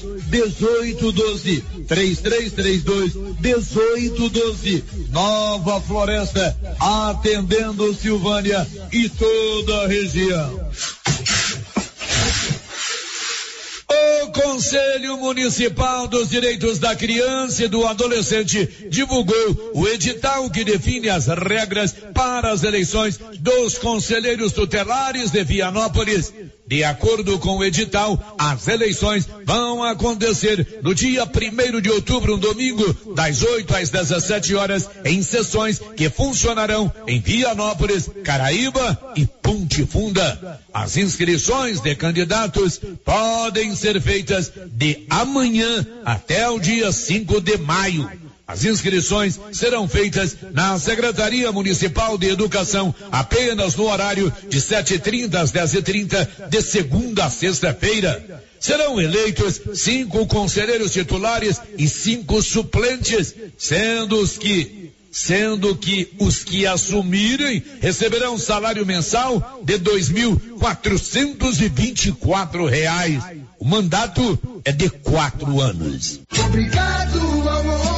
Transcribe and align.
1812 0.00 1.64
3332 1.86 3.14
1812 3.40 4.84
Nova 5.10 5.80
Floresta 5.80 6.56
atendendo 6.80 7.94
Silvânia 7.94 8.66
e 8.92 9.08
toda 9.08 9.82
a 9.82 9.86
região. 9.88 10.70
O 14.22 14.32
Conselho 14.32 15.18
Municipal 15.18 16.08
dos 16.08 16.30
Direitos 16.30 16.78
da 16.78 16.96
Criança 16.96 17.64
e 17.64 17.68
do 17.68 17.86
Adolescente 17.86 18.88
divulgou 18.88 19.72
o 19.74 19.86
edital 19.86 20.48
que 20.48 20.64
define 20.64 21.10
as 21.10 21.26
regras 21.26 21.94
para 22.14 22.50
as 22.50 22.62
eleições 22.62 23.18
dos 23.38 23.76
conselheiros 23.76 24.52
tutelares 24.52 25.30
de 25.30 25.44
Vianópolis. 25.44 26.32
De 26.72 26.82
acordo 26.84 27.38
com 27.38 27.58
o 27.58 27.64
edital, 27.64 28.34
as 28.38 28.66
eleições 28.66 29.28
vão 29.44 29.82
acontecer 29.82 30.80
no 30.82 30.94
dia 30.94 31.24
1 31.24 31.82
de 31.82 31.90
outubro, 31.90 32.36
um 32.36 32.38
domingo, 32.38 33.14
das 33.14 33.42
8 33.42 33.76
às 33.76 33.90
17 33.90 34.54
horas, 34.54 34.88
em 35.04 35.22
sessões 35.22 35.78
que 35.94 36.08
funcionarão 36.08 36.90
em 37.06 37.20
Vianópolis, 37.20 38.08
Caraíba 38.24 38.98
e 39.14 39.26
Ponte 39.26 39.84
Funda. 39.84 40.62
As 40.72 40.96
inscrições 40.96 41.78
de 41.78 41.94
candidatos 41.94 42.80
podem 43.04 43.76
ser 43.76 44.00
feitas 44.00 44.50
de 44.68 45.04
amanhã 45.10 45.86
até 46.06 46.48
o 46.48 46.58
dia 46.58 46.90
5 46.90 47.38
de 47.42 47.58
maio. 47.58 48.31
As 48.46 48.64
inscrições 48.64 49.38
serão 49.52 49.88
feitas 49.88 50.36
na 50.52 50.78
Secretaria 50.78 51.50
Municipal 51.52 52.18
de 52.18 52.28
Educação 52.28 52.94
apenas 53.10 53.76
no 53.76 53.88
horário 53.88 54.32
de 54.48 54.58
7h30 54.60 55.34
às 55.34 55.52
10h30 55.52 56.48
de 56.48 56.62
segunda 56.62 57.24
a 57.24 57.30
sexta-feira. 57.30 58.42
Serão 58.58 59.00
eleitos 59.00 59.60
cinco 59.74 60.26
conselheiros 60.26 60.92
titulares 60.92 61.60
e 61.78 61.88
cinco 61.88 62.42
suplentes, 62.42 63.34
sendo 63.58 64.20
os 64.20 64.36
que 64.38 64.82
sendo 65.10 65.76
que 65.76 66.10
os 66.18 66.42
que 66.42 66.66
assumirem 66.66 67.62
receberão 67.82 68.38
salário 68.38 68.86
mensal 68.86 69.60
de 69.62 69.76
dois 69.76 70.08
mil 70.08 70.40
quatrocentos 70.58 71.60
e 71.60 71.68
vinte 71.68 72.06
e 72.06 72.12
quatro 72.12 72.64
reais. 72.64 73.22
O 73.58 73.64
mandato 73.64 74.38
é 74.64 74.72
de 74.72 74.88
quatro 74.88 75.60
anos. 75.60 76.20
Obrigado 76.46 77.32
campo. 77.62 77.91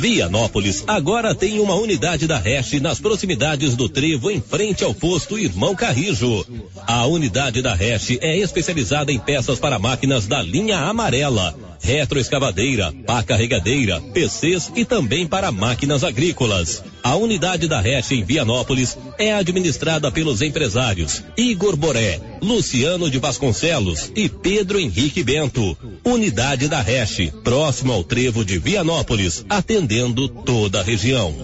Vianópolis 0.00 0.82
agora 0.86 1.34
tem 1.34 1.60
uma 1.60 1.74
unidade 1.74 2.26
da 2.26 2.38
Reste 2.38 2.80
nas 2.80 2.98
proximidades 2.98 3.76
do 3.76 3.86
Trevo, 3.86 4.30
em 4.30 4.40
frente 4.40 4.82
ao 4.82 4.94
posto 4.94 5.38
Irmão 5.38 5.76
Carrijo. 5.76 6.46
A 6.86 7.04
unidade 7.04 7.60
da 7.60 7.74
Reste 7.74 8.18
é 8.22 8.38
especializada 8.38 9.12
em 9.12 9.18
peças 9.18 9.58
para 9.58 9.78
máquinas 9.78 10.26
da 10.26 10.40
linha 10.40 10.78
amarela 10.78 11.54
retroescavadeira, 11.80 12.92
pá 13.06 13.22
carregadeira, 13.22 14.00
PCs 14.00 14.70
e 14.76 14.84
também 14.84 15.26
para 15.26 15.50
máquinas 15.50 16.04
agrícolas. 16.04 16.84
A 17.02 17.16
unidade 17.16 17.66
da 17.66 17.80
REST 17.80 18.12
em 18.12 18.22
Vianópolis 18.22 18.96
é 19.18 19.32
administrada 19.32 20.12
pelos 20.12 20.42
empresários 20.42 21.24
Igor 21.36 21.76
Boré, 21.76 22.20
Luciano 22.42 23.10
de 23.10 23.18
Vasconcelos 23.18 24.12
e 24.14 24.28
Pedro 24.28 24.78
Henrique 24.78 25.22
Bento. 25.22 25.76
Unidade 26.04 26.68
da 26.68 26.80
REST, 26.80 27.32
próximo 27.42 27.92
ao 27.92 28.04
trevo 28.04 28.44
de 28.44 28.58
Vianópolis, 28.58 29.44
atendendo 29.48 30.28
toda 30.28 30.80
a 30.80 30.82
região. 30.82 31.34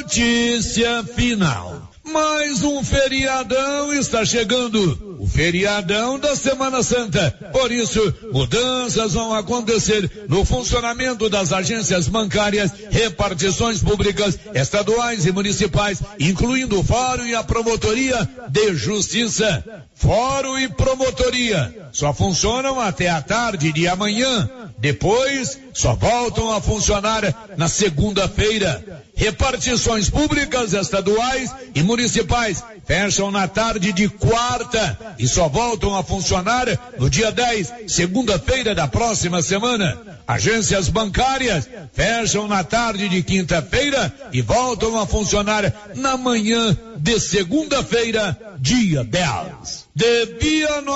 Notícia 0.00 1.04
final. 1.04 1.79
Mais 2.04 2.62
um 2.62 2.82
feriadão 2.82 3.92
está 3.92 4.24
chegando. 4.24 5.16
O 5.18 5.26
feriadão 5.26 6.18
da 6.18 6.34
Semana 6.34 6.82
Santa. 6.82 7.30
Por 7.52 7.70
isso, 7.70 8.14
mudanças 8.32 9.12
vão 9.12 9.34
acontecer 9.34 10.10
no 10.26 10.44
funcionamento 10.44 11.28
das 11.28 11.52
agências 11.52 12.08
bancárias, 12.08 12.72
repartições 12.90 13.82
públicas, 13.82 14.38
estaduais 14.54 15.26
e 15.26 15.32
municipais, 15.32 16.02
incluindo 16.18 16.80
o 16.80 16.84
Fórum 16.84 17.26
e 17.26 17.34
a 17.34 17.44
Promotoria 17.44 18.28
de 18.48 18.74
Justiça. 18.74 19.62
Fórum 20.00 20.58
e 20.58 20.66
Promotoria 20.66 21.90
só 21.92 22.14
funcionam 22.14 22.80
até 22.80 23.10
a 23.10 23.20
tarde 23.20 23.70
de 23.70 23.86
amanhã. 23.86 24.48
Depois, 24.78 25.58
só 25.74 25.94
voltam 25.94 26.50
a 26.52 26.60
funcionar 26.60 27.22
na 27.58 27.68
segunda-feira. 27.68 29.04
Repartições 29.14 30.08
públicas, 30.08 30.72
estaduais 30.72 31.54
e 31.74 31.82
municipais 31.82 32.64
fecham 32.86 33.30
na 33.30 33.46
tarde 33.46 33.92
de 33.92 34.08
quarta 34.08 35.14
e 35.18 35.28
só 35.28 35.48
voltam 35.48 35.94
a 35.94 36.02
funcionar 36.02 36.66
no 36.98 37.10
dia 37.10 37.30
10, 37.30 37.70
segunda-feira 37.86 38.74
da 38.74 38.88
próxima 38.88 39.42
semana. 39.42 40.00
Agências 40.26 40.88
bancárias 40.88 41.68
fecham 41.92 42.48
na 42.48 42.64
tarde 42.64 43.06
de 43.10 43.22
quinta-feira 43.22 44.10
e 44.32 44.40
voltam 44.40 44.98
a 44.98 45.06
funcionar 45.06 45.90
na 45.94 46.16
manhã 46.16 46.74
de 46.96 47.20
segunda-feira, 47.20 48.34
dia 48.58 49.04
10. 49.04 49.79
De 49.94 50.26
Vianópolis, 50.40 50.86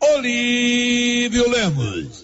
Olívio 0.00 1.48
Lemos. 1.48 2.23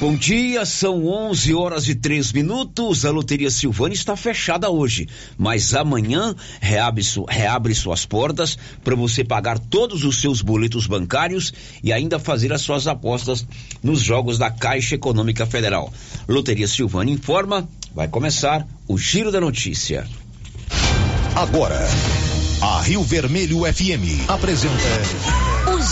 Bom 0.00 0.16
dia, 0.16 0.64
são 0.64 1.06
11 1.06 1.52
horas 1.52 1.86
e 1.86 1.94
3 1.94 2.32
minutos. 2.32 3.04
A 3.04 3.10
Loteria 3.10 3.50
Silvânia 3.50 3.94
está 3.94 4.16
fechada 4.16 4.70
hoje, 4.70 5.06
mas 5.36 5.74
amanhã 5.74 6.34
reabre, 6.58 7.04
reabre 7.28 7.74
suas 7.74 8.06
portas 8.06 8.56
para 8.82 8.96
você 8.96 9.22
pagar 9.22 9.58
todos 9.58 10.02
os 10.02 10.18
seus 10.18 10.40
boletos 10.40 10.86
bancários 10.86 11.52
e 11.84 11.92
ainda 11.92 12.18
fazer 12.18 12.50
as 12.50 12.62
suas 12.62 12.86
apostas 12.86 13.46
nos 13.82 14.00
jogos 14.00 14.38
da 14.38 14.50
Caixa 14.50 14.94
Econômica 14.94 15.44
Federal. 15.44 15.92
Loteria 16.26 16.66
Silvânia 16.66 17.12
informa, 17.12 17.68
vai 17.94 18.08
começar 18.08 18.66
o 18.88 18.96
Giro 18.96 19.30
da 19.30 19.38
Notícia. 19.38 20.08
Agora, 21.36 21.78
a 22.62 22.80
Rio 22.80 23.02
Vermelho 23.02 23.70
FM 23.70 24.30
apresenta. 24.30 25.49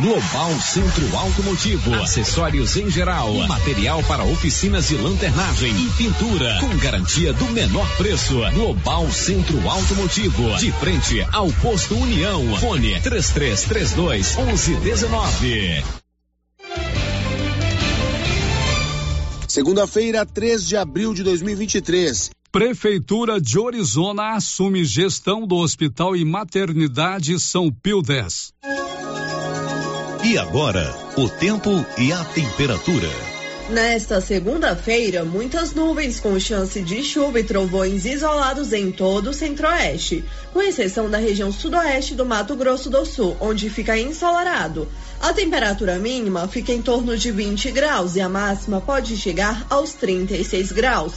Global 0.00 0.60
Centro 0.60 1.16
Automotivo, 1.16 1.92
acessórios 1.94 2.76
em 2.76 2.88
geral, 2.88 3.34
material 3.48 4.00
para 4.04 4.22
oficinas 4.22 4.86
de 4.86 4.96
lanternagem 4.96 5.74
e 5.74 5.90
pintura, 5.90 6.56
com 6.60 6.68
garantia 6.76 7.32
do 7.32 7.46
menor 7.46 7.84
preço. 7.96 8.38
Global 8.54 9.10
Centro 9.10 9.68
Automotivo, 9.68 10.56
de 10.58 10.70
frente 10.70 11.26
ao 11.32 11.50
posto 11.54 11.96
União. 11.96 12.56
Fone 12.60 13.00
3332 13.00 14.36
1119. 14.36 15.82
Segunda-feira, 19.48 20.24
3 20.24 20.64
de 20.64 20.76
abril 20.76 21.12
de 21.12 21.24
2023. 21.24 22.30
Prefeitura 22.52 23.40
de 23.40 23.58
Orizona 23.58 24.36
assume 24.36 24.84
gestão 24.84 25.44
do 25.44 25.56
Hospital 25.56 26.14
e 26.14 26.24
Maternidade 26.24 27.38
São 27.40 27.68
Pio 27.72 28.00
10. 28.00 28.52
E 30.24 30.36
agora, 30.36 30.92
o 31.16 31.28
tempo 31.28 31.70
e 31.96 32.12
a 32.12 32.24
temperatura. 32.24 33.08
Nesta 33.70 34.20
segunda-feira, 34.20 35.24
muitas 35.24 35.72
nuvens 35.72 36.18
com 36.18 36.40
chance 36.40 36.82
de 36.82 37.04
chuva 37.04 37.38
e 37.38 37.44
trovões 37.44 38.04
isolados 38.04 38.72
em 38.72 38.90
todo 38.90 39.30
o 39.30 39.34
centro-oeste, 39.34 40.24
com 40.52 40.60
exceção 40.60 41.08
da 41.08 41.18
região 41.18 41.52
sudoeste 41.52 42.16
do 42.16 42.26
Mato 42.26 42.56
Grosso 42.56 42.90
do 42.90 43.04
Sul, 43.06 43.36
onde 43.38 43.70
fica 43.70 43.96
ensolarado. 43.96 44.88
A 45.20 45.32
temperatura 45.32 45.98
mínima 45.98 46.48
fica 46.48 46.72
em 46.72 46.82
torno 46.82 47.16
de 47.16 47.30
20 47.30 47.70
graus 47.70 48.16
e 48.16 48.20
a 48.20 48.28
máxima 48.28 48.80
pode 48.80 49.16
chegar 49.16 49.66
aos 49.70 49.92
36 49.92 50.72
graus. 50.72 51.12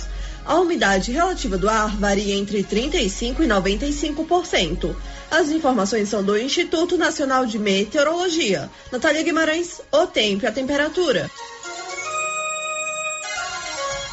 A 0.45 0.55
umidade 0.59 1.11
relativa 1.11 1.57
do 1.57 1.69
ar 1.69 1.95
varia 1.97 2.35
entre 2.35 2.63
35% 2.63 3.39
e 3.39 3.47
95%. 3.47 4.95
As 5.31 5.49
informações 5.49 6.09
são 6.09 6.21
do 6.21 6.37
Instituto 6.37 6.97
Nacional 6.97 7.45
de 7.45 7.57
Meteorologia. 7.57 8.69
Natália 8.91 9.23
Guimarães, 9.23 9.79
o 9.89 10.05
tempo 10.05 10.43
e 10.43 10.47
a 10.47 10.51
temperatura. 10.51 11.31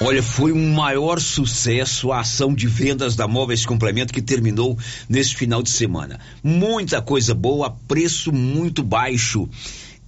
Olha, 0.01 0.23
foi 0.23 0.53
um 0.53 0.73
maior 0.73 1.21
sucesso 1.21 2.13
a 2.13 2.21
ação 2.21 2.55
de 2.55 2.69
vendas 2.69 3.17
da 3.17 3.27
Móveis 3.27 3.67
Complemento 3.67 4.13
que 4.13 4.23
terminou 4.23 4.79
nesse 5.09 5.35
final 5.35 5.61
de 5.61 5.71
semana. 5.71 6.21
Muita 6.41 7.03
coisa 7.03 7.35
boa, 7.35 7.77
preço 7.89 8.33
muito 8.33 8.85
baixo. 8.85 9.49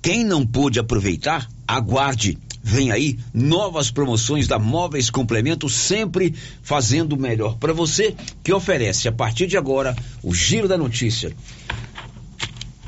Quem 0.00 0.24
não 0.24 0.46
pôde 0.46 0.78
aproveitar, 0.78 1.48
aguarde. 1.66 2.38
Vem 2.62 2.90
aí 2.90 3.18
novas 3.32 3.90
promoções 3.90 4.46
da 4.46 4.58
Móveis 4.58 5.08
Complemento, 5.08 5.68
sempre 5.68 6.34
fazendo 6.62 7.16
melhor 7.16 7.56
para 7.56 7.72
você, 7.72 8.14
que 8.42 8.52
oferece 8.52 9.08
a 9.08 9.12
partir 9.12 9.46
de 9.46 9.56
agora 9.56 9.96
o 10.22 10.34
Giro 10.34 10.68
da 10.68 10.76
Notícia. 10.76 11.34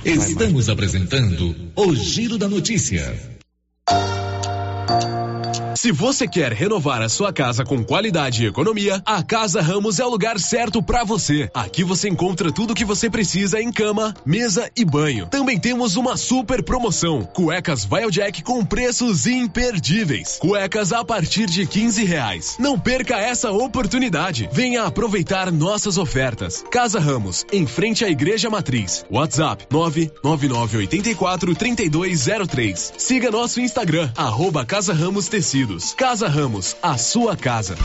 Estamos 0.05 0.69
apresentando 0.69 1.55
o 1.75 1.95
Giro 1.95 2.37
da 2.37 2.49
Notícia. 2.49 3.32
Se 5.83 5.91
você 5.91 6.29
quer 6.29 6.53
renovar 6.53 7.03
a 7.03 7.09
sua 7.09 7.33
casa 7.33 7.65
com 7.65 7.83
qualidade 7.83 8.45
e 8.45 8.47
economia, 8.47 9.03
a 9.05 9.21
Casa 9.21 9.61
Ramos 9.61 9.99
é 9.99 10.05
o 10.05 10.09
lugar 10.09 10.39
certo 10.39 10.81
para 10.81 11.03
você. 11.03 11.51
Aqui 11.53 11.83
você 11.83 12.09
encontra 12.09 12.53
tudo 12.53 12.71
o 12.71 12.75
que 12.75 12.85
você 12.85 13.11
precisa 13.11 13.61
em 13.61 13.73
cama, 13.73 14.15
mesa 14.25 14.71
e 14.77 14.85
banho. 14.85 15.27
Também 15.27 15.59
temos 15.59 15.97
uma 15.97 16.17
super 16.17 16.63
promoção: 16.63 17.25
cuecas 17.25 17.89
Jack 18.13 18.45
com 18.45 18.65
preços 18.65 19.27
imperdíveis. 19.27 20.39
Cuecas 20.39 20.93
a 20.93 21.05
partir 21.05 21.47
de 21.47 21.67
15 21.67 22.05
reais. 22.05 22.57
Não 22.61 22.79
perca 22.79 23.17
essa 23.17 23.51
oportunidade. 23.51 24.49
Venha 24.53 24.85
aproveitar 24.85 25.51
nossas 25.51 25.99
ofertas. 25.99 26.65
Casa 26.71 27.01
Ramos, 27.01 27.45
em 27.53 27.67
frente 27.67 28.05
à 28.05 28.09
Igreja 28.09 28.49
Matriz. 28.49 29.05
WhatsApp 29.11 29.67
99984 29.69 31.57
3203. 31.57 32.93
Siga 32.97 33.33
nosso 33.33 33.61
Instagram, 33.61 34.13
arroba 34.17 34.65
Casa 34.65 34.93
Ramos 34.93 35.27
Tecidos. 35.73 35.95
Casa 35.95 36.29
Ramos, 36.29 36.77
a 36.83 36.99
sua 36.99 37.37
casa. 37.37 37.77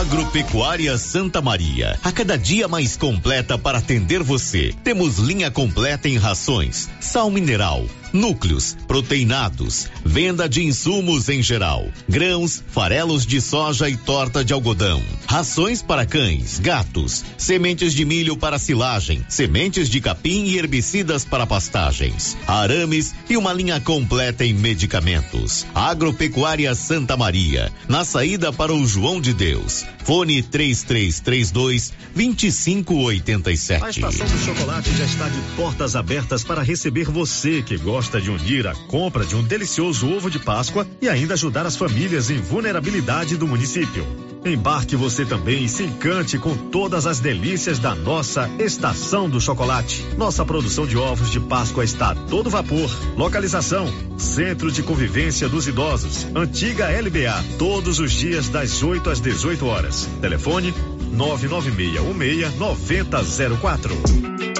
Agropecuária 0.00 0.96
Santa 0.98 1.40
Maria, 1.40 1.98
a 2.02 2.12
cada 2.12 2.36
dia 2.36 2.68
mais 2.68 2.96
completa 2.96 3.58
para 3.58 3.78
atender 3.78 4.22
você. 4.22 4.74
Temos 4.82 5.18
linha 5.18 5.50
completa 5.50 6.08
em 6.08 6.16
rações, 6.16 6.88
sal 7.00 7.30
mineral, 7.30 7.84
núcleos, 8.12 8.76
proteinados, 8.86 9.88
venda 10.04 10.48
de 10.48 10.64
insumos 10.64 11.28
em 11.28 11.42
geral, 11.42 11.88
grãos, 12.08 12.62
farelos 12.68 13.24
de 13.26 13.40
soja 13.40 13.88
e 13.88 13.96
torta 13.96 14.44
de 14.44 14.52
algodão, 14.52 15.02
rações 15.26 15.82
para 15.82 16.04
cães, 16.04 16.58
gatos, 16.58 17.24
sementes 17.38 17.94
de 17.94 18.04
milho 18.04 18.36
para 18.36 18.58
silagem, 18.58 19.24
sementes 19.28 19.88
de 19.88 20.00
capim 20.00 20.44
e 20.44 20.58
herbicidas 20.58 21.24
para 21.24 21.46
pastagens, 21.46 22.36
arames 22.46 23.14
e 23.28 23.36
uma 23.36 23.52
linha 23.52 23.80
completa 23.80 24.44
em 24.44 24.52
medicamentos. 24.52 25.66
Agropecuária 25.74 26.74
Santa 26.74 27.16
Maria, 27.16 27.72
na 27.88 28.04
saída 28.04 28.52
para 28.52 28.74
o 28.74 28.86
João 28.86 29.20
de 29.20 29.32
Deus. 29.32 29.84
Fone 30.04 30.42
3332 30.42 31.92
2587. 32.14 33.84
A 33.84 33.90
estação 33.90 34.26
do 34.26 34.38
chocolate 34.38 34.90
já 34.96 35.04
está 35.04 35.28
de 35.28 35.40
portas 35.56 35.94
abertas 35.94 36.42
para 36.42 36.62
receber 36.62 37.04
você 37.04 37.62
que 37.62 37.76
gosta 37.76 37.99
de 38.08 38.30
unir 38.30 38.66
a 38.66 38.74
compra 38.74 39.24
de 39.24 39.36
um 39.36 39.42
delicioso 39.42 40.10
ovo 40.10 40.30
de 40.30 40.38
Páscoa 40.38 40.86
e 41.02 41.08
ainda 41.08 41.34
ajudar 41.34 41.66
as 41.66 41.76
famílias 41.76 42.30
em 42.30 42.38
vulnerabilidade 42.38 43.36
do 43.36 43.46
município. 43.46 44.06
Embarque 44.44 44.96
você 44.96 45.26
também 45.26 45.64
e 45.64 45.68
se 45.68 45.84
encante 45.84 46.38
com 46.38 46.56
todas 46.56 47.06
as 47.06 47.20
delícias 47.20 47.78
da 47.78 47.94
nossa 47.94 48.48
Estação 48.58 49.28
do 49.28 49.40
Chocolate. 49.40 50.02
Nossa 50.16 50.44
produção 50.46 50.86
de 50.86 50.96
ovos 50.96 51.30
de 51.30 51.38
Páscoa 51.38 51.84
está 51.84 52.12
a 52.12 52.14
todo 52.14 52.48
vapor. 52.48 52.90
Localização: 53.16 53.86
Centro 54.16 54.72
de 54.72 54.82
Convivência 54.82 55.48
dos 55.48 55.68
Idosos, 55.68 56.26
antiga 56.34 56.88
LBA, 56.88 57.44
todos 57.58 57.98
os 57.98 58.12
dias 58.12 58.48
das 58.48 58.82
8 58.82 59.10
às 59.10 59.20
18 59.20 59.66
horas. 59.66 60.08
Telefone 60.22 60.72
99616 61.12 62.58
9004. 62.58 64.59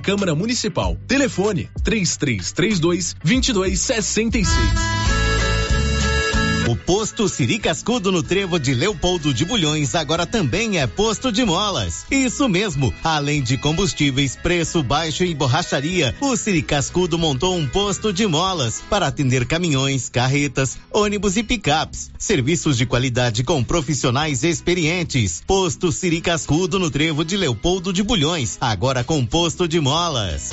Câmara 0.00 0.34
Municipal. 0.34 0.96
Telefone 1.06 1.70
3332 1.84 3.16
2266. 3.22 5.01
O 6.68 6.76
posto 6.76 7.28
Siri 7.28 7.58
Cascudo 7.58 8.12
no 8.12 8.22
Trevo 8.22 8.58
de 8.58 8.72
Leopoldo 8.72 9.34
de 9.34 9.44
Bulhões 9.44 9.96
agora 9.96 10.24
também 10.24 10.78
é 10.78 10.86
posto 10.86 11.32
de 11.32 11.44
molas. 11.44 12.06
Isso 12.08 12.48
mesmo, 12.48 12.94
além 13.02 13.42
de 13.42 13.58
combustíveis, 13.58 14.36
preço 14.36 14.80
baixo 14.80 15.24
e 15.24 15.34
borracharia, 15.34 16.14
o 16.20 16.36
Siri 16.36 16.62
Cascudo 16.62 17.18
montou 17.18 17.56
um 17.56 17.66
posto 17.66 18.12
de 18.12 18.24
molas 18.28 18.80
para 18.88 19.08
atender 19.08 19.44
caminhões, 19.44 20.08
carretas, 20.08 20.78
ônibus 20.92 21.36
e 21.36 21.42
picapes. 21.42 22.12
Serviços 22.16 22.78
de 22.78 22.86
qualidade 22.86 23.42
com 23.42 23.62
profissionais 23.64 24.44
experientes. 24.44 25.42
Posto 25.44 25.90
Siri 25.90 26.20
Cascudo 26.20 26.78
no 26.78 26.90
Trevo 26.90 27.24
de 27.24 27.36
Leopoldo 27.36 27.92
de 27.92 28.04
Bulhões, 28.04 28.56
agora 28.60 29.02
com 29.02 29.26
posto 29.26 29.66
de 29.66 29.80
molas. 29.80 30.52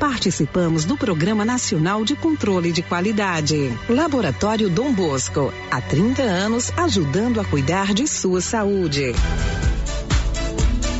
Participamos 0.00 0.84
do 0.84 0.96
Programa 0.96 1.44
Nacional 1.44 2.04
de 2.04 2.16
Controle 2.16 2.72
de 2.72 2.82
Qualidade. 2.82 3.72
Laboratório 3.88 4.68
Dom 4.68 4.92
Bosco. 4.92 5.52
Há 5.70 5.80
30 5.80 6.22
anos 6.22 6.72
ajudando 6.76 7.40
a 7.40 7.44
cuidar 7.44 7.94
de 7.94 8.08
sua 8.08 8.40
saúde. 8.40 9.14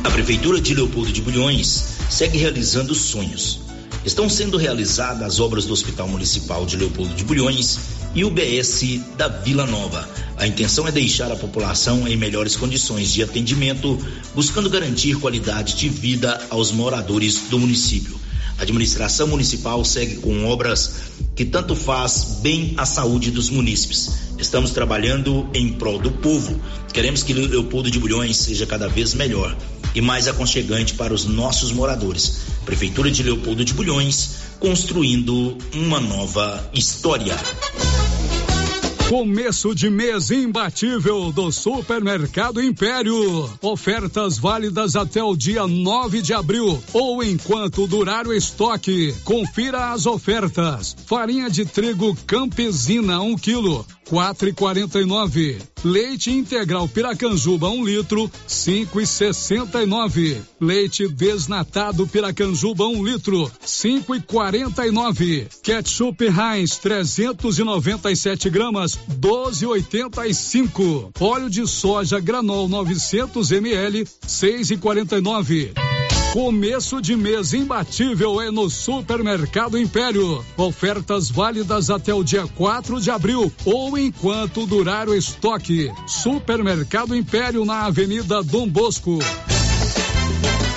A 0.05 0.09
Prefeitura 0.09 0.61
de 0.61 0.73
Leopoldo 0.73 1.11
de 1.11 1.21
Bulhões 1.21 1.97
segue 2.09 2.37
realizando 2.37 2.95
sonhos. 2.95 3.59
Estão 4.05 4.29
sendo 4.29 4.57
realizadas 4.57 5.21
as 5.21 5.39
obras 5.41 5.65
do 5.65 5.73
Hospital 5.73 6.07
Municipal 6.07 6.65
de 6.65 6.77
Leopoldo 6.77 7.13
de 7.13 7.25
Bulhões 7.25 7.77
e 8.15 8.23
o 8.23 8.29
BS 8.29 9.01
da 9.17 9.27
Vila 9.27 9.65
Nova. 9.65 10.07
A 10.37 10.47
intenção 10.47 10.87
é 10.87 10.91
deixar 10.91 11.29
a 11.29 11.35
população 11.35 12.07
em 12.07 12.15
melhores 12.15 12.55
condições 12.55 13.11
de 13.11 13.21
atendimento, 13.21 13.99
buscando 14.33 14.69
garantir 14.69 15.19
qualidade 15.19 15.75
de 15.75 15.89
vida 15.89 16.41
aos 16.49 16.71
moradores 16.71 17.49
do 17.49 17.59
município. 17.59 18.17
A 18.59 18.63
administração 18.63 19.25
municipal 19.27 19.83
segue 19.85 20.17
com 20.17 20.45
obras 20.45 20.91
que 21.33 21.45
tanto 21.45 21.77
faz 21.77 22.39
bem 22.41 22.73
à 22.75 22.85
saúde 22.85 23.31
dos 23.31 23.49
munícipes. 23.49 24.11
Estamos 24.37 24.71
trabalhando 24.71 25.49
em 25.53 25.71
prol 25.71 25.97
do 25.97 26.11
povo. 26.11 26.59
Queremos 26.91 27.23
que 27.23 27.33
Leopoldo 27.33 27.89
de 27.89 27.97
Bulhões 27.97 28.35
seja 28.35 28.65
cada 28.65 28.89
vez 28.89 29.13
melhor 29.13 29.55
e 29.95 30.01
mais 30.01 30.27
aconchegante 30.27 30.95
para 30.95 31.13
os 31.13 31.23
nossos 31.23 31.71
moradores. 31.71 32.41
Prefeitura 32.65 33.09
de 33.09 33.23
Leopoldo 33.23 33.63
de 33.63 33.73
Bulhões, 33.73 34.31
construindo 34.59 35.57
uma 35.73 36.01
nova 36.01 36.69
história. 36.73 37.37
Começo 39.09 39.73
de 39.73 39.89
mês 39.89 40.29
imbatível 40.29 41.31
do 41.31 41.51
Supermercado 41.51 42.61
Império. 42.61 43.49
Ofertas 43.59 44.37
válidas 44.37 44.95
até 44.95 45.23
o 45.23 45.35
dia 45.35 45.65
9 45.65 46.21
de 46.21 46.31
abril 46.31 46.79
ou 46.93 47.23
enquanto 47.23 47.87
durar 47.87 48.27
o 48.27 48.33
estoque. 48.33 49.15
Confira 49.23 49.93
as 49.93 50.05
ofertas. 50.05 50.95
Farinha 51.07 51.49
de 51.49 51.65
trigo 51.65 52.15
campesina 52.27 53.19
1 53.19 53.31
um 53.31 53.35
quilo, 53.35 53.83
4,49. 54.11 55.57
Leite 55.83 56.29
integral 56.29 56.89
Piracanjuba 56.89 57.69
um 57.69 57.85
litro, 57.85 58.29
cinco 58.45 58.99
e 58.99 59.07
sessenta 59.07 59.81
e 59.81 59.85
nove. 59.85 60.41
Leite 60.59 61.07
desnatado 61.07 62.05
Piracanjuba 62.05 62.85
um 62.85 63.01
litro, 63.03 63.49
cinco 63.61 64.13
e 64.13 64.21
quarenta 64.21 64.85
e 64.85 64.91
nove. 64.91 65.47
Ketchup 65.63 66.25
Heinz 66.25 66.77
397 66.79 68.49
gramas, 68.49 68.99
doze 69.07 69.65
oitenta 69.65 70.27
e 70.27 70.33
cinco. 70.33 71.11
Óleo 71.17 71.49
de 71.49 71.65
soja 71.65 72.19
Granol 72.19 72.67
900 72.67 73.51
ml, 73.51 74.05
seis 74.27 74.71
e 74.71 74.75
quarenta 74.75 75.17
e 75.17 75.21
nove. 75.21 75.71
Começo 76.33 77.01
de 77.01 77.15
mês 77.15 77.53
imbatível 77.53 78.39
é 78.39 78.51
no 78.51 78.69
Supermercado 78.69 79.79
Império. 79.79 80.45
Ofertas 80.55 81.27
válidas 81.31 81.89
até 81.89 82.13
o 82.13 82.23
dia 82.23 82.45
4 82.45 83.01
de 83.01 83.09
abril 83.09 83.51
ou 83.65 83.97
enquanto 83.97 84.67
durar 84.67 85.09
o 85.09 85.15
estoque. 85.15 85.68
Supermercado 86.07 87.15
Império 87.15 87.63
na 87.63 87.85
Avenida 87.85 88.41
Dom 88.41 88.67
Bosco. 88.67 89.19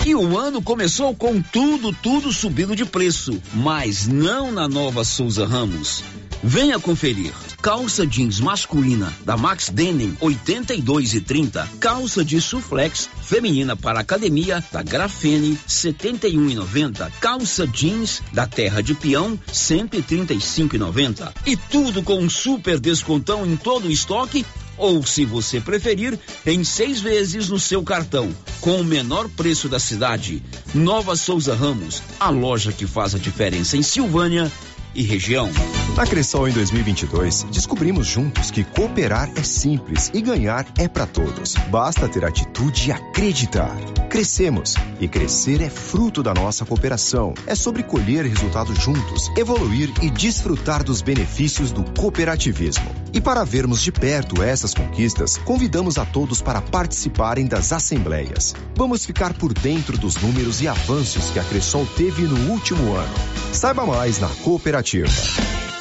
E 0.04 0.14
o 0.14 0.36
ano 0.36 0.60
começou 0.60 1.14
com 1.14 1.40
tudo, 1.40 1.92
tudo 1.92 2.30
subindo 2.32 2.76
de 2.76 2.84
preço, 2.84 3.40
mas 3.54 4.06
não 4.06 4.52
na 4.52 4.68
nova 4.68 5.02
Souza 5.02 5.46
Ramos. 5.46 6.04
Venha 6.42 6.78
conferir. 6.78 7.32
Calça 7.62 8.04
jeans 8.04 8.40
masculina 8.40 9.12
da 9.24 9.36
Max 9.36 9.70
Denim 9.70 10.16
82 10.20 11.14
e 11.14 11.20
30. 11.20 11.68
Calça 11.78 12.24
de 12.24 12.40
suflex 12.40 13.08
feminina 13.22 13.76
para 13.76 14.00
academia 14.00 14.62
da 14.72 14.82
Grafene 14.82 15.56
71 15.66 16.50
e 16.50 16.54
90. 16.56 17.12
Calça 17.20 17.64
jeans 17.66 18.20
da 18.32 18.46
Terra 18.46 18.82
de 18.82 18.92
Peão 18.92 19.38
135 19.52 20.74
e 20.74 20.78
90. 20.80 21.32
E 21.46 21.56
tudo 21.56 22.02
com 22.02 22.18
um 22.18 22.28
super 22.28 22.80
descontão 22.80 23.46
em 23.46 23.56
todo 23.56 23.86
o 23.86 23.92
estoque 23.92 24.44
ou, 24.82 25.06
se 25.06 25.24
você 25.24 25.60
preferir, 25.60 26.18
em 26.44 26.64
seis 26.64 27.00
vezes 27.00 27.48
no 27.48 27.58
seu 27.58 27.84
cartão, 27.84 28.34
com 28.60 28.80
o 28.80 28.84
menor 28.84 29.28
preço 29.28 29.68
da 29.68 29.78
cidade. 29.78 30.42
Nova 30.74 31.14
Souza 31.14 31.54
Ramos, 31.54 32.02
a 32.18 32.30
loja 32.30 32.72
que 32.72 32.84
faz 32.84 33.14
a 33.14 33.18
diferença 33.18 33.76
em 33.76 33.82
Silvânia 33.82 34.50
e 34.94 35.02
região. 35.02 35.50
Na 35.96 36.06
Cressol 36.06 36.48
em 36.48 36.52
2022, 36.52 37.44
descobrimos 37.52 38.06
juntos 38.06 38.50
que 38.50 38.64
cooperar 38.64 39.30
é 39.36 39.42
simples 39.42 40.10
e 40.14 40.20
ganhar 40.20 40.66
é 40.78 40.88
para 40.88 41.06
todos. 41.06 41.54
Basta 41.70 42.08
ter 42.08 42.24
atitude 42.24 42.88
e 42.88 42.92
acreditar. 42.92 43.76
Crescemos 44.08 44.74
e 45.00 45.08
crescer 45.08 45.62
é 45.62 45.70
fruto 45.70 46.22
da 46.22 46.34
nossa 46.34 46.64
cooperação. 46.64 47.34
É 47.46 47.54
sobre 47.54 47.82
colher 47.82 48.26
resultados 48.26 48.78
juntos, 48.78 49.30
evoluir 49.36 49.90
e 50.02 50.10
desfrutar 50.10 50.82
dos 50.82 51.00
benefícios 51.00 51.70
do 51.70 51.84
cooperativismo. 51.98 52.90
E 53.14 53.20
para 53.20 53.44
vermos 53.44 53.82
de 53.82 53.92
perto 53.92 54.42
essas 54.42 54.72
conquistas, 54.72 55.36
convidamos 55.38 55.98
a 55.98 56.04
todos 56.06 56.40
para 56.40 56.62
participarem 56.62 57.46
das 57.46 57.72
assembleias. 57.72 58.54
Vamos 58.74 59.04
ficar 59.04 59.34
por 59.34 59.52
dentro 59.52 59.98
dos 59.98 60.16
números 60.16 60.62
e 60.62 60.68
avanços 60.68 61.30
que 61.30 61.38
a 61.38 61.44
Cressol 61.44 61.86
teve 61.96 62.22
no 62.22 62.50
último 62.50 62.94
ano. 62.94 63.14
Saiba 63.52 63.84
mais 63.84 64.18
na 64.18 64.28
cooperativa. 64.28 64.81
you. 64.90 65.71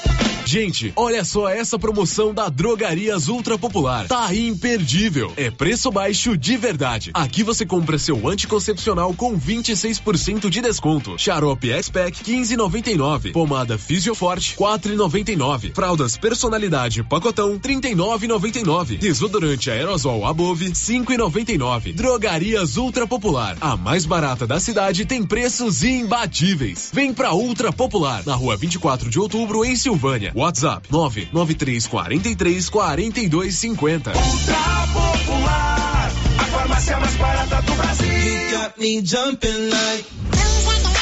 Gente, 0.52 0.92
olha 0.98 1.24
só 1.24 1.48
essa 1.48 1.80
promoção 1.80 2.34
da 2.34 2.50
Drogarias 2.50 3.30
Ultra 3.30 3.58
Popular. 3.58 4.06
Tá 4.10 4.36
imperdível. 4.36 5.32
É 5.38 5.50
preço 5.50 5.90
baixo 5.90 6.38
de 6.38 6.58
verdade. 6.58 7.10
Aqui 7.14 7.42
você 7.42 7.66
compra 7.66 7.98
seu 7.98 8.28
anticoncepcional 8.28 9.14
com 9.14 9.40
26% 9.40 10.50
de 10.50 10.60
desconto. 10.60 11.18
Xarope 11.18 11.72
X-Pack 11.72 12.22
15,99. 12.26 13.32
Pomada 13.32 13.78
Fisioforte 13.78 14.58
4,99. 14.58 15.74
Fraldas 15.74 16.18
Personalidade 16.18 17.02
Pacotão 17.02 17.58
39,99. 17.58 18.98
Desodorante 18.98 19.72
Aerosol 19.72 20.26
Above 20.26 20.72
5,99. 20.72 21.94
Drogarias 21.96 22.76
Ultra 22.76 23.08
Popular. 23.08 23.56
A 23.62 23.78
mais 23.78 24.06
barata 24.06 24.46
da 24.46 24.60
cidade 24.60 25.06
tem 25.06 25.24
preços 25.24 25.82
imbatíveis. 25.82 26.92
Vem 26.94 27.14
pra 27.14 27.34
Ultra 27.34 27.72
Popular, 27.72 28.22
na 28.26 28.36
rua 28.36 28.58
24 28.58 29.10
de 29.10 29.18
outubro, 29.18 29.64
em 29.64 29.78
Silvânia. 29.78 30.34
WhatsApp 30.42 30.90
99343 30.90 32.72
4250. 32.72 34.10
Ultra 34.10 34.88
Popular, 34.92 36.12
a 36.40 36.46
farmácia 36.46 37.00
mais 37.00 37.16
barata 37.16 37.62
do 37.62 37.74
Brasil. 37.76 38.08
You 38.08 38.52
got 38.52 38.80
me 38.80 39.02
jumping 39.04 39.70
like. 39.70 40.91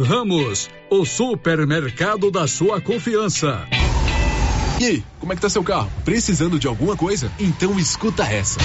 Ramos, 0.00 0.70
o 0.88 1.04
supermercado 1.04 2.30
da 2.30 2.46
sua 2.46 2.80
confiança. 2.80 3.66
E 4.80 4.84
aí, 4.84 5.04
como 5.18 5.32
é 5.32 5.36
que 5.36 5.42
tá 5.42 5.48
seu 5.48 5.64
carro? 5.64 5.90
Precisando 6.04 6.58
de 6.58 6.68
alguma 6.68 6.96
coisa? 6.96 7.32
Então 7.38 7.78
escuta 7.78 8.22
essa. 8.24 8.60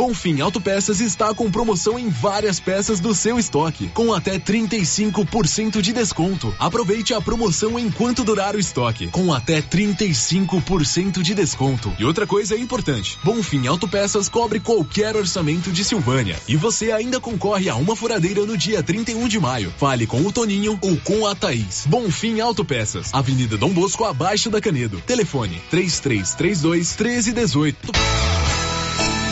Bonfim 0.00 0.40
Autopeças 0.40 0.98
está 0.98 1.34
com 1.34 1.50
promoção 1.50 1.98
em 1.98 2.08
várias 2.08 2.58
peças 2.58 3.00
do 3.00 3.14
seu 3.14 3.38
estoque, 3.38 3.88
com 3.88 4.14
até 4.14 4.38
35% 4.38 5.82
de 5.82 5.92
desconto. 5.92 6.54
Aproveite 6.58 7.12
a 7.12 7.20
promoção 7.20 7.78
enquanto 7.78 8.24
durar 8.24 8.56
o 8.56 8.58
estoque, 8.58 9.08
com 9.08 9.30
até 9.30 9.60
35% 9.60 11.20
de 11.20 11.34
desconto. 11.34 11.92
E 11.98 12.04
outra 12.06 12.26
coisa 12.26 12.56
importante: 12.56 13.18
Bonfim 13.22 13.66
Autopeças 13.66 14.26
cobre 14.26 14.58
qualquer 14.58 15.14
orçamento 15.14 15.70
de 15.70 15.84
Silvânia. 15.84 16.40
E 16.48 16.56
você 16.56 16.92
ainda 16.92 17.20
concorre 17.20 17.68
a 17.68 17.76
uma 17.76 17.94
furadeira 17.94 18.46
no 18.46 18.56
dia 18.56 18.82
31 18.82 19.28
de 19.28 19.38
maio. 19.38 19.70
Fale 19.76 20.06
com 20.06 20.22
o 20.22 20.32
Toninho 20.32 20.78
ou 20.80 20.96
com 20.96 21.26
a 21.26 21.34
Thaís. 21.34 21.84
Bonfim 21.86 22.40
Autopeças, 22.40 23.12
Avenida 23.12 23.58
Dom 23.58 23.68
Bosco, 23.68 24.06
abaixo 24.06 24.48
da 24.48 24.62
Canedo. 24.62 24.98
Telefone 25.02 25.60
3332 25.68 26.96
1318. 26.96 28.59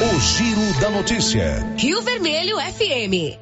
O 0.01 0.21
Giro 0.21 0.81
da 0.81 0.91
Notícia. 0.91 1.75
Rio 1.77 2.01
Vermelho 2.03 2.57
FM. 2.57 3.37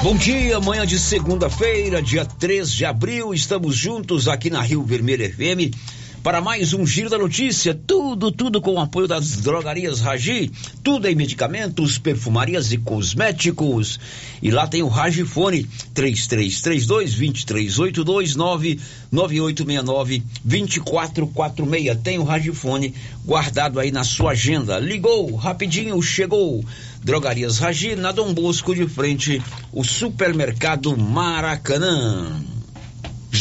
Bom 0.00 0.14
dia, 0.14 0.60
manhã 0.60 0.86
de 0.86 0.96
segunda-feira, 0.96 2.00
dia 2.00 2.24
3 2.24 2.72
de 2.72 2.84
abril, 2.84 3.34
estamos 3.34 3.74
juntos 3.74 4.28
aqui 4.28 4.48
na 4.48 4.62
Rio 4.62 4.84
Vermelho 4.84 5.28
FM 5.28 5.74
para 6.22 6.40
mais 6.40 6.74
um 6.74 6.86
Giro 6.86 7.08
da 7.08 7.16
Notícia. 7.16 7.74
Tudo, 7.74 8.30
tudo 8.30 8.60
com 8.60 8.74
o 8.74 8.80
apoio 8.80 9.08
das 9.08 9.36
drogarias 9.36 10.00
Ragi. 10.00 10.50
Tudo 10.82 11.08
em 11.08 11.14
medicamentos, 11.14 11.98
perfumarias 11.98 12.72
e 12.72 12.78
cosméticos. 12.78 13.98
E 14.42 14.50
lá 14.50 14.66
tem 14.66 14.82
o 14.82 14.88
Ragifone 14.88 15.64
3332 15.94 17.14
2382 17.16 18.36
99869 18.36 20.22
2446. 20.44 21.98
Tem 22.02 22.18
o 22.18 22.24
Ragifone 22.24 22.94
guardado 23.24 23.80
aí 23.80 23.90
na 23.90 24.04
sua 24.04 24.32
agenda. 24.32 24.78
Ligou, 24.78 25.34
rapidinho, 25.36 26.00
chegou. 26.02 26.64
Drogarias 27.02 27.58
Ragi, 27.58 27.96
na 27.96 28.12
Dom 28.12 28.34
Bosco 28.34 28.74
de 28.74 28.86
frente, 28.86 29.42
o 29.72 29.82
supermercado 29.82 30.94
Maracanã. 30.96 32.59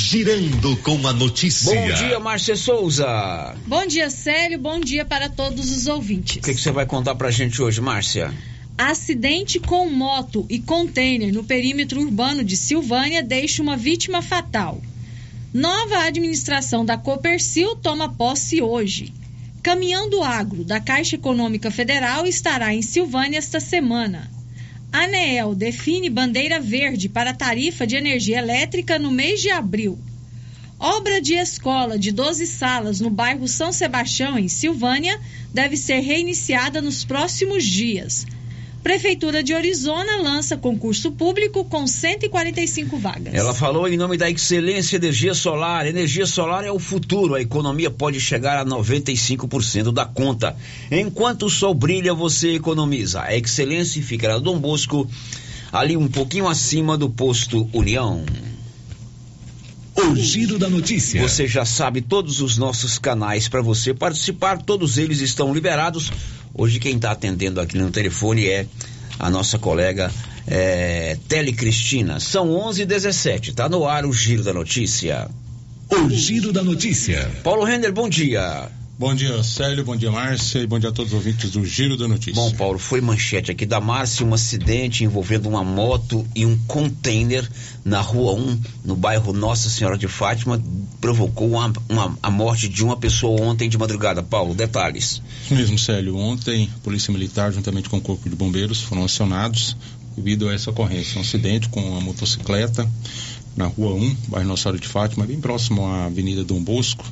Girando 0.10 0.76
com 0.78 1.08
a 1.08 1.14
notícia. 1.14 1.72
Bom 1.72 1.94
dia, 1.94 2.20
Márcia 2.20 2.56
Souza. 2.56 3.56
Bom 3.68 3.86
dia, 3.86 4.10
Célio. 4.10 4.58
Bom 4.58 4.80
dia 4.80 5.06
para 5.06 5.30
todos 5.30 5.70
os 5.70 5.86
ouvintes. 5.86 6.38
O 6.38 6.42
que, 6.42 6.56
que 6.56 6.60
você 6.60 6.72
vai 6.72 6.88
contar 6.88 7.14
pra 7.14 7.30
gente 7.30 7.62
hoje, 7.62 7.80
Márcia? 7.80 8.34
Acidente 8.76 9.60
com 9.60 9.88
moto 9.88 10.48
e 10.50 10.58
container 10.58 11.32
no 11.32 11.44
perímetro 11.44 12.02
urbano 12.02 12.44
de 12.44 12.58
Silvânia 12.58 13.22
deixa 13.22 13.62
uma 13.62 13.78
vítima 13.78 14.20
fatal. 14.20 14.82
Nova 15.54 16.00
administração 16.00 16.84
da 16.84 16.98
Copercil 16.98 17.76
toma 17.76 18.10
posse 18.10 18.64
hoje. 18.64 19.14
Caminhão 19.62 20.10
do 20.10 20.24
Agro 20.24 20.64
da 20.64 20.80
Caixa 20.80 21.18
Econômica 21.18 21.70
Federal 21.70 22.26
estará 22.26 22.74
em 22.74 22.82
Silvânia 22.82 23.38
esta 23.38 23.60
semana. 23.60 24.28
ANEEL 24.92 25.54
define 25.54 26.10
bandeira 26.10 26.60
verde 26.60 27.08
para 27.08 27.34
tarifa 27.34 27.86
de 27.86 27.96
energia 27.96 28.40
elétrica 28.40 28.98
no 28.98 29.12
mês 29.12 29.42
de 29.42 29.52
abril. 29.52 30.00
Obra 30.80 31.22
de 31.22 31.34
escola 31.34 32.00
de 32.00 32.12
12 32.12 32.48
salas 32.48 33.00
no 33.00 33.10
bairro 33.10 33.48
São 33.48 33.72
Sebastião, 33.72 34.40
em 34.40 34.48
Silvânia, 34.48 35.20
deve 35.54 35.78
ser 35.78 36.00
reiniciada 36.00 36.82
nos 36.82 37.04
próximos 37.04 37.64
dias. 37.66 38.26
Prefeitura 38.84 39.44
de 39.44 39.54
Orizona 39.54 40.22
lança 40.22 40.56
concurso 40.56 41.12
público 41.12 41.66
com 41.66 41.86
145 41.86 42.98
vagas. 42.98 43.34
Ela 43.34 43.54
falou 43.54 43.88
em 43.88 43.98
nome 43.98 44.18
da 44.18 44.30
Excelência 44.30 44.96
Energia 44.96 45.34
Solar. 45.34 45.86
Energia 45.86 46.26
solar 46.26 46.64
é 46.64 46.72
o 46.72 46.80
futuro. 46.80 47.36
A 47.36 47.42
economia 47.42 47.92
pode 47.92 48.20
chegar 48.22 48.58
a 48.58 48.66
95% 48.66 49.92
da 49.92 50.06
conta. 50.06 50.56
Enquanto 50.90 51.44
o 51.44 51.50
sol 51.50 51.74
brilha, 51.74 52.14
você 52.14 52.56
economiza. 52.56 53.22
A 53.22 53.36
Excelência 53.36 54.02
fica 54.02 54.30
na 54.30 54.40
Dom 54.40 54.58
Bosco, 54.58 55.10
ali 55.72 55.98
um 55.98 56.08
pouquinho 56.08 56.48
acima 56.48 56.98
do 56.98 57.10
posto 57.10 57.70
União. 57.74 58.24
O 60.00 60.16
giro 60.16 60.58
da 60.58 60.70
notícia. 60.70 61.22
Você 61.22 61.46
já 61.46 61.66
sabe 61.66 62.00
todos 62.00 62.40
os 62.40 62.58
nossos 62.58 62.98
canais 62.98 63.50
para 63.50 63.62
você 63.62 63.94
participar, 63.94 64.62
todos 64.62 64.98
eles 64.98 65.20
estão 65.20 65.54
liberados. 65.54 66.10
Hoje 66.54 66.80
quem 66.80 66.96
está 66.96 67.12
atendendo 67.12 67.60
aqui 67.60 67.78
no 67.78 67.92
telefone 67.92 68.48
é 68.48 68.66
a 69.20 69.30
nossa 69.30 69.60
colega 69.60 70.10
é, 70.48 71.18
Tele 71.28 71.52
Cristina. 71.52 72.18
São 72.22 72.48
11:17. 72.48 73.54
Tá 73.54 73.68
no 73.68 73.86
ar 73.86 74.06
o 74.06 74.14
giro 74.14 74.42
da 74.42 74.54
notícia. 74.54 75.30
O 75.90 76.10
giro 76.10 76.54
da 76.54 76.64
notícia. 76.64 77.30
Paulo 77.44 77.66
Render, 77.66 77.92
bom 77.92 78.08
dia. 78.08 78.70
Bom 79.00 79.16
dia, 79.16 79.42
Célio. 79.44 79.86
Bom 79.86 79.96
dia, 79.96 80.12
Márcia. 80.12 80.60
E 80.60 80.68
bom 80.68 80.78
dia 80.78 80.90
a 80.90 80.92
todos 80.92 81.14
os 81.14 81.18
ouvintes 81.18 81.52
do 81.52 81.64
Giro 81.64 81.96
da 81.96 82.06
Notícia. 82.06 82.34
Bom, 82.34 82.52
Paulo, 82.52 82.78
foi 82.78 83.00
manchete 83.00 83.50
aqui 83.50 83.66
da 83.66 83.80
Márcia 83.80 84.26
um 84.26 84.34
acidente 84.34 85.06
envolvendo 85.06 85.48
uma 85.48 85.64
moto 85.64 86.28
e 86.36 86.46
um 86.46 86.58
container 86.68 87.50
na 87.86 88.02
Rua 88.02 88.34
1, 88.34 88.62
no 88.84 88.98
bairro 88.98 89.32
Nossa 89.32 89.70
Senhora 89.70 89.98
de 89.98 90.10
Fátima. 90.10 90.62
Provocou 91.00 91.52
uma, 91.52 91.72
uma, 91.88 92.18
a 92.22 92.30
morte 92.30 92.68
de 92.68 92.84
uma 92.84 92.98
pessoa 92.98 93.42
ontem 93.42 93.70
de 93.70 93.78
madrugada. 93.78 94.22
Paulo, 94.22 94.54
detalhes. 94.54 95.22
Isso 95.46 95.56
mesmo, 95.56 95.80
Célio. 95.80 96.18
Ontem, 96.18 96.70
a 96.76 96.80
Polícia 96.80 97.14
Militar, 97.14 97.54
juntamente 97.54 97.88
com 97.88 98.00
o 98.00 98.02
Corpo 98.02 98.30
de 98.30 98.36
Bombeiros, 98.36 98.82
foram 98.82 99.06
acionados 99.06 99.78
devido 100.14 100.50
a 100.50 100.54
essa 100.54 100.72
ocorrência. 100.72 101.18
Um 101.18 101.22
acidente 101.22 101.70
com 101.70 101.80
uma 101.80 102.02
motocicleta 102.02 102.86
na 103.56 103.68
Rua 103.68 103.94
1, 103.94 104.16
bairro 104.28 104.50
Nossa 104.50 104.64
Senhora 104.64 104.80
de 104.80 104.90
Fátima, 104.90 105.26
bem 105.26 105.40
próximo 105.40 105.86
à 105.86 106.08
Avenida 106.08 106.44
Dom 106.44 106.62
Bosco 106.62 107.06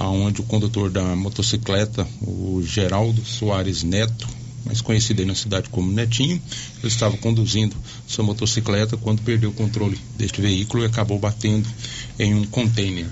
aonde 0.00 0.40
o 0.40 0.44
condutor 0.44 0.88
da 0.90 1.14
motocicleta, 1.14 2.08
o 2.22 2.62
Geraldo 2.64 3.22
Soares 3.22 3.82
Neto, 3.82 4.26
mais 4.64 4.80
conhecido 4.80 5.20
aí 5.20 5.26
na 5.26 5.34
cidade 5.34 5.68
como 5.68 5.92
Netinho, 5.92 6.40
ele 6.78 6.88
estava 6.88 7.18
conduzindo 7.18 7.76
sua 8.06 8.24
motocicleta 8.24 8.96
quando 8.96 9.20
perdeu 9.20 9.50
o 9.50 9.52
controle 9.52 10.00
deste 10.16 10.40
veículo 10.40 10.82
e 10.82 10.86
acabou 10.86 11.18
batendo 11.18 11.68
em 12.18 12.34
um 12.34 12.46
container. 12.46 13.10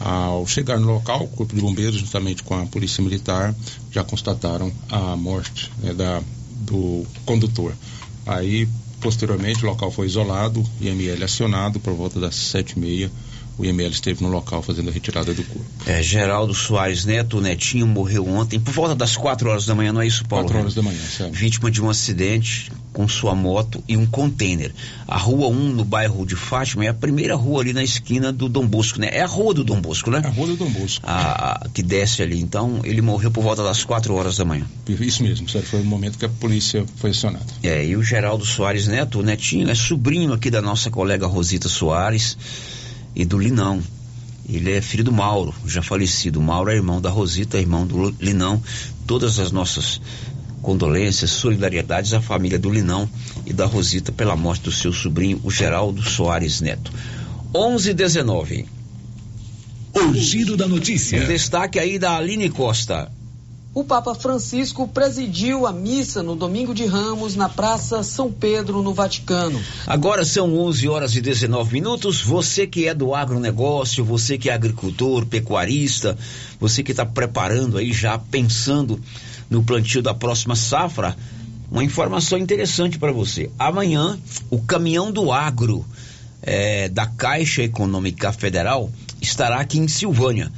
Ao 0.00 0.46
chegar 0.46 0.80
no 0.80 0.90
local, 0.94 1.24
o 1.24 1.28
Corpo 1.28 1.54
de 1.54 1.60
Bombeiros, 1.60 2.00
juntamente 2.00 2.42
com 2.42 2.54
a 2.54 2.64
Polícia 2.64 3.04
Militar, 3.04 3.54
já 3.90 4.02
constataram 4.02 4.72
a 4.88 5.14
morte 5.14 5.70
né, 5.82 5.92
da, 5.92 6.22
do 6.62 7.06
condutor. 7.26 7.74
Aí, 8.26 8.66
posteriormente, 9.02 9.64
o 9.64 9.68
local 9.68 9.90
foi 9.90 10.06
isolado, 10.06 10.66
IML 10.80 11.24
acionado 11.24 11.78
por 11.78 11.92
volta 11.92 12.18
das 12.18 12.34
sete 12.34 12.72
e 12.72 12.78
meia 12.78 13.10
o 13.58 13.64
IML 13.64 13.90
esteve 13.90 14.22
no 14.22 14.30
local 14.30 14.62
fazendo 14.62 14.88
a 14.88 14.92
retirada 14.92 15.32
do 15.34 15.42
corpo. 15.44 15.66
É, 15.86 16.02
Geraldo 16.02 16.54
Soares 16.54 17.04
Neto, 17.04 17.38
o 17.38 17.40
Netinho, 17.40 17.86
morreu 17.86 18.26
ontem 18.28 18.58
por 18.58 18.72
volta 18.72 18.94
das 18.94 19.16
4 19.16 19.48
horas 19.50 19.66
da 19.66 19.74
manhã, 19.74 19.92
não 19.92 20.00
é 20.00 20.06
isso, 20.06 20.24
Paulo? 20.24 20.46
4 20.46 20.60
horas 20.60 20.74
da 20.74 20.82
manhã, 20.82 21.00
certo. 21.00 21.32
Vítima 21.32 21.70
de 21.70 21.82
um 21.82 21.90
acidente 21.90 22.70
com 22.92 23.08
sua 23.08 23.34
moto 23.34 23.82
e 23.88 23.96
um 23.96 24.06
container. 24.06 24.72
A 25.08 25.16
rua 25.16 25.48
1 25.48 25.70
no 25.70 25.84
bairro 25.84 26.26
de 26.26 26.36
Fátima 26.36 26.84
é 26.84 26.88
a 26.88 26.94
primeira 26.94 27.34
rua 27.34 27.62
ali 27.62 27.72
na 27.72 27.82
esquina 27.82 28.32
do 28.32 28.48
Dom 28.48 28.66
Bosco, 28.66 29.00
né? 29.00 29.08
É 29.12 29.22
a 29.22 29.26
rua 29.26 29.54
do 29.54 29.64
Dom 29.64 29.80
Bosco, 29.80 30.10
né? 30.10 30.20
É 30.22 30.26
a 30.26 30.30
rua 30.30 30.46
do 30.48 30.56
Dom 30.56 30.70
Bosco. 30.70 31.04
A, 31.06 31.64
a, 31.64 31.68
que 31.68 31.82
desce 31.82 32.22
ali. 32.22 32.38
Então, 32.40 32.80
ele 32.84 33.00
morreu 33.00 33.30
por 33.30 33.42
volta 33.42 33.62
das 33.62 33.84
4 33.84 34.14
horas 34.14 34.36
da 34.36 34.44
manhã. 34.44 34.66
Isso 34.88 35.22
mesmo, 35.22 35.48
certo? 35.48 35.66
Foi 35.66 35.80
o 35.80 35.84
momento 35.84 36.18
que 36.18 36.24
a 36.24 36.28
polícia 36.28 36.84
foi 36.96 37.10
acionada. 37.10 37.46
É, 37.62 37.84
e 37.84 37.96
o 37.96 38.02
Geraldo 38.02 38.44
Soares 38.44 38.86
Neto, 38.86 39.20
o 39.20 39.22
Netinho, 39.22 39.70
é 39.70 39.74
sobrinho 39.74 40.32
aqui 40.32 40.50
da 40.50 40.60
nossa 40.60 40.90
colega 40.90 41.26
Rosita 41.26 41.68
Soares 41.68 42.36
e 43.14 43.24
do 43.24 43.38
Linão. 43.38 43.82
Ele 44.48 44.72
é 44.72 44.80
filho 44.80 45.04
do 45.04 45.12
Mauro, 45.12 45.54
já 45.66 45.82
falecido. 45.82 46.40
O 46.40 46.42
Mauro 46.42 46.70
é 46.70 46.74
irmão 46.74 47.00
da 47.00 47.10
Rosita, 47.10 47.58
irmão 47.58 47.86
do 47.86 48.10
Linão. 48.20 48.62
Todas 49.06 49.38
as 49.38 49.52
nossas 49.52 50.00
condolências, 50.60 51.30
solidariedades 51.30 52.12
à 52.12 52.20
família 52.20 52.58
do 52.58 52.70
Linão 52.70 53.08
e 53.44 53.52
da 53.52 53.66
Rosita 53.66 54.12
pela 54.12 54.36
morte 54.36 54.62
do 54.64 54.72
seu 54.72 54.92
sobrinho, 54.92 55.40
o 55.42 55.50
Geraldo 55.50 56.02
Soares 56.02 56.60
Neto. 56.60 56.92
11 57.54 57.92
19 57.92 58.66
O 59.94 60.14
giro 60.14 60.56
da 60.56 60.66
notícia. 60.66 61.22
Um 61.22 61.26
destaque 61.26 61.78
aí 61.78 61.98
da 61.98 62.16
Aline 62.16 62.48
Costa. 62.48 63.10
O 63.74 63.82
Papa 63.82 64.14
Francisco 64.14 64.86
presidiu 64.86 65.66
a 65.66 65.72
missa 65.72 66.22
no 66.22 66.36
domingo 66.36 66.74
de 66.74 66.84
Ramos 66.84 67.34
na 67.34 67.48
Praça 67.48 68.02
São 68.02 68.30
Pedro, 68.30 68.82
no 68.82 68.92
Vaticano. 68.92 69.58
Agora 69.86 70.26
são 70.26 70.54
11 70.58 70.88
horas 70.90 71.16
e 71.16 71.22
19 71.22 71.72
minutos. 71.72 72.20
Você 72.20 72.66
que 72.66 72.86
é 72.86 72.92
do 72.92 73.14
agronegócio, 73.14 74.04
você 74.04 74.36
que 74.36 74.50
é 74.50 74.52
agricultor, 74.52 75.24
pecuarista, 75.24 76.18
você 76.60 76.82
que 76.82 76.90
está 76.90 77.06
preparando 77.06 77.78
aí 77.78 77.94
já 77.94 78.18
pensando 78.18 79.00
no 79.48 79.62
plantio 79.62 80.02
da 80.02 80.12
próxima 80.12 80.54
safra, 80.54 81.16
uma 81.70 81.82
informação 81.82 82.36
interessante 82.36 82.98
para 82.98 83.10
você. 83.10 83.50
Amanhã, 83.58 84.18
o 84.50 84.60
caminhão 84.60 85.10
do 85.10 85.32
agro 85.32 85.82
é, 86.42 86.90
da 86.90 87.06
Caixa 87.06 87.62
Econômica 87.62 88.34
Federal 88.34 88.90
estará 89.18 89.60
aqui 89.60 89.78
em 89.78 89.88
Silvânia. 89.88 90.52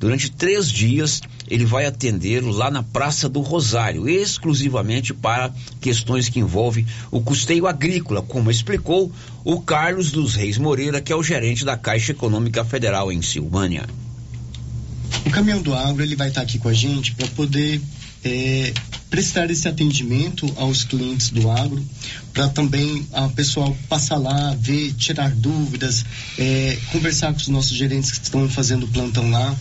Durante 0.00 0.30
três 0.30 0.70
dias, 0.70 1.20
ele 1.48 1.64
vai 1.64 1.86
atender 1.86 2.42
lá 2.42 2.70
na 2.70 2.82
Praça 2.82 3.28
do 3.28 3.40
Rosário, 3.40 4.08
exclusivamente 4.08 5.12
para 5.12 5.52
questões 5.80 6.28
que 6.28 6.40
envolvem 6.40 6.86
o 7.10 7.20
custeio 7.20 7.66
agrícola, 7.66 8.22
como 8.22 8.50
explicou 8.50 9.12
o 9.44 9.60
Carlos 9.60 10.10
dos 10.10 10.34
Reis 10.34 10.58
Moreira, 10.58 11.00
que 11.00 11.12
é 11.12 11.16
o 11.16 11.22
gerente 11.22 11.64
da 11.64 11.76
Caixa 11.76 12.12
Econômica 12.12 12.64
Federal 12.64 13.12
em 13.12 13.20
Silvânia. 13.22 13.84
O 15.26 15.30
caminhão 15.30 15.62
do 15.62 15.74
agro 15.74 16.02
ele 16.02 16.16
vai 16.16 16.28
estar 16.28 16.42
aqui 16.42 16.58
com 16.58 16.68
a 16.68 16.74
gente 16.74 17.14
para 17.14 17.26
poder 17.28 17.80
é, 18.24 18.72
prestar 19.10 19.50
esse 19.50 19.68
atendimento 19.68 20.50
aos 20.56 20.82
clientes 20.82 21.30
do 21.30 21.50
agro, 21.50 21.84
para 22.32 22.48
também 22.48 23.06
o 23.12 23.28
pessoal 23.30 23.76
passar 23.88 24.16
lá, 24.16 24.56
ver, 24.58 24.92
tirar 24.94 25.30
dúvidas, 25.30 26.04
é, 26.38 26.76
conversar 26.90 27.32
com 27.32 27.38
os 27.38 27.48
nossos 27.48 27.76
gerentes 27.76 28.10
que 28.10 28.24
estão 28.24 28.48
fazendo 28.48 28.88
plantão 28.88 29.30
lá. 29.30 29.54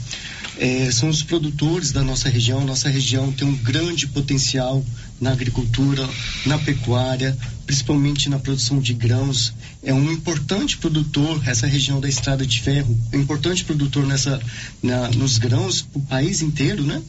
É, 0.64 0.90
são 0.92 1.10
os 1.10 1.22
produtores 1.22 1.92
da 1.92 2.02
nossa 2.02 2.30
região. 2.30 2.64
Nossa 2.64 2.88
região 2.88 3.30
tem 3.34 3.46
um 3.46 3.54
grande 3.54 4.08
potencial 4.08 4.82
na 5.24 5.32
agricultura, 5.32 6.08
na 6.46 6.60
pecuária, 6.60 7.36
principalmente 7.66 8.30
na 8.30 8.38
produção 8.38 8.80
de 8.80 8.94
grãos. 8.94 9.54
É 9.82 9.94
um 9.94 10.12
importante 10.12 10.78
produtor, 10.78 11.42
essa 11.48 11.66
região 11.66 12.00
da 12.02 12.10
Estrada 12.10 12.46
de 12.46 12.62
Ferro, 12.62 12.98
um 13.14 13.20
importante 13.20 13.64
produtor 13.64 14.06
nessa, 14.06 14.40
na, 14.82 15.10
nos 15.12 15.38
grãos, 15.38 15.86
o 15.94 16.02
país 16.02 16.42
inteiro, 16.42 16.84
né? 16.84 17.02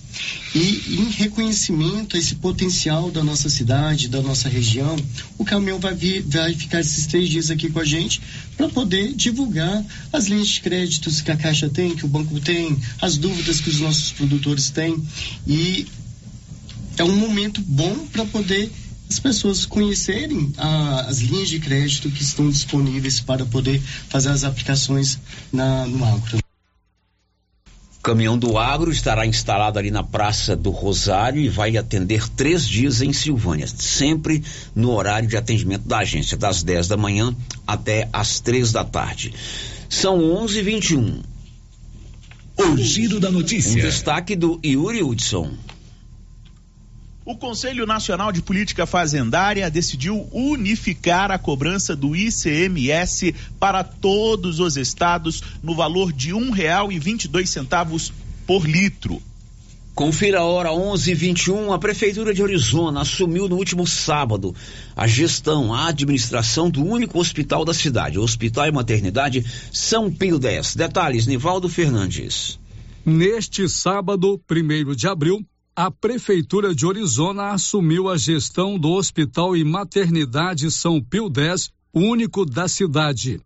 E 0.54 1.00
em 1.00 1.10
reconhecimento 1.10 2.16
a 2.16 2.18
esse 2.18 2.36
potencial 2.36 3.10
da 3.10 3.22
nossa 3.22 3.50
cidade, 3.50 4.08
da 4.08 4.22
nossa 4.22 4.48
região, 4.48 4.96
o 5.36 5.44
caminhão 5.44 5.80
vai, 5.80 5.94
vir, 5.94 6.22
vai 6.22 6.54
ficar 6.54 6.80
esses 6.80 7.06
três 7.06 7.28
dias 7.28 7.50
aqui 7.50 7.68
com 7.68 7.80
a 7.80 7.84
gente 7.84 8.22
para 8.56 8.68
poder 8.68 9.12
divulgar 9.12 9.84
as 10.12 10.26
linhas 10.26 10.48
de 10.48 10.60
créditos 10.60 11.20
que 11.20 11.32
a 11.32 11.36
Caixa 11.36 11.68
tem, 11.68 11.96
que 11.96 12.04
o 12.04 12.08
banco 12.08 12.38
tem, 12.38 12.78
as 13.02 13.16
dúvidas 13.16 13.60
que 13.60 13.70
os 13.70 13.80
nossos 13.80 14.12
produtores 14.12 14.70
têm. 14.70 15.02
E 15.46 15.86
é 16.96 17.04
um 17.04 17.16
momento 17.16 17.60
bom 17.62 18.06
para 18.12 18.24
poder 18.26 18.70
as 19.10 19.18
pessoas 19.18 19.66
conhecerem 19.66 20.52
a, 20.56 21.02
as 21.02 21.18
linhas 21.18 21.48
de 21.48 21.58
crédito 21.58 22.10
que 22.10 22.22
estão 22.22 22.48
disponíveis 22.48 23.20
para 23.20 23.44
poder 23.44 23.80
fazer 24.08 24.30
as 24.30 24.44
aplicações 24.44 25.18
na, 25.52 25.86
no 25.86 26.04
agro. 26.04 26.38
O 27.98 28.02
caminhão 28.02 28.36
do 28.36 28.58
agro 28.58 28.90
estará 28.90 29.26
instalado 29.26 29.78
ali 29.78 29.90
na 29.90 30.02
Praça 30.02 30.54
do 30.54 30.70
Rosário 30.70 31.40
e 31.40 31.48
vai 31.48 31.76
atender 31.76 32.28
três 32.28 32.68
dias 32.68 33.00
em 33.00 33.12
Silvânia, 33.12 33.66
sempre 33.66 34.42
no 34.74 34.90
horário 34.90 35.28
de 35.28 35.36
atendimento 35.36 35.86
da 35.88 35.98
agência, 35.98 36.36
das 36.36 36.62
10 36.62 36.88
da 36.88 36.96
manhã 36.96 37.34
até 37.66 38.08
as 38.12 38.40
três 38.40 38.72
da 38.72 38.84
tarde. 38.84 39.32
São 39.88 40.18
11 40.18 40.58
h 40.58 40.64
21 40.64 41.22
O 42.58 42.76
giro 42.76 43.20
da 43.20 43.30
notícia. 43.30 43.72
Um 43.72 43.86
destaque 43.86 44.36
do 44.36 44.60
Yuri 44.62 45.02
Hudson. 45.02 45.52
O 47.26 47.34
Conselho 47.34 47.86
Nacional 47.86 48.30
de 48.30 48.42
Política 48.42 48.84
Fazendária 48.84 49.70
decidiu 49.70 50.28
unificar 50.30 51.30
a 51.30 51.38
cobrança 51.38 51.96
do 51.96 52.14
ICMS 52.14 53.34
para 53.58 53.82
todos 53.82 54.60
os 54.60 54.76
estados 54.76 55.42
no 55.62 55.74
valor 55.74 56.12
de 56.12 56.34
um 56.34 56.50
real 56.50 56.92
e 56.92 56.98
vinte 56.98 57.24
e 57.24 57.28
dois 57.28 57.48
centavos 57.48 58.12
por 58.46 58.68
litro. 58.68 59.22
Confira 59.94 60.40
a 60.40 60.44
hora 60.44 60.70
11:21. 60.70 61.72
A 61.72 61.78
prefeitura 61.78 62.34
de 62.34 62.42
Arizona 62.42 63.00
assumiu 63.00 63.48
no 63.48 63.56
último 63.56 63.86
sábado 63.86 64.54
a 64.94 65.06
gestão, 65.06 65.72
a 65.72 65.88
administração 65.88 66.68
do 66.68 66.84
único 66.84 67.18
hospital 67.18 67.64
da 67.64 67.72
cidade, 67.72 68.18
o 68.18 68.22
Hospital 68.22 68.66
e 68.66 68.72
Maternidade 68.72 69.46
São 69.72 70.12
Pio 70.12 70.38
X. 70.42 70.76
Detalhes, 70.76 71.26
Nivaldo 71.26 71.70
Fernandes. 71.70 72.58
Neste 73.02 73.66
sábado, 73.66 74.38
1 74.50 74.94
de 74.94 75.08
abril, 75.08 75.46
a 75.76 75.90
Prefeitura 75.90 76.72
de 76.72 76.86
Orizona 76.86 77.48
assumiu 77.48 78.08
a 78.08 78.16
gestão 78.16 78.78
do 78.78 78.92
Hospital 78.92 79.56
e 79.56 79.64
Maternidade 79.64 80.70
São 80.70 81.02
Pio 81.02 81.28
X, 81.28 81.72
único 81.92 82.46
da 82.46 82.68
cidade. 82.68 83.40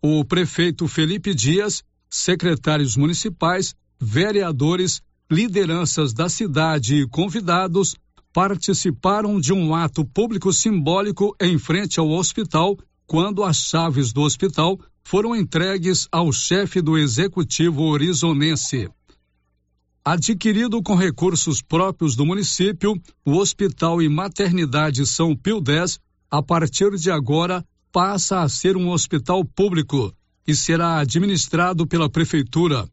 O 0.00 0.24
prefeito 0.24 0.88
Felipe 0.88 1.34
Dias, 1.34 1.84
secretários 2.08 2.96
municipais, 2.96 3.74
vereadores, 4.00 5.02
lideranças 5.30 6.14
da 6.14 6.26
cidade 6.26 7.02
e 7.02 7.06
convidados 7.06 7.94
participaram 8.32 9.38
de 9.38 9.52
um 9.52 9.74
ato 9.74 10.06
público 10.06 10.54
simbólico 10.54 11.36
em 11.38 11.58
frente 11.58 12.00
ao 12.00 12.08
hospital 12.08 12.78
quando 13.06 13.44
as 13.44 13.58
chaves 13.58 14.10
do 14.10 14.22
hospital 14.22 14.80
foram 15.04 15.36
entregues 15.36 16.08
ao 16.10 16.32
chefe 16.32 16.80
do 16.80 16.96
executivo 16.96 17.82
orizonense. 17.82 18.88
Adquirido 20.06 20.82
com 20.82 20.94
recursos 20.94 21.62
próprios 21.62 22.14
do 22.14 22.26
município, 22.26 22.92
o 23.24 23.38
Hospital 23.38 24.02
e 24.02 24.08
Maternidade 24.08 25.06
São 25.06 25.34
Pio 25.34 25.62
X, 25.66 25.98
a 26.30 26.42
partir 26.42 26.90
de 26.96 27.10
agora, 27.10 27.64
passa 27.90 28.42
a 28.42 28.48
ser 28.50 28.76
um 28.76 28.90
hospital 28.90 29.42
público 29.46 30.14
e 30.46 30.54
será 30.54 30.98
administrado 30.98 31.86
pela 31.86 32.10
Prefeitura. 32.10 32.86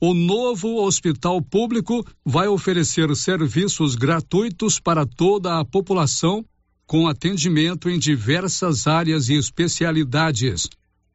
O 0.00 0.14
novo 0.14 0.80
hospital 0.84 1.42
público 1.42 2.06
vai 2.24 2.46
oferecer 2.46 3.12
serviços 3.16 3.96
gratuitos 3.96 4.78
para 4.78 5.04
toda 5.04 5.58
a 5.58 5.64
população, 5.64 6.44
com 6.86 7.08
atendimento 7.08 7.90
em 7.90 7.98
diversas 7.98 8.86
áreas 8.86 9.28
e 9.28 9.34
especialidades. 9.34 10.68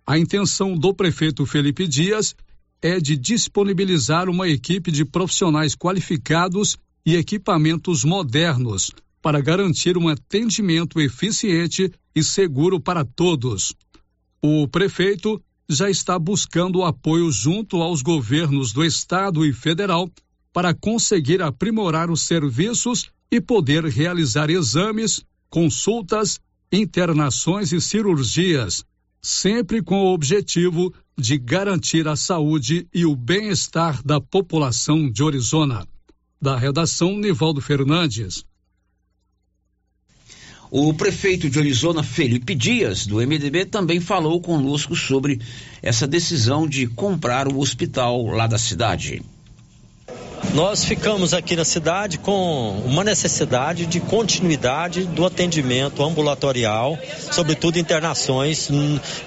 A 0.06 0.18
intenção 0.18 0.78
do 0.78 0.94
prefeito 0.94 1.46
Felipe 1.46 1.88
Dias 1.88 2.36
é 2.82 3.00
de 3.00 3.18
disponibilizar 3.18 4.30
uma 4.30 4.48
equipe 4.48 4.92
de 4.92 5.04
profissionais 5.04 5.76
qualificados 5.76 6.78
e 7.06 7.16
equipamentos 7.16 8.04
modernos 8.04 8.92
para 9.22 9.42
garantir 9.42 9.98
um 9.98 10.08
atendimento 10.08 11.02
eficiente 11.02 11.92
e 12.16 12.24
seguro 12.24 12.80
para 12.80 13.04
todos. 13.04 13.74
O 14.42 14.68
prefeito 14.68 15.42
já 15.70 15.90
está 15.90 16.18
buscando 16.18 16.84
apoio 16.84 17.32
junto 17.32 17.82
aos 17.82 18.02
governos 18.02 18.72
do 18.72 18.86
estado 18.86 19.46
e 19.46 19.52
federal 19.52 20.10
para 20.54 20.74
conseguir 20.74 21.42
aprimorar 21.42 22.10
os 22.10 22.22
serviços 22.22 23.10
e 23.30 23.42
poder 23.42 23.84
realizar 23.86 24.50
exames, 24.50 25.24
consultas, 25.50 26.40
internações 26.72 27.72
e 27.72 27.82
cirurgias, 27.82 28.86
sempre 29.28 29.82
com 29.82 30.06
o 30.06 30.14
objetivo 30.14 30.94
de 31.18 31.38
garantir 31.38 32.08
a 32.08 32.16
saúde 32.16 32.88
e 32.94 33.06
o 33.06 33.14
bem-estar 33.14 34.02
da 34.02 34.22
população 34.22 35.12
de 35.12 35.22
Orizona. 35.22 35.86
Da 36.42 36.56
redação, 36.56 37.18
Nivaldo 37.18 37.60
Fernandes. 37.60 38.46
O 40.72 40.94
prefeito 40.94 41.50
de 41.50 41.60
Orizona, 41.60 42.04
Felipe 42.04 42.56
Dias, 42.56 43.06
do 43.06 43.18
MDB, 43.18 43.66
também 43.66 44.00
falou 44.00 44.40
conosco 44.40 44.96
sobre 44.96 45.42
essa 45.82 46.08
decisão 46.08 46.66
de 46.66 46.88
comprar 46.88 47.50
o 47.50 47.60
hospital 47.60 48.28
lá 48.28 48.48
da 48.48 48.58
cidade. 48.58 49.22
Nós 50.54 50.84
ficamos 50.84 51.34
aqui 51.34 51.56
na 51.56 51.66
cidade 51.66 52.18
com 52.18 52.72
uma 52.86 53.04
necessidade 53.04 53.86
de 53.86 54.00
continuidade 54.00 55.04
do 55.04 55.26
atendimento 55.26 56.04
ambulatorial, 56.04 56.98
sobretudo 57.32 57.78
internações 57.78 58.70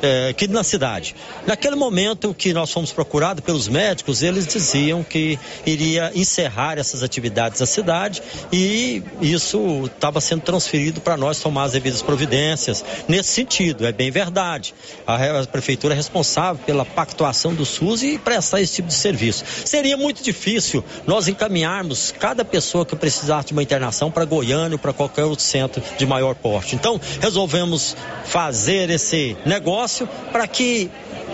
é, 0.03 0.29
aqui 0.31 0.49
na 0.49 0.65
cidade. 0.65 1.15
Naquele 1.47 1.77
momento 1.77 2.35
que 2.35 2.53
nós 2.53 2.73
fomos 2.73 2.93
procurados 2.93 3.45
pelos 3.45 3.69
médicos, 3.69 4.23
eles 4.23 4.47
diziam 4.47 5.05
que 5.05 5.39
iria 5.65 6.11
encerrar 6.15 6.79
essas 6.79 7.03
atividades 7.03 7.61
na 7.61 7.67
cidade 7.67 8.23
e 8.53 9.03
isso 9.21 9.85
estava 9.87 10.21
sendo 10.21 10.41
transferido 10.41 11.01
para 11.01 11.17
nós 11.17 11.39
tomar 11.39 11.65
as 11.65 11.73
devidas 11.73 12.03
providências. 12.03 12.85
Nesse 13.07 13.29
sentido, 13.31 13.87
é 13.87 13.93
bem 13.93 14.11
verdade. 14.11 14.75
A, 15.07 15.41
a 15.41 15.47
prefeitura 15.47 15.95
é 15.95 15.97
responsável 15.97 16.63
pela 16.65 16.85
pactuação 16.85 17.55
do 17.55 17.65
SUS 17.65 18.03
e 18.03 18.19
prestar 18.19 18.61
esse 18.61 18.77
tipo 18.77 18.89
de 18.89 18.95
serviço. 18.95 19.45
Seria 19.65 19.97
muito 19.97 20.23
difícil 20.23 20.83
nós 21.11 21.27
encaminharmos 21.27 22.15
cada 22.17 22.45
pessoa 22.45 22.87
que 22.87 22.95
precisasse 22.95 23.49
de 23.49 23.53
uma 23.53 23.65
internação 23.65 24.13
para 24.13 24.25
Goiânia 24.25 24.77
ou 24.77 24.79
para 24.79 24.93
qualquer 24.93 25.25
outro 25.25 25.45
centro 25.45 25.83
de 25.99 26.07
maior 26.07 26.37
porte. 26.37 26.77
Então, 26.77 27.01
resolvemos 27.21 27.97
fazer 28.27 28.89
esse 28.91 29.37
negócio 29.45 30.09
para 30.31 30.47
que 30.47 30.89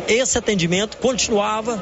esse 0.08 0.38
atendimento 0.38 0.96
continuava, 0.96 1.76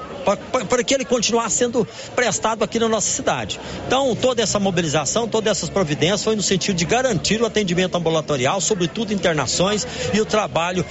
para 0.68 0.83
que 0.83 0.92
ele 0.92 1.04
continuasse 1.04 1.59
sendo 1.59 1.87
prestado 2.16 2.64
aqui 2.64 2.80
na 2.80 2.88
nossa 2.88 3.09
cidade. 3.09 3.61
Então, 3.87 4.16
toda 4.16 4.42
essa 4.42 4.59
mobilização, 4.59 5.28
todas 5.28 5.52
essas 5.52 5.70
providências 5.70 6.24
foi 6.24 6.35
no 6.35 6.42
sentido 6.42 6.74
de 6.74 6.85
garantir 6.85 7.40
o 7.40 7.46
atendimento 7.46 7.96
ambulatorial, 7.96 8.61
sobretudo 8.61 9.12
internações 9.12 9.87
e 10.12 10.20
o 10.20 10.26
trabalho 10.26 10.85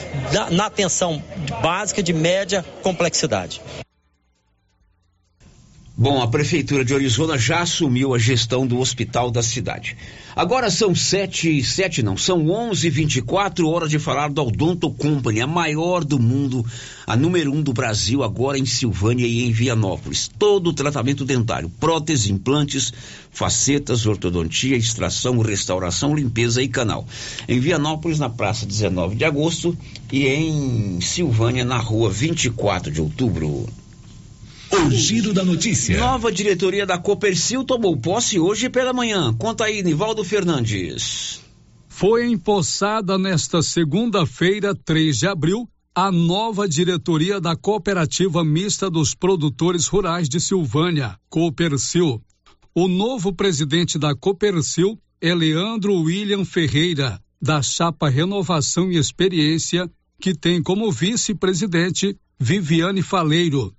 na 0.52 0.68
atenção 0.68 1.22
básica 1.62 2.02
de 2.02 2.14
média 2.14 2.64
complexidade. 2.82 3.62
Bom, 6.04 6.22
a 6.22 6.28
Prefeitura 6.28 6.84
de 6.84 6.94
Orizona 6.94 7.38
já 7.38 7.62
assumiu 7.62 8.14
a 8.14 8.20
gestão 8.20 8.68
do 8.68 8.78
hospital 8.78 9.32
da 9.32 9.42
cidade. 9.42 9.96
Agora 10.36 10.70
são 10.70 10.94
sete, 10.94 11.64
sete 11.64 12.04
não, 12.04 12.18
são 12.18 12.50
onze 12.50 12.90
vinte 12.90 13.20
e 13.20 13.22
quatro 13.22 13.70
horas 13.70 13.90
de 13.90 13.98
falar 13.98 14.30
do 14.30 14.46
Odonto 14.46 14.92
Company, 14.92 15.40
a 15.40 15.48
maior 15.48 16.04
do 16.04 16.20
mundo, 16.20 16.66
a 17.08 17.16
número 17.16 17.54
um 17.54 17.62
do 17.62 17.72
Brasil, 17.72 18.22
agora 18.22 18.60
em 18.60 18.66
Silvânia 18.66 19.26
e 19.26 19.46
em 19.46 19.54
Vianópolis. 19.54 20.30
Todo 20.38 20.72
o 20.72 20.74
tratamento 20.74 21.24
dentário, 21.24 21.72
prótese, 21.80 22.34
implantes, 22.34 22.92
facetas, 23.32 24.06
ortodontia, 24.06 24.76
extração, 24.76 25.40
restauração, 25.40 26.14
limpeza 26.14 26.62
e 26.62 26.68
canal. 26.68 27.08
Em 27.48 27.62
Vianópolis, 27.62 28.20
na 28.20 28.30
praça 28.30 28.66
19 28.66 29.16
de 29.16 29.24
agosto 29.24 29.74
e 30.12 30.28
em 30.28 31.00
Silvânia, 31.00 31.64
na 31.64 31.78
rua 31.78 32.10
24 32.12 32.92
de 32.92 33.00
outubro. 33.00 33.70
O 34.76 34.90
giro 34.90 35.36
da 35.36 35.46
notícia. 35.46 36.00
Nova 36.00 36.32
diretoria 36.32 36.84
da 36.84 36.98
Copercil 36.98 37.64
tomou 37.64 37.96
posse 37.96 38.40
hoje 38.40 38.72
pela 38.72 38.92
manhã. 38.92 39.32
Conta 39.32 39.66
aí, 39.66 39.84
Nivaldo 39.84 40.24
Fernandes. 40.24 41.40
Foi 41.88 42.26
empossada 42.26 43.16
nesta 43.20 43.62
segunda-feira, 43.62 44.74
3 44.74 45.16
de 45.16 45.28
abril, 45.28 45.70
a 45.94 46.12
nova 46.12 46.68
diretoria 46.68 47.40
da 47.40 47.56
Cooperativa 47.56 48.44
Mista 48.44 48.90
dos 48.90 49.14
Produtores 49.14 49.86
Rurais 49.86 50.28
de 50.28 50.40
Silvânia, 50.40 51.20
Copercil. 51.30 52.20
O 52.74 52.88
novo 52.88 53.32
presidente 53.32 54.00
da 54.00 54.16
Copercil 54.16 54.98
é 55.22 55.36
Leandro 55.36 55.94
William 56.02 56.44
Ferreira, 56.44 57.22
da 57.40 57.62
chapa 57.62 58.10
Renovação 58.10 58.92
e 58.92 58.98
Experiência, 58.98 59.88
que 60.20 60.34
tem 60.34 60.64
como 60.64 60.92
vice-presidente 60.92 62.18
Viviane 62.40 63.04
Faleiro. 63.04 63.72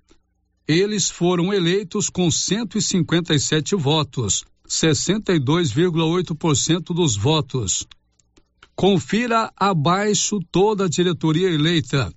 Eles 0.67 1.09
foram 1.09 1.53
eleitos 1.53 2.09
com 2.09 2.31
157 2.31 3.75
votos, 3.75 4.43
62,8% 4.67 6.93
dos 6.93 7.15
votos. 7.15 7.87
Confira 8.75 9.53
abaixo 9.55 10.39
toda 10.51 10.85
a 10.85 10.89
diretoria 10.89 11.49
eleita. 11.49 12.11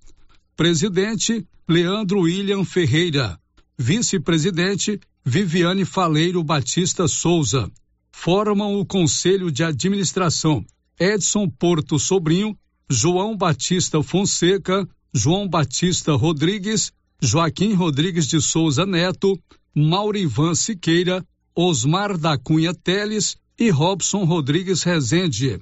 Presidente 0.56 1.46
Leandro 1.68 2.22
William 2.22 2.64
Ferreira. 2.64 3.38
Vice-presidente 3.76 4.98
Viviane 5.24 5.84
Faleiro 5.84 6.42
Batista 6.42 7.06
Souza. 7.06 7.70
Formam 8.10 8.80
o 8.80 8.86
Conselho 8.86 9.52
de 9.52 9.62
Administração 9.62 10.64
Edson 10.98 11.48
Porto 11.48 11.98
Sobrinho, 11.98 12.56
João 12.90 13.36
Batista 13.36 14.02
Fonseca, 14.02 14.88
João 15.14 15.48
Batista 15.48 16.12
Rodrigues, 16.14 16.92
Joaquim 17.20 17.72
Rodrigues 17.72 18.28
de 18.28 18.40
Souza 18.40 18.86
Neto, 18.86 19.36
Maurivan 19.74 20.54
Siqueira, 20.54 21.26
Osmar 21.52 22.16
da 22.16 22.38
Cunha 22.38 22.72
Teles 22.72 23.36
e 23.58 23.70
Robson 23.70 24.22
Rodrigues 24.22 24.84
Rezende. 24.84 25.60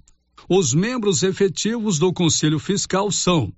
Os 0.50 0.74
membros 0.74 1.22
efetivos 1.22 1.98
do 1.98 2.12
Conselho 2.12 2.58
Fiscal 2.58 3.10
são 3.10 3.50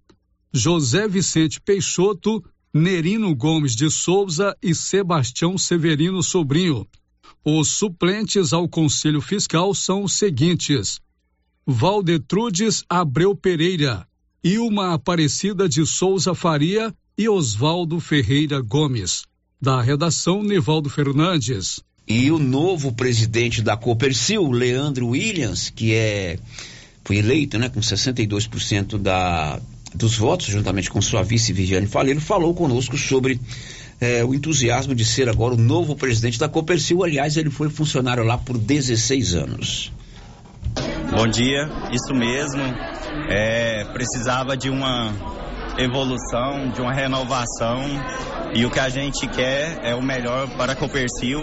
José 0.52 1.08
Vicente 1.08 1.60
Peixoto, 1.60 2.42
Nerino 2.72 3.34
Gomes 3.34 3.74
de 3.74 3.90
Souza 3.90 4.56
e 4.62 4.76
Sebastião 4.76 5.58
Severino 5.58 6.22
Sobrinho. 6.22 6.86
Os 7.44 7.68
suplentes 7.68 8.52
ao 8.52 8.68
Conselho 8.68 9.20
Fiscal 9.20 9.74
são 9.74 10.04
os 10.04 10.12
seguintes: 10.12 11.00
Valdetrudes 11.66 12.84
Abreu 12.88 13.34
Pereira, 13.34 14.06
Ilma 14.42 14.94
Aparecida 14.94 15.68
de 15.68 15.84
Souza 15.84 16.32
Faria 16.32 16.94
e 17.18 17.28
Oswaldo 17.28 17.98
Ferreira 17.98 18.60
Gomes. 18.60 19.24
Da 19.60 19.82
redação, 19.82 20.40
Nivaldo 20.40 20.88
Fernandes. 20.88 21.80
E 22.06 22.30
o 22.30 22.38
novo 22.38 22.92
presidente 22.92 23.60
da 23.60 23.76
Copercil, 23.76 24.48
Leandro 24.52 25.08
Williams, 25.08 25.68
que 25.68 25.92
é 25.92 26.38
foi 27.04 27.16
eleito 27.16 27.58
né, 27.58 27.68
com 27.68 27.80
62% 27.80 28.98
da, 28.98 29.58
dos 29.94 30.16
votos, 30.16 30.46
juntamente 30.46 30.90
com 30.90 31.00
sua 31.00 31.22
vice 31.22 31.52
Viviane 31.52 31.86
Faleiro, 31.86 32.20
falou 32.20 32.54
conosco 32.54 32.96
sobre 32.96 33.40
eh, 34.00 34.22
o 34.24 34.34
entusiasmo 34.34 34.94
de 34.94 35.04
ser 35.04 35.28
agora 35.28 35.54
o 35.54 35.58
novo 35.58 35.96
presidente 35.96 36.38
da 36.38 36.48
Copercil. 36.48 37.02
Aliás, 37.02 37.36
ele 37.36 37.50
foi 37.50 37.68
funcionário 37.68 38.22
lá 38.22 38.38
por 38.38 38.56
16 38.58 39.34
anos. 39.34 39.90
Bom 41.10 41.26
dia, 41.26 41.68
isso 41.90 42.14
mesmo. 42.14 42.62
É, 43.30 43.84
precisava 43.92 44.56
de 44.56 44.68
uma 44.70 45.37
evolução, 45.78 46.70
de 46.70 46.80
uma 46.80 46.92
renovação. 46.92 47.80
E 48.54 48.66
o 48.66 48.70
que 48.70 48.80
a 48.80 48.88
gente 48.88 49.26
quer 49.28 49.78
é 49.82 49.94
o 49.94 50.02
melhor 50.02 50.48
para 50.56 50.74
Copercil 50.74 51.40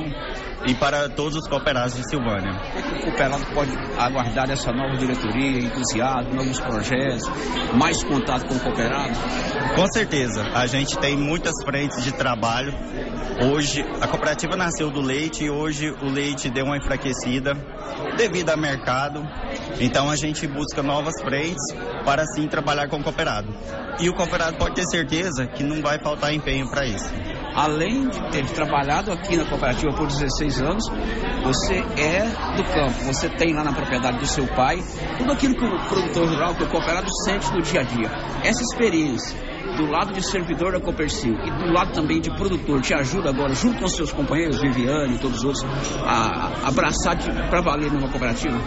e 0.67 0.73
para 0.73 1.10
todos 1.10 1.36
os 1.36 1.47
cooperados 1.47 1.95
de 1.95 2.10
Silvânia. 2.10 2.51
O 2.51 2.71
que, 2.71 2.82
que 2.82 2.95
o 2.95 3.04
cooperado 3.04 3.45
pode 3.54 3.71
aguardar 3.97 4.47
dessa 4.47 4.71
nova 4.71 4.97
diretoria, 4.97 5.60
entusiasmo, 5.60 6.34
novos 6.34 6.60
projetos, 6.60 7.23
mais 7.73 8.04
contato 8.04 8.47
com 8.47 8.56
o 8.56 8.60
cooperado? 8.60 9.13
Com 9.75 9.88
certeza, 9.88 10.43
a 10.54 10.65
gente 10.65 10.97
tem 10.97 11.15
muitas 11.15 11.54
frentes 11.63 12.04
de 12.04 12.12
trabalho. 12.12 12.73
Hoje, 13.51 13.86
a 14.01 14.08
cooperativa 14.08 14.56
nasceu 14.56 14.89
do 14.89 15.01
leite 15.01 15.43
e 15.43 15.49
hoje 15.49 15.91
o 16.01 16.10
leite 16.10 16.49
deu 16.49 16.65
uma 16.65 16.78
enfraquecida 16.78 17.54
devido 18.17 18.49
ao 18.49 18.58
mercado. 18.58 19.21
Então 19.80 20.10
a 20.10 20.15
gente 20.15 20.47
busca 20.47 20.82
novas 20.82 21.21
frentes 21.21 21.63
para 22.04 22.23
assim 22.23 22.47
trabalhar 22.47 22.88
com 22.88 22.97
o 22.97 23.04
cooperado. 23.04 23.54
E 23.99 24.10
o 24.10 24.13
cooperado 24.13 24.58
pode 24.58 24.75
ter 24.75 24.86
certeza 24.86 25.45
que 25.47 25.63
não 25.63 25.82
vai 25.82 25.99
faltar 25.99 26.34
empenho 26.34 26.69
para 26.69 26.86
isso 26.86 27.10
além 27.56 28.10
de 28.10 28.19
ter 28.32 28.45
trabalhado 28.47 29.12
aqui 29.13 29.38
na 29.38 29.45
cooperativa 29.45 29.93
por 29.93 30.08
16 30.08 30.54
anos, 30.61 30.83
você 31.43 31.75
é 31.97 32.25
do 32.55 32.63
campo, 32.63 33.03
você 33.05 33.29
tem 33.29 33.53
lá 33.53 33.63
na 33.63 33.73
propriedade 33.73 34.19
do 34.19 34.25
seu 34.25 34.47
pai 34.47 34.83
tudo 35.17 35.31
aquilo 35.31 35.55
que 35.55 35.63
o 35.63 35.89
produtor 35.89 36.27
rural, 36.27 36.55
que 36.55 36.63
o 36.63 36.69
cooperado 36.69 37.07
sente 37.23 37.51
no 37.53 37.61
dia 37.61 37.81
a 37.81 37.83
dia. 37.83 38.09
Essa 38.43 38.61
experiência 38.61 39.54
do 39.75 39.85
lado 39.89 40.13
de 40.13 40.21
servidor 40.21 40.73
da 40.73 40.79
Copercil 40.79 41.33
e 41.33 41.51
do 41.51 41.71
lado 41.71 41.93
também 41.93 42.19
de 42.19 42.29
produtor 42.35 42.81
te 42.81 42.93
ajuda 42.93 43.29
agora, 43.29 43.53
junto 43.53 43.79
com 43.79 43.88
seus 43.88 44.11
companheiros, 44.11 44.59
Viviane 44.59 45.15
e 45.15 45.19
todos 45.19 45.39
os 45.39 45.43
outros, 45.43 45.65
a 46.03 46.67
abraçar 46.67 47.17
para 47.49 47.61
valer 47.61 47.91
numa 47.91 48.09
cooperativa? 48.09 48.57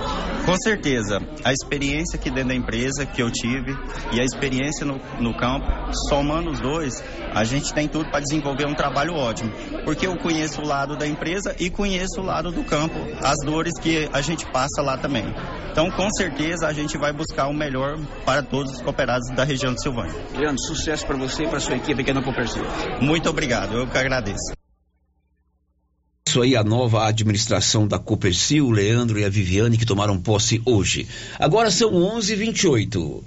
Com 0.44 0.56
certeza. 0.56 1.20
A 1.44 1.52
experiência 1.52 2.18
aqui 2.18 2.30
dentro 2.30 2.48
da 2.48 2.54
empresa 2.54 3.04
que 3.04 3.22
eu 3.22 3.30
tive 3.30 3.76
e 4.12 4.20
a 4.20 4.24
experiência 4.24 4.86
no, 4.86 4.98
no 5.20 5.36
campo, 5.36 5.66
somando 6.08 6.50
os 6.50 6.60
dois, 6.60 7.02
a 7.34 7.44
gente 7.44 7.72
tem 7.74 7.86
tudo 7.88 8.10
para 8.10 8.20
desenvolver 8.20 8.66
um 8.66 8.74
trabalho 8.74 9.14
ótimo. 9.14 9.52
Porque 9.84 10.06
eu 10.06 10.16
conheço 10.16 10.62
o 10.62 10.66
lado 10.66 10.96
da 10.96 11.06
empresa 11.06 11.54
e 11.58 11.70
conheço 11.70 12.20
o 12.20 12.24
lado 12.24 12.50
do 12.50 12.64
campo, 12.64 12.94
as 13.22 13.36
dores 13.44 13.74
que 13.80 14.08
a 14.12 14.20
gente 14.20 14.46
passa 14.46 14.82
lá 14.82 14.96
também. 14.96 15.24
Então, 15.70 15.90
com 15.90 16.10
certeza, 16.10 16.66
a 16.66 16.72
gente 16.72 16.98
vai 16.98 17.12
buscar 17.12 17.46
o 17.46 17.54
melhor 17.54 17.98
para 18.24 18.42
todos 18.42 18.72
os 18.72 18.82
cooperados 18.82 19.28
da 19.36 19.44
região 19.44 19.72
de 19.72 19.82
Silvânia. 19.82 20.12
Leandro, 20.36 20.58
sucesso 20.60 20.97
para 21.04 21.16
você 21.16 21.44
e 21.44 21.48
para 21.48 21.60
sua 21.60 21.76
equipe 21.76 22.00
aqui 22.00 22.12
na 22.12 22.22
Copercil. 22.22 22.62
Muito 23.00 23.28
obrigado, 23.28 23.74
eu 23.76 23.86
que 23.86 23.96
agradeço. 23.96 24.52
Isso 26.28 26.42
aí, 26.42 26.54
a 26.54 26.62
nova 26.62 27.06
administração 27.06 27.88
da 27.88 27.98
Copercil, 27.98 28.70
Leandro 28.70 29.18
e 29.18 29.24
a 29.24 29.30
Viviane, 29.30 29.78
que 29.78 29.86
tomaram 29.86 30.20
posse 30.20 30.60
hoje. 30.64 31.08
Agora 31.38 31.70
são 31.70 31.94
11 31.94 32.34
h 32.34 32.44
28 32.44 33.24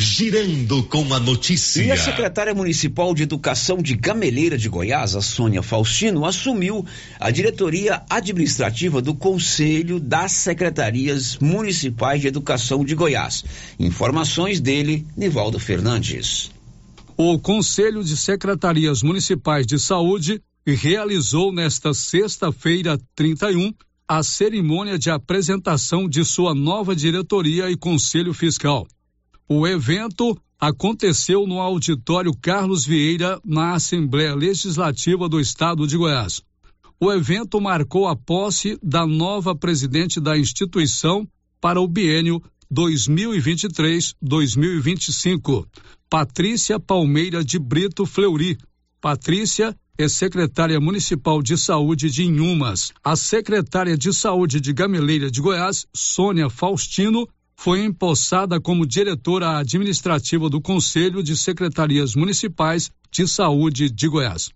Girando 0.00 0.84
com 0.84 1.12
a 1.12 1.18
notícia. 1.18 1.82
E 1.82 1.90
a 1.90 1.96
secretária 1.96 2.54
municipal 2.54 3.12
de 3.12 3.24
Educação 3.24 3.82
de 3.82 3.96
Gameleira 3.96 4.56
de 4.56 4.68
Goiás, 4.68 5.16
a 5.16 5.20
Sônia 5.20 5.60
Faustino, 5.60 6.24
assumiu 6.24 6.86
a 7.18 7.32
diretoria 7.32 8.04
administrativa 8.08 9.02
do 9.02 9.12
Conselho 9.12 9.98
das 9.98 10.30
Secretarias 10.30 11.36
Municipais 11.38 12.20
de 12.20 12.28
Educação 12.28 12.84
de 12.84 12.94
Goiás. 12.94 13.44
Informações 13.76 14.60
dele, 14.60 15.04
Nivaldo 15.16 15.58
Fernandes. 15.58 16.52
O 17.16 17.36
Conselho 17.36 18.04
de 18.04 18.16
Secretarias 18.16 19.02
Municipais 19.02 19.66
de 19.66 19.80
Saúde 19.80 20.40
realizou 20.64 21.52
nesta 21.52 21.92
sexta-feira, 21.92 22.96
31, 23.16 23.74
a 24.06 24.22
cerimônia 24.22 24.96
de 24.96 25.10
apresentação 25.10 26.08
de 26.08 26.24
sua 26.24 26.54
nova 26.54 26.94
diretoria 26.94 27.68
e 27.68 27.76
conselho 27.76 28.32
fiscal. 28.32 28.86
O 29.50 29.66
evento 29.66 30.38
aconteceu 30.60 31.46
no 31.46 31.58
auditório 31.58 32.36
Carlos 32.36 32.84
Vieira, 32.84 33.40
na 33.42 33.72
Assembleia 33.72 34.34
Legislativa 34.34 35.26
do 35.26 35.40
Estado 35.40 35.86
de 35.86 35.96
Goiás. 35.96 36.42
O 37.00 37.10
evento 37.10 37.58
marcou 37.58 38.06
a 38.06 38.14
posse 38.14 38.78
da 38.82 39.06
nova 39.06 39.56
presidente 39.56 40.20
da 40.20 40.36
instituição 40.36 41.26
para 41.62 41.80
o 41.80 41.88
biênio 41.88 42.42
2023-2025, 42.70 45.66
Patrícia 46.10 46.78
Palmeira 46.78 47.42
de 47.42 47.58
Brito 47.58 48.04
Fleury. 48.04 48.58
Patrícia 49.00 49.74
é 49.96 50.08
secretária 50.08 50.78
municipal 50.78 51.42
de 51.42 51.56
saúde 51.56 52.10
de 52.10 52.24
Inhumas. 52.24 52.92
A 53.02 53.16
secretária 53.16 53.96
de 53.96 54.12
saúde 54.12 54.60
de 54.60 54.74
Gameleira 54.74 55.30
de 55.30 55.40
Goiás, 55.40 55.86
Sônia 55.94 56.50
Faustino, 56.50 57.26
foi 57.60 57.84
empossada 57.84 58.60
como 58.60 58.86
diretora 58.86 59.58
administrativa 59.58 60.48
do 60.48 60.60
Conselho 60.60 61.24
de 61.24 61.36
Secretarias 61.36 62.14
Municipais 62.14 62.88
de 63.10 63.26
Saúde 63.26 63.90
de 63.90 64.06
Goiás. 64.06 64.50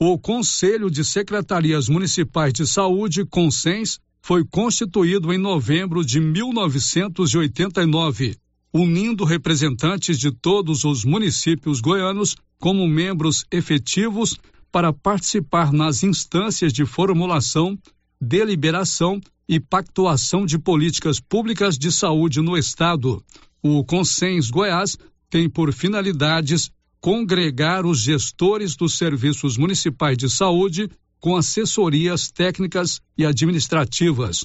O 0.00 0.18
Conselho 0.18 0.90
de 0.90 1.04
Secretarias 1.04 1.90
Municipais 1.90 2.54
de 2.54 2.66
Saúde, 2.66 3.26
CONSENS, 3.26 4.00
foi 4.22 4.46
constituído 4.46 5.30
em 5.30 5.36
novembro 5.36 6.02
de 6.02 6.20
1989, 6.20 8.38
unindo 8.72 9.24
representantes 9.24 10.18
de 10.18 10.32
todos 10.32 10.84
os 10.84 11.04
municípios 11.04 11.82
goianos 11.82 12.34
como 12.58 12.88
membros 12.88 13.44
efetivos 13.52 14.38
para 14.72 14.90
participar 14.90 15.70
nas 15.70 16.02
instâncias 16.02 16.72
de 16.72 16.86
formulação, 16.86 17.78
deliberação 18.20 19.20
e 19.48 19.58
pactuação 19.58 20.44
de 20.44 20.58
políticas 20.58 21.20
públicas 21.20 21.78
de 21.78 21.90
saúde 21.90 22.40
no 22.40 22.56
Estado. 22.56 23.22
O 23.62 23.84
Consens 23.84 24.50
Goiás 24.50 24.98
tem 25.30 25.48
por 25.48 25.72
finalidades 25.72 26.70
congregar 27.00 27.86
os 27.86 28.00
gestores 28.00 28.76
dos 28.76 28.98
serviços 28.98 29.56
municipais 29.56 30.16
de 30.16 30.28
saúde 30.28 30.90
com 31.20 31.36
assessorias 31.36 32.30
técnicas 32.30 33.00
e 33.16 33.24
administrativas. 33.24 34.44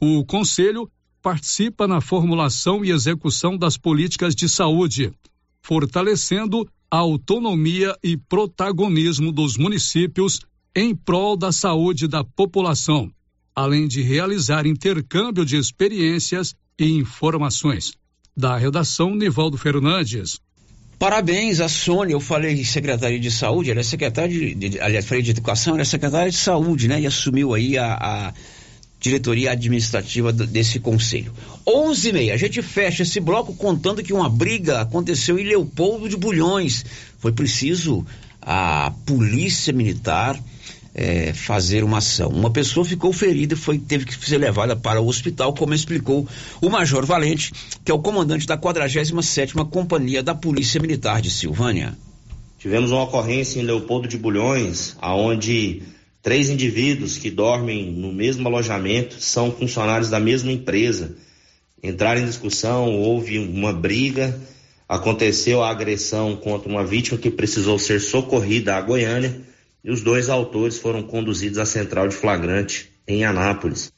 O 0.00 0.24
Conselho 0.24 0.90
participa 1.20 1.86
na 1.86 2.00
formulação 2.00 2.84
e 2.84 2.90
execução 2.90 3.56
das 3.56 3.76
políticas 3.76 4.34
de 4.34 4.48
saúde, 4.48 5.12
fortalecendo 5.60 6.68
a 6.90 6.98
autonomia 6.98 7.96
e 8.02 8.16
protagonismo 8.16 9.30
dos 9.30 9.56
municípios 9.56 10.40
em 10.78 10.94
prol 10.94 11.36
da 11.36 11.50
saúde 11.50 12.06
da 12.06 12.22
população. 12.22 13.10
além 13.54 13.88
de 13.88 14.00
realizar 14.02 14.64
intercâmbio 14.66 15.44
de 15.44 15.56
experiências 15.56 16.54
e 16.78 16.92
informações. 16.92 17.94
Da 18.36 18.56
redação, 18.56 19.16
Nivaldo 19.16 19.58
Fernandes. 19.58 20.38
Parabéns 20.96 21.60
a 21.60 21.68
Sônia, 21.68 22.14
eu 22.14 22.20
falei 22.20 22.64
secretária 22.64 23.18
de 23.18 23.30
saúde, 23.32 23.72
ela 23.72 23.80
é 23.80 23.82
secretária 23.82 24.28
de, 24.28 24.54
de 24.54 24.80
aliás, 24.80 25.06
falei 25.06 25.24
de 25.24 25.32
educação, 25.32 25.72
ela 25.74 25.82
é 25.82 25.84
secretária 25.84 26.30
de 26.30 26.36
saúde, 26.36 26.86
né? 26.86 27.00
E 27.00 27.06
assumiu 27.08 27.52
aí 27.52 27.76
a, 27.76 27.94
a 27.94 28.34
diretoria 29.00 29.50
administrativa 29.50 30.32
desse 30.32 30.78
conselho. 30.78 31.32
11 31.66 32.08
e 32.08 32.12
meia, 32.12 32.34
a 32.34 32.36
gente 32.36 32.62
fecha 32.62 33.02
esse 33.02 33.18
bloco 33.18 33.56
contando 33.56 34.04
que 34.04 34.12
uma 34.12 34.28
briga 34.28 34.82
aconteceu 34.82 35.36
em 35.36 35.42
Leopoldo 35.42 36.08
de 36.08 36.16
Bulhões. 36.16 36.84
Foi 37.18 37.32
preciso 37.32 38.06
a 38.40 38.92
polícia 39.04 39.72
militar 39.72 40.40
é, 41.00 41.32
fazer 41.32 41.84
uma 41.84 41.98
ação. 41.98 42.28
Uma 42.28 42.50
pessoa 42.50 42.84
ficou 42.84 43.12
ferida 43.12 43.54
e 43.54 43.56
foi, 43.56 43.78
teve 43.78 44.04
que 44.04 44.18
ser 44.18 44.36
levada 44.36 44.74
para 44.74 45.00
o 45.00 45.06
hospital, 45.06 45.54
como 45.54 45.72
explicou 45.72 46.26
o 46.60 46.68
Major 46.68 47.06
Valente, 47.06 47.52
que 47.84 47.92
é 47.92 47.94
o 47.94 48.00
comandante 48.00 48.48
da 48.48 48.58
47ª 48.58 49.64
Companhia 49.70 50.24
da 50.24 50.34
Polícia 50.34 50.80
Militar 50.80 51.22
de 51.22 51.30
Silvânia. 51.30 51.96
Tivemos 52.58 52.90
uma 52.90 53.04
ocorrência 53.04 53.60
em 53.60 53.62
Leopoldo 53.62 54.08
de 54.08 54.18
Bulhões, 54.18 54.96
aonde 55.00 55.82
três 56.20 56.50
indivíduos 56.50 57.16
que 57.16 57.30
dormem 57.30 57.92
no 57.92 58.12
mesmo 58.12 58.48
alojamento 58.48 59.22
são 59.22 59.52
funcionários 59.52 60.10
da 60.10 60.18
mesma 60.18 60.50
empresa. 60.50 61.14
Entraram 61.80 62.22
em 62.22 62.26
discussão, 62.26 62.92
houve 62.96 63.38
uma 63.38 63.72
briga, 63.72 64.36
aconteceu 64.88 65.62
a 65.62 65.70
agressão 65.70 66.34
contra 66.34 66.68
uma 66.68 66.84
vítima 66.84 67.16
que 67.16 67.30
precisou 67.30 67.78
ser 67.78 68.00
socorrida 68.00 68.74
à 68.74 68.80
Goiânia 68.80 69.46
e 69.88 69.90
os 69.90 70.02
dois 70.02 70.28
autores 70.28 70.76
foram 70.76 71.02
conduzidos 71.02 71.56
à 71.56 71.64
central 71.64 72.08
de 72.08 72.14
flagrante 72.14 72.90
em 73.08 73.24
Anápolis. 73.24 73.90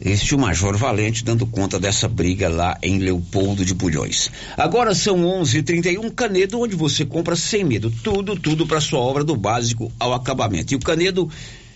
Este 0.00 0.34
o 0.34 0.38
Major 0.38 0.74
Valente 0.74 1.22
dando 1.22 1.46
conta 1.46 1.78
dessa 1.78 2.08
briga 2.08 2.48
lá 2.48 2.78
em 2.82 2.98
Leopoldo 2.98 3.62
de 3.62 3.74
Bulhões. 3.74 4.30
Agora 4.56 4.94
são 4.94 5.22
11:31 5.22 6.10
Canedo, 6.14 6.58
onde 6.58 6.74
você 6.74 7.04
compra 7.04 7.36
sem 7.36 7.62
medo 7.62 7.92
tudo, 8.02 8.36
tudo 8.36 8.66
para 8.66 8.80
sua 8.80 9.00
obra 9.00 9.22
do 9.22 9.36
básico 9.36 9.92
ao 10.00 10.14
acabamento. 10.14 10.72
E 10.72 10.76
o 10.76 10.80
Canedo 10.80 11.30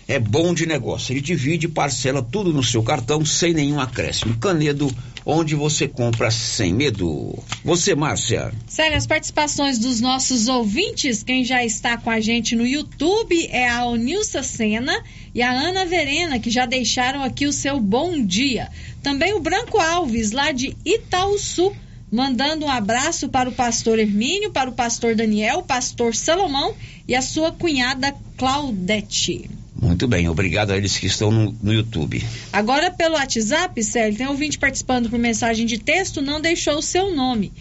é 0.07 0.17
bom 0.17 0.55
de 0.55 0.65
negócio. 0.65 1.13
Ele 1.13 1.21
divide 1.21 1.67
parcela 1.67 2.23
tudo 2.23 2.51
no 2.51 2.63
seu 2.63 2.81
cartão 2.81 3.23
sem 3.23 3.53
nenhum 3.53 3.79
acréscimo. 3.79 4.35
Canedo, 4.37 4.91
onde 5.25 5.55
você 5.55 5.87
compra 5.87 6.31
sem 6.31 6.73
medo. 6.73 7.37
Você, 7.63 7.95
Márcia. 7.95 8.51
Sério, 8.67 8.97
as 8.97 9.07
participações 9.07 9.77
dos 9.77 10.01
nossos 10.01 10.47
ouvintes, 10.47 11.23
quem 11.23 11.43
já 11.43 11.63
está 11.63 11.97
com 11.97 12.09
a 12.09 12.19
gente 12.19 12.55
no 12.55 12.65
YouTube 12.65 13.47
é 13.51 13.69
a 13.69 13.85
Onilsa 13.85 14.43
Sena 14.43 15.03
e 15.33 15.41
a 15.41 15.51
Ana 15.51 15.85
Verena, 15.85 16.39
que 16.39 16.49
já 16.49 16.65
deixaram 16.65 17.23
aqui 17.23 17.45
o 17.45 17.53
seu 17.53 17.79
bom 17.79 18.25
dia. 18.25 18.69
Também 19.03 19.33
o 19.33 19.39
Branco 19.39 19.79
Alves, 19.79 20.31
lá 20.31 20.51
de 20.51 20.75
Itaúsu 20.85 21.71
mandando 22.11 22.65
um 22.65 22.69
abraço 22.69 23.29
para 23.29 23.49
o 23.49 23.53
pastor 23.53 23.97
Hermínio, 23.97 24.51
para 24.51 24.69
o 24.69 24.73
pastor 24.73 25.15
Daniel, 25.15 25.63
pastor 25.63 26.13
Salomão 26.13 26.75
e 27.07 27.15
a 27.15 27.21
sua 27.21 27.53
cunhada 27.53 28.13
Claudete. 28.37 29.49
Muito 29.81 30.07
bem, 30.07 30.29
obrigado 30.29 30.71
a 30.71 30.77
eles 30.77 30.95
que 30.95 31.07
estão 31.07 31.31
no, 31.31 31.55
no 31.61 31.73
YouTube. 31.73 32.23
Agora 32.53 32.91
pelo 32.91 33.15
WhatsApp, 33.15 33.83
Célio, 33.83 34.15
tem 34.15 34.27
ouvinte 34.27 34.59
participando 34.59 35.09
por 35.09 35.17
mensagem 35.17 35.65
de 35.65 35.79
texto, 35.79 36.21
não 36.21 36.39
deixou 36.39 36.77
o 36.77 36.81
seu 36.83 37.15
nome. 37.15 37.51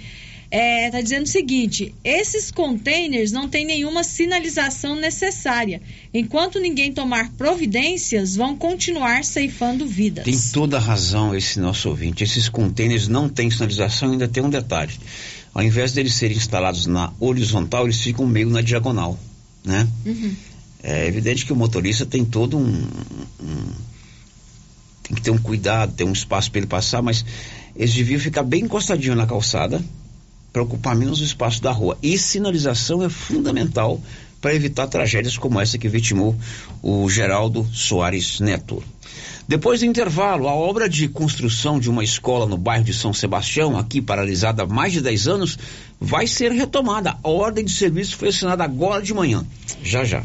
É, 0.51 0.91
tá 0.91 1.01
dizendo 1.01 1.25
o 1.25 1.29
seguinte: 1.29 1.95
esses 2.03 2.51
containers 2.51 3.31
não 3.31 3.49
têm 3.49 3.65
nenhuma 3.65 4.03
sinalização 4.03 4.97
necessária. 4.97 5.81
Enquanto 6.13 6.59
ninguém 6.59 6.93
tomar 6.93 7.31
providências, 7.33 8.35
vão 8.35 8.57
continuar 8.57 9.25
ceifando 9.25 9.87
vidas. 9.87 10.25
Tem 10.25 10.39
toda 10.53 10.77
a 10.77 10.81
razão 10.81 11.35
esse 11.35 11.61
nosso 11.61 11.89
ouvinte. 11.89 12.25
Esses 12.25 12.49
containers 12.49 13.07
não 13.07 13.29
têm 13.29 13.49
sinalização, 13.49 14.11
ainda 14.11 14.27
tem 14.27 14.43
um 14.43 14.51
detalhe. 14.51 14.93
Ao 15.55 15.63
invés 15.63 15.93
deles 15.93 16.15
serem 16.15 16.37
instalados 16.37 16.87
na 16.87 17.13
horizontal, 17.21 17.85
eles 17.85 18.01
ficam 18.01 18.27
meio 18.27 18.51
na 18.51 18.61
diagonal, 18.61 19.19
né? 19.65 19.87
Uhum. 20.05 20.35
É 20.83 21.07
evidente 21.07 21.45
que 21.45 21.53
o 21.53 21.57
motorista 21.57 22.07
tem 22.07 22.25
todo 22.25 22.57
um, 22.57 22.89
um 23.43 23.91
tem 25.03 25.17
que 25.17 25.23
ter 25.23 25.31
um 25.31 25.39
cuidado, 25.39 25.93
ter 25.93 26.05
um 26.05 26.13
espaço 26.13 26.51
para 26.51 26.61
ele 26.61 26.69
passar, 26.69 27.03
mas 27.03 27.25
eles 27.75 27.93
deviam 27.93 28.21
ficar 28.21 28.45
bem 28.45 28.63
encostadinho 28.63 29.17
na 29.17 29.27
calçada 29.27 29.83
para 30.53 30.63
ocupar 30.63 30.95
menos 30.95 31.21
o 31.21 31.25
espaço 31.25 31.61
da 31.61 31.73
rua. 31.73 31.99
E 32.01 32.17
sinalização 32.17 33.03
é 33.03 33.09
fundamental 33.09 34.01
para 34.41 34.55
evitar 34.55 34.87
tragédias 34.87 35.37
como 35.37 35.61
essa 35.61 35.79
que 35.79 35.89
vitimou 35.89 36.37
o 36.81 37.09
Geraldo 37.11 37.69
Soares 37.73 38.41
Neto. 38.41 38.83
Depois 39.47 39.81
do 39.81 39.87
intervalo, 39.87 40.49
a 40.49 40.55
obra 40.55 40.89
de 40.89 41.09
construção 41.09 41.81
de 41.81 41.91
uma 41.91 42.05
escola 42.05 42.47
no 42.47 42.57
bairro 42.57 42.85
de 42.85 42.95
São 42.95 43.13
Sebastião, 43.13 43.77
aqui 43.77 44.01
paralisada 44.01 44.63
há 44.63 44.67
mais 44.67 44.93
de 44.93 45.01
10 45.01 45.27
anos, 45.27 45.59
vai 46.01 46.29
ser 46.29 46.53
retomada. 46.53 47.17
A 47.23 47.29
ordem 47.29 47.65
de 47.65 47.73
serviço 47.73 48.17
foi 48.17 48.29
assinada 48.29 48.63
agora 48.63 49.03
de 49.03 49.13
manhã. 49.13 49.45
Já 49.83 50.05
já. 50.05 50.25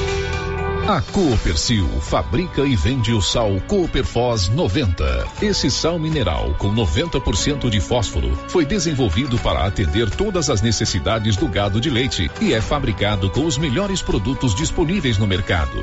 A 0.87 0.99
Coopercil 0.99 1.87
fabrica 2.01 2.63
e 2.63 2.75
vende 2.75 3.13
o 3.13 3.21
sal 3.21 3.61
Cooperfos 3.67 4.49
90. 4.49 5.27
Esse 5.41 5.69
sal 5.69 5.99
mineral 5.99 6.55
com 6.57 6.73
90% 6.73 7.69
de 7.69 7.79
fósforo 7.79 8.35
foi 8.47 8.65
desenvolvido 8.65 9.37
para 9.39 9.65
atender 9.65 10.09
todas 10.09 10.49
as 10.49 10.61
necessidades 10.61 11.35
do 11.35 11.47
gado 11.47 11.79
de 11.79 11.89
leite 11.89 12.29
e 12.41 12.53
é 12.53 12.59
fabricado 12.59 13.29
com 13.29 13.45
os 13.45 13.57
melhores 13.57 14.01
produtos 14.01 14.55
disponíveis 14.55 15.17
no 15.17 15.27
mercado. 15.27 15.79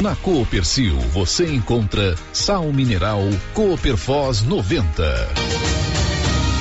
Na 0.00 0.14
Coopercil 0.16 0.96
você 1.12 1.52
encontra 1.52 2.14
sal 2.32 2.72
mineral 2.72 3.22
Cooperfos 3.52 4.42
90. 4.42 5.28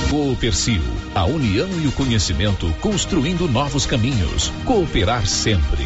Coopercil, 0.09 0.81
a 1.13 1.25
união 1.25 1.69
e 1.81 1.87
o 1.87 1.91
conhecimento 1.91 2.73
construindo 2.81 3.47
novos 3.47 3.85
caminhos. 3.85 4.51
Cooperar 4.65 5.25
sempre. 5.27 5.85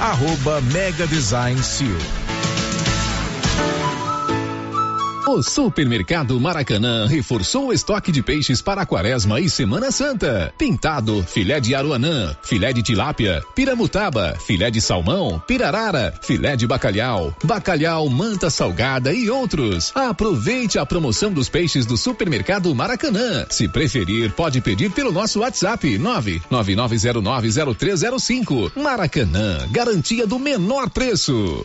arroba 0.00 0.60
Mega 0.72 1.06
Design 1.06 1.62
Seal. 1.62 2.25
O 5.28 5.42
Supermercado 5.42 6.38
Maracanã 6.38 7.08
reforçou 7.08 7.66
o 7.66 7.72
estoque 7.72 8.12
de 8.12 8.22
peixes 8.22 8.62
para 8.62 8.82
a 8.82 8.86
quaresma 8.86 9.40
e 9.40 9.50
Semana 9.50 9.90
Santa. 9.90 10.54
Pintado, 10.56 11.20
filé 11.24 11.58
de 11.58 11.74
aruanã, 11.74 12.36
filé 12.44 12.72
de 12.72 12.80
tilápia, 12.80 13.42
piramutaba, 13.52 14.38
filé 14.46 14.70
de 14.70 14.80
salmão, 14.80 15.42
pirarara, 15.44 16.14
filé 16.22 16.54
de 16.54 16.64
bacalhau, 16.64 17.34
bacalhau, 17.42 18.08
manta 18.08 18.50
salgada 18.50 19.12
e 19.12 19.28
outros. 19.28 19.90
Aproveite 19.96 20.78
a 20.78 20.86
promoção 20.86 21.32
dos 21.32 21.48
peixes 21.48 21.84
do 21.84 21.96
Supermercado 21.96 22.72
Maracanã. 22.72 23.46
Se 23.50 23.66
preferir, 23.66 24.30
pode 24.30 24.60
pedir 24.60 24.92
pelo 24.92 25.10
nosso 25.10 25.40
WhatsApp 25.40 25.98
999090305. 25.98 28.76
Maracanã, 28.76 29.66
garantia 29.72 30.24
do 30.24 30.38
menor 30.38 30.88
preço. 30.88 31.64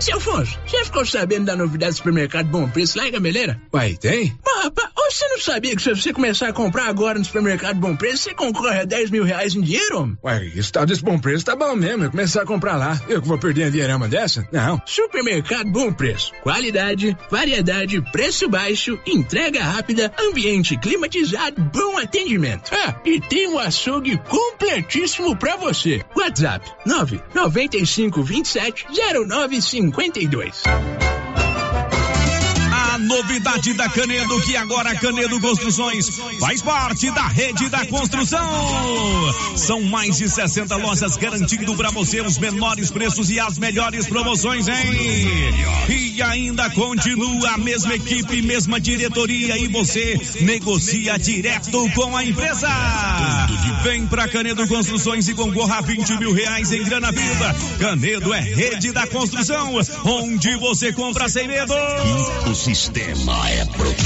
Seu 0.00 0.18
Afonso, 0.18 0.58
já 0.66 0.84
ficou 0.84 1.06
sabendo 1.06 1.46
da 1.46 1.56
novidade 1.56 1.92
do 1.92 1.96
supermercado 1.96 2.48
Bom 2.48 2.68
Preço 2.68 2.98
lá 2.98 3.08
em 3.08 3.12
Gameleira? 3.12 3.60
Uai, 3.72 3.96
tem? 3.96 4.36
Mas, 4.44 4.64
rapaz, 4.64 4.90
você 4.94 5.26
não 5.28 5.40
sabia 5.40 5.74
que 5.74 5.80
se 5.80 5.94
você 5.94 6.12
começar 6.12 6.48
a 6.48 6.52
comprar 6.52 6.86
agora 6.86 7.18
no 7.18 7.24
supermercado 7.24 7.78
Bom 7.78 7.96
Preço, 7.96 8.24
você 8.24 8.34
concorre 8.34 8.80
a 8.80 8.84
10 8.84 9.10
mil 9.10 9.24
reais 9.24 9.54
em 9.54 9.62
dinheiro, 9.62 10.00
homem? 10.00 10.18
Uai, 10.22 10.48
esse 10.48 10.60
estado 10.60 10.88
desse 10.88 11.02
Bom 11.02 11.18
Preço 11.18 11.44
tá 11.44 11.56
bom 11.56 11.74
mesmo, 11.74 12.04
eu 12.04 12.10
começar 12.10 12.42
a 12.42 12.46
comprar 12.46 12.76
lá. 12.76 13.00
Eu 13.08 13.22
que 13.22 13.28
vou 13.28 13.38
perder 13.38 13.64
a 13.64 13.70
dinheirama 13.70 14.06
dessa? 14.06 14.46
Não. 14.52 14.80
Supermercado 14.84 15.70
Bom 15.70 15.92
Preço. 15.92 16.32
Qualidade, 16.42 17.16
variedade, 17.30 18.02
preço 18.12 18.48
baixo, 18.48 18.98
entrega 19.06 19.62
rápida, 19.62 20.12
ambiente 20.20 20.76
climatizado, 20.76 21.60
bom 21.72 21.98
atendimento. 21.98 22.72
É, 22.74 22.94
e 23.08 23.20
tem 23.20 23.48
um 23.48 23.58
açougue 23.58 24.18
completíssimo 24.28 25.36
pra 25.36 25.56
você. 25.56 26.02
WhatsApp 26.14 26.70
9 26.84 27.20
95 27.34 28.22
27 28.22 28.86
09 29.26 29.62
50 29.62 29.85
52 29.92 31.15
novidade 33.06 33.72
da 33.72 33.88
Canedo, 33.88 34.40
que 34.42 34.56
agora 34.56 34.94
Canedo 34.96 35.40
Construções 35.40 36.10
faz 36.40 36.60
parte 36.60 37.10
da 37.12 37.28
rede 37.28 37.68
da 37.68 37.86
construção. 37.86 38.44
São 39.56 39.80
mais 39.82 40.16
de 40.16 40.28
60 40.28 40.74
lojas 40.76 41.16
garantindo 41.16 41.74
para 41.76 41.90
você 41.90 42.20
os 42.20 42.36
menores 42.36 42.90
preços 42.90 43.30
e 43.30 43.38
as 43.38 43.58
melhores 43.58 44.06
promoções, 44.06 44.66
hein? 44.66 44.74
E 45.88 46.20
ainda 46.20 46.68
continua 46.70 47.50
a 47.50 47.58
mesma 47.58 47.94
equipe, 47.94 48.42
mesma 48.42 48.80
diretoria 48.80 49.56
e 49.56 49.68
você 49.68 50.18
negocia 50.40 51.16
direto 51.16 51.88
com 51.94 52.16
a 52.16 52.24
empresa. 52.24 52.68
Vem 53.84 54.06
pra 54.06 54.26
Canedo 54.26 54.66
Construções 54.66 55.28
e 55.28 55.34
concorra 55.34 55.78
a 55.78 55.80
20 55.80 56.18
mil 56.18 56.32
reais 56.32 56.72
em 56.72 56.82
grana 56.82 57.12
viva. 57.12 57.56
Canedo 57.78 58.34
é 58.34 58.40
rede 58.40 58.90
da 58.90 59.06
construção, 59.06 59.74
onde 60.04 60.56
você 60.56 60.92
compra 60.92 61.28
sem 61.28 61.46
medo. 61.46 61.74
O 62.50 62.54
sistema 62.54 62.95
é 62.98 63.64
pronto. 63.66 64.02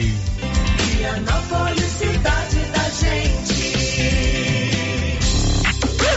Vianópolis, 0.98 1.84
cidade 1.84 2.60
da 2.74 2.90
gente. 2.90 3.68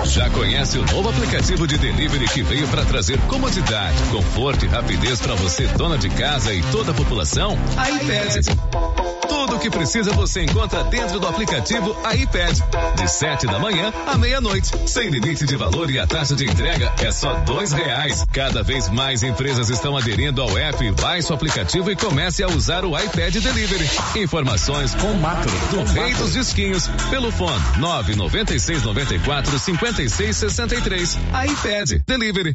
Já 0.05 0.31
conhece 0.31 0.79
o 0.79 0.87
novo 0.87 1.09
aplicativo 1.09 1.67
de 1.67 1.77
delivery 1.77 2.27
que 2.29 2.43
veio 2.43 2.69
para 2.69 2.85
trazer 2.85 3.19
comodidade, 3.23 3.97
conforto 4.11 4.65
e 4.65 4.69
rapidez 4.69 5.21
para 5.21 5.35
você, 5.35 5.67
dona 5.69 5.99
de 5.99 6.09
casa 6.09 6.55
e 6.55 6.63
toda 6.71 6.93
a 6.93 6.95
população? 6.95 7.59
A 7.77 7.91
iPad. 7.91 9.00
Que 9.61 9.71
precisa 9.71 10.13
você 10.13 10.43
encontra 10.43 10.83
dentro 10.85 11.21
do 11.21 11.27
aplicativo 11.27 11.95
iPad. 12.15 12.59
De 12.97 13.09
7 13.09 13.47
da 13.47 13.59
manhã 13.59 13.93
à 14.07 14.17
meia-noite. 14.17 14.71
Sem 14.87 15.11
limite 15.11 15.45
de 15.45 15.55
valor 15.57 15.91
e 15.91 15.99
a 15.99 16.07
taxa 16.07 16.35
de 16.35 16.45
entrega 16.47 16.93
é 16.99 17.11
só 17.11 17.35
dois 17.41 17.73
reais. 17.73 18.25
Cada 18.33 18.63
vez 18.63 18.89
mais 18.89 19.23
empresas 19.23 19.69
estão 19.69 19.97
aderindo 19.97 20.41
ao 20.41 20.57
app. 20.57 20.91
Baixe 20.93 21.31
o 21.31 21.35
aplicativo 21.35 21.91
e 21.91 21.97
comece 21.97 22.43
a 22.43 22.49
usar 22.49 22.85
o 22.85 22.99
iPad 22.99 23.35
Delivery. 23.37 23.89
Informações 24.17 24.95
com 24.95 25.13
macro 25.15 25.53
do 25.71 25.85
Rei 25.93 26.15
dos 26.15 26.33
Disquinhos 26.33 26.89
pelo 27.11 27.31
fone 27.31 27.63
996 27.79 28.83
94 28.83 29.59
56 29.59 30.37
63. 30.37 31.19
iPad 31.49 32.03
Delivery. 32.07 32.55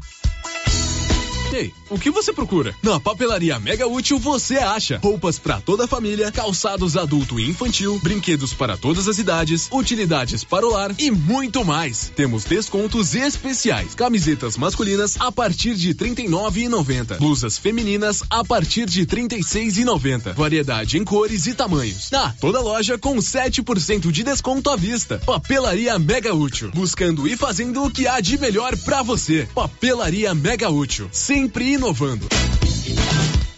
Ei, 1.54 1.74
o 1.90 1.98
que 1.98 2.10
você 2.12 2.34
procura? 2.34 2.76
Na 2.84 3.00
papelaria 3.00 3.60
Mega 3.60 3.88
Útil 3.88 4.20
você 4.20 4.58
acha 4.58 5.00
roupas 5.02 5.40
para 5.40 5.62
toda 5.62 5.86
a 5.86 5.88
família, 5.88 6.32
calçados 6.32 6.98
adulto 6.98 7.40
e 7.40 7.50
infantil, 7.50 8.00
brinquedos 8.04 8.54
para 8.54 8.76
todas 8.76 9.08
as 9.08 9.20
idades, 9.20 9.70
utilidades 9.72 10.44
para 10.44 10.66
o 10.66 10.72
lar 10.72 10.94
e 10.98 11.12
muito 11.12 11.64
mais. 11.64 12.12
Temos 12.16 12.44
descontos 12.44 13.16
especiais. 13.16 13.96
Camisetas 13.96 14.58
masculinas 14.58 15.16
a 15.20 15.32
partir 15.32 15.76
de 15.76 15.90
R$ 15.90 15.94
39,90. 15.94 17.20
Blusas 17.20 17.58
femininas 17.58 18.24
a 18.30 18.44
partir 18.44 18.86
de 18.86 19.02
R$ 19.02 19.06
36,90. 19.06 20.34
Variedade 20.34 20.98
em 20.98 21.06
cores 21.06 21.48
e 21.48 21.54
tamanhos. 21.54 22.12
Ah, 22.12 22.34
toda 22.42 22.60
loja 22.60 22.98
com 22.98 23.16
7% 23.18 24.12
de 24.12 24.24
desconto 24.24 24.70
à 24.70 24.76
vista. 24.76 25.22
Papelaria 25.26 25.98
Mega 26.00 26.34
Útil. 26.34 26.72
Buscando 26.74 27.28
e 27.28 27.38
fazendo 27.38 27.84
o 27.84 27.92
que 27.92 28.08
há 28.08 28.20
de 28.20 28.38
melhor 28.38 28.76
para 28.78 29.04
você. 29.04 29.48
Papelaria 29.54 30.34
Mega 30.34 30.70
Útil. 30.70 31.08
Sempre 31.36 31.74
inovando. 31.74 32.30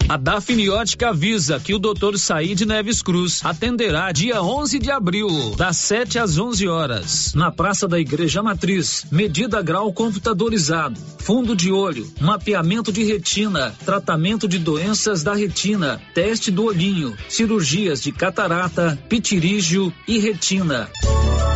A 0.10 0.16
Dafniótica 0.16 1.10
avisa 1.10 1.60
que 1.60 1.74
o 1.74 1.80
Dr. 1.80 2.18
Said 2.18 2.62
Neves 2.62 3.02
Cruz 3.02 3.44
atenderá 3.44 4.10
dia 4.14 4.42
11 4.42 4.80
de 4.80 4.90
abril, 4.90 5.54
das 5.58 5.76
7 5.76 6.18
às 6.18 6.38
11 6.38 6.66
horas, 6.66 7.34
na 7.34 7.52
Praça 7.52 7.90
da 7.90 8.00
Igreja 8.00 8.42
Matriz. 8.42 9.06
Medida 9.12 9.62
grau 9.62 9.92
computadorizado, 9.92 10.98
fundo 11.20 11.54
de 11.54 11.74
olho, 11.74 12.10
mapeamento 12.22 12.90
de 12.90 13.04
retina, 13.04 13.76
tratamento 13.84 14.48
de 14.48 14.58
doenças 14.58 15.24
da 15.24 15.34
retina, 15.34 16.02
teste 16.14 16.52
do 16.52 16.64
olhinho, 16.64 17.14
cirurgias 17.28 18.02
de 18.02 18.14
catarata, 18.14 18.98
pitirígio 19.10 19.94
e 20.08 20.20
retina. 20.20 20.90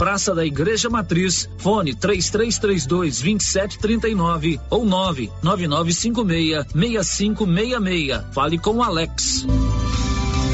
Praça 0.01 0.33
da 0.33 0.43
Igreja 0.43 0.89
Matriz, 0.89 1.47
fone 1.59 1.93
3332 1.93 3.21
2739 3.21 4.59
ou 4.67 4.83
99956 4.83 6.65
6566. 6.73 8.33
Fale 8.41 8.57
com 8.57 8.77
o 8.77 8.81
Alex. 8.81 9.45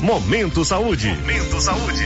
Momento 0.04 0.66
Saúde. 0.66 1.08
Momento 1.08 1.62
Saúde. 1.62 2.04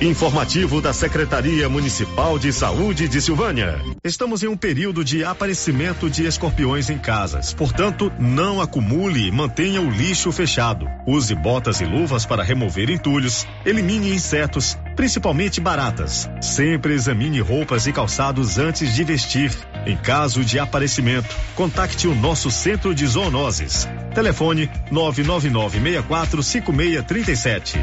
Informativo 0.00 0.80
da 0.80 0.92
Secretaria 0.92 1.68
Municipal 1.68 2.38
de 2.38 2.52
Saúde 2.52 3.08
de 3.08 3.20
Silvânia. 3.20 3.82
Estamos 4.04 4.44
em 4.44 4.46
um 4.46 4.56
período 4.56 5.04
de 5.04 5.24
aparecimento 5.24 6.08
de 6.08 6.24
escorpiões 6.24 6.88
em 6.88 6.96
casas. 6.96 7.52
Portanto, 7.52 8.12
não 8.20 8.60
acumule 8.60 9.26
e 9.26 9.32
mantenha 9.32 9.80
o 9.82 9.90
lixo 9.90 10.30
fechado. 10.30 10.86
Use 11.04 11.34
botas 11.34 11.80
e 11.80 11.84
luvas 11.84 12.24
para 12.24 12.44
remover 12.44 12.88
entulhos. 12.88 13.44
Elimine 13.66 14.14
insetos, 14.14 14.78
principalmente 14.98 15.60
baratas. 15.60 16.28
Sempre 16.40 16.92
examine 16.92 17.38
roupas 17.38 17.86
e 17.86 17.92
calçados 17.92 18.58
antes 18.58 18.92
de 18.92 19.04
vestir. 19.04 19.52
Em 19.86 19.96
caso 19.96 20.44
de 20.44 20.58
aparecimento, 20.58 21.32
contacte 21.54 22.08
o 22.08 22.14
nosso 22.16 22.50
centro 22.50 22.92
de 22.92 23.06
zoonoses. 23.06 23.88
Telefone 24.12 24.68
999 24.90 26.42
5637. 26.42 27.78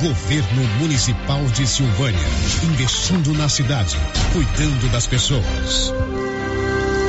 Governo 0.00 0.62
Municipal 0.78 1.44
de 1.46 1.66
Silvânia. 1.66 2.20
Investindo 2.62 3.34
na 3.34 3.48
cidade, 3.48 3.96
cuidando 4.32 4.92
das 4.92 5.08
pessoas. 5.08 5.92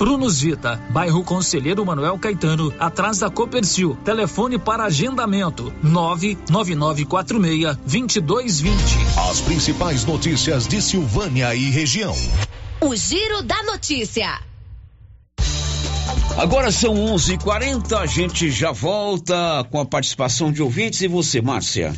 Prunus 0.00 0.40
Vita, 0.40 0.80
bairro 0.88 1.22
Conselheiro 1.22 1.84
Manuel 1.84 2.18
Caetano, 2.18 2.72
atrás 2.78 3.18
da 3.18 3.28
Copercil. 3.28 3.98
Telefone 4.02 4.58
para 4.58 4.84
agendamento: 4.84 5.70
99946 5.82 7.76
2220. 7.84 8.74
As 9.30 9.42
principais 9.42 10.06
notícias 10.06 10.66
de 10.66 10.80
Silvânia 10.80 11.54
e 11.54 11.68
região. 11.68 12.16
O 12.80 12.96
Giro 12.96 13.42
da 13.42 13.62
Notícia. 13.62 14.40
Agora 16.38 16.72
são 16.72 16.94
11:40 16.94 17.34
h 17.34 17.44
40 17.44 17.98
a 17.98 18.06
gente 18.06 18.50
já 18.50 18.72
volta 18.72 19.66
com 19.70 19.78
a 19.80 19.84
participação 19.84 20.50
de 20.50 20.62
ouvintes. 20.62 21.02
E 21.02 21.08
você, 21.08 21.42
Márcia? 21.42 21.92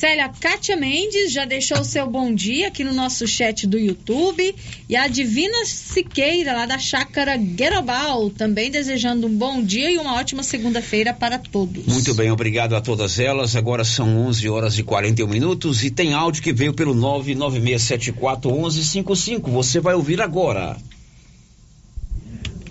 Célia, 0.00 0.28
Kátia 0.30 0.76
Mendes 0.78 1.30
já 1.30 1.44
deixou 1.44 1.80
o 1.80 1.84
seu 1.84 2.08
bom 2.08 2.34
dia 2.34 2.68
aqui 2.68 2.82
no 2.82 2.94
nosso 2.94 3.26
chat 3.26 3.66
do 3.66 3.78
YouTube. 3.78 4.54
E 4.88 4.96
a 4.96 5.06
Divina 5.06 5.66
Siqueira, 5.66 6.54
lá 6.54 6.64
da 6.64 6.78
Chácara 6.78 7.36
Guerobal, 7.36 8.30
também 8.30 8.70
desejando 8.70 9.26
um 9.26 9.36
bom 9.36 9.62
dia 9.62 9.90
e 9.90 9.98
uma 9.98 10.14
ótima 10.14 10.42
segunda-feira 10.42 11.12
para 11.12 11.38
todos. 11.38 11.84
Muito 11.84 12.14
bem, 12.14 12.30
obrigado 12.30 12.74
a 12.74 12.80
todas 12.80 13.18
elas. 13.18 13.54
Agora 13.54 13.84
são 13.84 14.26
11 14.26 14.48
horas 14.48 14.78
e 14.78 14.82
41 14.82 15.28
minutos 15.28 15.84
e 15.84 15.90
tem 15.90 16.14
áudio 16.14 16.42
que 16.42 16.54
veio 16.54 16.72
pelo 16.72 16.94
996741155. 16.94 19.50
Você 19.50 19.80
vai 19.80 19.94
ouvir 19.94 20.22
agora. 20.22 20.78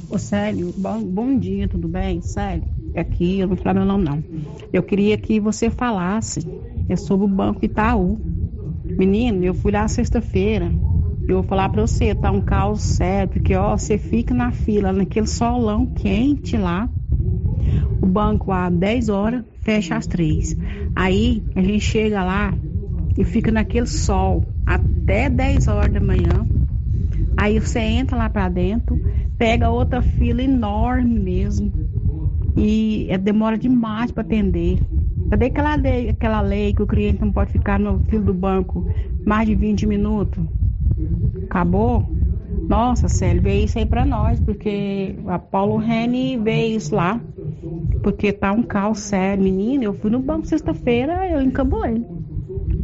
Ô 0.09 0.17
Célio, 0.17 0.73
bom, 0.75 1.03
bom 1.03 1.38
dia, 1.38 1.67
tudo 1.67 1.88
bem? 1.88 2.23
Célio, 2.23 2.63
aqui 2.95 3.38
eu 3.38 3.47
não 3.47 3.55
vou 3.55 3.63
falar 3.63 3.75
meu 3.75 3.86
nome 3.86 4.03
não. 4.03 4.23
Eu 4.73 4.82
queria 4.82 5.15
que 5.15 5.39
você 5.39 5.69
falasse 5.69 6.39
é 6.89 6.95
sobre 6.95 7.25
o 7.25 7.29
Banco 7.29 7.63
Itaú. 7.63 8.19
Menino, 8.97 9.45
eu 9.45 9.53
fui 9.53 9.71
lá 9.71 9.87
sexta-feira. 9.87 10.71
Eu 11.27 11.35
vou 11.35 11.43
falar 11.43 11.69
pra 11.69 11.81
você, 11.81 12.15
tá 12.15 12.31
um 12.31 12.41
caos 12.41 12.81
sério, 12.81 13.31
porque 13.31 13.55
ó, 13.55 13.77
você 13.77 13.97
fica 13.97 14.33
na 14.33 14.51
fila, 14.51 14.91
naquele 14.91 15.27
solão 15.27 15.85
quente 15.85 16.57
lá. 16.57 16.89
O 18.01 18.05
banco 18.07 18.51
às 18.51 18.73
10 18.73 19.09
horas, 19.09 19.43
fecha 19.61 19.95
às 19.95 20.07
3. 20.07 20.57
Aí 20.95 21.43
a 21.55 21.61
gente 21.61 21.81
chega 21.81 22.23
lá 22.23 22.53
e 23.15 23.23
fica 23.23 23.51
naquele 23.51 23.85
sol 23.85 24.43
até 24.65 25.29
10 25.29 25.67
horas 25.67 25.93
da 25.93 25.99
manhã. 25.99 26.47
Aí 27.37 27.59
você 27.59 27.79
entra 27.79 28.17
lá 28.17 28.29
para 28.29 28.49
dentro, 28.49 28.99
pega 29.37 29.69
outra 29.69 30.01
fila 30.01 30.41
enorme 30.41 31.19
mesmo. 31.19 31.71
E 32.57 33.07
é, 33.09 33.17
demora 33.17 33.57
demais 33.57 34.11
para 34.11 34.23
atender. 34.23 34.79
Cadê 35.30 35.45
aquela 35.47 35.75
lei, 35.75 36.09
aquela 36.09 36.41
lei 36.41 36.73
que 36.73 36.82
o 36.82 36.88
cliente 36.88 37.21
não 37.21 37.32
pode 37.32 37.51
ficar 37.51 37.80
no 37.80 37.99
filo 38.01 38.25
do 38.25 38.34
banco 38.34 38.86
mais 39.25 39.47
de 39.47 39.55
20 39.55 39.86
minutos? 39.86 40.43
Acabou? 41.49 42.15
Nossa, 42.67 43.07
Célio, 43.07 43.41
veio 43.41 43.65
isso 43.65 43.77
aí 43.80 43.86
para 43.86 44.05
nós, 44.05 44.39
porque 44.39 45.15
a 45.27 45.39
Paulo 45.39 45.77
Rene 45.77 46.38
veio 46.38 46.77
isso 46.77 46.95
lá, 46.95 47.23
porque 48.01 48.32
tá 48.34 48.51
um 48.51 48.63
caos 48.63 48.99
sério. 48.99 49.43
Menino, 49.43 49.84
eu 49.84 49.93
fui 49.93 50.09
no 50.11 50.19
banco 50.19 50.47
sexta-feira, 50.47 51.27
eu 51.30 51.41
encabulei. 51.41 52.05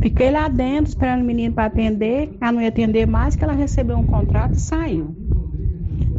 Fiquei 0.01 0.31
lá 0.31 0.47
dentro 0.49 0.89
esperando 0.89 1.21
o 1.21 1.25
menino 1.25 1.53
para 1.53 1.65
atender, 1.65 2.35
ela 2.41 2.51
não 2.53 2.61
ia 2.61 2.69
atender 2.69 3.07
mais, 3.07 3.35
que 3.35 3.43
ela 3.43 3.53
recebeu 3.53 3.97
um 3.97 4.05
contrato 4.05 4.55
e 4.55 4.61
saiu. 4.61 5.15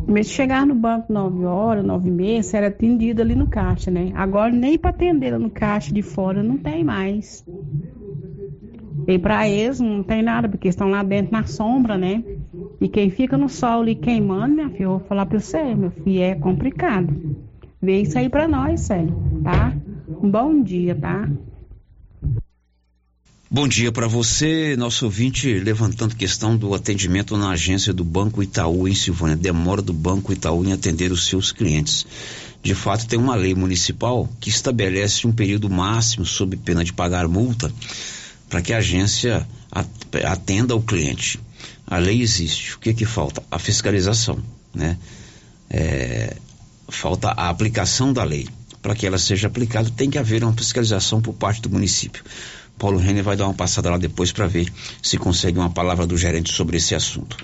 Mas 0.08 0.28
chegar 0.30 0.64
no 0.64 0.74
banco 0.74 1.12
9 1.12 1.44
horas, 1.44 1.84
9 1.84 2.08
e 2.08 2.12
meia, 2.12 2.42
você 2.42 2.56
era 2.56 2.68
atendido 2.68 3.20
ali 3.22 3.34
no 3.34 3.48
caixa, 3.48 3.90
né? 3.90 4.12
Agora 4.14 4.52
nem 4.52 4.78
para 4.78 4.90
atender 4.90 5.36
no 5.38 5.50
caixa 5.50 5.92
de 5.92 6.02
fora 6.02 6.42
não 6.42 6.56
tem 6.56 6.84
mais. 6.84 7.44
E 9.06 9.18
para 9.18 9.48
eles 9.48 9.80
não 9.80 10.02
tem 10.02 10.22
nada, 10.22 10.48
porque 10.48 10.68
estão 10.68 10.88
lá 10.88 11.02
dentro 11.02 11.32
na 11.32 11.44
sombra, 11.44 11.96
né? 11.98 12.22
E 12.80 12.88
quem 12.88 13.10
fica 13.10 13.36
no 13.36 13.48
sol 13.48 13.80
ali 13.82 13.94
queimando, 13.94 14.54
minha 14.54 14.70
filha, 14.70 14.84
eu 14.84 14.90
vou 14.90 15.00
falar 15.00 15.26
para 15.26 15.40
você, 15.40 15.74
meu 15.74 15.90
filho, 15.90 16.22
é 16.22 16.34
complicado. 16.34 17.14
Vê 17.80 18.00
isso 18.00 18.18
aí 18.18 18.28
para 18.28 18.48
nós, 18.48 18.80
sério, 18.80 19.14
tá? 19.42 19.72
Um 20.22 20.30
bom 20.30 20.62
dia, 20.62 20.94
tá? 20.94 21.28
Bom 23.56 23.66
dia 23.66 23.90
para 23.90 24.06
você, 24.06 24.76
nosso 24.76 25.06
ouvinte, 25.06 25.50
levantando 25.58 26.14
questão 26.14 26.58
do 26.58 26.74
atendimento 26.74 27.38
na 27.38 27.48
agência 27.48 27.90
do 27.90 28.04
Banco 28.04 28.42
Itaú 28.42 28.86
em 28.86 28.94
Silvânia. 28.94 29.34
Demora 29.34 29.80
do 29.80 29.94
Banco 29.94 30.30
Itaú 30.30 30.62
em 30.62 30.74
atender 30.74 31.10
os 31.10 31.24
seus 31.24 31.52
clientes. 31.52 32.06
De 32.62 32.74
fato, 32.74 33.06
tem 33.06 33.18
uma 33.18 33.34
lei 33.34 33.54
municipal 33.54 34.28
que 34.38 34.50
estabelece 34.50 35.26
um 35.26 35.32
período 35.32 35.70
máximo, 35.70 36.26
sob 36.26 36.54
pena 36.58 36.84
de 36.84 36.92
pagar 36.92 37.26
multa, 37.28 37.72
para 38.46 38.60
que 38.60 38.74
a 38.74 38.76
agência 38.76 39.48
atenda 40.22 40.76
o 40.76 40.82
cliente. 40.82 41.40
A 41.86 41.96
lei 41.96 42.20
existe. 42.20 42.74
O 42.74 42.78
que 42.78 42.92
que 42.92 43.06
falta? 43.06 43.42
A 43.50 43.58
fiscalização, 43.58 44.38
né? 44.74 44.98
É, 45.70 46.36
falta 46.90 47.28
a 47.28 47.48
aplicação 47.48 48.12
da 48.12 48.22
lei. 48.22 48.46
Para 48.82 48.94
que 48.94 49.06
ela 49.06 49.16
seja 49.16 49.46
aplicada, 49.46 49.90
tem 49.96 50.10
que 50.10 50.18
haver 50.18 50.44
uma 50.44 50.52
fiscalização 50.52 51.22
por 51.22 51.32
parte 51.32 51.62
do 51.62 51.70
município. 51.70 52.22
Paulo 52.78 52.98
Renner 52.98 53.24
vai 53.24 53.36
dar 53.36 53.46
uma 53.46 53.54
passada 53.54 53.90
lá 53.90 53.98
depois 53.98 54.32
para 54.32 54.46
ver 54.46 54.72
se 55.02 55.16
consegue 55.16 55.58
uma 55.58 55.70
palavra 55.70 56.06
do 56.06 56.16
gerente 56.16 56.52
sobre 56.52 56.76
esse 56.76 56.94
assunto. 56.94 57.36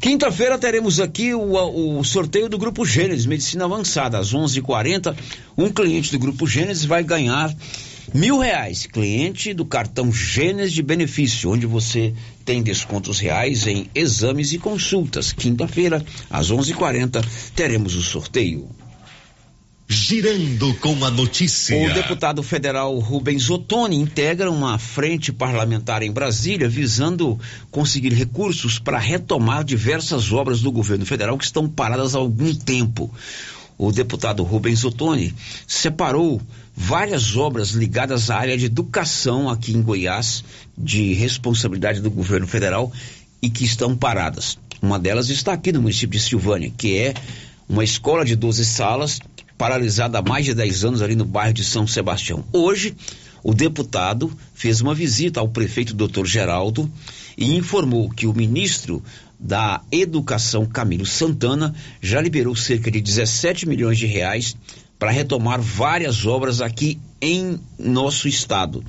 Quinta-feira 0.00 0.58
teremos 0.58 1.00
aqui 1.00 1.32
o, 1.32 1.98
o, 1.98 2.04
sorteio 2.04 2.48
do 2.48 2.58
Grupo 2.58 2.84
Gênesis, 2.84 3.24
Medicina 3.24 3.64
Avançada, 3.64 4.18
às 4.18 4.34
11:40 4.34 4.58
h 4.58 4.62
40 4.62 5.16
Um 5.56 5.70
cliente 5.70 6.12
do 6.12 6.18
Grupo 6.18 6.46
Gênesis 6.46 6.84
vai 6.84 7.02
ganhar 7.02 7.54
mil 8.12 8.38
reais. 8.38 8.86
Cliente 8.86 9.54
do 9.54 9.64
cartão 9.64 10.12
Gênesis 10.12 10.72
de 10.72 10.82
benefício, 10.82 11.50
onde 11.50 11.64
você 11.64 12.12
tem 12.44 12.62
descontos 12.62 13.18
reais 13.18 13.66
em 13.66 13.88
exames 13.94 14.52
e 14.52 14.58
consultas. 14.58 15.32
Quinta-feira, 15.32 16.04
às 16.28 16.50
11:40 16.50 16.70
h 16.70 16.74
40 16.74 17.24
teremos 17.54 17.94
o 17.94 18.02
sorteio. 18.02 18.68
Girando 19.86 20.72
com 20.76 21.04
a 21.04 21.10
notícia. 21.10 21.76
O 21.76 21.92
deputado 21.92 22.42
federal 22.42 22.98
Rubens 22.98 23.50
Ottoni 23.50 23.96
integra 23.96 24.50
uma 24.50 24.78
frente 24.78 25.30
parlamentar 25.30 26.02
em 26.02 26.10
Brasília 26.10 26.68
visando 26.68 27.38
conseguir 27.70 28.14
recursos 28.14 28.78
para 28.78 28.98
retomar 28.98 29.62
diversas 29.62 30.32
obras 30.32 30.62
do 30.62 30.72
governo 30.72 31.04
federal 31.04 31.36
que 31.36 31.44
estão 31.44 31.68
paradas 31.68 32.14
há 32.14 32.18
algum 32.18 32.54
tempo. 32.54 33.12
O 33.76 33.92
deputado 33.92 34.42
Rubens 34.42 34.84
Ottoni 34.84 35.34
separou 35.66 36.40
várias 36.74 37.36
obras 37.36 37.70
ligadas 37.70 38.30
à 38.30 38.38
área 38.38 38.56
de 38.56 38.66
educação 38.66 39.50
aqui 39.50 39.72
em 39.72 39.82
Goiás, 39.82 40.42
de 40.78 41.12
responsabilidade 41.12 42.00
do 42.00 42.10
governo 42.10 42.46
federal 42.46 42.90
e 43.42 43.50
que 43.50 43.64
estão 43.64 43.94
paradas. 43.94 44.56
Uma 44.80 44.98
delas 44.98 45.28
está 45.28 45.52
aqui 45.52 45.72
no 45.72 45.82
município 45.82 46.18
de 46.18 46.24
Silvânia, 46.24 46.72
que 46.74 46.96
é 46.96 47.14
uma 47.68 47.84
escola 47.84 48.24
de 48.24 48.34
12 48.34 48.64
salas 48.64 49.18
paralisada 49.56 50.18
há 50.18 50.22
mais 50.22 50.44
de 50.44 50.54
10 50.54 50.84
anos 50.84 51.02
ali 51.02 51.14
no 51.14 51.24
bairro 51.24 51.54
de 51.54 51.64
São 51.64 51.86
Sebastião. 51.86 52.44
Hoje, 52.52 52.96
o 53.42 53.52
deputado 53.52 54.32
fez 54.54 54.80
uma 54.80 54.94
visita 54.94 55.40
ao 55.40 55.48
prefeito 55.48 55.94
Dr. 55.94 56.24
Geraldo 56.24 56.90
e 57.36 57.54
informou 57.56 58.08
que 58.08 58.26
o 58.26 58.32
ministro 58.32 59.02
da 59.38 59.82
Educação, 59.92 60.64
Camilo 60.64 61.04
Santana, 61.04 61.74
já 62.00 62.20
liberou 62.20 62.56
cerca 62.56 62.90
de 62.90 63.00
17 63.00 63.68
milhões 63.68 63.98
de 63.98 64.06
reais 64.06 64.56
para 64.98 65.10
retomar 65.10 65.60
várias 65.60 66.24
obras 66.24 66.60
aqui 66.60 66.98
em 67.20 67.60
nosso 67.78 68.26
estado. 68.26 68.82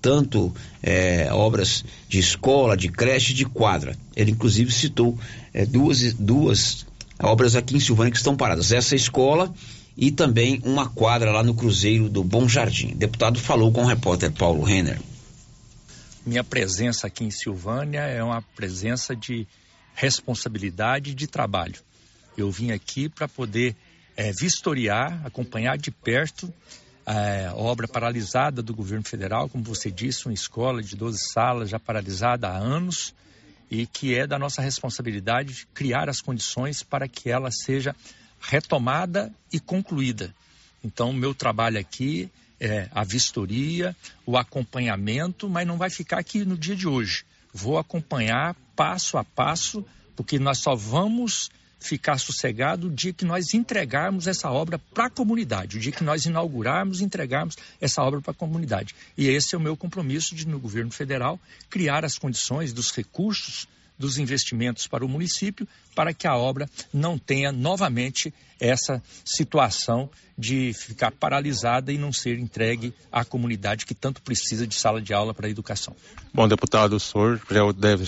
Tanto 0.00 0.52
é, 0.82 1.28
obras 1.30 1.84
de 2.08 2.18
escola, 2.18 2.76
de 2.76 2.88
creche, 2.88 3.34
de 3.34 3.44
quadra. 3.44 3.96
Ele 4.16 4.30
inclusive 4.30 4.72
citou 4.72 5.18
é, 5.52 5.66
duas, 5.66 6.14
duas 6.14 6.86
obras 7.20 7.54
aqui 7.54 7.76
em 7.76 7.80
Silvânia 7.80 8.10
que 8.10 8.16
estão 8.16 8.36
paradas. 8.36 8.72
Essa 8.72 8.96
escola 8.96 9.52
e 9.96 10.10
também 10.10 10.60
uma 10.64 10.88
quadra 10.88 11.30
lá 11.30 11.42
no 11.42 11.54
Cruzeiro 11.54 12.08
do 12.08 12.24
Bom 12.24 12.48
Jardim. 12.48 12.92
O 12.92 12.96
deputado 12.96 13.38
falou 13.38 13.72
com 13.72 13.82
o 13.82 13.86
repórter 13.86 14.32
Paulo 14.32 14.62
Renner. 14.62 15.00
Minha 16.24 16.44
presença 16.44 17.06
aqui 17.06 17.24
em 17.24 17.30
Silvânia 17.30 18.00
é 18.00 18.22
uma 18.22 18.40
presença 18.40 19.14
de 19.14 19.46
responsabilidade 19.94 21.10
e 21.10 21.14
de 21.14 21.26
trabalho. 21.26 21.80
Eu 22.36 22.50
vim 22.50 22.70
aqui 22.70 23.08
para 23.08 23.28
poder 23.28 23.76
é, 24.16 24.32
vistoriar, 24.32 25.20
acompanhar 25.24 25.76
de 25.76 25.90
perto 25.90 26.52
é, 27.04 27.46
a 27.46 27.54
obra 27.54 27.88
paralisada 27.88 28.62
do 28.62 28.74
governo 28.74 29.04
federal, 29.04 29.48
como 29.48 29.64
você 29.64 29.90
disse, 29.90 30.26
uma 30.26 30.34
escola 30.34 30.82
de 30.82 30.96
12 30.96 31.18
salas 31.32 31.68
já 31.68 31.78
paralisada 31.78 32.48
há 32.48 32.56
anos 32.56 33.12
e 33.70 33.86
que 33.86 34.14
é 34.14 34.26
da 34.26 34.38
nossa 34.38 34.62
responsabilidade 34.62 35.66
criar 35.74 36.08
as 36.08 36.20
condições 36.20 36.82
para 36.82 37.08
que 37.08 37.30
ela 37.30 37.50
seja 37.50 37.96
retomada 38.42 39.32
e 39.52 39.60
concluída. 39.60 40.34
Então, 40.84 41.12
meu 41.12 41.34
trabalho 41.34 41.78
aqui 41.78 42.30
é 42.60 42.88
a 42.92 43.04
vistoria, 43.04 43.96
o 44.26 44.36
acompanhamento, 44.36 45.48
mas 45.48 45.66
não 45.66 45.76
vai 45.76 45.90
ficar 45.90 46.18
aqui 46.18 46.44
no 46.44 46.56
dia 46.56 46.76
de 46.76 46.86
hoje. 46.86 47.24
Vou 47.52 47.78
acompanhar 47.78 48.56
passo 48.76 49.16
a 49.16 49.24
passo, 49.24 49.84
porque 50.16 50.38
nós 50.38 50.58
só 50.58 50.74
vamos 50.74 51.50
ficar 51.78 52.18
sossegado 52.18 52.86
o 52.86 52.90
dia 52.90 53.12
que 53.12 53.24
nós 53.24 53.54
entregarmos 53.54 54.26
essa 54.26 54.50
obra 54.50 54.78
para 54.78 55.06
a 55.06 55.10
comunidade, 55.10 55.76
o 55.76 55.80
dia 55.80 55.90
que 55.90 56.04
nós 56.04 56.24
inaugurarmos 56.24 57.00
e 57.00 57.04
entregarmos 57.04 57.56
essa 57.80 58.02
obra 58.02 58.20
para 58.20 58.30
a 58.30 58.34
comunidade. 58.34 58.94
E 59.18 59.28
esse 59.28 59.54
é 59.54 59.58
o 59.58 59.60
meu 59.60 59.76
compromisso 59.76 60.34
de, 60.34 60.46
no 60.46 60.60
governo 60.60 60.92
federal, 60.92 61.40
criar 61.68 62.04
as 62.04 62.16
condições 62.16 62.72
dos 62.72 62.92
recursos 62.92 63.66
dos 64.02 64.18
investimentos 64.18 64.88
para 64.88 65.04
o 65.04 65.08
município 65.08 65.66
para 65.94 66.12
que 66.12 66.26
a 66.26 66.36
obra 66.36 66.68
não 66.92 67.16
tenha 67.16 67.52
novamente 67.52 68.34
essa 68.58 69.00
situação 69.24 70.10
de 70.36 70.72
ficar 70.74 71.12
paralisada 71.12 71.92
e 71.92 71.98
não 71.98 72.12
ser 72.12 72.36
entregue 72.36 72.92
à 73.12 73.24
comunidade 73.24 73.86
que 73.86 73.94
tanto 73.94 74.20
precisa 74.20 74.66
de 74.66 74.74
sala 74.74 75.00
de 75.00 75.14
aula 75.14 75.32
para 75.32 75.46
a 75.46 75.50
educação. 75.50 75.94
Bom, 76.34 76.48
deputado, 76.48 76.96
o 76.96 77.00
senhor 77.00 77.40
já 77.48 77.70
deve 77.70 78.04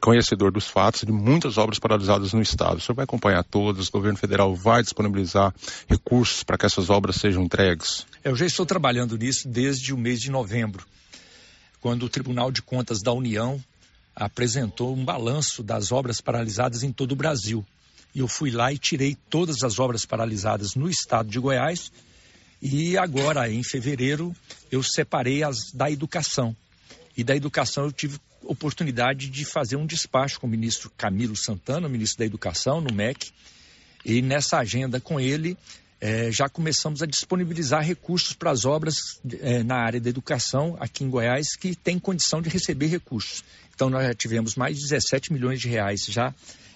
conhecedor 0.00 0.52
dos 0.52 0.68
fatos 0.68 1.00
de 1.00 1.10
muitas 1.10 1.58
obras 1.58 1.80
paralisadas 1.80 2.32
no 2.32 2.40
estado. 2.40 2.76
O 2.76 2.80
senhor 2.80 2.94
vai 2.94 3.04
acompanhar 3.04 3.42
todas, 3.42 3.88
o 3.88 3.92
governo 3.92 4.16
federal 4.16 4.54
vai 4.54 4.84
disponibilizar 4.84 5.52
recursos 5.88 6.44
para 6.44 6.56
que 6.56 6.64
essas 6.64 6.90
obras 6.90 7.16
sejam 7.16 7.42
entregues? 7.42 8.06
Eu 8.22 8.36
já 8.36 8.46
estou 8.46 8.64
trabalhando 8.64 9.18
nisso 9.18 9.48
desde 9.48 9.92
o 9.92 9.98
mês 9.98 10.20
de 10.20 10.30
novembro, 10.30 10.86
quando 11.80 12.04
o 12.04 12.08
Tribunal 12.08 12.52
de 12.52 12.62
Contas 12.62 13.02
da 13.02 13.12
União 13.12 13.60
apresentou 14.18 14.94
um 14.94 15.04
balanço 15.04 15.62
das 15.62 15.92
obras 15.92 16.20
paralisadas 16.20 16.82
em 16.82 16.92
todo 16.92 17.12
o 17.12 17.16
Brasil. 17.16 17.64
E 18.12 18.18
eu 18.18 18.26
fui 18.26 18.50
lá 18.50 18.72
e 18.72 18.78
tirei 18.78 19.16
todas 19.30 19.62
as 19.62 19.78
obras 19.78 20.04
paralisadas 20.04 20.74
no 20.74 20.90
estado 20.90 21.30
de 21.30 21.38
Goiás. 21.38 21.92
E 22.60 22.98
agora, 22.98 23.48
em 23.48 23.62
fevereiro, 23.62 24.34
eu 24.72 24.82
separei 24.82 25.44
as 25.44 25.70
da 25.72 25.88
educação. 25.88 26.56
E 27.16 27.22
da 27.22 27.36
educação 27.36 27.84
eu 27.84 27.92
tive 27.92 28.18
oportunidade 28.42 29.28
de 29.28 29.44
fazer 29.44 29.76
um 29.76 29.86
despacho 29.86 30.40
com 30.40 30.48
o 30.48 30.50
ministro 30.50 30.90
Camilo 30.96 31.36
Santana, 31.36 31.88
ministro 31.88 32.18
da 32.18 32.24
Educação, 32.24 32.80
no 32.80 32.92
MEC. 32.92 33.30
E 34.04 34.20
nessa 34.20 34.58
agenda 34.58 35.00
com 35.00 35.20
ele, 35.20 35.56
é, 36.00 36.30
já 36.32 36.48
começamos 36.48 37.02
a 37.02 37.06
disponibilizar 37.06 37.84
recursos 37.84 38.32
para 38.32 38.50
as 38.50 38.64
obras 38.64 39.20
é, 39.40 39.62
na 39.62 39.76
área 39.76 40.00
da 40.00 40.08
educação 40.08 40.76
aqui 40.80 41.04
em 41.04 41.10
Goiás 41.10 41.56
que 41.56 41.74
tem 41.74 41.98
condição 41.98 42.40
de 42.40 42.48
receber 42.48 42.86
recursos. 42.86 43.44
Então 43.78 43.88
nós 43.88 44.04
já 44.04 44.12
tivemos 44.12 44.56
mais 44.56 44.76
de 44.76 44.82
17 44.82 45.32
milhões 45.32 45.60
de 45.60 45.68
reais 45.68 46.04
já 46.06 46.34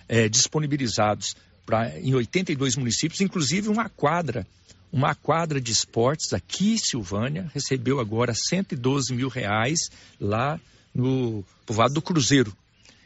é, 0.09 0.28
disponibilizados 0.28 1.34
pra, 1.66 1.98
em 1.98 2.14
82 2.14 2.76
municípios, 2.76 3.20
inclusive 3.20 3.68
uma 3.68 3.88
quadra, 3.88 4.46
uma 4.92 5.12
quadra 5.12 5.61
de 5.61 5.72
esportes 5.72 6.32
aqui 6.32 6.74
em 6.74 6.78
Silvânia, 6.78 7.50
recebeu 7.53 7.98
agora 7.98 8.32
112 8.32 9.12
mil 9.14 9.28
reais 9.28 9.90
lá 10.20 10.61
no 10.94 11.44
povoado 11.66 11.92
do 11.92 12.00
Cruzeiro. 12.00 12.57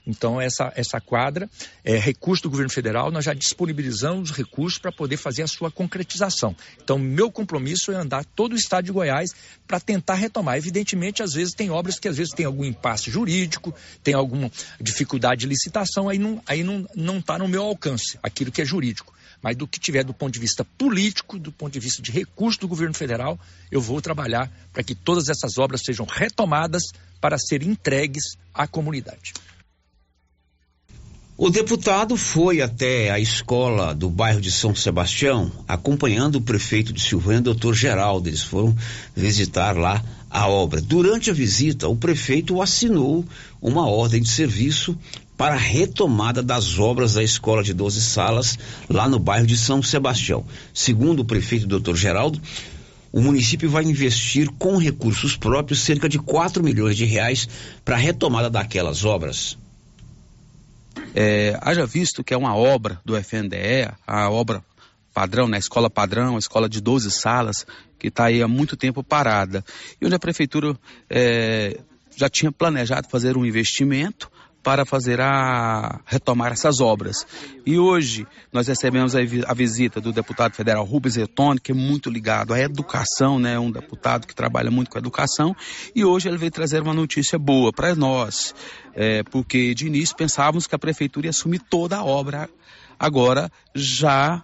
Então, 0.07 0.41
essa, 0.41 0.73
essa 0.77 1.01
quadra 1.01 1.51
é 1.85 1.99
recurso 1.99 2.45
do 2.45 2.51
governo 2.51 2.71
federal, 2.71 3.11
nós 3.11 3.25
já 3.25 3.35
disponibilizamos 3.35 4.31
recursos 4.31 4.79
para 4.79 4.93
poder 4.93 5.17
fazer 5.17 5.43
a 5.43 5.49
sua 5.49 5.71
concretização. 5.71 6.55
Então, 6.83 6.97
meu 6.99 7.31
compromisso 7.31 7.91
é 7.91 7.97
andar 7.97 8.25
todo 8.25 8.53
o 8.53 8.57
estado 8.57 8.85
de 8.85 8.93
Goiás 8.93 9.31
para 9.67 9.81
tentar 9.81 10.15
retomar. 10.15 10.57
Evidentemente, 10.57 11.23
às 11.23 11.33
vezes 11.33 11.55
tem 11.55 11.71
obras 11.71 11.99
que 11.99 12.07
às 12.07 12.17
vezes 12.17 12.33
tem 12.33 12.47
algum 12.47 12.65
impasse 12.65 13.11
jurídico, 13.11 13.75
tem 14.05 14.15
alguma 14.15 14.51
dificuldade 14.81 15.41
de 15.41 15.47
licitação, 15.49 16.09
aí 16.09 16.19
não 16.19 16.37
está 16.37 16.53
aí 16.53 16.63
não, 16.63 16.87
não 16.95 17.21
tá 17.21 17.39
no 17.39 17.49
meu 17.49 17.63
alcance 17.63 18.19
aquilo 18.23 18.53
que 18.53 18.63
é 18.63 18.65
jurídico. 18.65 19.15
Mas 19.43 19.57
do 19.57 19.67
que 19.67 19.79
tiver 19.79 20.05
do 20.05 20.15
ponto 20.15 20.33
de 20.33 20.41
vista 20.41 20.65
político, 20.65 21.39
do 21.39 21.53
ponto 21.53 21.73
de 21.73 21.81
vista 21.81 22.01
de 22.01 22.11
recurso 22.11 22.61
do 22.61 22.69
governo 22.69 22.95
federal, 22.95 23.39
eu 23.71 23.81
vou 23.81 24.01
trabalhar 24.01 24.51
para 24.73 24.83
que 24.83 24.95
todas 24.95 25.29
essas 25.29 25.59
obras 25.59 25.83
sejam 25.85 26.07
retomadas 26.07 26.85
para 27.21 27.37
serem 27.39 27.71
entregues 27.71 28.37
à 28.55 28.67
comunidade. 28.67 29.35
O 31.39 31.51
deputado 31.51 32.17
foi 32.17 32.63
até 32.63 33.11
a 33.11 33.21
escola 33.21 33.95
do 33.95 34.09
bairro 34.09 34.41
de 34.41 34.51
São 34.51 34.75
Sebastião, 34.75 35.53
acompanhando 35.69 36.37
o 36.37 36.41
prefeito 36.41 36.95
de 36.95 37.01
Silvânia, 37.03 37.43
doutor 37.43 37.75
Geraldo. 37.75 38.27
Eles 38.27 38.43
foram 38.43 38.75
visitar 39.15 39.77
lá 39.77 40.03
a 40.31 40.49
obra. 40.49 40.81
Durante 40.81 41.29
a 41.29 41.35
visita, 41.35 41.89
o 41.89 41.95
prefeito 41.95 42.63
assinou 42.63 43.23
uma 43.61 43.87
ordem 43.87 44.23
de 44.23 44.31
serviço 44.31 44.97
para 45.37 45.57
a 45.57 45.59
retomada 45.59 46.43
das 46.43 46.79
obras 46.79 47.13
da 47.13 47.23
escola 47.23 47.63
de 47.63 47.75
12 47.75 48.01
salas 48.01 48.59
lá 48.89 49.07
no 49.07 49.19
bairro 49.19 49.47
de 49.47 49.59
São 49.59 49.83
Sebastião. 49.83 50.43
Segundo 50.73 51.21
o 51.21 51.25
prefeito 51.27 51.67
doutor 51.67 51.97
Geraldo, 51.97 52.41
o 53.13 53.21
município 53.21 53.69
vai 53.69 53.85
investir 53.85 54.49
com 54.59 54.79
recursos 54.79 55.37
próprios 55.37 55.81
cerca 55.81 56.09
de 56.09 56.19
4 56.19 56.65
milhões 56.65 56.97
de 56.97 57.05
reais 57.05 57.47
para 57.85 57.97
a 57.97 57.99
retomada 57.99 58.49
daquelas 58.49 59.05
obras. 59.05 59.59
É, 61.15 61.59
haja 61.61 61.87
visto 61.87 62.23
que 62.23 62.35
é 62.35 62.37
uma 62.37 62.55
obra 62.55 63.01
do 63.05 63.17
FNDE, 63.17 63.91
a 64.07 64.31
obra 64.31 64.63
padrão, 65.13 65.49
né, 65.49 65.59
escola 65.59 65.89
padrão, 65.89 66.37
a 66.37 66.39
escola 66.39 66.69
de 66.69 66.81
12 66.81 67.11
salas, 67.11 67.67
que 67.99 68.09
está 68.09 68.27
aí 68.27 68.43
há 68.43 68.49
muito 68.49 68.77
tempo 68.77 69.03
parada. 69.03 69.65
E 70.01 70.05
onde 70.05 70.15
a 70.15 70.19
prefeitura 70.19 70.79
é, 71.09 71.81
já 72.15 72.29
tinha 72.29 72.53
planejado 72.53 73.09
fazer 73.09 73.37
um 73.37 73.45
investimento 73.45 74.31
para 74.67 74.85
fazer 74.85 75.21
a 75.21 76.01
retomar 76.05 76.51
essas 76.51 76.81
obras. 76.81 77.25
E 77.65 77.79
hoje 77.79 78.27
nós 78.53 78.67
recebemos 78.67 79.15
a, 79.15 79.55
visita 79.55 80.01
do 80.01 80.13
deputado 80.13 80.55
federal 80.57 80.85
Rubens 80.85 81.17
Etone, 81.17 81.61
que 81.61 81.71
é 81.71 81.75
muito 81.75 82.11
ligado 82.11 82.53
à 82.53 82.59
educação, 82.59 83.39
né, 83.39 83.57
um 83.61 83.71
deputado 83.71 84.27
que 84.27 84.35
trabalha 84.35 84.69
muito 84.69 84.91
com 84.91 84.99
a 84.99 85.01
educação, 85.01 85.55
e 85.95 86.05
hoje 86.05 86.29
ele 86.29 86.37
veio 86.37 86.51
trazer 86.51 86.83
uma 86.83 86.93
notícia 86.93 87.39
boa 87.39 87.73
para 87.73 87.95
nós, 87.95 88.57
é, 88.93 89.23
porque 89.23 89.73
de 89.73 89.87
início 89.87 90.17
pensávamos 90.17 90.67
que 90.67 90.75
a 90.75 90.79
prefeitura 90.81 91.29
ia 91.29 91.31
assumir 91.31 91.61
toda 91.61 91.99
a 91.99 92.05
obra, 92.05 92.51
agora 92.99 93.49
já 93.73 94.43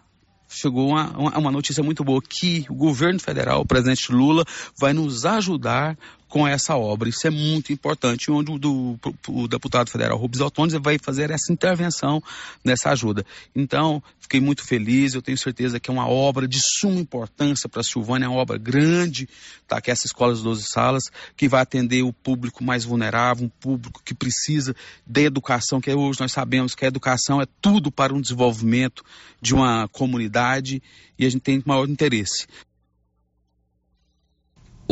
chegou 0.48 0.90
uma, 0.90 1.36
uma, 1.36 1.50
notícia 1.50 1.82
muito 1.82 2.04
boa 2.04 2.20
que 2.22 2.64
o 2.68 2.74
governo 2.74 3.18
federal, 3.18 3.62
o 3.62 3.66
presidente 3.66 4.12
Lula, 4.12 4.44
vai 4.78 4.92
nos 4.92 5.24
ajudar 5.24 5.96
com 6.33 6.49
essa 6.49 6.74
obra. 6.74 7.11
Isso 7.11 7.26
é 7.26 7.30
muito 7.30 7.74
importante, 7.74 8.30
onde 8.30 8.53
o, 8.53 8.59
do, 8.59 8.99
o 9.28 9.47
deputado 9.47 9.91
federal 9.91 10.16
Rubens 10.16 10.41
Altones 10.41 10.72
vai 10.80 10.97
fazer 10.99 11.30
essa 11.30 11.53
intervenção 11.53 12.22
nessa 12.64 12.89
ajuda. 12.89 13.22
Então, 13.55 14.03
fiquei 14.18 14.41
muito 14.41 14.64
feliz, 14.64 15.12
eu 15.12 15.20
tenho 15.20 15.37
certeza 15.37 15.78
que 15.78 15.91
é 15.91 15.93
uma 15.93 16.09
obra 16.09 16.49
de 16.49 16.59
suma 16.59 16.99
importância 16.99 17.68
para 17.68 17.83
a 17.83 17.85
Silvânia, 17.85 18.24
é 18.24 18.28
uma 18.30 18.41
obra 18.41 18.57
grande, 18.57 19.28
tá? 19.68 19.78
que 19.78 19.91
é 19.91 19.93
essa 19.93 20.07
escola 20.07 20.33
das 20.33 20.41
12 20.41 20.64
salas, 20.72 21.03
que 21.37 21.47
vai 21.47 21.61
atender 21.61 22.03
o 22.03 22.14
público 22.14 22.64
mais 22.64 22.83
vulnerável, 22.83 23.45
um 23.45 23.51
público 23.51 24.01
que 24.03 24.14
precisa 24.14 24.74
de 25.07 25.24
educação, 25.24 25.83
que 25.83 25.93
hoje 25.93 26.18
nós 26.18 26.33
sabemos 26.33 26.74
que 26.74 26.87
a 26.87 26.89
educação 26.89 27.43
é 27.43 27.47
tudo 27.61 27.93
para 27.93 28.14
um 28.14 28.22
desenvolvimento 28.22 29.05
de 29.39 29.55
uma 29.55 29.87
comunidade 29.89 30.83
e 31.18 31.26
a 31.26 31.28
gente 31.28 31.43
tem 31.43 31.62
maior 31.66 31.87
interesse. 31.87 32.47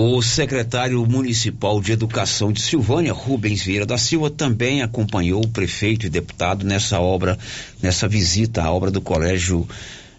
O 0.03 0.23
secretário 0.23 1.05
municipal 1.05 1.79
de 1.79 1.93
educação 1.93 2.51
de 2.51 2.63
Silvânia, 2.63 3.13
Rubens 3.13 3.63
Vieira 3.63 3.85
da 3.85 3.99
Silva, 3.99 4.31
também 4.31 4.81
acompanhou 4.81 5.45
o 5.45 5.49
prefeito 5.49 6.07
e 6.07 6.09
deputado 6.09 6.65
nessa 6.65 6.99
obra, 6.99 7.39
nessa 7.83 8.09
visita 8.09 8.63
à 8.63 8.73
obra 8.73 8.91
do 8.91 9.03
colégio 9.03 9.69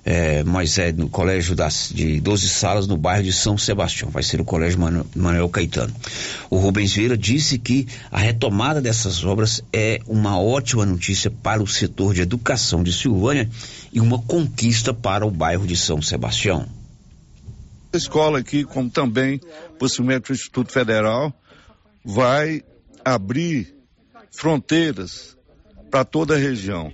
é, 0.06 0.44
Moisés, 0.44 0.96
no 0.96 1.10
colégio 1.10 1.56
das, 1.56 1.90
de 1.92 2.22
12 2.22 2.48
salas 2.48 2.86
no 2.86 2.96
bairro 2.96 3.24
de 3.24 3.34
São 3.34 3.58
Sebastião. 3.58 4.12
Vai 4.12 4.22
ser 4.22 4.40
o 4.40 4.46
colégio 4.46 4.80
Manuel 5.16 5.50
Caetano. 5.50 5.96
O 6.48 6.60
Rubens 6.60 6.94
Vieira 6.94 7.18
disse 7.18 7.58
que 7.58 7.88
a 8.12 8.20
retomada 8.20 8.80
dessas 8.80 9.26
obras 9.26 9.64
é 9.74 10.00
uma 10.06 10.40
ótima 10.40 10.86
notícia 10.86 11.32
para 11.32 11.60
o 11.60 11.66
setor 11.66 12.14
de 12.14 12.22
educação 12.22 12.84
de 12.84 12.94
Silvânia 12.94 13.50
e 13.92 14.00
uma 14.00 14.20
conquista 14.20 14.94
para 14.94 15.26
o 15.26 15.32
bairro 15.32 15.66
de 15.66 15.76
São 15.76 16.04
Sebastião 16.04 16.68
escola 17.98 18.40
aqui, 18.40 18.64
como 18.64 18.90
também 18.90 19.40
possivelmente 19.78 20.32
o 20.32 20.34
Instituto 20.34 20.72
Federal, 20.72 21.34
vai 22.04 22.64
abrir 23.04 23.76
fronteiras 24.32 25.38
para 25.90 26.06
toda 26.06 26.36
a 26.36 26.38
região. 26.38 26.92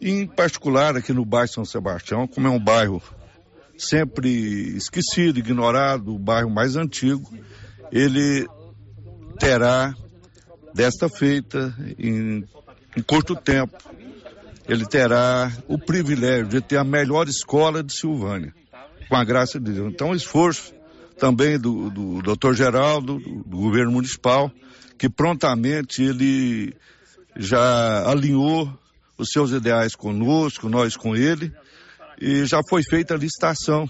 Em 0.00 0.26
particular 0.26 0.96
aqui 0.96 1.12
no 1.12 1.24
bairro 1.24 1.48
São 1.48 1.64
Sebastião, 1.64 2.26
como 2.26 2.46
é 2.46 2.50
um 2.50 2.62
bairro 2.62 3.02
sempre 3.78 4.28
esquecido, 4.76 5.38
ignorado, 5.38 6.14
o 6.14 6.18
bairro 6.18 6.50
mais 6.50 6.76
antigo, 6.76 7.30
ele 7.92 8.46
terá 9.38 9.94
desta 10.74 11.08
feita, 11.08 11.74
em, 11.98 12.44
em 12.96 13.02
curto 13.02 13.34
tempo, 13.34 13.76
ele 14.68 14.84
terá 14.86 15.52
o 15.68 15.78
privilégio 15.78 16.48
de 16.48 16.60
ter 16.60 16.76
a 16.76 16.84
melhor 16.84 17.28
escola 17.28 17.82
de 17.82 17.94
Silvânia 17.94 18.52
com 19.08 19.16
a 19.16 19.24
graça 19.24 19.58
de 19.58 19.72
Deus. 19.72 19.92
Então, 19.92 20.14
esforço 20.14 20.74
também 21.18 21.58
do, 21.58 21.90
do 21.90 22.22
doutor 22.22 22.54
Geraldo, 22.54 23.18
do, 23.18 23.44
do 23.44 23.56
governo 23.56 23.92
municipal, 23.92 24.50
que 24.98 25.08
prontamente 25.08 26.02
ele 26.02 26.74
já 27.36 28.08
alinhou 28.08 28.72
os 29.18 29.28
seus 29.30 29.50
ideais 29.50 29.94
conosco, 29.94 30.68
nós 30.68 30.96
com 30.96 31.16
ele, 31.16 31.52
e 32.20 32.44
já 32.44 32.60
foi 32.68 32.82
feita 32.82 33.14
a 33.14 33.18
licitação, 33.18 33.88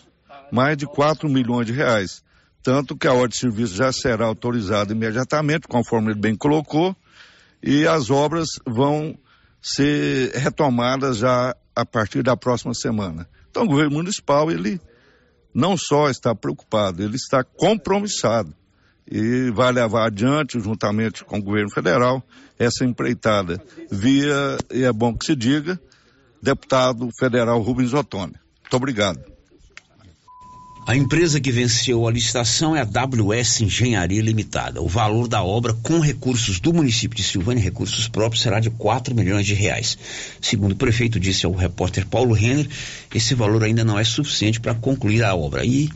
mais 0.53 0.77
de 0.77 0.87
4 0.87 1.29
milhões 1.29 1.67
de 1.67 1.73
reais. 1.73 2.23
Tanto 2.62 2.97
que 2.97 3.07
a 3.07 3.12
ordem 3.12 3.29
de 3.29 3.39
serviço 3.39 3.77
já 3.77 3.93
será 3.93 4.27
autorizada 4.27 4.93
imediatamente, 4.93 5.69
conforme 5.69 6.11
ele 6.11 6.21
bem 6.21 6.35
colocou, 6.35 6.97
e 7.62 7.87
as 7.87 8.11
obras 8.11 8.49
vão 8.67 9.17
ser 9.61 10.33
retomadas 10.35 11.19
já 11.19 11.55
a 11.75 11.85
partir 11.85 12.23
da 12.23 12.37
próxima 12.37 12.75
semana. 12.75 13.29
Então 13.51 13.64
o 13.64 13.69
governo 13.69 13.97
municipal, 13.97 14.51
ele 14.51 14.81
não 15.57 15.74
só 15.74 16.11
está 16.11 16.34
preocupado, 16.34 17.02
ele 17.02 17.16
está 17.16 17.42
compromissado 17.42 18.54
e 19.11 19.50
vai 19.52 19.72
levar 19.72 20.04
adiante, 20.04 20.61
juntamente 20.61 21.24
com 21.24 21.38
o 21.38 21.42
governo 21.42 21.70
federal, 21.70 22.22
essa 22.59 22.84
empreitada 22.84 23.59
via, 23.90 24.59
e 24.70 24.84
é 24.84 24.92
bom 24.92 25.16
que 25.16 25.24
se 25.24 25.34
diga, 25.34 25.80
deputado 26.42 27.09
federal 27.18 27.59
Rubens 27.62 27.94
Ottoni. 27.94 28.34
Muito 28.62 28.76
obrigado. 28.76 29.36
A 30.87 30.95
empresa 30.95 31.41
que 31.41 31.51
venceu 31.51 32.07
a 32.07 32.12
licitação 32.12 32.76
é 32.76 32.80
a 32.80 32.84
WS 32.84 33.62
Engenharia 33.62 34.22
Limitada. 34.22 34.80
O 34.80 34.87
valor 34.87 35.26
da 35.26 35.43
obra 35.43 35.74
com 35.82 35.99
recursos 35.99 36.61
do 36.61 36.72
município 36.72 37.16
de 37.16 37.24
Silvânia, 37.24 37.61
recursos 37.61 38.07
próprios, 38.07 38.41
será 38.41 38.61
de 38.61 38.70
4 38.70 39.12
milhões 39.12 39.45
de 39.45 39.53
reais. 39.53 39.99
Segundo 40.41 40.72
o 40.72 40.76
prefeito 40.76 41.18
disse 41.18 41.45
ao 41.45 41.53
repórter 41.53 42.07
Paulo 42.07 42.32
Renner, 42.32 42.68
esse 43.12 43.34
valor 43.34 43.64
ainda 43.64 43.84
não 43.84 43.99
é 43.99 44.05
suficiente 44.05 44.61
para 44.61 44.76
concluir 44.76 45.24
a 45.24 45.34
obra. 45.34 45.64
E 45.64 45.91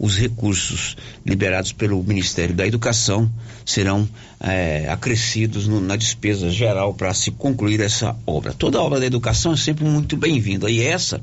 os 0.00 0.18
recursos 0.18 0.96
liberados 1.24 1.70
pelo 1.70 2.02
Ministério 2.02 2.56
da 2.56 2.66
Educação 2.66 3.30
serão 3.64 4.08
é, 4.40 4.88
acrescidos 4.90 5.68
no, 5.68 5.80
na 5.80 5.94
despesa 5.94 6.50
geral 6.50 6.92
para 6.92 7.14
se 7.14 7.30
concluir 7.30 7.80
essa 7.80 8.16
obra. 8.26 8.52
Toda 8.52 8.82
obra 8.82 8.98
da 8.98 9.06
educação 9.06 9.52
é 9.52 9.56
sempre 9.56 9.84
muito 9.84 10.16
bem-vinda. 10.16 10.68
E 10.68 10.82
essa, 10.82 11.22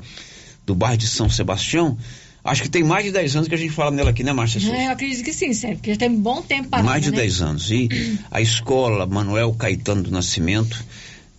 do 0.64 0.74
bairro 0.74 0.96
de 0.96 1.06
São 1.06 1.28
Sebastião, 1.28 1.98
acho 2.44 2.62
que 2.62 2.68
tem 2.68 2.82
mais 2.82 3.04
de 3.04 3.12
10 3.12 3.36
anos 3.36 3.48
que 3.48 3.54
a 3.54 3.58
gente 3.58 3.72
fala 3.72 3.90
nela 3.90 4.10
aqui, 4.10 4.24
né, 4.24 4.32
Márcia 4.32 4.60
Souza? 4.60 4.76
É, 4.76 4.86
eu 4.86 4.90
acredito 4.90 5.24
que 5.24 5.32
sim, 5.32 5.52
Sérgio, 5.52 5.78
porque 5.78 5.92
já 5.92 5.98
tem 5.98 6.10
um 6.10 6.20
bom 6.20 6.42
tempo 6.42 6.68
parada, 6.68 6.88
Mais 6.88 7.02
de 7.02 7.10
né? 7.10 7.18
10 7.18 7.42
anos. 7.42 7.70
E 7.70 7.88
a 8.30 8.40
escola 8.40 9.06
Manuel 9.06 9.52
Caetano 9.54 10.02
do 10.02 10.10
Nascimento 10.10 10.84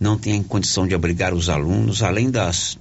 não 0.00 0.18
tem 0.18 0.42
condição 0.42 0.86
de 0.86 0.94
abrigar 0.94 1.34
os 1.34 1.48
alunos, 1.48 2.02
além 2.02 2.30
das, 2.30 2.78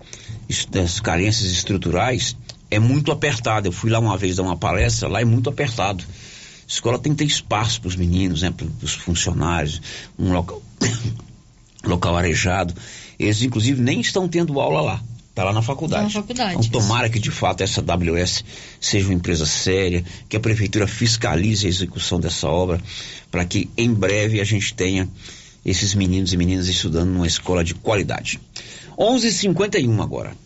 das 0.72 1.00
carências 1.00 1.52
estruturais, 1.52 2.36
é 2.70 2.80
muito 2.80 3.12
apertado. 3.12 3.68
Eu 3.68 3.72
fui 3.72 3.90
lá 3.90 4.00
uma 4.00 4.18
vez 4.18 4.36
dar 4.36 4.44
uma 4.44 4.58
palestra, 4.58 5.08
lá 5.08 5.22
é 5.22 5.26
muito 5.26 5.50
apertado. 5.50 6.04
A 6.04 6.68
escola 6.68 6.98
tem 6.98 7.14
que 7.14 7.20
ter 7.20 7.26
espaço 7.26 7.82
para 7.82 7.90
os 7.90 7.96
meninos, 7.96 8.42
né, 8.42 8.52
para 8.52 8.68
os 8.82 8.94
funcionários, 8.94 9.82
um 10.18 10.32
local, 10.34 10.62
local 11.86 12.18
arejado. 12.18 12.74
Eles, 13.20 13.42
inclusive, 13.42 13.82
nem 13.82 14.02
estão 14.02 14.28
tendo 14.28 14.60
aula 14.60 14.82
lá. 14.82 15.04
Está 15.34 15.46
lá 15.46 15.52
na 15.52 15.64
faculdade. 15.64 16.04
Tá 16.04 16.20
na 16.20 16.22
faculdade, 16.22 16.68
Então, 16.68 16.80
tomara 16.80 17.10
que 17.10 17.18
de 17.18 17.32
fato 17.32 17.62
essa 17.62 17.82
WS 17.82 18.46
seja 18.80 19.08
uma 19.08 19.16
empresa 19.16 19.48
séria, 19.48 20.06
que 20.30 20.38
a 20.38 20.40
prefeitura 20.40 20.86
fiscalize 20.86 21.66
a 21.66 21.70
execução 21.70 22.20
dessa 22.20 22.48
obra, 22.48 22.80
para 23.32 23.44
que 23.44 23.68
em 23.76 23.92
breve 23.92 24.40
a 24.40 24.44
gente 24.44 24.76
tenha 24.76 25.10
esses 25.66 25.96
meninos 25.96 26.34
e 26.34 26.38
meninas 26.38 26.68
estudando 26.68 27.10
numa 27.10 27.26
escola 27.26 27.64
de 27.64 27.74
qualidade. 27.74 28.40
11:51 28.96 30.04
agora. 30.04 30.38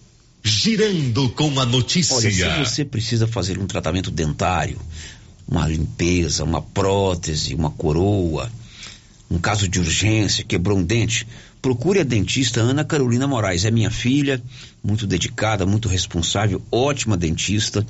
Girando 0.42 1.30
com 1.32 1.60
a 1.60 1.66
notícia. 1.66 2.16
Olha, 2.16 2.32
se 2.32 2.60
você 2.60 2.86
precisa 2.86 3.28
fazer 3.28 3.60
um 3.60 3.68
tratamento 3.68 4.10
dentário, 4.10 4.80
uma 5.46 5.68
limpeza, 5.68 6.46
uma 6.46 6.62
prótese, 6.62 7.54
uma 7.54 7.72
coroa, 7.72 8.50
um 9.30 9.38
caso 9.38 9.68
de 9.68 9.82
urgência, 9.82 10.46
quebrou 10.46 10.78
um 10.78 10.84
dente, 10.84 11.28
procure 11.68 12.00
a 12.00 12.04
dentista 12.06 12.62
Ana 12.62 12.86
Carolina 12.86 13.28
Moraes. 13.28 13.66
É 13.66 13.72
minha 13.72 13.92
filha, 13.92 14.42
muito 14.82 15.06
dedicada, 15.06 15.66
muito 15.66 15.90
responsável, 15.90 16.62
ótima 16.72 17.18
dentista. 17.18 17.86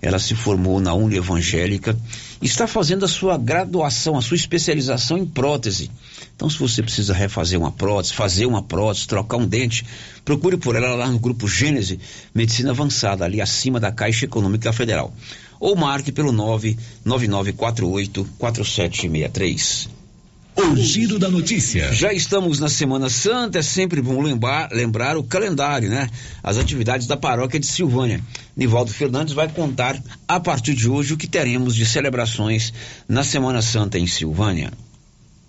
Ela 0.00 0.20
se 0.20 0.36
formou 0.36 0.78
na 0.78 0.94
Uni 0.94 1.16
Evangélica 1.16 1.98
está 2.40 2.68
fazendo 2.68 3.04
a 3.04 3.08
sua 3.08 3.36
graduação, 3.36 4.16
a 4.16 4.22
sua 4.22 4.36
especialização 4.36 5.18
em 5.18 5.26
prótese. 5.26 5.90
Então, 6.36 6.48
se 6.48 6.60
você 6.60 6.80
precisa 6.80 7.12
refazer 7.12 7.58
uma 7.58 7.72
prótese, 7.72 8.14
fazer 8.14 8.46
uma 8.46 8.62
prótese, 8.62 9.08
trocar 9.08 9.38
um 9.38 9.46
dente, 9.46 9.84
procure 10.24 10.56
por 10.56 10.76
ela 10.76 10.94
lá 10.94 11.10
no 11.10 11.18
grupo 11.18 11.48
Gênese 11.48 11.98
Medicina 12.32 12.70
Avançada, 12.70 13.24
ali 13.24 13.40
acima 13.40 13.80
da 13.80 13.90
Caixa 13.90 14.26
Econômica 14.26 14.72
Federal. 14.72 15.12
Ou 15.58 15.74
marque 15.74 16.12
pelo 16.12 16.30
99948 16.30 18.28
4763. 18.38 19.97
O 20.60 20.74
giro 20.74 21.20
da 21.20 21.30
notícia. 21.30 21.92
Já 21.92 22.12
estamos 22.12 22.58
na 22.58 22.68
Semana 22.68 23.08
Santa, 23.08 23.60
é 23.60 23.62
sempre 23.62 24.02
bom 24.02 24.20
lembrar, 24.20 24.72
lembrar 24.72 25.16
o 25.16 25.22
calendário, 25.22 25.88
né? 25.88 26.10
As 26.42 26.58
atividades 26.58 27.06
da 27.06 27.16
paróquia 27.16 27.60
de 27.60 27.66
Silvânia. 27.66 28.20
Nivaldo 28.56 28.92
Fernandes 28.92 29.32
vai 29.32 29.48
contar 29.48 30.02
a 30.26 30.40
partir 30.40 30.74
de 30.74 30.88
hoje 30.88 31.14
o 31.14 31.16
que 31.16 31.28
teremos 31.28 31.76
de 31.76 31.86
celebrações 31.86 32.72
na 33.08 33.22
Semana 33.22 33.62
Santa 33.62 34.00
em 34.00 34.08
Silvânia. 34.08 34.72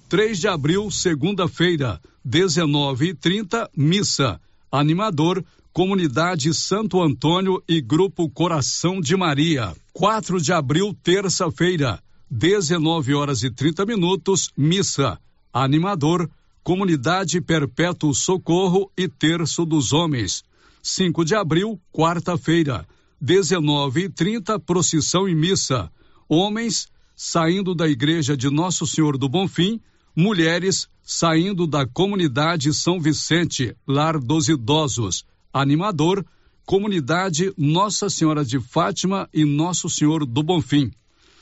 3 0.10 0.40
de 0.40 0.48
abril, 0.48 0.92
segunda-feira, 0.92 2.00
19h30, 2.24 3.68
missa. 3.76 4.40
Animador, 4.72 5.44
Comunidade 5.74 6.54
Santo 6.54 7.02
Antônio 7.02 7.64
e 7.68 7.82
Grupo 7.82 8.30
Coração 8.30 9.02
de 9.02 9.18
Maria. 9.18 9.74
4 9.92 10.40
de 10.40 10.54
abril, 10.54 10.96
terça-feira, 11.04 12.00
19 12.30 13.14
horas 13.16 13.44
e 13.44 13.50
30 13.50 13.86
minutos, 13.86 14.52
missa. 14.56 15.20
Animador, 15.52 16.30
Comunidade 16.64 17.42
Perpétuo 17.42 18.14
Socorro 18.14 18.92
e 18.96 19.08
Terço 19.08 19.66
dos 19.66 19.92
Homens. 19.92 20.44
5 20.84 21.26
de 21.26 21.34
abril, 21.34 21.80
quarta-feira, 21.92 22.88
19 23.20 24.04
e 24.04 24.10
30 24.10 24.60
procissão 24.60 25.28
e 25.28 25.34
missa. 25.34 25.92
Homens 26.28 26.88
saindo 27.16 27.74
da 27.74 27.88
igreja 27.88 28.38
de 28.38 28.50
Nosso 28.50 28.86
Senhor 28.86 29.18
do 29.18 29.28
Bonfim, 29.28 29.82
mulheres 30.16 30.88
saindo 31.02 31.66
da 31.66 31.88
comunidade 31.88 32.72
São 32.74 33.00
Vicente, 33.00 33.76
Lar 33.88 34.20
dos 34.20 34.48
Idosos. 34.48 35.26
Animador, 35.52 36.24
comunidade 36.66 37.52
Nossa 37.58 38.10
Senhora 38.10 38.46
de 38.46 38.60
Fátima 38.60 39.28
e 39.34 39.44
Nosso 39.44 39.90
Senhor 39.90 40.26
do 40.26 40.44
Bonfim. 40.44 40.92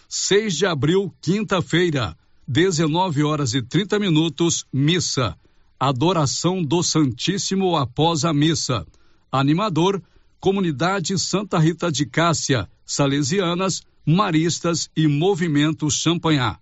6 0.07 0.55
de 0.55 0.65
abril, 0.65 1.13
quinta-feira, 1.21 2.17
19 2.47 3.23
horas 3.23 3.53
e 3.53 3.61
30 3.61 3.99
minutos, 3.99 4.65
missa. 4.71 5.35
Adoração 5.77 6.63
do 6.63 6.81
Santíssimo 6.81 7.75
após 7.75 8.23
a 8.23 8.33
missa. 8.33 8.87
Animador, 9.29 10.01
Comunidade 10.39 11.19
Santa 11.19 11.59
Rita 11.59 11.91
de 11.91 12.05
Cássia, 12.05 12.69
Salesianas, 12.85 13.81
Maristas 14.05 14.89
e 14.95 15.07
Movimento 15.07 15.91
Champanhar. 15.91 16.57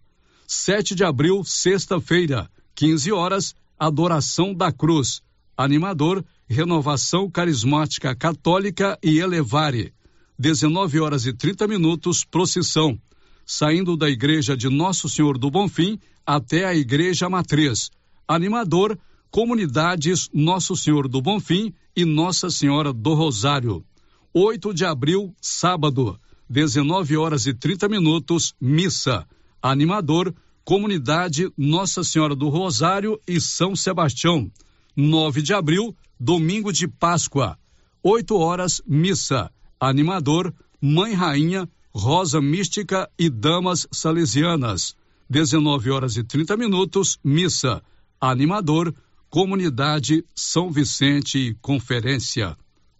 7 0.47 0.95
de 0.95 1.03
abril, 1.03 1.43
sexta-feira, 1.43 2.49
15 2.73 3.11
horas, 3.11 3.55
Adoração 3.77 4.55
da 4.55 4.71
Cruz. 4.71 5.21
Animador, 5.55 6.25
Renovação 6.47 7.29
Carismática 7.29 8.15
Católica 8.15 8.97
e 9.03 9.19
Elevare. 9.19 9.93
19 10.37 10.99
horas 10.99 11.27
e 11.27 11.33
30 11.33 11.67
minutos, 11.67 12.25
procissão. 12.25 12.99
Saindo 13.45 13.95
da 13.95 14.09
igreja 14.09 14.57
de 14.57 14.69
Nosso 14.69 15.07
Senhor 15.07 15.37
do 15.37 15.51
Bonfim 15.51 15.99
até 16.25 16.65
a 16.65 16.75
igreja 16.75 17.29
matriz. 17.29 17.91
Animador, 18.27 18.97
comunidades 19.29 20.29
Nosso 20.33 20.75
Senhor 20.75 21.07
do 21.07 21.21
Bonfim 21.21 21.71
e 21.95 22.03
Nossa 22.03 22.49
Senhora 22.49 22.91
do 22.91 23.13
Rosário. 23.13 23.85
8 24.33 24.73
de 24.73 24.83
abril, 24.83 25.33
sábado, 25.39 26.19
19 26.49 27.15
horas 27.17 27.45
e 27.45 27.53
30 27.53 27.87
minutos, 27.87 28.55
missa. 28.59 29.27
Animador, 29.61 30.33
comunidade 30.63 31.51
Nossa 31.55 32.03
Senhora 32.03 32.35
do 32.35 32.49
Rosário 32.49 33.19
e 33.27 33.39
São 33.39 33.75
Sebastião. 33.75 34.51
9 34.95 35.43
de 35.43 35.53
abril, 35.53 35.95
domingo 36.19 36.73
de 36.73 36.87
Páscoa. 36.87 37.57
8 38.01 38.35
horas, 38.35 38.81
missa. 38.87 39.51
Animador, 39.79 40.53
Mãe 40.81 41.13
Rainha, 41.13 41.69
Rosa 41.97 42.41
Mística 42.41 43.09
e 43.17 43.29
Damas 43.29 43.87
Salesianas. 43.89 44.97
19 45.29 45.89
horas 45.91 46.17
e 46.17 46.25
30 46.25 46.57
minutos, 46.57 47.17
missa. 47.23 47.81
Animador, 48.19 48.93
Comunidade 49.29 50.25
São 50.35 50.69
Vicente 50.69 51.37
e 51.37 51.53
Conferência. 51.61 52.57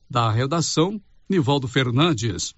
Da 0.10 0.32
redação, 0.32 1.00
Nivaldo 1.30 1.68
Fernandes. 1.68 2.56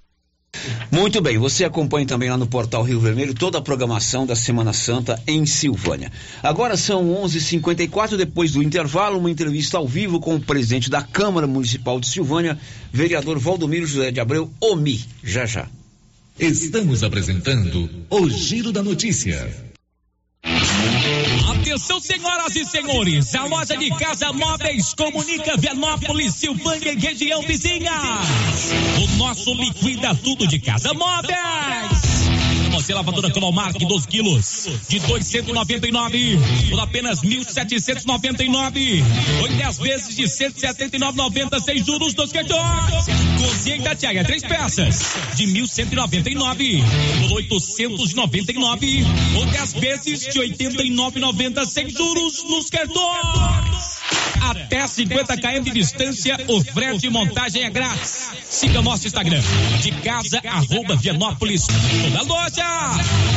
Muito 0.92 1.20
bem, 1.22 1.40
você 1.40 1.66
acompanha 1.66 2.06
também 2.06 2.30
lá 2.30 2.38
no 2.38 2.46
portal 2.46 2.84
Rio 2.84 3.00
Vermelho 3.00 3.34
toda 3.34 3.58
a 3.58 3.62
programação 3.62 4.24
da 4.24 4.36
Semana 4.36 4.74
Santa 4.74 5.20
em 5.26 5.44
Silvânia. 5.44 6.12
Agora 6.44 6.78
são 6.78 7.04
11:54 7.24 8.16
depois 8.16 8.52
do 8.52 8.62
intervalo, 8.62 9.18
uma 9.18 9.32
entrevista 9.32 9.80
ao 9.80 9.88
vivo 9.88 10.20
com 10.20 10.36
o 10.36 10.40
presidente 10.40 10.88
da 10.88 11.02
Câmara 11.02 11.48
Municipal 11.48 12.00
de 12.00 12.08
Silvânia, 12.08 12.60
vereador 12.94 13.40
Valdomiro 13.40 13.88
José 13.88 14.12
de 14.12 14.20
Abreu, 14.20 14.52
OMI. 14.62 15.04
Já 15.24 15.48
já. 15.48 15.68
Estamos 16.40 17.02
apresentando 17.02 17.90
o 18.12 18.30
Giro 18.30 18.72
da 18.72 18.84
Notícia. 18.84 19.68
Atenção, 21.50 22.00
senhoras 22.00 22.56
e 22.56 22.64
senhores, 22.64 23.34
a 23.34 23.46
loja 23.46 23.76
de 23.76 23.90
casa 23.98 24.32
móveis 24.32 24.94
comunica 24.94 25.58
Vianópolis, 25.58 26.36
Silvânia 26.36 26.94
e 26.94 27.00
região 27.00 27.42
vizinha. 27.42 27.92
O 29.04 29.18
nosso 29.18 29.52
liquida 29.56 30.14
tudo 30.14 30.48
de 30.48 30.60
casa 30.60 30.94
móveis. 30.94 31.38
Você 32.72 32.94
lavadora 32.94 33.32
Cromark 33.32 33.76
12 33.80 34.08
quilos 34.08 34.70
de 34.88 35.00
299 35.00 36.38
por 36.70 36.80
apenas 36.80 37.22
1.799. 37.22 39.04
Oito 39.42 39.56
10 39.56 39.78
vezes 39.80 40.16
de 40.16 40.24
179,90 40.26 41.60
sem 41.60 41.84
juros 41.84 42.14
dos 42.14 42.32
cartões. 42.32 43.27
Cozinha 43.38 43.78
Itatiaia, 43.78 44.24
três 44.24 44.42
peças 44.42 45.16
de 45.36 45.46
1.199 45.46 46.82
por 47.22 47.38
899 47.38 49.06
ou 49.38 49.46
10 49.46 49.74
vezes 49.74 50.22
de 50.34 50.40
89,90 50.40 51.66
sem 51.66 51.90
juros 51.90 52.44
nos 52.44 52.70
cartões. 52.70 53.97
Até 54.48 54.88
50 54.88 55.36
km 55.36 55.62
de 55.62 55.72
distância, 55.72 56.38
o 56.48 56.64
frete 56.64 57.08
e 57.08 57.10
montagem 57.10 57.64
é 57.64 57.70
grátis. 57.70 58.30
Siga 58.50 58.82
nosso 58.82 59.06
Instagram, 59.06 59.42
de 59.82 59.92
casa, 59.92 60.42
arroba 60.46 60.96
Vianópolis. 60.96 61.68
Toda 61.68 62.24
loja! 62.24 62.64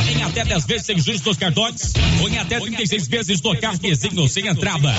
Em 0.09 0.23
até 0.23 0.45
10 0.45 0.65
vezes 0.65 0.85
sem 0.85 0.97
juros 0.97 1.21
nos 1.21 1.35
cartões, 1.35 1.93
ou 2.21 2.29
em 2.29 2.37
até 2.37 2.61
36 2.61 3.07
vezes 3.09 3.41
no 3.41 3.57
cartezinho 3.59 4.27
sem 4.29 4.47
entrada. 4.47 4.93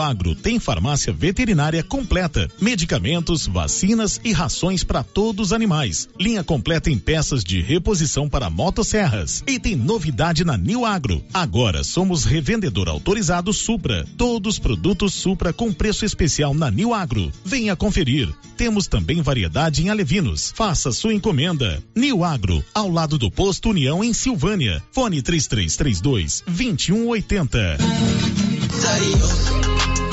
Agro 0.00 0.34
tem 0.34 0.58
farmácia 0.58 1.12
veterinária 1.12 1.82
completa, 1.82 2.48
medicamentos, 2.60 3.46
vacinas 3.46 4.20
e 4.24 4.32
rações 4.32 4.84
para 4.84 5.02
todos 5.02 5.48
os 5.48 5.52
animais. 5.52 6.08
Linha 6.18 6.42
completa 6.42 6.90
em 6.90 6.98
peças 6.98 7.44
de 7.44 7.60
reposição 7.60 8.28
para 8.28 8.50
motosserras. 8.50 9.42
E 9.46 9.58
tem 9.58 9.76
novidade 9.76 10.44
na 10.44 10.56
Nil 10.56 10.84
Agro. 10.84 11.22
Agora 11.32 11.84
somos 11.84 12.24
revendedor 12.24 12.88
autorizado 12.88 13.52
Supra. 13.52 14.06
Todos 14.16 14.58
produtos 14.58 15.14
Supra 15.14 15.52
com 15.52 15.72
preço 15.72 16.04
especial 16.04 16.54
na 16.54 16.70
Nil 16.70 16.94
Agro. 16.94 17.30
Venha 17.44 17.76
conferir. 17.76 18.32
Temos 18.56 18.86
também 18.86 19.20
variedade 19.20 19.82
em 19.82 19.88
alevinos. 19.88 20.52
Faça 20.54 20.92
sua 20.92 21.12
encomenda. 21.12 21.82
Nil 21.94 22.24
Agro, 22.24 22.64
ao 22.72 22.88
lado 22.88 23.18
do 23.18 23.30
posto 23.30 23.70
União 23.70 24.02
em 24.02 24.12
Silvânia. 24.12 24.82
Fone 24.92 25.20
3332 25.20 26.42
2180. 26.46 27.78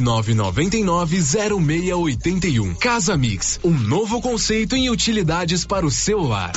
999990681. 0.00 2.76
Casa 2.76 3.16
Mix, 3.16 3.58
um 3.62 3.72
novo 3.72 4.20
conceito 4.20 4.76
em 4.76 4.88
utilidades 4.88 5.64
para 5.64 5.84
o 5.84 5.90
celular. 5.90 6.52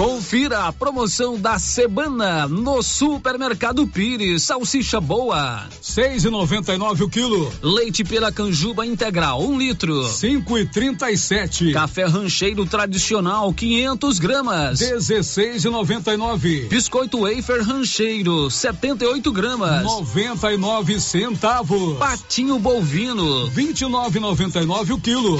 Confira 0.00 0.64
a 0.64 0.72
promoção 0.72 1.38
da 1.38 1.58
semana 1.58 2.48
no 2.48 2.82
Supermercado 2.82 3.86
Pires. 3.86 4.44
Salsicha 4.44 4.98
boa. 4.98 5.66
Seis 5.82 6.24
e 6.24 6.30
noventa 6.30 6.72
e 6.72 6.78
nove 6.78 7.04
o 7.04 7.08
quilo. 7.10 7.52
Leite 7.62 8.02
pela 8.02 8.32
canjuba 8.32 8.86
integral, 8.86 9.42
um 9.42 9.58
litro. 9.58 10.08
Cinco 10.08 10.56
e 10.56 10.64
trinta 10.64 11.10
e 11.10 11.18
sete. 11.18 11.70
Café 11.72 12.06
rancheiro 12.06 12.64
tradicional, 12.64 13.52
500 13.52 14.18
gramas. 14.18 14.78
Dezesseis 14.78 15.66
e 15.66 15.68
noventa 15.68 16.14
e 16.14 16.16
nove. 16.16 16.60
Biscoito 16.70 17.18
wafer 17.18 17.60
rancheiro, 17.60 18.50
78 18.50 19.30
gramas. 19.30 19.82
Noventa 19.84 20.50
e 20.50 20.56
nove 20.56 20.98
centavos. 20.98 21.98
Patinho 21.98 22.58
bovino. 22.58 23.48
Vinte 23.48 23.82
e 23.82 23.86
nove 23.86 24.18
noventa 24.18 24.62
e 24.62 24.64
nove 24.64 24.94
o 24.94 24.98
quilo. 24.98 25.38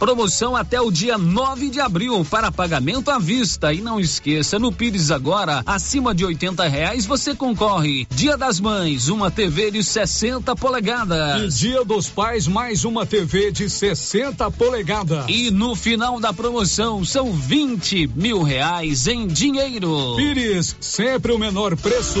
Promoção 0.00 0.56
até 0.56 0.80
o 0.80 0.90
dia 0.90 1.18
9 1.18 1.68
de 1.68 1.78
abril 1.78 2.24
para 2.24 2.50
pagamento 2.50 3.10
à 3.10 3.18
vista. 3.18 3.70
E 3.70 3.82
não 3.82 4.00
esqueça, 4.00 4.58
no 4.58 4.72
Pires 4.72 5.10
agora, 5.10 5.62
acima 5.66 6.14
de 6.14 6.24
80 6.24 6.66
reais 6.66 7.04
você 7.04 7.34
concorre. 7.34 8.06
Dia 8.08 8.34
das 8.34 8.58
Mães, 8.58 9.08
uma 9.08 9.30
TV 9.30 9.70
de 9.70 9.84
60 9.84 10.56
polegadas. 10.56 11.54
E 11.54 11.58
Dia 11.68 11.84
dos 11.84 12.08
Pais, 12.08 12.48
mais 12.48 12.86
uma 12.86 13.04
TV 13.04 13.52
de 13.52 13.68
60 13.68 14.50
polegadas. 14.52 15.26
E 15.28 15.50
no 15.50 15.76
final 15.76 16.18
da 16.18 16.32
promoção 16.32 17.04
são 17.04 17.34
20 17.34 18.06
mil 18.16 18.42
reais 18.42 19.06
em 19.06 19.26
dinheiro. 19.26 20.16
Pires, 20.16 20.74
sempre 20.80 21.30
o 21.30 21.38
menor 21.38 21.76
preço. 21.76 22.20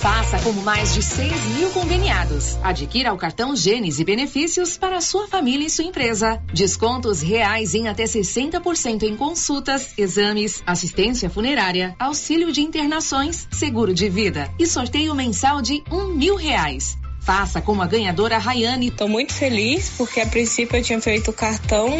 Faça 0.00 0.38
como 0.38 0.62
mais 0.62 0.94
de 0.94 1.02
6 1.02 1.44
mil 1.56 1.70
conveniados. 1.70 2.56
Adquira 2.62 3.12
o 3.12 3.16
cartão 3.16 3.56
Gênesis 3.56 3.98
e 3.98 4.04
benefícios 4.04 4.78
para 4.78 5.00
sua 5.00 5.26
família 5.26 5.66
e 5.66 5.70
sua 5.70 5.84
empresa. 5.84 6.40
Descontos 6.54 7.20
reais 7.20 7.74
em 7.74 7.88
até 7.88 8.04
60% 8.04 9.02
em 9.02 9.16
consultas, 9.16 9.98
exames, 9.98 10.62
assistência 10.64 11.28
funerária, 11.28 11.96
auxílio 11.98 12.52
de 12.52 12.60
internações, 12.60 13.48
seguro 13.50 13.92
de 13.92 14.08
vida 14.08 14.48
e 14.56 14.66
sorteio 14.66 15.16
mensal 15.16 15.60
de 15.60 15.82
um 15.90 16.06
mil 16.06 16.36
reais. 16.36 16.96
Faça 17.20 17.60
como 17.60 17.82
a 17.82 17.86
ganhadora 17.86 18.38
Rayane. 18.38 18.88
Estou 18.88 19.08
muito 19.08 19.34
feliz 19.34 19.90
porque 19.98 20.20
a 20.20 20.26
princípio 20.26 20.76
eu 20.76 20.82
tinha 20.82 21.00
feito 21.00 21.32
o 21.32 21.34
cartão 21.34 21.90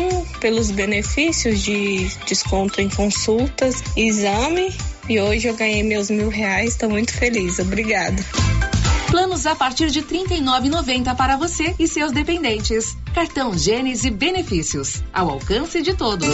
pelos 0.40 0.70
benefícios 0.70 1.60
de 1.60 2.08
desconto 2.26 2.80
em 2.80 2.88
consultas, 2.88 3.82
exame 3.96 4.72
e 5.08 5.20
hoje 5.20 5.48
eu 5.48 5.54
ganhei 5.54 5.82
meus 5.82 6.10
mil 6.10 6.28
reais. 6.28 6.70
Estou 6.70 6.90
muito 6.90 7.12
feliz. 7.12 7.58
Obrigada. 7.58 8.22
Planos 9.10 9.46
a 9.46 9.54
partir 9.54 9.90
de 9.90 10.00
R$ 10.00 10.06
39,90 10.06 11.16
para 11.16 11.36
você 11.36 11.74
e 11.78 11.88
seus 11.88 12.12
dependentes. 12.12 12.96
Cartão 13.14 13.56
Gênese 13.56 14.10
Benefícios. 14.10 15.02
Ao 15.12 15.30
alcance 15.30 15.80
de 15.80 15.94
todos. 15.94 16.28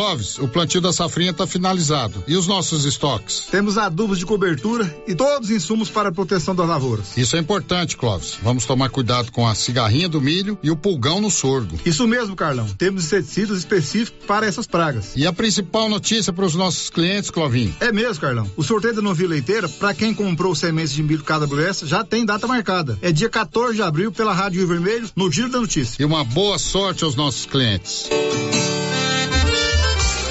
Clóvis, 0.00 0.38
o 0.38 0.48
plantio 0.48 0.80
da 0.80 0.94
safrinha 0.94 1.30
está 1.30 1.46
finalizado. 1.46 2.24
E 2.26 2.34
os 2.34 2.46
nossos 2.46 2.86
estoques? 2.86 3.48
Temos 3.50 3.76
adubos 3.76 4.18
de 4.18 4.24
cobertura 4.24 4.96
e 5.06 5.14
todos 5.14 5.50
os 5.50 5.54
insumos 5.54 5.90
para 5.90 6.08
a 6.08 6.12
proteção 6.12 6.54
das 6.54 6.66
lavouras. 6.66 7.14
Isso 7.18 7.36
é 7.36 7.38
importante, 7.38 7.98
Clóvis. 7.98 8.38
Vamos 8.42 8.64
tomar 8.64 8.88
cuidado 8.88 9.30
com 9.30 9.46
a 9.46 9.54
cigarrinha 9.54 10.08
do 10.08 10.18
milho 10.18 10.58
e 10.62 10.70
o 10.70 10.76
pulgão 10.76 11.20
no 11.20 11.30
sorgo. 11.30 11.78
Isso 11.84 12.08
mesmo, 12.08 12.34
Carlão. 12.34 12.66
Temos 12.78 13.04
inseticidas 13.04 13.58
específicos 13.58 14.24
para 14.26 14.46
essas 14.46 14.66
pragas. 14.66 15.12
E 15.16 15.26
a 15.26 15.34
principal 15.34 15.86
notícia 15.86 16.32
para 16.32 16.46
os 16.46 16.54
nossos 16.54 16.88
clientes, 16.88 17.28
Clovinho? 17.30 17.76
É 17.78 17.92
mesmo, 17.92 18.22
Carlão. 18.22 18.50
O 18.56 18.64
sorteio 18.64 18.94
da 18.94 19.02
novilha 19.02 19.28
leiteira, 19.28 19.68
para 19.68 19.92
quem 19.92 20.14
comprou 20.14 20.54
sementes 20.54 20.94
de 20.94 21.02
milho 21.02 21.22
cada 21.22 21.46
KWS, 21.46 21.80
já 21.80 22.02
tem 22.02 22.24
data 22.24 22.46
marcada. 22.46 22.98
É 23.02 23.12
dia 23.12 23.28
14 23.28 23.74
de 23.74 23.82
abril 23.82 24.10
pela 24.10 24.32
Rádio 24.32 24.60
Rio 24.60 24.68
Vermelho, 24.68 25.10
no 25.14 25.30
Giro 25.30 25.50
da 25.50 25.60
Notícia. 25.60 26.02
E 26.02 26.06
uma 26.06 26.24
boa 26.24 26.58
sorte 26.58 27.04
aos 27.04 27.14
nossos 27.14 27.44
clientes. 27.44 28.08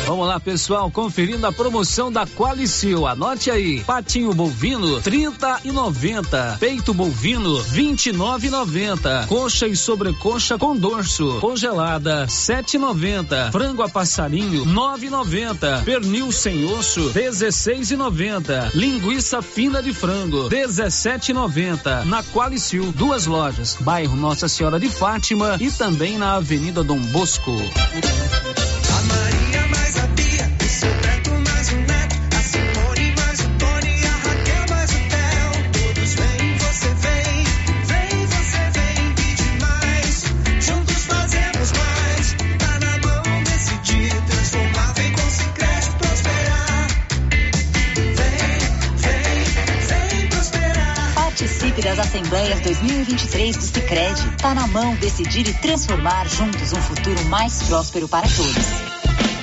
Vamos 0.10 0.28
lá, 0.28 0.40
pessoal, 0.40 0.90
conferindo 0.90 1.46
a 1.46 1.52
promoção 1.52 2.12
da 2.12 2.26
Qualicil. 2.26 3.06
Anote 3.06 3.52
aí: 3.52 3.84
patinho 3.84 4.34
bovino 4.34 5.00
30 5.00 5.60
e 5.66 5.72
90, 5.72 6.58
peito 6.60 6.96
bovino 6.96 7.62
29 7.62 8.48
e 8.48 8.50
90, 8.50 9.28
coxa 9.28 9.68
e 9.68 9.76
sobrecoxa 9.76 10.58
com 10.58 10.76
dorso 10.76 11.38
congelada 11.40 12.26
7,90, 12.26 13.52
frango 13.52 13.84
a 13.84 13.88
passarinho 13.88 14.66
9,90, 14.66 15.84
pernil 15.84 16.32
sem 16.32 16.66
osso 16.66 17.12
16,90, 17.14 18.72
linguiça 18.74 19.44
fina 19.44 19.80
de 19.80 19.94
frango 19.94 20.50
17,90. 20.50 22.06
Na 22.06 22.24
Qualicil, 22.24 22.92
duas 22.94 23.28
lojas, 23.28 23.78
bairro 23.80 24.16
Nossa 24.16 24.48
Senhora 24.48 24.80
de 24.80 24.90
Fátima 24.90 25.56
e 25.60 25.70
também 25.70 26.18
na 26.18 26.34
Avenida 26.34 26.84
Dom 26.84 26.98
Bosco. 26.98 27.56
Assembleias 52.20 52.60
2023 52.60 53.56
do 53.56 53.64
Sicredi. 53.64 54.30
Tá 54.42 54.54
na 54.54 54.68
mão 54.68 54.94
decidir 54.96 55.48
e 55.48 55.54
transformar 55.54 56.28
juntos 56.28 56.74
um 56.74 56.82
futuro 56.82 57.24
mais 57.26 57.64
próspero 57.64 58.10
para 58.10 58.28
todos. 58.28 58.89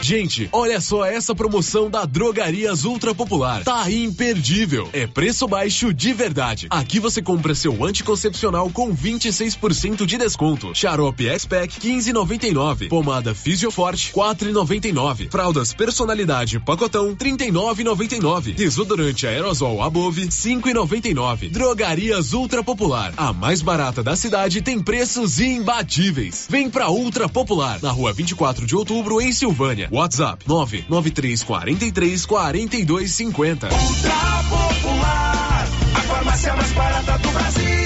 Gente, 0.07 0.48
olha 0.52 0.80
só 0.80 1.04
essa 1.04 1.34
promoção 1.34 1.90
da 1.90 2.04
Drogarias 2.04 2.84
Ultra 2.84 3.12
Popular. 3.12 3.64
Tá 3.64 3.90
imperdível. 3.90 4.88
É 4.92 5.04
preço 5.04 5.48
baixo 5.48 5.92
de 5.92 6.12
verdade. 6.12 6.68
Aqui 6.70 7.00
você 7.00 7.20
compra 7.20 7.57
seu 7.57 7.84
anticoncepcional 7.84 8.70
com 8.70 8.94
26% 8.94 10.07
de 10.07 10.16
desconto. 10.16 10.72
Xarope 10.72 11.26
X-Pack 11.26 11.80
15,99. 11.80 12.88
Pomada 12.88 13.34
Fisioforte 13.34 14.12
4,99. 14.12 15.28
Fraldas 15.28 15.74
Personalidade 15.74 16.61
Pacotão 16.61 17.16
39,99. 17.16 18.54
Desodorante 18.54 19.26
aerosol 19.26 19.82
Above 19.82 20.28
5,99. 20.28 21.50
Drogarias 21.50 22.32
Ultra 22.32 22.62
Popular. 22.62 23.12
A 23.16 23.32
mais 23.32 23.61
barata 23.61 24.04
da 24.04 24.14
cidade 24.14 24.62
tem 24.62 24.80
preços 24.80 25.40
imbatíveis. 25.40 26.46
Vem 26.48 26.70
pra 26.70 26.90
Ultra 26.90 27.28
Popular, 27.28 27.82
na 27.82 27.90
rua 27.90 28.12
24 28.12 28.64
de 28.64 28.76
outubro, 28.76 29.20
em 29.20 29.32
Silvânia. 29.32 29.88
WhatsApp 29.97 30.44
99343 30.47 32.26
4250. 32.26 33.68
Ultra 33.72 34.44
Popular, 34.51 35.68
a 35.94 36.01
farmácia 36.03 36.55
mais 36.55 36.72
barata 36.72 37.18
do 37.18 37.30
Brasil. 37.30 37.86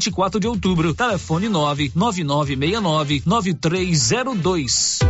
24 0.00 0.40
de 0.40 0.46
Outubro, 0.46 0.94
telefone 0.94 1.50
99969 1.50 3.22
9302. 3.26 5.00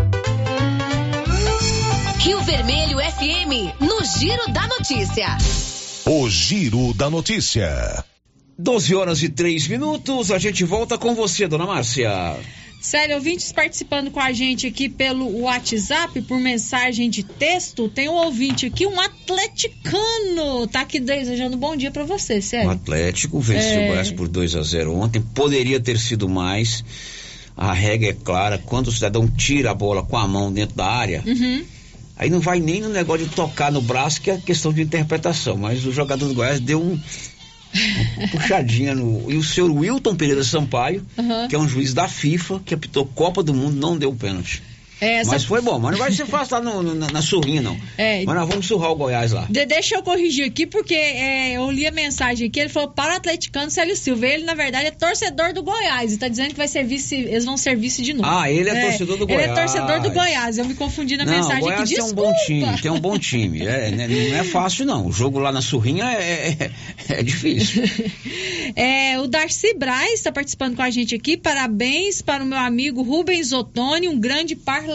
Rio 2.18 2.41
Vermelho 2.41 2.99
FM, 2.99 3.80
no 3.80 4.05
Giro 4.18 4.53
da 4.53 4.66
Notícia. 4.66 5.38
O 6.05 6.28
Giro 6.28 6.93
da 6.95 7.09
Notícia. 7.09 8.05
12 8.59 8.97
horas 8.97 9.22
e 9.22 9.28
3 9.28 9.68
minutos, 9.68 10.32
a 10.32 10.38
gente 10.38 10.64
volta 10.64 10.99
com 10.99 11.14
você, 11.14 11.47
dona 11.47 11.66
Márcia. 11.66 12.36
Sério, 12.81 13.16
ouvintes 13.16 13.53
participando 13.53 14.11
com 14.11 14.18
a 14.20 14.33
gente 14.33 14.66
aqui 14.66 14.89
pelo 14.89 15.41
WhatsApp, 15.41 16.22
por 16.22 16.39
mensagem 16.41 17.11
de 17.11 17.22
texto, 17.22 17.89
tem 17.91 18.09
um 18.09 18.14
ouvinte 18.14 18.64
aqui, 18.66 18.87
um 18.87 18.99
atleticano, 18.99 20.66
tá 20.66 20.81
aqui 20.81 20.99
desejando 20.99 21.59
bom 21.59 21.76
dia 21.76 21.91
para 21.91 22.05
você, 22.05 22.39
O 22.39 22.43
sério. 22.43 22.70
Atlético 22.70 23.39
venceu 23.39 23.81
É. 23.81 23.85
o 23.85 23.89
Goiás 23.89 24.11
por 24.11 24.28
2 24.28 24.57
a 24.57 24.62
0 24.62 24.95
ontem, 24.95 25.20
poderia 25.20 25.78
ter 25.78 25.99
sido 25.99 26.26
mais. 26.28 26.83
A 27.55 27.72
regra 27.74 28.09
é 28.09 28.12
clara, 28.14 28.57
quando 28.57 28.87
o 28.89 28.93
cidadão 28.93 29.28
tira 29.28 29.72
a 29.72 29.74
bola 29.74 30.03
com 30.03 30.16
a 30.16 30.26
mão 30.26 30.51
dentro 30.51 30.74
da 30.76 30.87
área, 30.87 31.22
Uhum. 31.26 31.62
aí 32.16 32.31
não 32.31 32.41
vai 32.41 32.61
nem 32.61 32.81
no 32.81 32.89
negócio 32.89 33.26
de 33.26 33.35
tocar 33.35 33.70
no 33.70 33.83
braço, 33.83 34.22
que 34.22 34.31
é 34.31 34.39
questão 34.39 34.72
de 34.72 34.81
interpretação, 34.81 35.59
mas 35.59 35.85
o 35.85 35.93
jogador 35.93 36.26
do 36.26 36.35
Goiás 36.35 36.59
deu 36.61 36.81
um 36.81 36.99
puxadinha 38.31 38.95
no. 38.95 39.31
E 39.31 39.37
o 39.37 39.43
senhor 39.45 39.71
Wilton 39.71 40.14
Pereira 40.14 40.43
Sampaio, 40.45 41.05
Uhum. 41.16 41.49
que 41.49 41.55
é 41.55 41.59
um 41.59 41.68
juiz 41.68 41.95
da 41.95 42.09
FIFA, 42.09 42.61
que 42.64 42.75
apitou 42.75 43.07
Copa 43.07 43.43
do 43.43 43.55
Mundo, 43.55 43.77
não 43.77 43.97
deu 43.97 44.14
pênalti. 44.14 44.62
É, 45.01 45.24
Mas 45.24 45.44
foi 45.44 45.61
bom, 45.62 45.78
mas 45.78 45.92
não 45.92 45.98
vai 45.98 46.12
ser 46.12 46.26
fácil 46.26 46.57
lá 46.57 46.61
no- 46.62 46.82
no- 46.82 46.94
na, 46.94 47.07
na 47.11 47.22
surrinha, 47.22 47.62
não. 47.62 47.78
É. 47.96 48.22
Mas 48.24 48.34
nós 48.36 48.48
vamos 48.48 48.66
surrar 48.66 48.90
o 48.90 48.94
Goiás 48.96 49.32
lá. 49.32 49.46
De- 49.48 49.64
deixa 49.64 49.94
eu 49.94 50.03
corrigir 50.03 50.44
aqui, 50.44 50.66
porque 50.66 50.94
é, 50.94 51.53
eu 51.57 51.70
li 51.70 51.86
a 51.86 51.90
mensagem 51.90 52.48
aqui, 52.48 52.61
ele 52.61 52.68
falou 52.68 52.90
para 52.90 53.14
o 53.14 53.16
atleticano 53.16 53.70
Célio 53.70 53.96
Silva. 53.96 54.26
Ele, 54.26 54.44
na 54.44 54.55
verdade, 54.55 54.86
é 54.86 54.90
torcedor 54.90 55.53
do 55.55 55.62
Goiás. 55.62 56.12
E 56.12 56.18
tá 56.18 56.28
dizendo 56.28 56.51
que 56.51 56.57
vai 56.57 56.68
ser 56.68 56.84
vice, 56.84 57.14
eles 57.16 57.44
vão 57.44 57.57
ser 57.57 57.76
vice 57.76 58.03
de 58.03 58.12
novo. 58.12 58.28
Ah, 58.28 58.51
ele 58.51 58.68
é 58.68 58.88
torcedor 58.88 59.16
do 59.16 59.24
Ele 59.24 59.32
é 59.42 59.48
Goiás. 59.48 59.72
torcedor 59.72 60.01
do 60.03 60.11
Goiás. 60.11 60.59
Eu 60.59 60.64
me 60.66 60.74
confundi 60.74 61.16
na 61.16 61.24
não, 61.24 61.32
mensagem 61.32 61.61
Goiás 61.61 61.80
aqui. 61.82 61.94
tem 61.94 62.05
um 62.05 62.12
bom 62.12 62.32
time, 62.46 62.78
tem 62.82 62.90
um 62.90 63.01
bom 63.01 63.18
time. 63.18 63.62
É, 63.66 63.90
né, 63.96 64.07
não 64.07 64.36
é 64.38 64.44
fácil, 64.44 64.84
não. 64.84 65.07
O 65.07 65.12
jogo 65.12 65.38
lá 65.38 65.51
na 65.51 65.62
surrinha 65.62 66.05
é, 66.12 66.57
é, 66.59 66.70
é 67.09 67.22
difícil. 67.22 67.82
É, 68.76 69.18
o 69.18 69.26
Darcy 69.26 69.74
Braz 69.74 70.12
está 70.12 70.30
participando 70.30 70.76
com 70.76 70.82
a 70.82 70.90
gente 70.90 71.14
aqui. 71.14 71.36
Parabéns 71.36 72.22
para 72.22 72.42
o 72.44 72.46
meu 72.46 72.59
amigo 72.59 73.03
Rubens 73.03 73.53
Ottoni, 73.53 74.09
um 74.09 74.18
grande 74.18 74.55
parlamentar. 74.55 74.89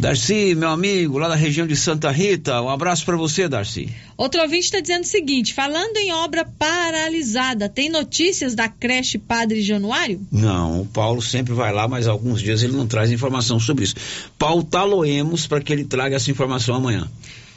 Darcy, 0.00 0.54
meu 0.54 0.70
amigo, 0.70 1.18
lá 1.18 1.28
da 1.28 1.34
região 1.34 1.66
de 1.66 1.76
Santa 1.76 2.10
Rita, 2.10 2.60
um 2.62 2.68
abraço 2.68 3.04
pra 3.04 3.16
você, 3.16 3.48
Darcy. 3.48 3.88
Outro 4.16 4.40
ouvinte 4.40 4.64
está 4.64 4.80
dizendo 4.80 5.04
o 5.04 5.06
seguinte: 5.06 5.52
falando 5.52 5.96
em 5.96 6.12
obra 6.12 6.44
paralisada, 6.44 7.68
tem 7.68 7.88
notícias 7.88 8.54
da 8.54 8.68
creche 8.68 9.18
Padre 9.18 9.62
Januário? 9.62 10.20
Não, 10.32 10.82
o 10.82 10.86
Paulo 10.86 11.20
sempre 11.20 11.52
vai 11.52 11.72
lá, 11.72 11.86
mas 11.86 12.06
alguns 12.06 12.40
dias 12.40 12.62
ele 12.62 12.72
não 12.72 12.86
traz 12.86 13.10
informação 13.10 13.60
sobre 13.60 13.84
isso. 13.84 13.94
Pautá-lo-emos 14.38 15.46
para 15.46 15.60
que 15.60 15.72
ele 15.72 15.84
traga 15.84 16.16
essa 16.16 16.30
informação 16.30 16.74
amanhã. 16.74 17.08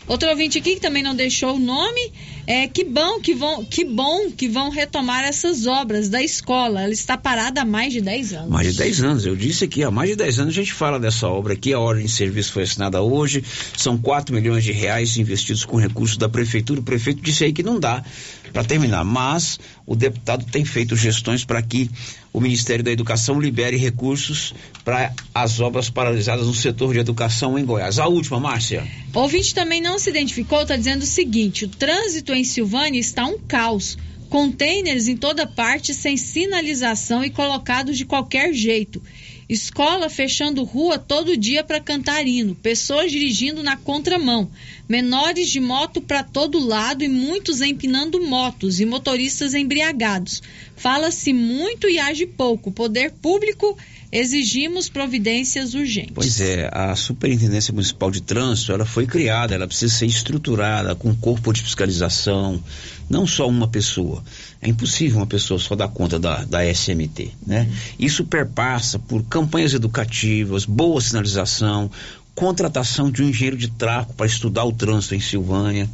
Outro 0.09 0.27
ouvinte 0.27 0.57
aqui 0.57 0.73
que 0.73 0.81
também 0.81 1.03
não 1.03 1.15
deixou 1.15 1.55
o 1.55 1.59
nome, 1.59 2.11
é 2.47 2.67
que 2.67 2.83
bom 2.83 3.19
que 3.19 3.35
vão, 3.35 3.63
que 3.63 3.85
bom 3.85 4.31
que 4.31 4.47
vão 4.47 4.71
retomar 4.71 5.23
essas 5.23 5.67
obras 5.67 6.09
da 6.09 6.19
escola. 6.19 6.81
Ela 6.81 6.91
está 6.91 7.15
parada 7.15 7.61
há 7.61 7.65
mais 7.65 7.93
de 7.93 8.01
10 8.01 8.33
anos. 8.33 8.49
Mais 8.49 8.71
de 8.71 8.75
10 8.75 9.03
anos, 9.03 9.25
eu 9.27 9.35
disse 9.35 9.65
aqui, 9.65 9.83
há 9.83 9.91
mais 9.91 10.09
de 10.09 10.15
10 10.15 10.39
anos 10.39 10.53
a 10.55 10.59
gente 10.59 10.73
fala 10.73 10.99
dessa 10.99 11.27
obra 11.27 11.53
aqui, 11.53 11.71
a 11.73 11.79
ordem 11.79 12.07
de 12.07 12.11
serviço 12.11 12.53
foi 12.53 12.63
assinada 12.63 12.99
hoje, 13.03 13.43
são 13.77 13.99
4 13.99 14.33
milhões 14.33 14.63
de 14.63 14.71
reais 14.71 15.15
investidos 15.15 15.63
com 15.63 15.77
recursos 15.77 16.17
da 16.17 16.27
prefeitura. 16.27 16.79
O 16.79 16.83
prefeito 16.83 17.21
disse 17.21 17.43
aí 17.43 17.53
que 17.53 17.61
não 17.61 17.79
dá 17.79 18.03
para 18.51 18.63
terminar, 18.63 19.05
mas 19.05 19.59
o 19.85 19.95
deputado 19.95 20.43
tem 20.51 20.65
feito 20.65 20.95
gestões 20.95 21.45
para 21.45 21.61
que 21.61 21.87
o 22.31 22.39
Ministério 22.39 22.83
da 22.83 22.91
Educação 22.91 23.39
libere 23.39 23.77
recursos 23.77 24.53
para 24.83 25.13
as 25.33 25.59
obras 25.59 25.89
paralisadas 25.89 26.47
no 26.47 26.53
setor 26.53 26.93
de 26.93 26.99
educação 26.99 27.57
em 27.57 27.65
Goiás. 27.65 27.99
A 27.99 28.07
última, 28.07 28.39
Márcia. 28.39 28.87
O 29.13 29.19
ouvinte 29.19 29.53
também 29.53 29.81
não 29.81 29.97
se 29.97 30.09
identificou, 30.09 30.61
está 30.61 30.75
dizendo 30.75 31.03
o 31.03 31.07
seguinte: 31.07 31.65
o 31.65 31.69
trânsito 31.69 32.33
em 32.33 32.43
Silvânia 32.43 32.99
está 32.99 33.25
um 33.25 33.37
caos. 33.39 33.97
Containers 34.29 35.07
em 35.07 35.17
toda 35.17 35.47
parte 35.47 35.91
sem 35.91 36.15
sinalização 36.15 37.23
e 37.23 37.31
colocados 37.31 37.97
de 37.97 38.05
qualquer 38.05 38.53
jeito. 38.53 39.01
Escola 39.49 40.11
fechando 40.11 40.63
rua 40.63 40.99
todo 40.99 41.35
dia 41.35 41.63
para 41.63 41.79
cantar 41.79 42.27
hino. 42.27 42.53
Pessoas 42.53 43.11
dirigindo 43.11 43.63
na 43.63 43.75
contramão. 43.75 44.47
Menores 44.87 45.49
de 45.49 45.59
moto 45.59 45.99
para 45.99 46.21
todo 46.21 46.59
lado 46.59 47.03
e 47.03 47.09
muitos 47.09 47.59
empinando 47.59 48.21
motos 48.21 48.79
e 48.79 48.85
motoristas 48.85 49.55
embriagados. 49.55 50.43
Fala-se 50.75 51.33
muito 51.33 51.89
e 51.89 51.97
age 51.97 52.27
pouco. 52.27 52.71
Poder 52.71 53.11
público 53.11 53.75
exigimos 54.11 54.89
providências 54.89 55.73
urgentes. 55.73 56.13
Pois 56.13 56.41
é, 56.41 56.69
a 56.73 56.95
Superintendência 56.95 57.73
Municipal 57.73 58.09
de 58.09 58.21
Trânsito, 58.21 58.71
ela 58.71 58.85
foi 58.85 59.05
criada, 59.05 59.53
ela 59.53 59.67
precisa 59.67 59.93
ser 59.93 60.07
estruturada 60.07 60.95
com 60.95 61.13
corpo 61.15 61.53
de 61.53 61.61
fiscalização, 61.61 62.61
não 63.09 63.27
só 63.27 63.47
uma 63.47 63.67
pessoa. 63.67 64.23
É 64.61 64.67
impossível 64.67 65.17
uma 65.17 65.27
pessoa 65.27 65.59
só 65.59 65.75
dar 65.75 65.87
conta 65.89 66.17
da, 66.17 66.43
da 66.43 66.65
SMT, 66.65 67.31
né? 67.45 67.69
Isso 67.99 68.25
perpassa 68.25 68.97
por 68.97 69.23
campanhas 69.23 69.73
educativas, 69.73 70.65
boa 70.65 70.99
sinalização, 70.99 71.89
contratação 72.33 73.11
de 73.11 73.21
um 73.21 73.29
engenheiro 73.29 73.57
de 73.57 73.67
tráfego 73.69 74.13
para 74.13 74.25
estudar 74.25 74.63
o 74.63 74.71
trânsito 74.71 75.13
em 75.13 75.19
Silvânia. 75.19 75.89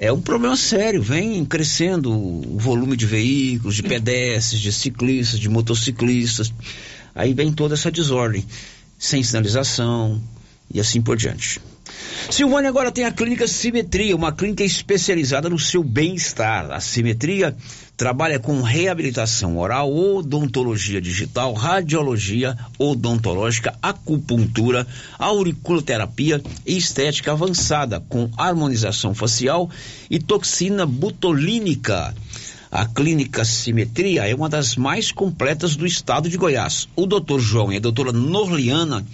É 0.00 0.12
um 0.12 0.20
problema 0.20 0.56
sério, 0.56 1.02
vem 1.02 1.44
crescendo 1.44 2.12
o 2.12 2.56
volume 2.56 2.96
de 2.96 3.04
veículos, 3.04 3.74
de 3.74 3.82
pedestres, 3.84 4.60
de 4.60 4.72
ciclistas, 4.72 5.40
de 5.40 5.48
motociclistas. 5.48 6.52
Aí 7.14 7.34
vem 7.34 7.52
toda 7.52 7.74
essa 7.74 7.90
desordem, 7.90 8.46
sem 8.98 9.22
sinalização 9.22 10.20
e 10.72 10.80
assim 10.80 11.00
por 11.00 11.16
diante. 11.16 11.60
Silvânia 12.30 12.68
agora 12.68 12.92
tem 12.92 13.04
a 13.04 13.10
clínica 13.10 13.46
Simetria, 13.46 14.14
uma 14.14 14.32
clínica 14.32 14.62
especializada 14.62 15.48
no 15.48 15.58
seu 15.58 15.82
bem-estar. 15.82 16.70
A 16.70 16.78
Simetria 16.78 17.56
trabalha 17.96 18.38
com 18.38 18.60
reabilitação 18.60 19.58
oral, 19.58 19.92
odontologia 19.92 21.00
digital, 21.00 21.54
radiologia 21.54 22.56
odontológica, 22.78 23.74
acupuntura, 23.82 24.86
auriculoterapia 25.18 26.40
e 26.66 26.76
estética 26.76 27.32
avançada, 27.32 27.98
com 28.08 28.30
harmonização 28.36 29.14
facial 29.14 29.70
e 30.10 30.18
toxina 30.18 30.84
butolínica. 30.84 32.14
A 32.70 32.84
clínica 32.84 33.46
Simetria 33.46 34.28
é 34.28 34.34
uma 34.34 34.48
das 34.48 34.76
mais 34.76 35.10
completas 35.10 35.74
do 35.74 35.86
estado 35.86 36.28
de 36.28 36.36
Goiás. 36.36 36.86
O 36.94 37.06
doutor 37.06 37.40
João 37.40 37.72
e 37.72 37.76
a 37.76 37.80
doutora 37.80 38.12
Norliana 38.12 39.06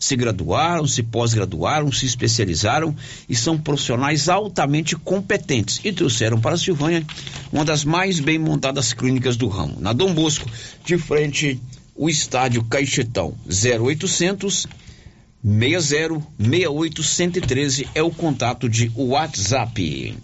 se 0.00 0.16
graduaram, 0.16 0.86
se 0.86 1.02
pós-graduaram, 1.02 1.92
se 1.92 2.06
especializaram 2.06 2.96
e 3.28 3.36
são 3.36 3.58
profissionais 3.58 4.28
altamente 4.28 4.96
competentes 4.96 5.80
e 5.84 5.92
trouxeram 5.92 6.40
para 6.40 6.54
a 6.54 6.58
Silvânia 6.58 7.04
uma 7.52 7.64
das 7.64 7.84
mais 7.84 8.20
bem 8.20 8.38
montadas 8.38 8.92
clínicas 8.92 9.36
do 9.36 9.48
ramo. 9.48 9.76
Na 9.80 9.92
Dom 9.92 10.14
Bosco, 10.14 10.48
de 10.84 10.96
frente 10.96 11.60
o 11.94 12.08
estádio 12.08 12.64
Caixetão, 12.64 13.34
0800 13.46 14.66
60 15.44 16.22
68 16.38 17.02
113 17.02 17.88
é 17.94 18.02
o 18.02 18.10
contato 18.10 18.66
de 18.66 18.90
WhatsApp. 18.96 20.16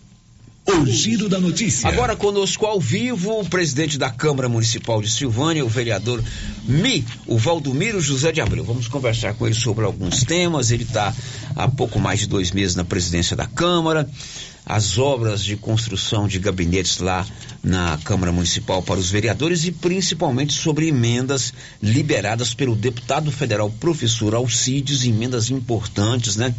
O 0.70 0.86
giro 0.86 1.28
da 1.28 1.40
notícia. 1.40 1.88
Agora 1.88 2.14
conosco 2.14 2.64
ao 2.64 2.78
vivo 2.78 3.40
o 3.40 3.44
presidente 3.44 3.98
da 3.98 4.08
Câmara 4.08 4.48
Municipal 4.48 5.02
de 5.02 5.10
Silvânia, 5.10 5.64
o 5.64 5.68
vereador 5.68 6.22
Mi, 6.62 7.04
o 7.26 7.36
Valdomiro 7.36 8.00
José 8.00 8.30
de 8.30 8.40
Abreu. 8.40 8.62
Vamos 8.62 8.86
conversar 8.86 9.34
com 9.34 9.46
ele 9.46 9.54
sobre 9.54 9.84
alguns 9.84 10.22
temas. 10.22 10.70
Ele 10.70 10.84
está 10.84 11.12
há 11.56 11.66
pouco 11.66 11.98
mais 11.98 12.20
de 12.20 12.28
dois 12.28 12.52
meses 12.52 12.76
na 12.76 12.84
presidência 12.84 13.36
da 13.36 13.46
Câmara. 13.46 14.08
As 14.64 14.96
obras 14.96 15.44
de 15.44 15.56
construção 15.56 16.28
de 16.28 16.38
gabinetes 16.38 16.98
lá 16.98 17.26
na 17.62 17.98
Câmara 17.98 18.32
Municipal 18.32 18.82
para 18.82 18.98
os 18.98 19.10
vereadores 19.10 19.64
e 19.64 19.72
principalmente 19.72 20.52
sobre 20.52 20.88
emendas 20.88 21.52
liberadas 21.82 22.54
pelo 22.54 22.74
deputado 22.74 23.30
federal 23.30 23.70
professor 23.70 24.34
Alcides, 24.34 25.04
emendas 25.04 25.50
importantes, 25.50 26.36
né? 26.36 26.54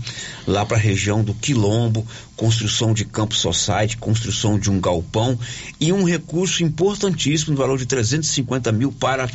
Lá 0.45 0.65
para 0.65 0.77
a 0.77 0.79
região 0.79 1.23
do 1.23 1.33
Quilombo, 1.33 2.05
construção 2.35 2.93
de 2.93 3.03
campo 3.03 3.33
society, 3.33 3.97
construção 3.97 4.59
de 4.59 4.69
um 4.69 4.79
galpão 4.79 5.37
e 5.79 5.91
um 5.91 6.03
recurso 6.03 6.63
importantíssimo 6.63 7.53
no 7.53 7.57
valor 7.57 7.79
de 7.79 7.85
350 7.87 8.71
mil 8.71 8.91
para 8.91 9.29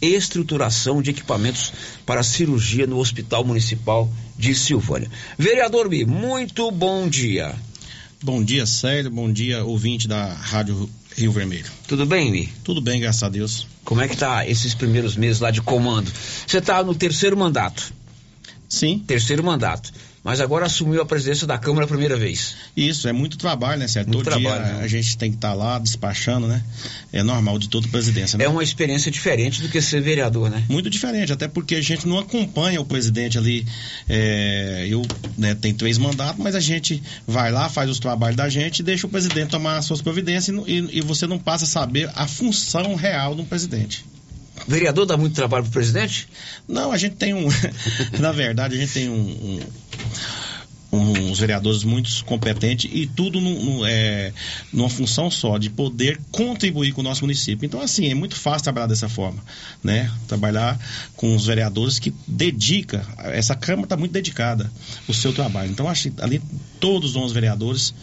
estruturação 0.00 1.02
de 1.02 1.10
equipamentos 1.10 1.72
para 2.06 2.22
cirurgia 2.22 2.86
no 2.86 2.98
Hospital 2.98 3.44
Municipal 3.44 4.08
de 4.38 4.54
Silvânia. 4.54 5.10
Vereador 5.36 5.88
Mi, 5.88 6.04
muito 6.04 6.70
bom 6.70 7.08
dia. 7.08 7.54
Bom 8.22 8.42
dia, 8.42 8.66
Célio. 8.66 9.10
Bom 9.10 9.32
dia, 9.32 9.64
ouvinte 9.64 10.08
da 10.08 10.32
Rádio 10.32 10.88
Rio 11.18 11.32
Vermelho. 11.32 11.66
Tudo 11.88 12.06
bem, 12.06 12.30
Mi? 12.30 12.48
Tudo 12.62 12.80
bem, 12.80 13.00
graças 13.00 13.22
a 13.24 13.28
Deus. 13.28 13.66
Como 13.84 14.00
é 14.00 14.06
que 14.06 14.16
tá 14.16 14.46
esses 14.46 14.72
primeiros 14.72 15.16
meses 15.16 15.40
lá 15.40 15.50
de 15.50 15.60
comando? 15.60 16.10
Você 16.46 16.60
tá 16.60 16.82
no 16.82 16.94
terceiro 16.94 17.36
mandato. 17.36 17.92
Sim. 18.68 19.02
Terceiro 19.04 19.42
mandato. 19.42 19.92
Mas 20.28 20.42
agora 20.42 20.66
assumiu 20.66 21.00
a 21.00 21.06
presidência 21.06 21.46
da 21.46 21.56
Câmara 21.56 21.86
a 21.86 21.88
primeira 21.88 22.14
vez. 22.14 22.54
Isso, 22.76 23.08
é 23.08 23.12
muito 23.14 23.38
trabalho, 23.38 23.78
né, 23.80 23.88
certo? 23.88 24.08
Muito 24.08 24.24
Todo 24.24 24.34
trabalho, 24.38 24.62
dia 24.62 24.74
né? 24.74 24.84
a 24.84 24.86
gente 24.86 25.16
tem 25.16 25.30
que 25.30 25.38
estar 25.38 25.54
lá 25.54 25.78
despachando, 25.78 26.46
né? 26.46 26.62
É 27.10 27.22
normal 27.22 27.58
de 27.58 27.70
toda 27.70 27.88
presidência, 27.88 28.36
né? 28.36 28.44
É 28.44 28.48
uma 28.48 28.62
experiência 28.62 29.10
diferente 29.10 29.62
do 29.62 29.70
que 29.70 29.80
ser 29.80 30.02
vereador, 30.02 30.50
né? 30.50 30.62
Muito 30.68 30.90
diferente, 30.90 31.32
até 31.32 31.48
porque 31.48 31.76
a 31.76 31.80
gente 31.80 32.06
não 32.06 32.18
acompanha 32.18 32.78
o 32.78 32.84
presidente 32.84 33.38
ali. 33.38 33.66
é, 34.06 34.86
eu 34.90 35.00
né, 35.38 35.54
tenho 35.54 35.74
três 35.74 35.96
mandatos, 35.96 36.42
mas 36.44 36.54
a 36.54 36.60
gente 36.60 37.02
vai 37.26 37.50
lá, 37.50 37.70
faz 37.70 37.88
os 37.88 37.98
trabalhos 37.98 38.36
da 38.36 38.50
gente 38.50 38.80
e 38.80 38.82
deixa 38.82 39.06
o 39.06 39.10
presidente 39.10 39.48
tomar 39.48 39.78
as 39.78 39.86
suas 39.86 40.02
providências 40.02 40.54
e, 40.66 40.70
e- 40.72 40.98
e 40.98 41.00
você 41.00 41.26
não 41.26 41.38
passa 41.38 41.64
a 41.64 41.68
saber 41.68 42.10
a 42.14 42.28
função 42.28 42.94
real 42.94 43.34
de 43.34 43.40
um 43.40 43.46
presidente. 43.46 44.04
Vereador 44.66 45.06
dá 45.06 45.16
muito 45.16 45.34
trabalho 45.34 45.64
pro 45.64 45.72
presidente? 45.72 46.28
Não, 46.66 46.92
a 46.92 46.98
gente 46.98 47.16
tem 47.16 47.34
um. 47.34 47.48
na 48.18 48.32
verdade, 48.32 48.76
a 48.76 48.78
gente 48.78 48.92
tem 48.92 49.08
um. 49.08 49.14
um 49.14 49.60
uns 50.90 51.38
vereadores 51.38 51.84
muito 51.84 52.24
competentes 52.24 52.90
e 52.90 53.06
tudo 53.06 53.40
num, 53.40 53.84
é, 53.86 54.32
numa 54.72 54.88
função 54.88 55.30
só, 55.30 55.58
de 55.58 55.68
poder 55.68 56.18
contribuir 56.30 56.92
com 56.92 57.02
o 57.02 57.04
nosso 57.04 57.22
município. 57.22 57.66
Então, 57.66 57.80
assim, 57.80 58.10
é 58.10 58.14
muito 58.14 58.34
fácil 58.34 58.64
trabalhar 58.64 58.86
dessa 58.86 59.08
forma, 59.08 59.42
né? 59.84 60.10
Trabalhar 60.26 60.78
com 61.14 61.36
os 61.36 61.46
vereadores 61.46 61.98
que 61.98 62.14
dedica, 62.26 63.06
essa 63.18 63.54
Câmara 63.54 63.84
está 63.84 63.96
muito 63.96 64.12
dedicada 64.12 64.70
ao 65.06 65.14
seu 65.14 65.32
trabalho. 65.32 65.70
Então, 65.70 65.88
acho 65.88 66.10
que 66.10 66.22
ali 66.22 66.40
todos 66.80 67.10
os 67.10 67.16
11 67.16 67.34
vereadores 67.34 67.94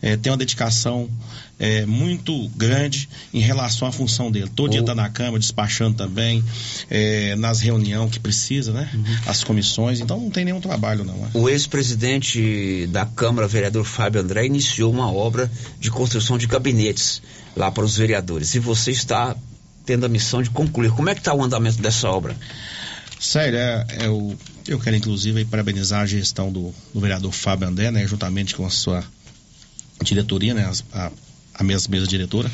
é, 0.00 0.16
têm 0.16 0.30
uma 0.30 0.38
dedicação 0.38 1.08
é, 1.58 1.84
muito 1.84 2.48
grande 2.50 3.08
em 3.34 3.40
relação 3.40 3.88
à 3.88 3.92
função 3.92 4.30
dele. 4.30 4.50
Todo 4.54 4.70
dia 4.70 4.80
está 4.80 4.94
na 4.94 5.08
Câmara, 5.08 5.38
despachando 5.38 5.96
também, 5.96 6.42
é, 6.88 7.34
nas 7.36 7.60
reuniões 7.60 8.10
que 8.10 8.20
precisa, 8.20 8.72
né? 8.72 8.88
As 9.26 9.42
comissões, 9.42 10.00
então 10.00 10.20
não 10.20 10.30
tem 10.30 10.44
nenhum 10.44 10.60
trabalho, 10.60 11.04
não. 11.04 11.16
né? 11.16 11.30
O 11.34 11.48
ex-presidente 11.48 12.86
da 12.88 13.04
Câmara, 13.04 13.48
vereador 13.48 13.84
Fábio 13.84 14.20
André, 14.20 14.46
iniciou 14.46 14.92
uma 14.92 15.12
obra 15.12 15.50
de 15.80 15.90
construção 15.90 16.38
de 16.38 16.46
gabinetes 16.46 17.20
lá 17.56 17.70
para 17.70 17.84
os 17.84 17.96
vereadores. 17.96 18.54
E 18.54 18.58
você 18.58 18.92
está 18.92 19.34
tendo 19.84 20.06
a 20.06 20.08
missão 20.08 20.42
de 20.42 20.50
concluir. 20.50 20.90
Como 20.92 21.08
é 21.08 21.14
que 21.14 21.20
está 21.20 21.34
o 21.34 21.42
andamento 21.42 21.80
dessa 21.82 22.08
obra? 22.08 22.36
Sério, 23.18 23.58
é, 23.58 23.86
é 24.00 24.08
o, 24.08 24.36
eu 24.68 24.78
quero 24.78 24.94
inclusive 24.94 25.38
aí 25.38 25.44
parabenizar 25.44 26.02
a 26.02 26.06
gestão 26.06 26.52
do, 26.52 26.72
do 26.94 27.00
vereador 27.00 27.32
Fábio 27.32 27.66
André, 27.66 27.90
né, 27.90 28.06
juntamente 28.06 28.54
com 28.54 28.64
a 28.64 28.70
sua 28.70 29.02
diretoria, 30.04 30.54
né, 30.54 30.70
a, 30.92 31.10
a 31.54 31.64
mesa, 31.64 31.88
mesa 31.90 32.06
diretora. 32.06 32.50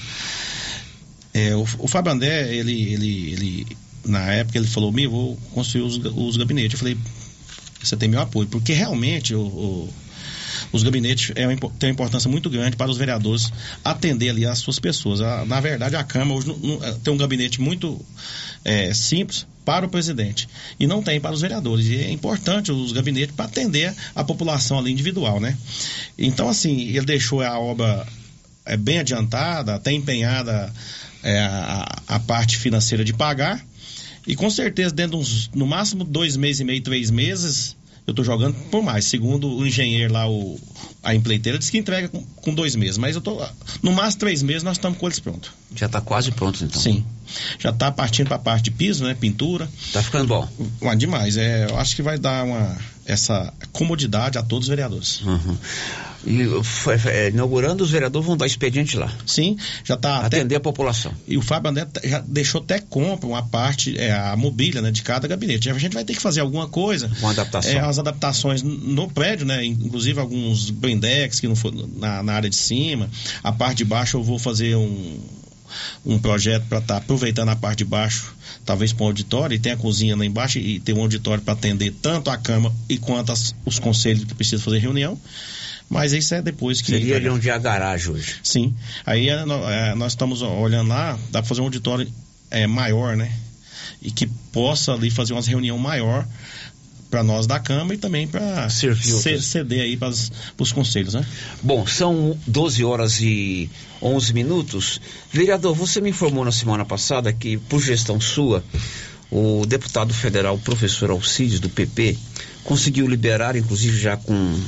É, 1.33 1.55
o, 1.57 1.67
o 1.79 1.89
Fábio 1.89 2.13
André, 2.13 2.55
ele, 2.55 2.93
ele, 2.93 3.33
ele, 3.33 3.67
na 4.05 4.21
época, 4.33 4.59
ele 4.59 4.67
falou: 4.67 4.93
Me, 4.93 5.07
vou 5.07 5.37
construir 5.53 5.83
os, 5.83 5.97
os 5.97 6.37
gabinetes. 6.37 6.73
Eu 6.75 6.79
falei: 6.79 6.97
Você 7.83 7.97
tem 7.97 8.09
meu 8.09 8.21
apoio, 8.21 8.47
porque 8.49 8.73
realmente 8.73 9.35
o, 9.35 9.41
o- 9.41 9.95
os 10.73 10.83
gabinetes 10.83 11.31
é 11.31 11.35
têm 11.35 11.89
uma 11.89 11.93
importância 11.93 12.29
muito 12.31 12.49
grande 12.51 12.77
para 12.77 12.91
os 12.91 12.97
vereadores 12.97 13.53
atender 13.85 14.31
ali 14.31 14.47
as 14.47 14.59
suas 14.59 14.79
pessoas. 14.79 15.21
A- 15.21 15.45
na 15.45 15.61
verdade, 15.61 15.95
a 15.97 16.05
Câmara 16.05 16.39
hoje 16.39 16.49
não- 16.49 16.57
não- 16.59 16.85
é, 16.85 16.93
tem 16.93 17.13
um 17.13 17.17
gabinete 17.17 17.61
muito 17.61 18.01
é, 18.65 18.93
simples 18.95 19.47
para 19.65 19.87
o 19.87 19.89
presidente 19.89 20.49
e 20.79 20.87
não 20.87 21.03
tem 21.03 21.21
para 21.21 21.33
os 21.33 21.41
vereadores. 21.41 21.87
E 21.87 21.97
é 21.97 22.11
importante 22.11 22.71
os 22.71 22.93
gabinetes 22.93 23.35
para 23.35 23.47
atender 23.47 23.95
a 24.15 24.23
população 24.23 24.79
ali 24.79 24.93
individual, 24.93 25.41
né? 25.41 25.57
Então, 26.19 26.49
assim, 26.49 26.89
ele 26.89 27.07
deixou 27.07 27.43
a 27.43 27.59
obra 27.59 28.07
é, 28.65 28.77
bem 28.77 28.99
adiantada, 28.99 29.75
até 29.75 29.93
empenhada 29.93 30.73
é, 31.23 31.39
a, 31.41 32.03
a 32.09 32.21
parte 32.21 32.57
financeira 32.57 33.05
de 33.05 33.13
pagar. 33.13 33.65
E 34.27 34.35
com 34.35 34.49
certeza, 34.49 34.95
dentro 34.95 35.19
de 35.19 35.23
uns, 35.23 35.51
no 35.55 35.67
máximo 35.67 36.05
dois 36.05 36.37
meses 36.37 36.61
e 36.61 36.65
meio, 36.65 36.83
três 36.83 37.11
meses, 37.11 37.77
eu 38.07 38.13
estou 38.13 38.25
jogando 38.25 38.55
por 38.71 38.83
mais. 38.83 39.07
Segundo 39.07 39.49
o 39.49 39.67
engenheiro 39.67 40.13
lá, 40.13 40.29
o, 40.29 40.59
a 41.03 41.15
empleiteira, 41.15 41.59
disse 41.59 41.71
que 41.71 41.79
entrega 41.79 42.09
com, 42.09 42.23
com 42.23 42.55
dois 42.55 42.77
meses. 42.77 42.99
Mas 42.99 43.15
eu 43.17 43.23
tô. 43.23 43.43
No 43.83 43.93
máximo 43.93 44.21
três 44.21 44.43
meses 44.43 44.63
nós 44.63 44.77
estamos 44.77 44.99
com 44.99 45.07
eles 45.07 45.19
prontos. 45.19 45.51
Já 45.75 45.87
está 45.87 46.01
quase 46.01 46.31
pronto, 46.31 46.63
então. 46.63 46.81
Sim. 46.81 47.05
Já 47.59 47.71
está 47.71 47.91
partindo 47.91 48.29
para 48.29 48.37
a 48.37 48.41
parte 48.41 48.65
de 48.65 48.71
piso, 48.73 49.05
né? 49.05 49.15
Pintura. 49.15 49.69
Tá 49.93 50.03
ficando 50.03 50.27
bom. 50.27 50.49
Ué, 50.83 50.95
demais. 50.97 51.37
É, 51.37 51.67
eu 51.71 51.79
acho 51.79 51.97
que 51.97 52.03
vai 52.03 52.19
dar 52.19 52.45
uma, 52.45 52.77
essa 53.07 53.53
comodidade 53.73 54.39
a 54.39 54.43
todos 54.43 54.67
os 54.67 54.69
vereadores. 54.71 55.21
Uhum. 55.23 55.57
E 56.27 56.65
foi- 56.65 56.97
foi- 56.97 57.13
é, 57.13 57.29
inaugurando, 57.29 57.85
os 57.85 57.91
vereadores 57.91 58.27
vão 58.27 58.35
dar 58.37 58.47
expediente 58.47 58.97
lá. 58.97 59.13
Sim, 59.27 59.59
já 59.85 59.95
está 59.95 60.21
Atender 60.21 60.57
a 60.57 60.61
população. 60.61 61.13
E 61.29 61.37
o 61.37 61.43
Fábio 61.43 61.71
André 61.71 61.87
já 62.03 62.21
deixou 62.21 62.63
até 62.63 62.79
compra 62.81 63.27
uma 63.29 63.43
parte, 63.43 63.99
é, 63.99 64.11
a 64.11 64.35
mobília 64.35 64.81
né, 64.81 64.91
de 64.91 65.03
cada 65.03 65.29
gabinete. 65.29 65.69
A 65.69 65.79
gente 65.79 65.93
vai 65.93 66.03
ter 66.05 66.15
que 66.15 66.23
fazer 66.23 66.41
alguma 66.41 66.67
coisa. 66.67 67.11
Uma 67.21 67.31
adaptação. 67.33 67.73
É, 67.73 67.79
as 67.79 67.99
adaptações 67.99 68.63
no 68.63 69.07
prédio, 69.11 69.45
né? 69.45 69.65
Inclusive 69.67 70.19
alguns 70.19 70.71
blindex 70.71 71.41
que 71.41 71.47
não 71.47 71.57
for 71.57 71.73
na, 71.99 72.23
na 72.23 72.33
área 72.33 72.49
de 72.49 72.57
cima. 72.57 73.11
A 73.43 73.53
parte 73.53 73.79
de 73.79 73.85
baixo 73.85 74.17
eu 74.17 74.23
vou 74.23 74.39
fazer 74.39 74.77
um, 74.77 75.19
um 76.07 76.19
projeto 76.19 76.65
para 76.69 76.79
estar 76.79 76.97
aproveitando 76.97 77.51
a 77.51 77.57
parte 77.57 77.79
de 77.79 77.85
baixo, 77.85 78.35
talvez 78.65 78.93
para 78.93 79.05
um 79.05 79.09
auditório, 79.09 79.55
e 79.55 79.59
tem 79.59 79.73
a 79.73 79.77
cozinha 79.77 80.17
lá 80.17 80.25
embaixo 80.25 80.59
e 80.59 80.81
tem 80.81 80.95
um 80.95 81.01
auditório 81.03 81.43
para 81.43 81.53
atender 81.55 81.93
tanto 82.03 82.31
a 82.31 82.37
Câmara 82.37 82.75
e 82.89 82.97
quanto 82.99 83.31
as- 83.33 83.55
os 83.65 83.79
conselhos 83.79 84.25
que 84.25 84.35
precisam 84.35 84.65
fazer 84.65 84.79
reunião. 84.79 85.19
Mas 85.89 86.13
isso 86.13 86.35
é 86.35 86.41
depois 86.41 86.81
que. 86.81 86.91
Seria 86.93 87.17
ali 87.17 87.29
onde 87.29 87.49
é 87.49 87.53
a 87.53 87.59
garagem 87.59 88.11
hoje. 88.11 88.37
Sim. 88.43 88.75
Aí 89.05 89.29
é, 89.29 89.35
é, 89.35 89.95
nós 89.95 90.13
estamos 90.13 90.41
olhando 90.43 90.89
lá, 90.89 91.13
dá 91.31 91.41
para 91.41 91.49
fazer 91.49 91.61
um 91.61 91.65
auditório 91.65 92.11
é, 92.51 92.67
maior, 92.67 93.17
né? 93.17 93.31
E 94.01 94.11
que 94.11 94.27
possa 94.53 94.93
ali 94.93 95.11
fazer 95.11 95.35
umas 95.35 95.47
reunião 95.47 95.77
maior 95.79 96.27
para 97.15 97.23
nós 97.23 97.47
da 97.47 97.61
Câmara 97.61 97.95
e 97.95 97.97
também 97.97 98.27
para 98.27 98.69
ceder 98.69 99.83
aí 99.83 99.97
para 99.97 100.13
os 100.59 100.73
conselhos, 100.73 101.15
né? 101.15 101.25
Bom, 101.63 101.87
são 101.87 102.37
12 102.45 102.85
horas 102.85 103.21
e 103.21 103.71
11 104.03 104.35
minutos. 104.35 105.01
Vereador, 105.33 105.77
você 105.77 106.01
me 106.01 106.11
informou 106.11 106.45
na 106.45 106.51
semana 106.51 106.85
passada 106.85 107.33
que, 107.33 107.57
por 107.57 107.81
gestão 107.81 108.21
sua, 108.21 108.65
o 109.31 109.65
deputado 109.65 110.13
federal 110.13 110.59
professor 110.59 111.09
Alcides, 111.11 111.61
do 111.61 111.69
PP, 111.69 112.19
conseguiu 112.65 113.07
liberar, 113.07 113.55
inclusive 113.55 113.97
já 113.97 114.17
com 114.17 114.61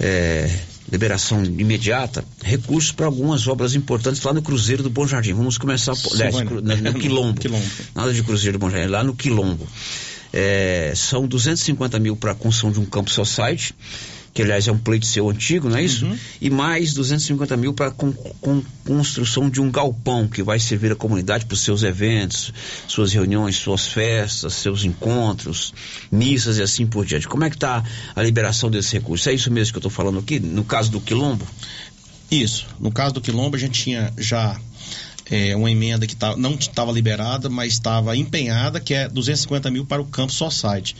é, 0.00 0.50
liberação 0.90 1.44
imediata, 1.44 2.24
recursos 2.42 2.90
para 2.90 3.06
algumas 3.06 3.46
obras 3.46 3.76
importantes 3.76 4.20
lá 4.24 4.32
no 4.32 4.42
Cruzeiro 4.42 4.82
do 4.82 4.90
Bom 4.90 5.06
Jardim. 5.06 5.32
Vamos 5.32 5.56
começar 5.58 5.94
por, 5.94 6.12
aliás, 6.14 6.34
no, 6.34 6.60
no 6.60 6.94
Quilombo. 6.94 7.38
Quilombo. 7.40 7.66
Nada 7.94 8.12
de 8.12 8.20
Cruzeiro 8.24 8.58
do 8.58 8.60
Bom 8.60 8.68
Jardim, 8.68 8.88
lá 8.88 9.04
no 9.04 9.14
Quilombo. 9.14 9.64
É, 10.32 10.92
são 10.94 11.26
250 11.26 11.98
mil 11.98 12.16
para 12.16 12.32
a 12.32 12.34
construção 12.34 12.70
de 12.70 12.78
um 12.80 12.84
campo 12.84 13.10
society, 13.10 13.74
que 14.34 14.42
aliás 14.42 14.68
é 14.68 14.72
um 14.72 14.78
pleito 14.78 15.06
seu 15.06 15.28
antigo, 15.28 15.68
não 15.68 15.78
é 15.78 15.82
isso? 15.82 16.06
E 16.40 16.48
mais 16.50 16.92
250 16.92 17.56
mil 17.56 17.72
para 17.72 17.90
con 17.90 18.12
con- 18.40 18.62
construção 18.84 19.48
de 19.50 19.60
um 19.60 19.70
galpão 19.70 20.28
que 20.28 20.42
vai 20.42 20.60
servir 20.60 20.92
a 20.92 20.94
comunidade 20.94 21.46
para 21.46 21.54
os 21.54 21.62
seus 21.62 21.82
eventos, 21.82 22.52
suas 22.86 23.12
reuniões, 23.12 23.56
suas 23.56 23.86
festas, 23.88 24.52
seus 24.54 24.84
encontros, 24.84 25.72
missas 26.12 26.58
e 26.58 26.62
assim 26.62 26.86
por 26.86 27.04
diante. 27.06 27.26
Como 27.26 27.42
é 27.42 27.50
que 27.50 27.56
está 27.56 27.82
a 28.14 28.22
liberação 28.22 28.70
desse 28.70 28.92
recurso? 28.92 29.28
É 29.28 29.32
isso 29.32 29.50
mesmo 29.50 29.72
que 29.72 29.78
eu 29.78 29.80
estou 29.80 29.90
falando 29.90 30.18
aqui, 30.18 30.38
no 30.38 30.62
caso 30.62 30.90
do 30.90 31.00
Quilombo? 31.00 31.44
Isso. 32.30 32.66
No 32.78 32.92
caso 32.92 33.14
do 33.14 33.20
Quilombo, 33.22 33.56
a 33.56 33.58
gente 33.58 33.82
tinha 33.82 34.12
já 34.18 34.60
é, 35.30 35.54
uma 35.54 35.70
emenda 35.70 36.06
que 36.06 36.16
tá, 36.16 36.36
não 36.36 36.54
estava 36.54 36.92
liberada, 36.92 37.48
mas 37.48 37.74
estava 37.74 38.16
empenhada, 38.16 38.80
que 38.80 38.94
é 38.94 39.08
250 39.08 39.70
mil 39.70 39.84
para 39.84 40.02
o 40.02 40.06
Campo 40.06 40.32
Society. 40.32 40.96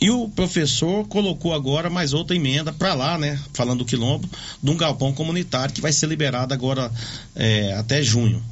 E 0.00 0.10
o 0.10 0.28
professor 0.28 1.06
colocou 1.06 1.52
agora 1.52 1.90
mais 1.90 2.14
outra 2.14 2.34
emenda 2.34 2.72
para 2.72 2.94
lá, 2.94 3.18
né? 3.18 3.38
Falando 3.52 3.80
do 3.80 3.84
Quilombo, 3.84 4.28
de 4.62 4.70
um 4.70 4.76
galpão 4.76 5.12
comunitário 5.12 5.74
que 5.74 5.80
vai 5.80 5.92
ser 5.92 6.06
liberado 6.06 6.54
agora 6.54 6.90
é, 7.36 7.74
até 7.74 8.02
junho, 8.02 8.42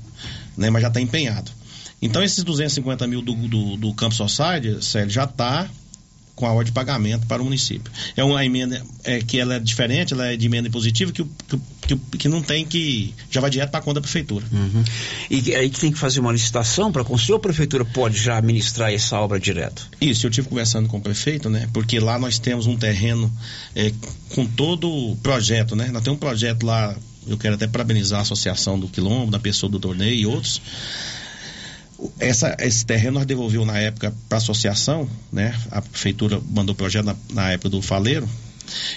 né? 0.56 0.68
Mas 0.68 0.82
já 0.82 0.88
está 0.88 1.00
empenhado. 1.00 1.50
Então, 2.02 2.22
esses 2.22 2.44
250 2.44 3.06
mil 3.06 3.22
do, 3.22 3.34
do, 3.34 3.76
do 3.76 3.94
Campo 3.94 4.14
Society, 4.14 4.84
Célio, 4.84 5.10
já 5.10 5.24
está 5.24 5.68
com 6.38 6.46
a 6.46 6.52
ordem 6.52 6.66
de 6.66 6.72
pagamento 6.72 7.26
para 7.26 7.42
o 7.42 7.44
município. 7.44 7.92
É 8.16 8.22
uma 8.22 8.44
emenda 8.44 8.80
é, 9.02 9.18
que 9.18 9.40
ela 9.40 9.56
é 9.56 9.58
diferente, 9.58 10.14
ela 10.14 10.28
é 10.28 10.36
de 10.36 10.46
emenda 10.46 10.68
impositiva, 10.68 11.10
que, 11.10 11.26
que, 11.82 11.96
que, 12.16 12.28
não 12.28 12.40
tem 12.40 12.64
que. 12.64 13.12
já 13.28 13.40
vai 13.40 13.50
direto 13.50 13.70
para 13.70 13.80
a 13.80 13.82
conta 13.82 13.94
da 13.94 14.00
prefeitura. 14.00 14.46
Uhum. 14.52 14.84
E 15.28 15.52
aí 15.52 15.68
que 15.68 15.80
tem 15.80 15.90
que 15.90 15.98
fazer 15.98 16.20
uma 16.20 16.30
licitação 16.30 16.92
para 16.92 17.02
construir 17.02 17.34
ou 17.34 17.38
a 17.38 17.42
prefeitura 17.42 17.84
pode 17.84 18.16
já 18.16 18.38
administrar 18.38 18.92
essa 18.92 19.18
obra 19.18 19.40
direto? 19.40 19.88
Isso, 20.00 20.28
eu 20.28 20.30
tive 20.30 20.48
conversando 20.48 20.88
com 20.88 20.98
o 20.98 21.00
prefeito, 21.00 21.50
né? 21.50 21.68
Porque 21.72 21.98
lá 21.98 22.20
nós 22.20 22.38
temos 22.38 22.68
um 22.68 22.76
terreno 22.76 23.32
é, 23.74 23.92
com 24.28 24.46
todo 24.46 24.88
o 24.88 25.16
projeto, 25.16 25.74
né? 25.74 25.90
Nós 25.92 26.04
temos 26.04 26.18
um 26.18 26.20
projeto 26.20 26.64
lá, 26.64 26.94
eu 27.26 27.36
quero 27.36 27.56
até 27.56 27.66
parabenizar 27.66 28.20
a 28.20 28.22
Associação 28.22 28.78
do 28.78 28.86
Quilombo, 28.86 29.32
da 29.32 29.40
pessoa 29.40 29.68
do 29.68 29.80
torneio 29.80 30.14
e 30.14 30.24
outros. 30.24 30.62
Essa, 32.20 32.56
esse 32.60 32.86
terreno 32.86 33.18
nós 33.18 33.26
devolveu 33.26 33.64
na 33.64 33.78
época 33.78 34.14
para 34.28 34.38
a 34.38 34.40
associação, 34.40 35.08
né? 35.32 35.58
A 35.70 35.82
prefeitura 35.82 36.40
mandou 36.50 36.72
o 36.72 36.76
projeto 36.76 37.06
na, 37.06 37.16
na 37.30 37.50
época 37.50 37.68
do 37.70 37.82
Faleiro 37.82 38.28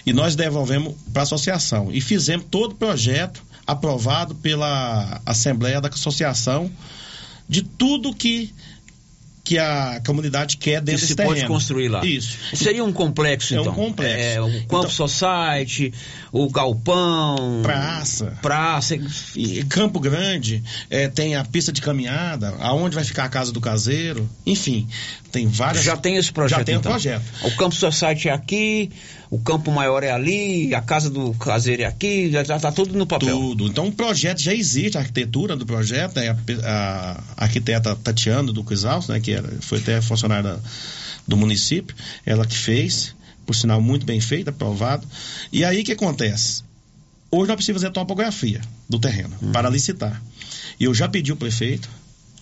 e 0.06 0.14
nós 0.14 0.36
devolvemos 0.36 0.94
para 1.12 1.22
a 1.22 1.24
associação 1.24 1.90
e 1.92 2.00
fizemos 2.02 2.46
todo 2.50 2.74
o 2.74 2.76
projeto 2.76 3.44
aprovado 3.66 4.36
pela 4.36 5.22
Assembleia 5.26 5.80
da 5.80 5.90
Associação 5.90 6.70
de 7.48 7.62
tudo 7.64 8.14
que 8.14 8.54
que 9.44 9.58
a 9.58 10.02
comunidade 10.06 10.58
quer 10.58 10.80
Que 10.80 10.86
dentro 10.86 11.00
se 11.02 11.06
desse 11.08 11.16
terreno. 11.16 11.36
pode 11.36 11.48
construir 11.48 11.88
lá. 11.88 12.06
Isso. 12.06 12.38
Seria 12.54 12.84
um 12.84 12.94
complexo, 12.94 13.54
É 13.56 13.58
um 13.58 13.62
então? 13.62 13.74
complexo. 13.74 14.24
É, 14.24 14.42
o 14.42 14.46
Campo 14.46 14.64
Então- 14.66 14.90
Society, 14.90 15.94
o 16.32 16.50
Galpão... 16.50 17.62
Praça. 17.64 18.38
Praça. 18.42 18.96
E 19.36 19.64
Campo 19.66 20.00
Grande, 20.00 20.64
é, 20.90 21.08
tem 21.08 21.36
a 21.36 21.44
pista 21.44 21.72
de 21.72 21.82
caminhada, 21.82 22.56
aonde 22.60 22.96
vai 22.96 23.04
ficar 23.04 23.26
a 23.26 23.30
casa 23.30 23.52
do 23.52 23.60
caseiro, 23.62 24.30
enfim, 24.46 24.88
tem 25.32 25.48
várias. 25.48 25.84
Já 25.84 25.96
tem 25.96 26.18
esse 26.18 26.32
projeto, 26.32 26.60
Já 26.60 26.66
tem 26.66 26.76
então. 26.76 26.92
o 26.92 26.96
projeto. 26.96 27.24
O 27.44 27.56
Campo 27.56 27.76
Society 27.76 28.30
é 28.30 28.32
aqui, 28.32 28.92
o 29.30 29.40
Campo 29.40 29.72
Maior 29.72 30.04
é 30.04 30.12
ali, 30.12 30.76
a 30.76 30.82
Casa 30.82 31.10
do 31.10 31.34
Caseiro 31.36 31.84
é 31.84 31.86
aqui, 31.86 32.30
já 32.30 32.42
está 32.42 32.72
tudo 32.72 32.98
no 32.98 33.08
papel. 33.08 33.36
Tudo. 33.36 33.68
Então 33.68 33.88
o 33.88 33.92
projeto 33.92 34.40
já 34.40 34.54
existe, 34.54 34.98
a 34.98 35.02
arquitetura 35.02 35.56
do 35.56 35.66
projeto, 35.66 36.18
né? 36.18 36.36
a, 36.64 37.24
a 37.38 37.44
arquiteta 37.46 37.96
Tatiana 37.96 38.52
do 38.52 38.64
Quisalto, 38.64 39.12
né? 39.12 39.20
que 39.20 39.32
era, 39.32 39.50
foi 39.62 39.80
até 39.80 40.02
funcionária 40.02 40.60
do 41.28 41.38
município, 41.38 41.96
ela 42.26 42.46
que 42.46 42.58
fez, 42.58 43.16
por 43.46 43.56
sinal 43.56 43.82
muito 43.82 44.06
bem 44.06 44.20
feito, 44.20 44.50
aprovado. 44.50 45.08
E 45.52 45.64
aí 45.64 45.82
o 45.82 45.84
que 45.84 45.94
acontece? 45.94 46.64
Hoje 47.32 47.48
nós 47.48 47.56
precisamos 47.56 47.82
fazer 47.82 47.88
a 47.88 47.94
topografia 47.94 48.60
do 48.90 49.00
terreno 49.00 49.34
para 49.54 49.70
licitar. 49.70 50.22
E 50.78 50.84
eu 50.84 50.94
já 50.94 51.08
pedi 51.08 51.32
o 51.32 51.38
prefeito 51.38 51.88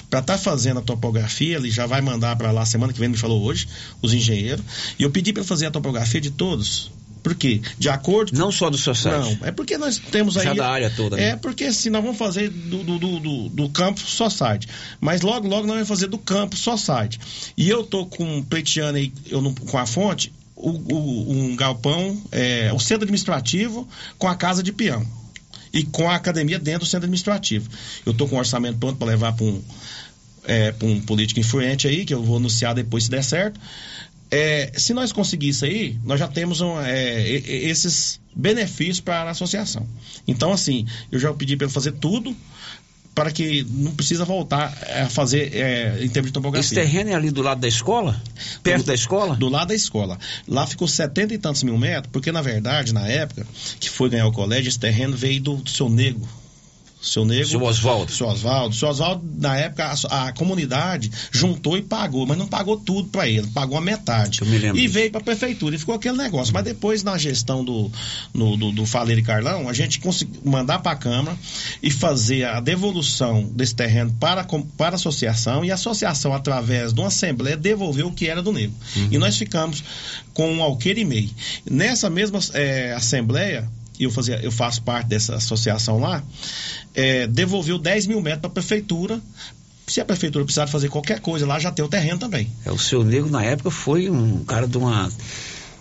para 0.10 0.19
estar 0.19 0.38
fazendo 0.38 0.80
a 0.80 0.81
topografia, 0.81 1.57
ele 1.57 1.69
já 1.69 1.86
vai 1.86 2.02
mandar 2.02 2.36
para 2.36 2.52
lá 2.52 2.65
semana 2.65 2.91
que 2.91 2.99
vem, 2.99 3.10
me 3.10 3.18
falou 3.18 3.41
hoje, 3.44 3.68
os 4.02 4.14
engenheiros. 4.14 4.65
E 4.98 5.03
eu 5.03 5.11
pedi 5.11 5.31
para 5.31 5.44
fazer 5.44 5.68
a 5.68 5.72
topografia 5.72 6.19
de 6.19 6.31
todos. 6.31 6.91
Por 7.22 7.36
quê? 7.36 7.61
De 7.77 7.90
acordo. 7.90 8.31
Não 8.38 8.52
só 8.52 8.69
do 8.69 8.77
seu 8.77 8.94
Não, 9.40 9.48
é 9.48 9.52
porque 9.52 9.77
nós 9.77 9.98
temos 9.99 10.38
aí. 10.38 10.45
Já 10.45 10.53
da 10.53 10.69
área 10.69 10.90
toda, 10.90 11.18
né? 11.18 11.30
É 11.31 11.36
porque 11.36 11.65
assim, 11.65 11.90
nós 11.90 12.02
vamos 12.02 12.18
fazer 12.18 12.49
do, 12.49 12.84
do, 12.84 12.98
do, 13.19 13.49
do, 13.49 13.69
campo 13.69 13.99
Society. 13.99 14.68
Mas 15.02 15.22
logo, 15.22 15.48
logo 15.48 15.68
nós 15.68 15.76
vamos 15.76 15.88
fazer 15.90 16.07
do 16.07 16.18
campo 16.18 16.56
Society. 16.56 17.19
E 17.57 17.69
eu 17.69 17.84
tô 17.84 18.06
com 18.06 18.41
pleiteando 18.44 18.98
aí, 18.98 19.11
eu 19.27 19.41
não, 19.41 19.53
com 19.53 19.77
a 19.77 19.86
fonte, 19.86 20.31
o, 20.56 20.69
o- 20.69 21.31
um 21.31 21.56
galpão, 21.57 22.22
é, 22.31 22.72
o 22.73 22.80
centro 22.80 23.03
administrativo 23.03 23.88
com 24.18 24.27
a 24.27 24.36
casa 24.36 24.64
de 24.64 24.72
peão. 24.72 25.06
E 25.73 25.83
com 25.83 26.09
a 26.09 26.15
academia 26.15 26.57
dentro 26.57 26.81
do 26.81 26.85
centro 26.85 27.05
administrativo. 27.05 27.69
Eu 28.05 28.13
tô 28.13 28.27
com 28.27 28.35
o 28.35 28.39
orçamento 28.39 28.79
pronto 28.79 28.97
para 28.97 29.07
levar 29.07 29.33
para 29.33 29.45
um, 29.45 29.61
é, 30.45 30.73
um 30.81 30.99
político 31.01 31.39
influente 31.39 31.87
aí, 31.87 32.05
que 32.05 32.13
eu 32.13 32.23
vou 32.23 32.37
anunciar 32.37 32.73
depois 32.73 33.05
se 33.05 33.09
der 33.09 33.23
certo. 33.23 33.59
É, 34.31 34.71
se 34.75 34.93
nós 34.93 35.11
conseguir 35.11 35.49
isso 35.49 35.65
aí, 35.65 35.97
nós 36.03 36.19
já 36.19 36.27
temos 36.27 36.61
um, 36.61 36.79
é, 36.79 37.27
esses 37.29 38.19
benefícios 38.35 38.99
para 38.99 39.23
a 39.23 39.29
associação. 39.31 39.87
Então, 40.27 40.51
assim, 40.51 40.85
eu 41.11 41.19
já 41.19 41.33
pedi 41.33 41.55
para 41.55 41.65
ele 41.65 41.73
fazer 41.73 41.93
tudo 41.93 42.35
para 43.19 43.31
que 43.31 43.67
não 43.69 43.91
precisa 43.91 44.23
voltar 44.23 44.73
a 45.03 45.09
fazer 45.09 45.53
é, 45.53 46.01
em 46.01 46.07
termos 46.07 46.29
de 46.29 46.33
topografia. 46.33 46.65
Esse 46.65 46.73
terreno 46.73 47.09
é 47.09 47.15
ali 47.15 47.29
do 47.29 47.41
lado 47.41 47.59
da 47.59 47.67
escola? 47.67 48.15
Perto 48.63 48.83
do, 48.83 48.87
da 48.87 48.93
escola? 48.93 49.35
Do 49.35 49.49
lado 49.49 49.67
da 49.67 49.75
escola. 49.75 50.17
Lá 50.47 50.65
ficou 50.65 50.87
setenta 50.87 51.33
e 51.33 51.37
tantos 51.37 51.61
mil 51.63 51.77
metros, 51.77 52.09
porque 52.13 52.31
na 52.31 52.41
verdade, 52.41 52.93
na 52.93 53.05
época 53.09 53.45
que 53.77 53.89
foi 53.89 54.09
ganhar 54.09 54.25
o 54.25 54.31
colégio, 54.31 54.69
esse 54.69 54.79
terreno 54.79 55.17
veio 55.17 55.41
do, 55.41 55.57
do 55.57 55.69
seu 55.69 55.89
nego. 55.89 56.25
Seu 57.01 57.23
Negro. 57.23 57.47
Seu 57.47 57.63
Oswaldo. 57.63 58.11
Seu 58.11 58.27
Oswaldo. 58.27 58.76
Seu 58.76 58.89
Oswaldo, 58.89 59.23
na 59.38 59.55
época, 59.55 59.93
a, 60.09 60.27
a, 60.27 60.34
comunidade 60.34 61.09
juntou 61.31 61.77
e 61.77 61.81
pagou, 61.81 62.26
mas 62.26 62.38
não 62.38 62.47
pagou 62.47 62.76
tudo 62.77 63.07
para 63.09 63.27
ele, 63.27 63.47
pagou 63.47 63.77
a 63.77 63.81
metade. 63.81 64.41
Eu 64.41 64.47
me 64.47 64.57
lembro. 64.57 64.77
E 64.77 64.88
veio 64.88 65.09
para 65.09 65.21
a 65.21 65.23
prefeitura 65.23 65.76
e 65.76 65.80
ficou 65.80 65.95
aquele 65.95 66.17
negócio. 66.17 66.53
Mas 66.53 66.63
depois, 66.63 67.01
na 67.01 67.17
gestão 67.17 67.63
do, 67.63 67.89
no, 68.34 68.57
do, 68.57 68.71
do 68.71 68.85
Faleiro 68.85 69.21
e 69.21 69.23
Carlão, 69.23 69.69
a 69.69 69.73
gente 69.73 69.99
conseguiu 69.99 70.41
mandar 70.43 70.80
para 70.80 70.91
a 70.91 70.95
Câmara 70.95 71.38
e 71.81 71.89
fazer 71.89 72.43
a 72.43 72.59
devolução 72.59 73.43
desse 73.43 73.76
terreno 73.76 74.13
para, 74.19 74.45
para 74.77 74.95
a 74.95 74.97
associação 74.97 75.63
e 75.63 75.71
a 75.71 75.76
associação, 75.76 76.34
através 76.34 76.93
de 76.93 76.99
uma 76.99 77.07
assembleia, 77.07 77.55
devolveu 77.55 78.07
o 78.07 78.13
que 78.13 78.27
era 78.27 78.41
do 78.41 78.51
Negro. 78.51 78.76
Uhum. 78.97 79.07
E 79.11 79.17
nós 79.17 79.38
ficamos 79.38 79.84
com 80.34 80.51
um 80.51 80.61
alqueire 80.61 81.01
e 81.01 81.05
meio. 81.05 81.30
Nessa 81.69 82.09
mesma 82.09 82.39
é, 82.53 82.93
assembleia, 82.93 83.69
eu, 83.99 84.11
fazia, 84.11 84.39
eu 84.41 84.51
faço 84.51 84.81
parte 84.81 85.07
dessa 85.07 85.35
associação 85.35 85.99
lá, 85.99 86.23
é, 86.93 87.27
devolveu 87.27 87.77
10 87.77 88.07
mil 88.07 88.21
metros 88.21 88.41
para 88.41 88.49
a 88.49 88.53
prefeitura. 88.53 89.19
Se 89.88 89.99
a 89.99 90.05
prefeitura 90.05 90.45
precisar 90.45 90.67
fazer 90.67 90.88
qualquer 90.89 91.19
coisa 91.19 91.47
lá, 91.47 91.57
já 91.59 91.71
tem 91.71 91.84
o 91.84 91.88
terreno 91.88 92.19
também. 92.19 92.51
É, 92.63 92.71
o 92.71 92.77
seu 92.77 93.03
negro, 93.03 93.30
na 93.30 93.43
época, 93.43 93.71
foi 93.71 94.09
um 94.09 94.43
cara 94.45 94.67
de 94.67 94.77
uma 94.77 95.11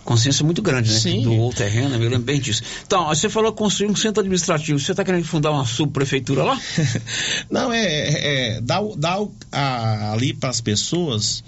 consciência 0.09 0.43
muito 0.43 0.63
grande, 0.63 0.91
né? 0.91 0.99
Sim. 0.99 1.23
Do 1.23 1.51
terreno, 1.51 1.95
eu 1.95 2.01
lembro 2.01 2.21
bem 2.21 2.41
disso. 2.41 2.63
Então, 2.87 3.09
você 3.09 3.29
falou 3.29 3.53
construir 3.53 3.91
um 3.91 3.95
centro 3.95 4.23
administrativo. 4.23 4.79
Você 4.79 4.93
está 4.93 5.05
querendo 5.05 5.27
fundar 5.27 5.51
uma 5.51 5.67
subprefeitura 5.67 6.45
lá? 6.45 6.59
Não, 7.51 7.71
é, 7.71 7.85
é, 7.85 8.57
é 8.57 8.61
dar, 8.63 8.81
dar 8.97 9.19
a, 9.53 10.13
ali 10.13 10.33
para 10.33 10.49
as 10.49 10.63
pessoas, 10.63 11.45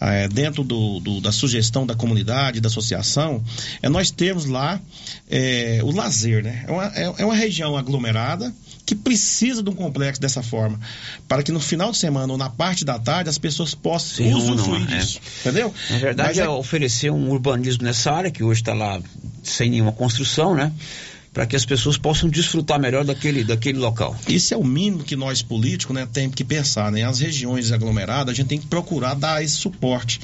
é, 0.00 0.28
dentro 0.28 0.62
do, 0.62 1.00
do, 1.00 1.20
da 1.20 1.32
sugestão 1.32 1.84
da 1.84 1.96
comunidade, 1.96 2.60
da 2.60 2.68
associação, 2.68 3.42
é 3.82 3.88
nós 3.88 4.12
temos 4.12 4.44
lá 4.44 4.80
é, 5.28 5.80
o 5.82 5.90
lazer, 5.90 6.44
né? 6.44 6.64
É 6.68 6.70
uma, 6.70 6.86
é, 6.94 7.14
é 7.18 7.24
uma 7.24 7.34
região 7.34 7.76
aglomerada 7.76 8.54
que 8.86 8.94
precisa 8.94 9.62
de 9.62 9.70
um 9.70 9.74
complexo 9.74 10.20
dessa 10.20 10.42
forma, 10.42 10.78
para 11.26 11.42
que 11.42 11.50
no 11.50 11.60
final 11.60 11.90
de 11.90 11.98
semana 11.98 12.32
ou 12.32 12.38
na 12.38 12.50
parte 12.50 12.84
da 12.84 12.98
tarde 12.98 13.30
as 13.30 13.38
pessoas 13.38 13.74
possam 13.74 14.16
Sim, 14.16 14.34
usufruir 14.34 14.88
não, 14.88 14.94
é. 14.94 14.98
disso, 14.98 15.20
entendeu? 15.40 15.72
Na 15.90 15.98
verdade, 15.98 16.28
Mas 16.28 16.38
é 16.38 16.48
oferecer 16.48 17.10
um 17.10 17.30
urbanismo 17.30 17.84
nessa 17.84 18.12
área, 18.12 18.30
que 18.30 18.44
hoje 18.44 18.60
está 18.60 18.74
lá 18.74 19.00
sem 19.42 19.70
nenhuma 19.70 19.92
construção, 19.92 20.54
né? 20.54 20.72
Para 21.34 21.46
que 21.46 21.56
as 21.56 21.66
pessoas 21.66 21.98
possam 21.98 22.30
desfrutar 22.30 22.80
melhor 22.80 23.04
daquele, 23.04 23.42
daquele 23.42 23.76
local. 23.76 24.16
Isso 24.28 24.54
é 24.54 24.56
o 24.56 24.64
mínimo 24.64 25.02
que 25.02 25.16
nós 25.16 25.42
políticos 25.42 25.94
né, 25.94 26.08
temos 26.10 26.34
que 26.34 26.44
pensar. 26.44 26.90
Né? 26.92 27.02
As 27.02 27.18
regiões 27.18 27.72
aglomeradas, 27.72 28.32
a 28.32 28.36
gente 28.36 28.46
tem 28.46 28.58
que 28.58 28.66
procurar 28.68 29.14
dar 29.14 29.42
esse 29.42 29.56
suporte. 29.56 30.20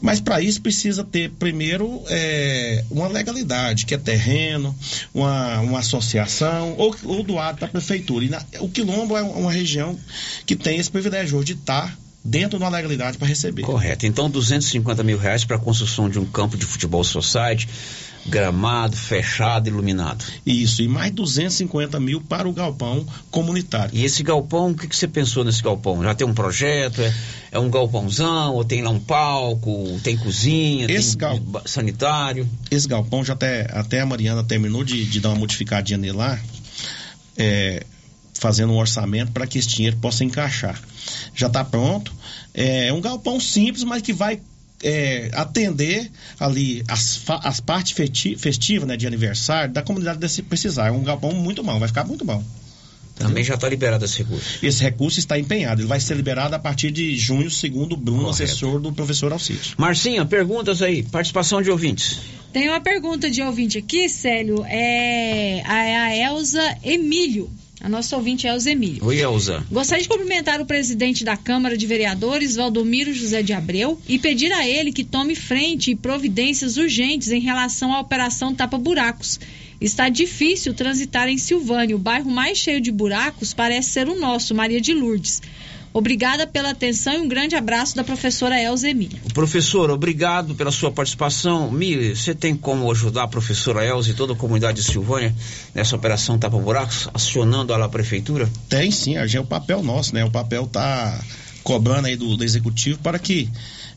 Mas 0.00 0.20
para 0.20 0.40
isso 0.42 0.60
precisa 0.60 1.02
ter, 1.02 1.30
primeiro, 1.30 2.02
é, 2.06 2.84
uma 2.90 3.08
legalidade, 3.08 3.86
que 3.86 3.94
é 3.94 3.98
terreno, 3.98 4.76
uma, 5.14 5.60
uma 5.60 5.78
associação, 5.78 6.74
ou, 6.76 6.94
ou 7.04 7.22
doado 7.24 7.58
para 7.58 7.66
a 7.66 7.70
prefeitura. 7.70 8.24
E 8.26 8.28
na, 8.28 8.44
o 8.60 8.68
Quilombo 8.68 9.16
é 9.16 9.22
uma 9.22 9.50
região 9.50 9.98
que 10.44 10.54
tem 10.54 10.78
esse 10.78 10.90
privilégio 10.90 11.38
hoje 11.38 11.54
de 11.54 11.60
estar 11.60 11.96
dentro 12.24 12.58
de 12.58 12.64
uma 12.64 12.70
legalidade 12.70 13.18
para 13.18 13.26
receber. 13.26 13.62
Correto. 13.62 14.06
Então, 14.06 14.30
250 14.30 15.02
mil 15.02 15.18
reais 15.18 15.44
para 15.44 15.56
a 15.56 15.58
construção 15.58 16.08
de 16.08 16.18
um 16.18 16.24
campo 16.24 16.56
de 16.56 16.64
futebol 16.64 17.02
society, 17.02 17.68
gramado, 18.26 18.96
fechado, 18.96 19.68
iluminado. 19.68 20.24
Isso, 20.46 20.82
e 20.82 20.88
mais 20.88 21.12
250 21.12 21.98
mil 21.98 22.20
para 22.20 22.48
o 22.48 22.52
galpão 22.52 23.06
comunitário. 23.30 23.90
E 23.94 24.04
esse 24.04 24.22
galpão, 24.22 24.70
o 24.70 24.74
que, 24.74 24.86
que 24.86 24.96
você 24.96 25.08
pensou 25.08 25.44
nesse 25.44 25.62
galpão? 25.62 26.02
Já 26.02 26.14
tem 26.14 26.26
um 26.26 26.34
projeto? 26.34 27.00
É, 27.00 27.14
é 27.52 27.58
um 27.58 27.68
galpãozão? 27.68 28.54
Ou 28.54 28.64
tem 28.64 28.82
lá 28.82 28.90
um 28.90 29.00
palco? 29.00 30.00
Tem 30.02 30.16
cozinha? 30.16 30.86
Esse 30.90 31.16
tem 31.16 31.18
gal... 31.18 31.62
sanitário? 31.66 32.48
Esse 32.70 32.86
galpão, 32.86 33.24
já 33.24 33.32
até, 33.32 33.66
até 33.72 34.00
a 34.00 34.06
Mariana 34.06 34.44
terminou 34.44 34.84
de, 34.84 35.04
de 35.04 35.20
dar 35.20 35.30
uma 35.30 35.38
modificadinha 35.38 35.98
nele 35.98 36.16
lá, 36.16 36.38
é, 37.36 37.84
fazendo 38.34 38.72
um 38.72 38.78
orçamento 38.78 39.32
para 39.32 39.46
que 39.46 39.58
esse 39.58 39.68
dinheiro 39.68 39.96
possa 39.96 40.24
encaixar. 40.24 40.80
Já 41.34 41.48
está 41.48 41.64
pronto. 41.64 42.12
É 42.54 42.92
um 42.92 43.00
galpão 43.00 43.40
simples, 43.40 43.82
mas 43.82 44.02
que 44.02 44.12
vai 44.12 44.40
é, 44.82 45.30
atender 45.32 46.10
ali 46.38 46.82
as, 46.88 47.22
as 47.42 47.60
partes 47.60 47.92
festivas 48.38 48.88
né, 48.88 48.96
de 48.96 49.06
aniversário 49.06 49.72
da 49.72 49.82
comunidade 49.82 50.18
desse 50.18 50.42
precisar. 50.42 50.88
É 50.88 50.90
um 50.90 51.02
galpão 51.02 51.32
muito 51.32 51.62
bom, 51.62 51.78
vai 51.78 51.88
ficar 51.88 52.04
muito 52.04 52.24
bom. 52.24 52.42
Também 53.14 53.44
já 53.44 53.54
está 53.54 53.68
liberado 53.68 54.04
esse 54.04 54.18
recurso. 54.18 54.58
Esse 54.62 54.82
recurso 54.82 55.18
está 55.18 55.38
empenhado. 55.38 55.80
Ele 55.80 55.88
vai 55.88 56.00
ser 56.00 56.14
liberado 56.14 56.56
a 56.56 56.58
partir 56.58 56.90
de 56.90 57.16
junho, 57.16 57.50
segundo 57.50 57.92
o 57.92 57.96
Bruno, 57.96 58.24
Correto. 58.24 58.42
assessor 58.42 58.80
do 58.80 58.92
professor 58.92 59.32
Alcide. 59.32 59.74
Marcinha, 59.76 60.24
perguntas 60.24 60.82
aí. 60.82 61.02
Participação 61.02 61.62
de 61.62 61.70
ouvintes. 61.70 62.18
Tem 62.52 62.68
uma 62.68 62.80
pergunta 62.80 63.30
de 63.30 63.42
ouvinte 63.42 63.78
aqui, 63.78 64.08
Célio. 64.08 64.64
É 64.64 65.62
a, 65.64 65.84
é 65.84 65.96
a 65.96 66.30
Elza 66.30 66.76
Emílio. 66.82 67.50
A 67.82 67.88
nossa 67.88 68.16
ouvinte 68.16 68.46
é 68.46 68.50
Elza 68.50 68.70
Emílio. 68.70 69.04
Oi, 69.04 69.20
Elza. 69.20 69.66
Gostaria 69.68 70.04
de 70.04 70.08
cumprimentar 70.08 70.60
o 70.60 70.66
presidente 70.66 71.24
da 71.24 71.36
Câmara 71.36 71.76
de 71.76 71.84
Vereadores, 71.84 72.54
Valdomiro 72.54 73.12
José 73.12 73.42
de 73.42 73.52
Abreu, 73.52 74.00
e 74.08 74.20
pedir 74.20 74.52
a 74.52 74.64
ele 74.64 74.92
que 74.92 75.02
tome 75.02 75.34
frente 75.34 75.90
e 75.90 75.96
providências 75.96 76.76
urgentes 76.76 77.32
em 77.32 77.40
relação 77.40 77.92
à 77.92 77.98
operação 77.98 78.54
Tapa 78.54 78.78
Buracos. 78.78 79.40
Está 79.80 80.08
difícil 80.08 80.72
transitar 80.74 81.28
em 81.28 81.36
Silvânia. 81.36 81.96
O 81.96 81.98
bairro 81.98 82.30
mais 82.30 82.56
cheio 82.56 82.80
de 82.80 82.92
buracos 82.92 83.52
parece 83.52 83.90
ser 83.90 84.08
o 84.08 84.14
nosso, 84.14 84.54
Maria 84.54 84.80
de 84.80 84.94
Lourdes. 84.94 85.42
Obrigada 85.92 86.46
pela 86.46 86.70
atenção 86.70 87.12
e 87.14 87.18
um 87.18 87.28
grande 87.28 87.54
abraço 87.54 87.94
da 87.94 88.02
professora 88.02 88.60
Elza 88.60 88.88
Emília. 88.88 89.20
Professor, 89.34 89.90
obrigado 89.90 90.54
pela 90.54 90.70
sua 90.70 90.90
participação. 90.90 91.70
Mili, 91.70 92.16
você 92.16 92.34
tem 92.34 92.56
como 92.56 92.90
ajudar 92.90 93.24
a 93.24 93.28
professora 93.28 93.84
Elza 93.84 94.10
e 94.10 94.14
toda 94.14 94.32
a 94.32 94.36
comunidade 94.36 94.80
de 94.80 94.90
Silvânia 94.90 95.34
nessa 95.74 95.94
operação 95.94 96.38
Tapa 96.38 96.58
Buracos, 96.58 97.08
acionando 97.12 97.74
a 97.74 97.88
prefeitura? 97.88 98.48
Tem 98.68 98.90
sim, 98.90 99.16
é 99.16 99.40
o 99.40 99.44
papel 99.44 99.82
nosso, 99.82 100.14
né? 100.14 100.24
O 100.24 100.30
papel 100.30 100.66
tá 100.66 101.22
cobrando 101.62 102.06
aí 102.06 102.16
do, 102.16 102.36
do 102.36 102.44
executivo 102.44 102.98
para 102.98 103.18
que 103.18 103.50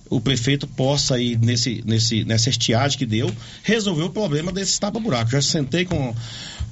o 0.10 0.22
prefeito 0.22 0.68
possa 0.68 1.16
aí 1.16 1.38
nesse, 1.38 1.82
nesse, 1.86 2.24
nessa 2.26 2.50
estiagem 2.50 2.98
que 2.98 3.06
deu, 3.06 3.32
resolver 3.64 4.04
o 4.04 4.10
problema 4.10 4.52
desse 4.52 4.80
tapa-buraco. 4.80 5.32
Já 5.32 5.42
sentei 5.42 5.86
com, 5.86 6.16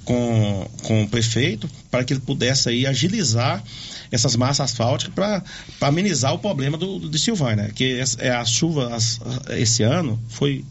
com, 0.05 0.69
com 0.83 1.03
o 1.03 1.07
prefeito 1.07 1.69
para 1.89 2.03
que 2.03 2.13
ele 2.13 2.21
pudesse 2.21 2.69
aí 2.69 2.85
agilizar 2.85 3.63
essas 4.13 4.35
massas 4.35 4.71
asfálticas 4.71 5.13
para 5.15 5.43
amenizar 5.81 6.33
o 6.35 6.39
problema 6.39 6.77
do, 6.77 6.99
do 6.99 7.09
de 7.09 7.17
Silvânia, 7.17 7.71
que 7.73 7.99
é 8.19 8.29
a 8.29 8.45
chuva 8.45 8.95
as, 8.95 9.19
esse 9.49 9.81
ano 9.81 10.21
foi 10.29 10.63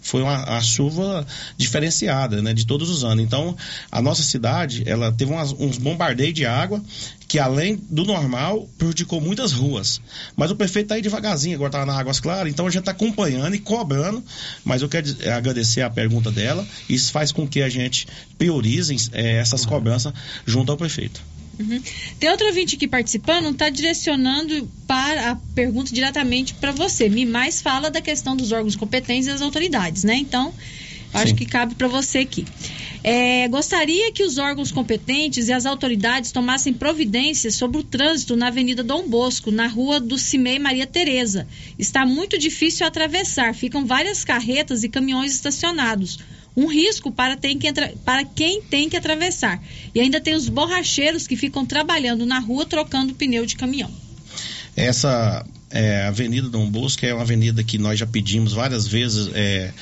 foi 0.00 0.20
uma 0.22 0.56
a 0.56 0.60
chuva 0.60 1.24
diferenciada, 1.56 2.42
né, 2.42 2.52
de 2.52 2.66
todos 2.66 2.90
os 2.90 3.04
anos. 3.04 3.24
Então, 3.24 3.56
a 3.92 4.02
nossa 4.02 4.20
cidade, 4.20 4.82
ela 4.84 5.12
teve 5.12 5.30
umas, 5.30 5.52
uns 5.52 5.78
bombardeios 5.78 6.34
de 6.34 6.44
água 6.44 6.82
que 7.28 7.38
além 7.38 7.80
do 7.88 8.04
normal 8.04 8.68
prejudicou 8.76 9.20
muitas 9.20 9.52
ruas. 9.52 10.00
Mas 10.36 10.50
o 10.50 10.56
prefeito 10.56 10.86
está 10.86 10.96
aí 10.96 11.00
devagarzinho, 11.02 11.54
agora 11.54 11.68
está 11.68 11.86
na 11.86 11.98
Águas 11.98 12.18
Claras, 12.18 12.52
então 12.52 12.66
a 12.66 12.70
gente 12.70 12.80
está 12.80 12.90
acompanhando 12.90 13.54
e 13.54 13.58
cobrando. 13.60 14.22
Mas 14.64 14.82
eu 14.82 14.88
quero 14.88 15.06
agradecer 15.32 15.82
a 15.82 15.88
pergunta 15.88 16.30
dela. 16.30 16.66
Isso 16.88 17.12
faz 17.12 17.30
com 17.30 17.46
que 17.46 17.62
a 17.62 17.68
gente 17.68 18.08
priorize 18.36 19.08
é, 19.12 19.36
essas 19.36 19.64
cobranças 19.64 20.12
junto 20.44 20.72
ao 20.72 20.76
prefeito. 20.76 21.22
Uhum. 21.58 21.82
Tem 22.18 22.30
outro 22.30 22.46
ouvinte 22.46 22.76
aqui 22.76 22.88
participando, 22.88 23.50
está 23.50 23.68
direcionando 23.68 24.68
para 24.86 25.32
a 25.32 25.36
pergunta 25.54 25.92
diretamente 25.92 26.54
para 26.54 26.72
você. 26.72 27.08
Me 27.08 27.26
mais 27.26 27.60
fala 27.60 27.90
da 27.90 28.00
questão 28.00 28.36
dos 28.36 28.52
órgãos 28.52 28.76
competentes 28.76 29.26
e 29.26 29.30
das 29.30 29.42
autoridades, 29.42 30.04
né? 30.04 30.16
Então, 30.16 30.52
acho 31.12 31.28
Sim. 31.28 31.34
que 31.36 31.46
cabe 31.46 31.74
para 31.74 31.88
você 31.88 32.18
aqui. 32.20 32.46
É, 33.04 33.48
gostaria 33.48 34.12
que 34.12 34.22
os 34.22 34.38
órgãos 34.38 34.70
competentes 34.70 35.48
e 35.48 35.52
as 35.52 35.66
autoridades 35.66 36.30
tomassem 36.30 36.72
providências 36.72 37.56
sobre 37.56 37.78
o 37.78 37.82
trânsito 37.82 38.36
na 38.36 38.46
Avenida 38.46 38.82
Dom 38.82 39.08
Bosco, 39.08 39.50
na 39.50 39.66
rua 39.66 39.98
do 39.98 40.16
Cimei 40.16 40.58
Maria 40.58 40.86
Tereza. 40.86 41.46
Está 41.78 42.06
muito 42.06 42.38
difícil 42.38 42.86
atravessar, 42.86 43.54
ficam 43.54 43.84
várias 43.84 44.24
carretas 44.24 44.84
e 44.84 44.88
caminhões 44.88 45.34
estacionados 45.34 46.18
um 46.56 46.66
risco 46.66 47.10
para, 47.10 47.36
que 47.36 47.72
para 48.04 48.24
quem 48.24 48.62
tem 48.62 48.88
que 48.88 48.96
atravessar. 48.96 49.62
E 49.94 50.00
ainda 50.00 50.20
tem 50.20 50.34
os 50.34 50.48
borracheiros 50.48 51.26
que 51.26 51.36
ficam 51.36 51.64
trabalhando 51.64 52.26
na 52.26 52.38
rua 52.38 52.66
trocando 52.66 53.14
pneu 53.14 53.46
de 53.46 53.56
caminhão. 53.56 53.90
Essa 54.76 55.44
é, 55.70 56.04
Avenida 56.04 56.48
Dom 56.48 56.70
Bosco 56.70 57.04
é 57.04 57.14
uma 57.14 57.22
avenida 57.22 57.62
que 57.64 57.78
nós 57.78 57.98
já 57.98 58.06
pedimos 58.06 58.52
várias 58.52 58.86
vezes 58.86 59.30
é, 59.34 59.72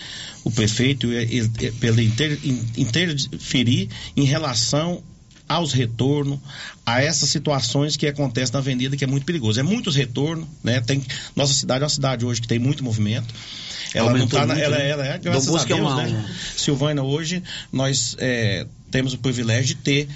o 0.44 0.50
prefeito 0.50 1.08
pelo 1.80 2.00
inter, 2.00 2.38
interferir 2.76 3.88
em 4.16 4.24
relação 4.24 5.02
aos 5.48 5.72
retornos, 5.72 6.38
a 6.86 7.02
essas 7.02 7.28
situações 7.28 7.96
que 7.96 8.06
acontecem 8.06 8.52
na 8.52 8.60
avenida, 8.60 8.96
que 8.96 9.02
é 9.02 9.06
muito 9.06 9.26
perigoso. 9.26 9.58
É 9.58 9.64
muitos 9.64 9.96
retornos, 9.96 10.46
né? 10.62 10.80
Tem, 10.80 11.02
nossa 11.34 11.52
cidade 11.52 11.82
é 11.82 11.84
uma 11.84 11.90
cidade 11.90 12.24
hoje 12.24 12.40
que 12.40 12.46
tem 12.46 12.60
muito 12.60 12.84
movimento. 12.84 13.34
Ela 13.94 14.10
Aumentou 14.10 14.38
não 14.38 14.46
tá 14.46 14.46
na, 14.46 14.54
muito, 14.54 14.64
ela, 14.64 14.78
né? 14.78 14.88
ela 14.88 15.06
é, 15.06 15.18
graças 15.18 15.46
Dom 15.46 15.52
a 15.52 15.58
Bosco 15.58 15.72
é 15.72 15.76
Deus, 15.76 15.88
uma- 15.92 16.02
né? 16.02 16.34
Silvânia, 16.56 17.02
hoje, 17.02 17.42
nós 17.72 18.14
é, 18.18 18.66
temos 18.90 19.12
o 19.14 19.18
privilégio 19.18 19.66
de 19.66 19.74
ter 19.76 20.08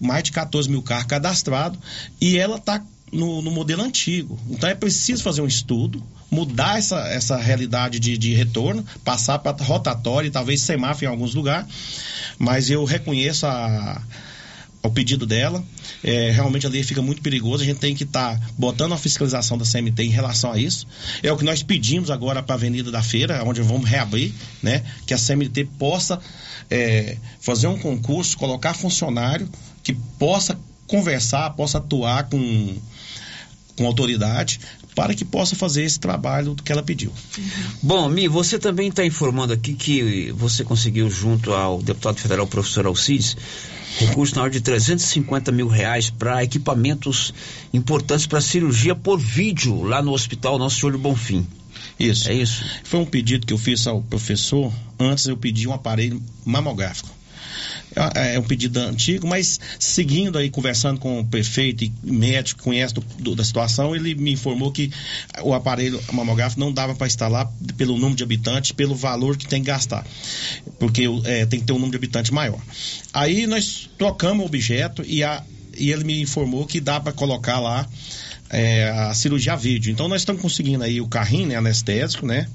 mais 0.00 0.22
de 0.22 0.32
14 0.32 0.68
mil 0.70 0.82
carros 0.82 1.06
cadastrados 1.06 1.78
e 2.20 2.38
ela 2.38 2.56
está 2.56 2.82
no, 3.12 3.42
no 3.42 3.50
modelo 3.50 3.82
antigo. 3.82 4.38
Então 4.48 4.68
é 4.68 4.74
preciso 4.74 5.22
fazer 5.22 5.40
um 5.40 5.46
estudo, 5.46 6.02
mudar 6.30 6.78
essa, 6.78 6.98
essa 7.08 7.36
realidade 7.36 7.98
de, 7.98 8.16
de 8.18 8.34
retorno, 8.34 8.84
passar 9.04 9.38
para 9.38 9.56
rotatória, 9.64 10.30
talvez 10.30 10.60
semáforo 10.60 11.06
em 11.06 11.08
alguns 11.08 11.34
lugares, 11.34 11.66
mas 12.38 12.70
eu 12.70 12.84
reconheço 12.84 13.46
a, 13.46 14.00
o 14.88 14.90
pedido 14.90 15.26
dela. 15.26 15.62
É, 16.02 16.30
realmente 16.30 16.66
ali 16.66 16.82
fica 16.82 17.00
muito 17.00 17.22
perigoso. 17.22 17.62
A 17.62 17.66
gente 17.66 17.78
tem 17.78 17.94
que 17.94 18.04
estar 18.04 18.38
tá 18.38 18.46
botando 18.56 18.92
a 18.92 18.96
fiscalização 18.96 19.56
da 19.56 19.64
CMT 19.64 20.02
em 20.02 20.10
relação 20.10 20.52
a 20.52 20.58
isso. 20.58 20.86
É 21.22 21.32
o 21.32 21.36
que 21.36 21.44
nós 21.44 21.62
pedimos 21.62 22.10
agora 22.10 22.42
para 22.42 22.54
a 22.54 22.58
Avenida 22.58 22.90
da 22.90 23.02
Feira, 23.02 23.42
onde 23.44 23.62
vamos 23.62 23.88
reabrir, 23.88 24.32
né? 24.62 24.82
Que 25.06 25.14
a 25.14 25.18
CMT 25.18 25.64
possa 25.78 26.18
é, 26.70 27.16
fazer 27.40 27.66
um 27.66 27.78
concurso, 27.78 28.36
colocar 28.36 28.74
funcionário 28.74 29.48
que 29.82 29.94
possa 30.18 30.58
conversar, 30.86 31.50
possa 31.50 31.78
atuar 31.78 32.24
com, 32.24 32.76
com 33.76 33.86
autoridade 33.86 34.60
para 34.98 35.14
que 35.14 35.24
possa 35.24 35.54
fazer 35.54 35.84
esse 35.84 36.00
trabalho 36.00 36.56
que 36.56 36.72
ela 36.72 36.82
pediu. 36.82 37.12
Bom, 37.80 38.08
Mi, 38.08 38.26
você 38.26 38.58
também 38.58 38.88
está 38.88 39.06
informando 39.06 39.52
aqui 39.52 39.72
que 39.74 40.32
você 40.32 40.64
conseguiu, 40.64 41.08
junto 41.08 41.52
ao 41.52 41.80
deputado 41.80 42.18
federal 42.18 42.48
professor 42.48 42.84
Alcides, 42.84 43.36
recurso 43.98 44.34
na 44.36 44.42
ordem 44.42 44.58
de 44.58 44.64
350 44.64 45.50
mil 45.52 45.68
reais 45.68 46.10
para 46.10 46.42
equipamentos 46.44 47.32
importantes 47.72 48.26
para 48.26 48.40
cirurgia 48.40 48.94
por 48.94 49.18
vídeo 49.18 49.82
lá 49.82 50.02
no 50.02 50.12
Hospital 50.12 50.58
Nosso 50.58 50.80
Senhor 50.80 50.92
do 50.92 50.98
Bonfim. 50.98 51.46
Isso. 51.98 52.28
É 52.28 52.34
isso. 52.34 52.64
Foi 52.84 53.00
um 53.00 53.06
pedido 53.06 53.46
que 53.46 53.52
eu 53.52 53.58
fiz 53.58 53.86
ao 53.86 54.00
professor. 54.02 54.72
Antes 54.98 55.26
eu 55.26 55.36
pedi 55.36 55.66
um 55.66 55.72
aparelho 55.72 56.22
mamográfico. 56.44 57.17
É, 58.14 58.36
é 58.36 58.38
um 58.38 58.42
pedido 58.42 58.78
antigo, 58.78 59.26
mas 59.26 59.58
seguindo 59.78 60.38
aí, 60.38 60.48
conversando 60.50 61.00
com 61.00 61.20
o 61.20 61.26
prefeito 61.26 61.84
e 61.84 61.92
médico 62.02 62.58
que 62.58 62.64
conhece 62.64 62.94
do, 62.94 63.00
do, 63.18 63.34
da 63.34 63.44
situação, 63.44 63.94
ele 63.94 64.14
me 64.14 64.32
informou 64.32 64.70
que 64.70 64.90
o 65.42 65.52
aparelho 65.52 66.00
mamográfico 66.12 66.60
não 66.60 66.72
dava 66.72 66.94
para 66.94 67.06
instalar 67.06 67.50
pelo 67.76 67.94
número 67.94 68.14
de 68.14 68.22
habitantes, 68.22 68.72
pelo 68.72 68.94
valor 68.94 69.36
que 69.36 69.46
tem 69.46 69.62
que 69.62 69.66
gastar, 69.66 70.06
porque 70.78 71.04
é, 71.24 71.44
tem 71.46 71.58
que 71.58 71.66
ter 71.66 71.72
um 71.72 71.76
número 71.76 71.92
de 71.92 71.96
habitantes 71.96 72.30
maior. 72.30 72.60
Aí 73.12 73.46
nós 73.46 73.90
trocamos 73.98 74.44
o 74.44 74.46
objeto 74.46 75.02
e, 75.04 75.24
a, 75.24 75.42
e 75.76 75.90
ele 75.90 76.04
me 76.04 76.20
informou 76.20 76.66
que 76.66 76.80
dá 76.80 77.00
para 77.00 77.12
colocar 77.12 77.58
lá 77.58 77.86
é, 78.50 78.88
a 78.90 79.14
cirurgia 79.14 79.56
vídeo. 79.56 79.90
Então 79.90 80.08
nós 80.08 80.22
estamos 80.22 80.40
conseguindo 80.40 80.84
aí 80.84 81.00
o 81.00 81.08
carrinho 81.08 81.48
né, 81.48 81.56
anestésico, 81.56 82.26
né? 82.26 82.46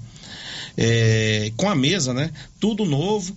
É, 0.76 1.52
com 1.56 1.70
a 1.70 1.76
mesa, 1.76 2.14
né? 2.14 2.32
Tudo 2.60 2.84
novo 2.84 3.36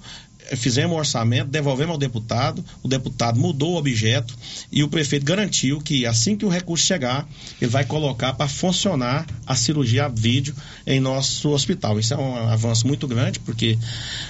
fizemos 0.55 0.95
o 0.95 0.99
orçamento, 0.99 1.51
devolvemos 1.51 1.93
ao 1.93 1.99
deputado, 1.99 2.65
o 2.83 2.89
deputado 2.89 3.39
mudou 3.39 3.73
o 3.73 3.77
objeto 3.77 4.35
e 4.71 4.83
o 4.85 4.89
prefeito 4.89 5.25
garantiu 5.25 5.81
que 5.81 6.07
assim 6.07 6.37
que 6.37 6.45
o 6.45 6.49
recurso 6.49 6.87
chegar, 6.87 7.29
ele 7.61 7.71
vai 7.71 7.85
colocar 7.85 8.35
para 8.35 8.49
funcionar 8.49 9.27
a 9.47 9.55
cirurgia 9.55 10.05
a 10.05 10.09
vídeo 10.09 10.55
em 10.87 11.01
nosso 11.01 11.51
hospital. 11.51 11.99
Isso 11.99 12.15
é 12.15 12.17
um 12.17 12.37
avanço 12.49 12.87
muito 12.87 13.07
grande, 13.09 13.41
porque 13.41 13.79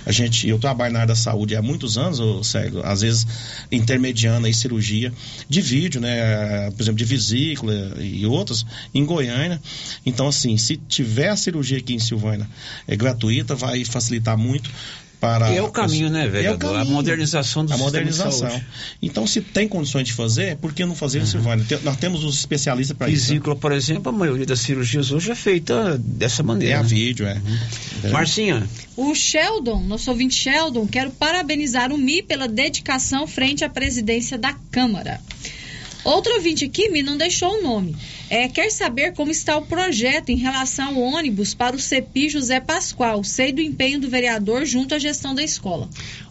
a 0.05 0.13
gente, 0.13 0.49
eu 0.49 0.59
trabalho 0.59 0.93
na 0.93 1.01
área 1.01 1.09
da 1.09 1.15
saúde 1.15 1.57
há 1.57 1.63
muitos 1.63 1.99
anos, 1.99 2.21
ô, 2.21 2.43
Sérgio, 2.43 2.85
às 2.85 3.01
vezes 3.01 3.27
intermediando 3.71 4.47
aí 4.47 4.55
cirurgia 4.55 5.13
de 5.49 5.61
vídeo, 5.61 6.01
né, 6.01 6.71
por 6.71 6.83
exemplo, 6.83 6.99
de 6.99 7.05
vesícula 7.05 7.75
e 8.01 8.25
outras, 8.27 8.65
em 8.95 9.05
Goiânia. 9.05 9.61
Então, 10.05 10.29
assim, 10.29 10.57
se 10.57 10.77
tiver 10.77 11.29
a 11.29 11.37
cirurgia 11.37 11.79
aqui 11.79 11.95
em 11.95 11.99
Silvânia 11.99 12.49
é 12.87 12.97
gratuita, 12.97 13.55
vai 13.55 13.85
facilitar 13.85 14.37
muito 14.37 14.71
para. 15.21 15.51
E 15.51 15.57
é 15.57 15.63
o 15.63 15.71
caminho, 15.71 16.11
né, 16.11 16.29
velho? 16.29 16.47
É 16.47 16.53
o 16.53 16.59
caminho, 16.59 16.81
a 16.81 16.85
modernização 16.85 17.65
do 17.65 17.73
A 17.73 17.77
modernização. 17.77 18.63
Então, 19.03 19.27
se 19.27 19.41
tem 19.41 19.69
condições 19.69 20.05
de 20.05 20.13
fazer, 20.13 20.57
por 20.57 20.73
que 20.73 20.85
não 20.85 20.95
fazer 20.95 21.21
uhum. 21.21 21.27
Silvânia? 21.27 21.67
Nós 21.83 21.97
temos 21.97 22.25
os 22.25 22.39
especialistas 22.39 22.97
para 22.97 23.09
isso. 23.09 23.29
Vesícula, 23.29 23.57
por 23.57 23.73
exemplo, 23.73 24.11
a 24.11 24.13
maioria 24.13 24.47
das 24.47 24.61
cirurgias 24.61 25.11
hoje 25.11 25.31
é 25.31 25.35
feita 25.35 25.99
dessa 25.99 26.43
maneira. 26.43 26.75
É 26.75 26.79
a 26.79 26.83
né? 26.83 26.89
vídeo, 26.89 27.27
é. 27.27 27.35
Uhum. 27.35 28.11
Marcinha. 28.11 28.67
O 28.97 29.15
Sheldon, 29.15 29.83
nosso 29.83 30.11
ouvinte 30.11 30.35
Sheldon, 30.35 30.87
quero 30.87 31.11
parabenizar 31.11 31.93
o 31.93 31.99
Mi 31.99 32.23
pela 32.23 32.49
dedicação 32.49 33.27
frente 33.27 33.65
à 33.65 33.69
presidência 33.69 34.39
da 34.39 34.55
Câmara. 34.71 35.21
Outro 36.05 36.35
ouvinte 36.35 36.65
aqui, 36.65 36.89
me 36.89 37.03
não 37.03 37.17
deixou 37.17 37.59
o 37.59 37.63
nome. 37.63 37.97
É, 38.29 38.49
quer 38.49 38.71
saber 38.71 39.13
como 39.13 39.31
está 39.31 39.57
o 39.57 39.63
projeto 39.63 40.31
em 40.31 40.37
relação 40.37 40.97
ao 40.97 41.01
ônibus 41.01 41.55
para 41.55 41.77
o 41.77 41.79
CEPI 41.79 42.29
José 42.29 42.61
Pascoal. 42.61 43.23
Sei 43.23 43.53
do 43.53 43.61
empenho 43.61 44.01
do 44.01 44.09
vereador 44.09 44.65
junto 44.65 44.95
à 44.95 44.99
gestão 44.99 45.35
da 45.35 45.43
escola. 45.43 45.89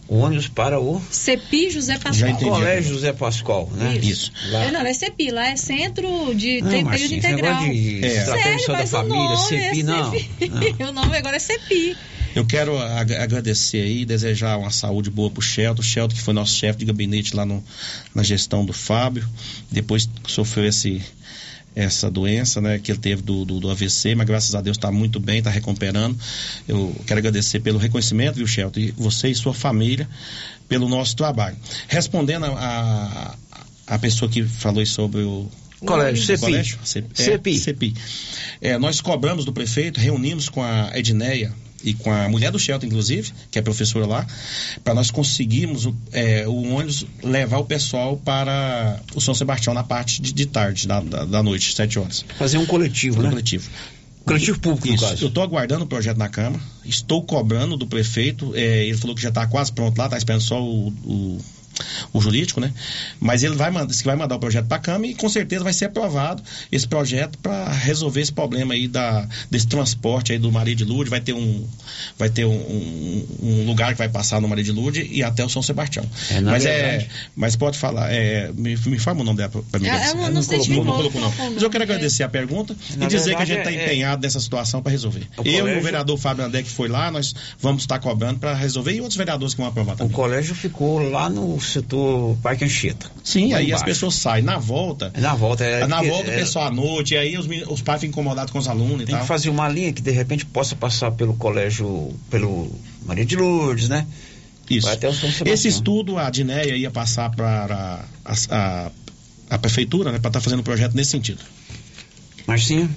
O 0.08 0.18
ônibus 0.18 0.46
para 0.46 0.78
o 0.78 1.02
CEPI 1.10 1.70
José 1.70 1.94
Pascoal. 1.94 2.14
Já 2.14 2.30
entendi. 2.30 2.50
Colégio 2.50 2.94
José 2.94 3.12
Pascoal, 3.12 3.70
né? 3.74 3.96
Isso. 3.96 4.30
Isso. 4.30 4.54
É, 4.54 4.70
não, 4.70 4.80
é 4.80 4.92
CEPI, 4.92 5.30
lá 5.30 5.48
é 5.48 5.56
Centro 5.56 6.34
de 6.34 6.60
não, 6.60 6.94
Integral. 6.94 7.64
De 7.64 8.04
é. 8.04 8.24
Sério, 8.24 8.66
da 8.68 8.86
família, 8.86 9.36
CEPI, 9.36 9.80
é 9.80 9.82
não. 9.82 10.10
CEPI. 10.12 10.76
não. 10.78 10.88
o 10.90 10.92
nome 10.92 11.16
agora 11.16 11.36
é 11.36 11.40
CEPI. 11.40 11.96
Eu 12.36 12.44
quero 12.44 12.76
agradecer 12.78 13.78
aí, 13.78 14.04
desejar 14.04 14.58
uma 14.58 14.70
saúde 14.70 15.08
boa 15.08 15.30
pro 15.30 15.40
Shelton. 15.40 15.80
O 15.80 15.82
Shelton, 15.84 16.14
que 16.14 16.20
foi 16.20 16.34
nosso 16.34 16.54
chefe 16.54 16.80
de 16.80 16.84
gabinete 16.84 17.34
lá 17.34 17.46
no, 17.46 17.64
na 18.14 18.22
gestão 18.22 18.62
do 18.62 18.74
Fábio, 18.74 19.26
depois 19.70 20.06
sofreu 20.26 20.66
esse, 20.66 21.00
essa 21.76 22.10
doença, 22.10 22.58
né, 22.58 22.78
que 22.78 22.90
ele 22.90 22.98
teve 22.98 23.20
do, 23.20 23.44
do, 23.44 23.60
do 23.60 23.70
AVC, 23.70 24.14
mas 24.14 24.26
graças 24.26 24.54
a 24.54 24.62
Deus 24.62 24.78
está 24.78 24.90
muito 24.90 25.20
bem, 25.20 25.38
está 25.38 25.50
recuperando. 25.50 26.18
Eu 26.66 26.96
quero 27.06 27.18
agradecer 27.18 27.60
pelo 27.60 27.78
reconhecimento, 27.78 28.36
viu, 28.36 28.46
Shelton, 28.46 28.80
e 28.80 28.90
você 28.92 29.28
e 29.28 29.34
sua 29.34 29.52
família 29.52 30.08
pelo 30.66 30.88
nosso 30.88 31.14
trabalho. 31.14 31.56
Respondendo 31.86 32.46
a, 32.46 33.36
a, 33.86 33.94
a 33.94 33.98
pessoa 33.98 34.30
que 34.30 34.42
falou 34.42 34.84
sobre 34.86 35.20
o 35.20 35.50
Colégio, 35.84 36.24
CEPI. 36.24 36.40
Colégio, 36.40 36.78
CEPI. 36.82 37.54
É, 37.54 37.58
CEPI. 37.58 37.94
É, 38.62 38.78
nós 38.78 39.02
cobramos 39.02 39.44
do 39.44 39.52
prefeito, 39.52 40.00
reunimos 40.00 40.48
com 40.48 40.62
a 40.62 40.90
Edneia, 40.94 41.52
e 41.86 41.94
com 41.94 42.12
a 42.12 42.28
mulher 42.28 42.50
do 42.50 42.58
Shelton, 42.58 42.86
inclusive, 42.86 43.32
que 43.50 43.58
é 43.58 43.62
professora 43.62 44.04
lá, 44.04 44.26
para 44.82 44.92
nós 44.92 45.10
conseguirmos 45.10 45.88
é, 46.12 46.46
o 46.46 46.74
ônibus 46.74 47.06
levar 47.22 47.58
o 47.58 47.64
pessoal 47.64 48.16
para 48.16 49.00
o 49.14 49.20
São 49.20 49.34
Sebastião 49.34 49.72
na 49.72 49.84
parte 49.84 50.20
de, 50.20 50.32
de 50.32 50.46
tarde, 50.46 50.88
da, 50.88 51.00
da, 51.00 51.24
da, 51.24 51.42
noite, 51.44 51.74
sete 51.74 51.98
horas. 51.98 52.24
Fazer 52.36 52.58
um 52.58 52.66
coletivo, 52.66 53.16
Fazer 53.16 53.22
né? 53.22 53.28
Um 53.28 53.32
coletivo. 53.32 53.70
Coletivo 54.24 54.58
público, 54.58 54.88
Isso. 54.88 55.04
no 55.04 55.10
caso. 55.10 55.24
Eu 55.24 55.28
estou 55.28 55.44
aguardando 55.44 55.84
o 55.84 55.86
projeto 55.86 56.16
na 56.16 56.28
Câmara, 56.28 56.60
estou 56.84 57.22
cobrando 57.22 57.76
do 57.76 57.86
prefeito, 57.86 58.52
é, 58.56 58.84
ele 58.84 58.98
falou 58.98 59.14
que 59.14 59.22
já 59.22 59.28
está 59.28 59.46
quase 59.46 59.72
pronto 59.72 59.96
lá, 59.96 60.06
está 60.06 60.18
esperando 60.18 60.40
só 60.40 60.60
o, 60.60 60.88
o 60.88 61.38
o 62.12 62.20
jurídico, 62.20 62.60
né? 62.60 62.72
Mas 63.20 63.42
ele 63.42 63.54
vai 63.54 63.70
mandar, 63.70 63.94
vai 64.04 64.16
mandar 64.16 64.36
o 64.36 64.38
projeto 64.38 64.66
para 64.66 64.76
a 64.76 64.80
Câmara 64.80 65.06
e 65.06 65.14
com 65.14 65.28
certeza 65.28 65.64
vai 65.64 65.72
ser 65.72 65.86
aprovado 65.86 66.42
esse 66.70 66.86
projeto 66.86 67.38
para 67.38 67.70
resolver 67.70 68.20
esse 68.20 68.32
problema 68.32 68.74
aí 68.74 68.88
da, 68.88 69.26
desse 69.50 69.66
transporte 69.66 70.32
aí 70.32 70.38
do 70.38 70.50
Maria 70.50 70.74
de 70.74 70.84
Lourdes. 70.84 71.10
Vai 71.10 71.20
ter 71.20 71.32
um, 71.32 71.66
vai 72.18 72.28
ter 72.28 72.44
um, 72.44 72.54
um, 72.54 73.26
um 73.42 73.66
lugar 73.66 73.92
que 73.92 73.98
vai 73.98 74.08
passar 74.08 74.40
no 74.40 74.48
Maria 74.48 74.64
de 74.64 74.72
Lourdes 74.72 75.06
e 75.10 75.22
até 75.22 75.44
o 75.44 75.48
São 75.48 75.62
Sebastião. 75.62 76.04
É, 76.30 76.40
mas 76.40 76.64
é, 76.64 76.82
verdade. 76.82 77.04
é, 77.04 77.08
mas 77.34 77.56
pode 77.56 77.78
falar, 77.78 78.12
é, 78.12 78.50
me, 78.52 78.76
me 78.76 78.98
fala 78.98 79.20
o 79.20 79.24
nome 79.24 79.38
dela 79.38 79.50
para 79.70 79.80
mim. 79.80 79.88
É, 79.88 80.14
não, 80.14 80.30
não, 80.30 80.44
colocou, 80.44 80.84
não 80.84 80.96
colocou 80.96 81.20
não. 81.20 81.32
Mas 81.52 81.62
eu 81.62 81.70
quero 81.70 81.84
agradecer 81.84 82.22
a 82.22 82.28
pergunta 82.28 82.76
na 82.96 83.06
e 83.06 83.08
dizer 83.08 83.30
verdade, 83.30 83.36
que 83.36 83.42
a 83.42 83.46
gente 83.46 83.58
está 83.58 83.72
é, 83.72 83.74
é, 83.74 83.84
empenhado 83.84 84.22
nessa 84.22 84.40
situação 84.40 84.82
para 84.82 84.92
resolver. 84.92 85.26
O 85.36 85.42
eu 85.42 85.60
colégio... 85.60 85.68
e 85.68 85.78
o 85.78 85.82
vereador 85.82 86.18
Fábio 86.18 86.44
André 86.44 86.62
que 86.62 86.70
foi 86.70 86.88
lá, 86.88 87.10
nós 87.10 87.34
vamos 87.60 87.82
estar 87.82 87.98
cobrando 87.98 88.38
para 88.38 88.54
resolver 88.54 88.92
e 88.92 89.00
outros 89.00 89.16
vereadores 89.16 89.54
que 89.54 89.60
vão 89.60 89.68
aprovar 89.68 89.96
também. 89.96 90.12
O 90.12 90.14
colégio 90.14 90.54
ficou 90.54 90.98
lá 91.10 91.28
no 91.28 91.60
setor 91.66 92.36
Parque 92.42 92.64
Anchieta. 92.64 93.10
Sim, 93.22 93.52
aí 93.52 93.66
embaixo. 93.66 93.74
as 93.74 93.82
pessoas 93.82 94.14
saem. 94.14 94.44
Na 94.44 94.58
volta. 94.58 95.12
Na 95.18 95.34
volta, 95.34 95.64
é. 95.64 95.86
Na 95.86 96.02
volta, 96.02 96.30
o 96.30 96.32
é, 96.32 96.38
pessoal 96.38 96.66
à 96.66 96.70
noite, 96.70 97.16
aí 97.16 97.36
os, 97.36 97.46
os 97.68 97.82
pais 97.82 98.00
ficam 98.00 98.10
incomodados 98.10 98.52
com 98.52 98.58
os 98.58 98.68
alunos 98.68 99.02
e 99.02 99.06
Tem 99.06 99.18
que 99.18 99.26
fazer 99.26 99.50
uma 99.50 99.68
linha 99.68 99.92
que 99.92 100.02
de 100.02 100.10
repente 100.10 100.44
possa 100.46 100.74
passar 100.76 101.10
pelo 101.12 101.34
colégio, 101.34 102.14
pelo 102.30 102.70
Maria 103.04 103.24
de 103.24 103.36
Lourdes, 103.36 103.88
né? 103.88 104.06
Isso. 104.68 104.88
Esse 105.44 105.68
estudo, 105.68 106.18
a 106.18 106.28
Dinéia 106.28 106.76
ia 106.76 106.90
passar 106.90 107.30
para 107.30 108.04
a, 108.24 108.34
a, 108.50 108.90
a, 109.50 109.58
prefeitura, 109.58 110.10
né? 110.10 110.18
Para 110.18 110.28
estar 110.28 110.40
tá 110.40 110.40
fazendo 110.40 110.60
um 110.60 110.64
projeto 110.64 110.94
nesse 110.94 111.10
sentido. 111.10 111.42
Marcinha? 112.46 112.90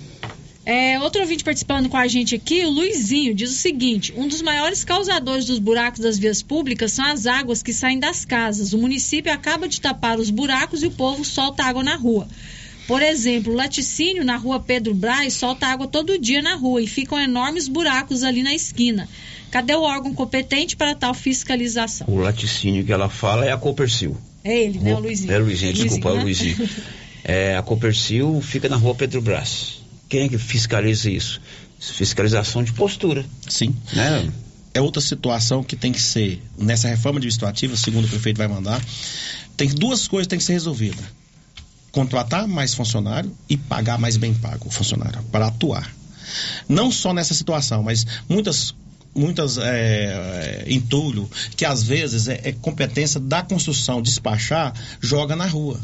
É, 0.69 0.99
outro 0.99 1.21
ouvinte 1.21 1.43
participando 1.43 1.89
com 1.89 1.97
a 1.97 2.07
gente 2.07 2.35
aqui, 2.35 2.63
o 2.63 2.69
Luizinho, 2.69 3.33
diz 3.33 3.49
o 3.49 3.55
seguinte: 3.55 4.13
um 4.15 4.27
dos 4.27 4.39
maiores 4.39 4.83
causadores 4.83 5.45
dos 5.45 5.57
buracos 5.57 5.99
das 5.99 6.19
vias 6.19 6.43
públicas 6.43 6.91
são 6.91 7.05
as 7.05 7.25
águas 7.25 7.63
que 7.63 7.73
saem 7.73 7.97
das 7.97 8.23
casas. 8.23 8.71
O 8.71 8.77
município 8.77 9.33
acaba 9.33 9.67
de 9.67 9.81
tapar 9.81 10.19
os 10.19 10.29
buracos 10.29 10.83
e 10.83 10.85
o 10.85 10.91
povo 10.91 11.25
solta 11.25 11.63
água 11.63 11.81
na 11.81 11.95
rua. 11.95 12.27
Por 12.87 13.01
exemplo, 13.01 13.51
o 13.51 13.55
laticínio 13.55 14.23
na 14.23 14.37
rua 14.37 14.59
Pedro 14.59 14.93
Braz 14.93 15.33
solta 15.33 15.65
água 15.65 15.87
todo 15.87 16.19
dia 16.19 16.39
na 16.39 16.53
rua 16.53 16.83
e 16.83 16.85
ficam 16.85 17.19
enormes 17.19 17.67
buracos 17.67 18.21
ali 18.21 18.43
na 18.43 18.53
esquina. 18.53 19.09
Cadê 19.49 19.73
o 19.73 19.81
órgão 19.81 20.13
competente 20.13 20.77
para 20.77 20.93
tal 20.93 21.15
fiscalização? 21.15 22.05
O 22.07 22.19
laticínio 22.19 22.85
que 22.85 22.93
ela 22.93 23.09
fala 23.09 23.43
é 23.43 23.51
a 23.51 23.57
Copercil. 23.57 24.15
É 24.43 24.65
ele, 24.65 24.77
né, 24.77 24.93
o 24.93 24.99
Luizinho? 24.99 25.33
É 25.33 25.39
Luizinho, 25.39 25.73
desculpa, 25.73 26.11
Luizinho, 26.11 26.57
né? 26.59 26.63
é 26.63 26.63
o 26.63 26.67
Luizinho. 26.67 26.85
É, 27.23 27.57
a 27.57 27.63
Copercil 27.63 28.39
fica 28.39 28.69
na 28.69 28.75
rua 28.75 28.93
Pedro 28.93 29.19
Brás. 29.19 29.78
Quem 30.09 30.23
é 30.23 30.29
que 30.29 30.37
fiscaliza 30.37 31.09
isso? 31.09 31.39
Fiscalização 31.79 32.63
de 32.63 32.73
postura. 32.73 33.23
Sim. 33.47 33.73
Né? 33.93 34.29
é 34.73 34.81
outra 34.81 35.01
situação 35.01 35.63
que 35.63 35.75
tem 35.75 35.91
que 35.91 36.01
ser, 36.01 36.41
nessa 36.57 36.87
reforma 36.87 37.17
administrativa, 37.17 37.75
segundo 37.75 38.05
o 38.05 38.09
prefeito 38.09 38.37
vai 38.37 38.47
mandar, 38.47 38.81
tem 39.57 39.69
duas 39.69 40.07
coisas 40.07 40.25
que 40.25 40.29
tem 40.29 40.39
que 40.39 40.45
ser 40.45 40.53
resolvidas. 40.53 41.03
Contratar 41.91 42.47
mais 42.47 42.73
funcionário 42.73 43.35
e 43.49 43.57
pagar 43.57 43.97
mais 43.97 44.15
bem 44.15 44.33
pago 44.33 44.67
o 44.67 44.71
funcionário 44.71 45.21
para 45.31 45.47
atuar. 45.47 45.91
Não 46.67 46.91
só 46.91 47.13
nessa 47.13 47.33
situação, 47.33 47.83
mas 47.83 48.05
muitas 48.27 48.73
muitas 49.15 49.57
é, 49.57 50.65
entulho 50.67 51.29
que 51.57 51.65
às 51.65 51.81
vezes 51.81 52.27
é, 52.27 52.39
é 52.43 52.51
competência 52.51 53.19
da 53.19 53.41
construção 53.41 54.03
despachar 54.03 54.71
joga 55.01 55.35
na 55.35 55.47
rua 55.47 55.79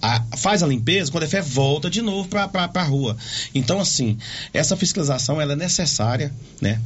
a- 0.00 0.22
faz 0.36 0.62
a 0.62 0.66
limpeza, 0.66 1.10
quando 1.10 1.24
é 1.24 1.28
fé, 1.28 1.40
volta 1.40 1.88
de 1.90 2.02
novo 2.02 2.28
para 2.28 2.70
a 2.74 2.82
rua. 2.82 3.16
Então, 3.54 3.80
assim, 3.80 4.16
essa 4.52 4.76
fiscalização 4.76 5.40
ela 5.40 5.52
é 5.54 5.56
necessária, 5.56 6.32
né? 6.60 6.80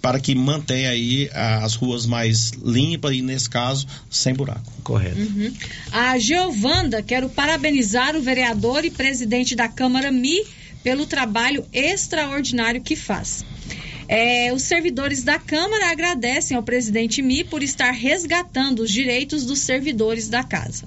Para 0.00 0.18
que 0.18 0.34
mantenha 0.34 0.90
aí 0.90 1.28
as 1.62 1.74
ruas 1.74 2.06
mais 2.06 2.52
limpas 2.64 3.14
e, 3.14 3.20
nesse 3.20 3.50
caso, 3.50 3.86
sem 4.10 4.32
buraco. 4.32 4.72
Correto. 4.82 5.20
Uhum. 5.20 5.52
A 5.92 6.18
Geovanda, 6.18 7.02
quero 7.02 7.28
parabenizar 7.28 8.16
o 8.16 8.22
vereador 8.22 8.84
e 8.84 8.90
presidente 8.90 9.54
da 9.54 9.68
Câmara 9.68 10.10
Mi 10.10 10.42
pelo 10.82 11.04
trabalho 11.04 11.66
extraordinário 11.72 12.80
que 12.80 12.96
faz. 12.96 13.44
É, 14.08 14.52
os 14.52 14.62
servidores 14.62 15.22
da 15.22 15.38
Câmara 15.38 15.90
agradecem 15.90 16.56
ao 16.56 16.62
presidente 16.62 17.20
Mi 17.22 17.44
por 17.44 17.62
estar 17.62 17.90
resgatando 17.92 18.80
os 18.80 18.90
direitos 18.90 19.44
dos 19.44 19.58
servidores 19.60 20.28
da 20.28 20.42
casa. 20.42 20.84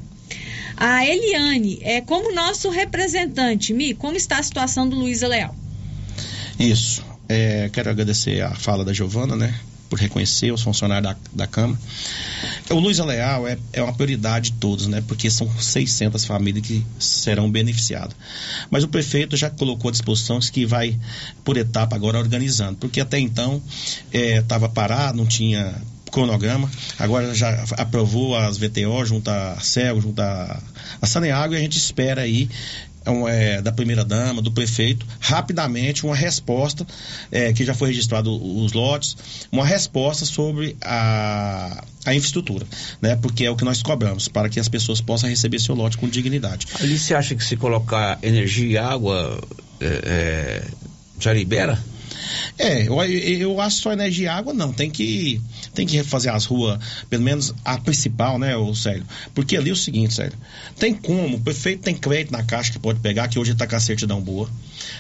A 0.78 1.06
Eliane, 1.06 1.80
é, 1.82 2.02
como 2.02 2.34
nosso 2.34 2.70
representante, 2.70 3.74
Mi, 3.74 3.94
como 3.94 4.18
está 4.18 4.40
a 4.40 4.44
situação 4.44 4.88
do 4.88 4.96
Luiz 4.96 5.22
Leal? 5.22 5.56
Isso. 6.60 7.04
É, 7.28 7.70
quero 7.72 7.90
agradecer 7.90 8.42
a 8.42 8.54
fala 8.54 8.84
da 8.84 8.94
Giovana, 8.94 9.36
né? 9.36 9.58
Por 9.90 10.00
reconhecer 10.00 10.52
os 10.52 10.62
funcionários 10.62 11.14
da, 11.14 11.18
da 11.34 11.48
Câmara. 11.48 11.80
O 12.70 12.80
Luiz 12.80 12.98
Leal 13.00 13.48
é, 13.48 13.58
é 13.72 13.82
uma 13.82 13.94
prioridade 13.94 14.52
de 14.52 14.58
todos, 14.58 14.88
né? 14.88 15.04
Porque 15.08 15.30
são 15.30 15.50
600 15.60 16.26
famílias 16.26 16.66
que 16.66 16.84
serão 17.00 17.50
beneficiadas. 17.50 18.16
Mas 18.70 18.84
o 18.84 18.88
prefeito 18.88 19.38
já 19.38 19.50
colocou 19.50 19.90
à 19.90 19.92
disposição 19.92 20.40
que 20.40 20.66
vai, 20.66 20.98
por 21.44 21.58
etapa, 21.58 21.96
agora 21.96 22.18
organizando. 22.18 22.78
Porque 22.78 23.00
até 23.00 23.20
então 23.20 23.62
estava 24.12 24.68
parado, 24.68 25.18
não 25.18 25.26
tinha 25.26 25.76
cronograma. 26.14 26.70
Agora 26.98 27.34
já 27.34 27.66
aprovou 27.78 28.38
as 28.38 28.58
VTO 28.58 29.04
junto 29.04 29.30
à 29.30 29.58
CEL, 29.60 30.00
junto 30.00 30.22
à, 30.22 30.62
Saneago 31.04 31.54
e 31.54 31.58
a 31.58 31.60
gente 31.60 31.78
espera 31.78 32.22
aí 32.22 32.48
é, 33.28 33.62
da 33.62 33.72
primeira 33.72 34.06
dama, 34.06 34.42
do 34.42 34.52
prefeito, 34.52 35.06
rapidamente 35.20 36.06
uma 36.06 36.16
resposta, 36.16 36.88
é, 37.32 37.52
que 37.52 37.66
já 37.66 37.74
foi 37.74 37.90
registrado 37.90 38.32
os 38.32 38.72
lotes, 38.72 39.18
uma 39.52 39.66
resposta 39.66 40.26
sobre 40.26 40.78
a, 40.82 41.84
a 42.06 42.16
infraestrutura, 42.16 42.66
né? 43.02 43.18
Porque 43.18 43.44
é 43.44 43.52
o 43.52 43.58
que 43.58 43.66
nós 43.66 43.82
cobramos, 43.84 44.30
para 44.30 44.48
que 44.48 44.60
as 44.60 44.70
pessoas 44.70 45.02
possam 45.02 45.30
receber 45.30 45.60
seu 45.60 45.76
lote 45.76 45.98
com 45.98 46.08
dignidade. 46.08 46.68
Ali 46.80 46.98
você 46.98 47.14
acha 47.14 47.36
que 47.36 47.44
se 47.44 47.58
colocar 47.58 48.20
energia 48.24 48.68
e 48.68 48.78
água 48.78 49.42
é, 49.82 49.86
é, 49.86 50.64
já 51.20 51.34
libera? 51.34 51.78
É, 52.58 52.88
eu, 52.88 53.04
eu 53.04 53.62
acho 53.62 53.78
só 53.78 53.92
energia 53.92 54.26
e 54.26 54.28
água 54.28 54.54
não, 54.54 54.72
tem 54.72 54.90
que 54.90 55.42
tem 55.74 55.88
que 55.88 55.96
refazer 55.96 56.34
as 56.34 56.46
ruas, 56.46 56.80
pelo 57.10 57.24
menos 57.24 57.54
a 57.66 57.78
principal, 57.78 58.38
né, 58.38 58.56
o 58.56 58.74
Sérgio? 58.76 59.06
Porque 59.34 59.58
ali 59.58 59.70
é 59.70 59.74
o 59.74 59.76
seguinte, 59.76 60.14
Sérgio, 60.14 60.38
tem 60.78 60.94
como, 60.94 61.38
o 61.38 61.40
prefeito 61.42 61.82
tem 61.82 61.96
crédito 61.96 62.32
na 62.32 62.44
caixa 62.44 62.72
que 62.72 62.80
pode 62.80 63.00
pegar, 63.00 63.28
que 63.28 63.40
hoje 63.40 63.52
está 63.52 63.66
com 63.66 63.76
a 63.76 63.80
certidão 63.80 64.22
boa, 64.22 64.50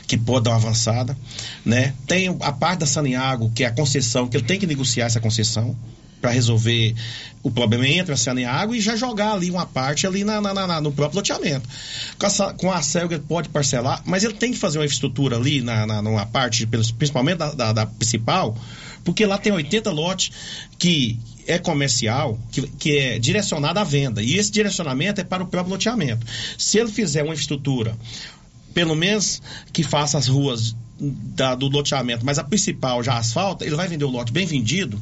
que 0.07 0.17
pode 0.17 0.45
dar 0.45 0.51
uma 0.51 0.57
avançada, 0.57 1.15
né? 1.63 1.93
Tem 2.07 2.27
a 2.39 2.51
parte 2.51 2.79
da 2.79 2.85
Saniago, 2.85 3.51
que 3.51 3.63
é 3.63 3.67
a 3.67 3.71
concessão, 3.71 4.27
que 4.27 4.37
ele 4.37 4.45
tem 4.45 4.59
que 4.59 4.67
negociar 4.67 5.05
essa 5.05 5.19
concessão 5.19 5.75
para 6.23 6.31
resolver 6.31 6.95
o 7.43 7.51
problema 7.51 7.85
entre 7.85 8.13
a 8.13 8.17
Saneago 8.17 8.73
e 8.73 8.79
já 8.79 8.95
jogar 8.95 9.33
ali 9.33 9.51
uma 9.51 9.65
parte 9.65 10.07
ali 10.07 10.23
na, 10.23 10.39
na- 10.39 10.53
na- 10.53 10.79
no 10.79 10.89
próprio 10.93 11.17
loteamento. 11.17 11.67
Com 12.17 12.25
a, 12.25 12.53
com 12.53 12.71
a 12.71 12.79
pode 13.27 13.49
parcelar, 13.49 14.01
mas 14.05 14.23
ele 14.23 14.33
tem 14.35 14.53
que 14.53 14.57
fazer 14.57 14.77
uma 14.79 14.85
infraestrutura 14.85 15.35
ali 15.35 15.59
na, 15.61 15.85
na, 15.85 16.01
numa 16.01 16.25
parte, 16.25 16.65
principalmente 16.65 17.39
da, 17.39 17.51
da- 17.53 17.73
da 17.73 17.85
principal, 17.85 18.57
porque 19.03 19.25
lá 19.25 19.37
tem 19.37 19.51
80 19.51 19.91
lotes 19.91 20.31
que 20.79 21.19
é 21.45 21.59
comercial, 21.59 22.39
que, 22.53 22.61
que 22.79 22.97
é 22.97 23.19
direcionado 23.19 23.77
à 23.77 23.83
venda. 23.83 24.23
E 24.23 24.37
esse 24.37 24.49
direcionamento 24.49 25.19
é 25.19 25.25
para 25.25 25.43
o 25.43 25.47
próprio 25.47 25.73
loteamento. 25.73 26.25
Se 26.57 26.77
ele 26.77 26.89
fizer 26.89 27.21
uma 27.23 27.33
infraestrutura 27.33 27.97
pelo 28.73 28.95
menos 28.95 29.41
que 29.73 29.83
faça 29.83 30.17
as 30.17 30.27
ruas 30.29 30.73
da- 31.11 31.55
do 31.55 31.67
loteamento, 31.67 32.25
mas 32.25 32.37
a 32.39 32.43
principal 32.43 33.03
já 33.03 33.17
asfalta, 33.17 33.65
ele 33.65 33.75
vai 33.75 33.87
vender 33.87 34.05
o 34.05 34.09
lote 34.09 34.31
bem 34.31 34.45
vendido, 34.45 35.01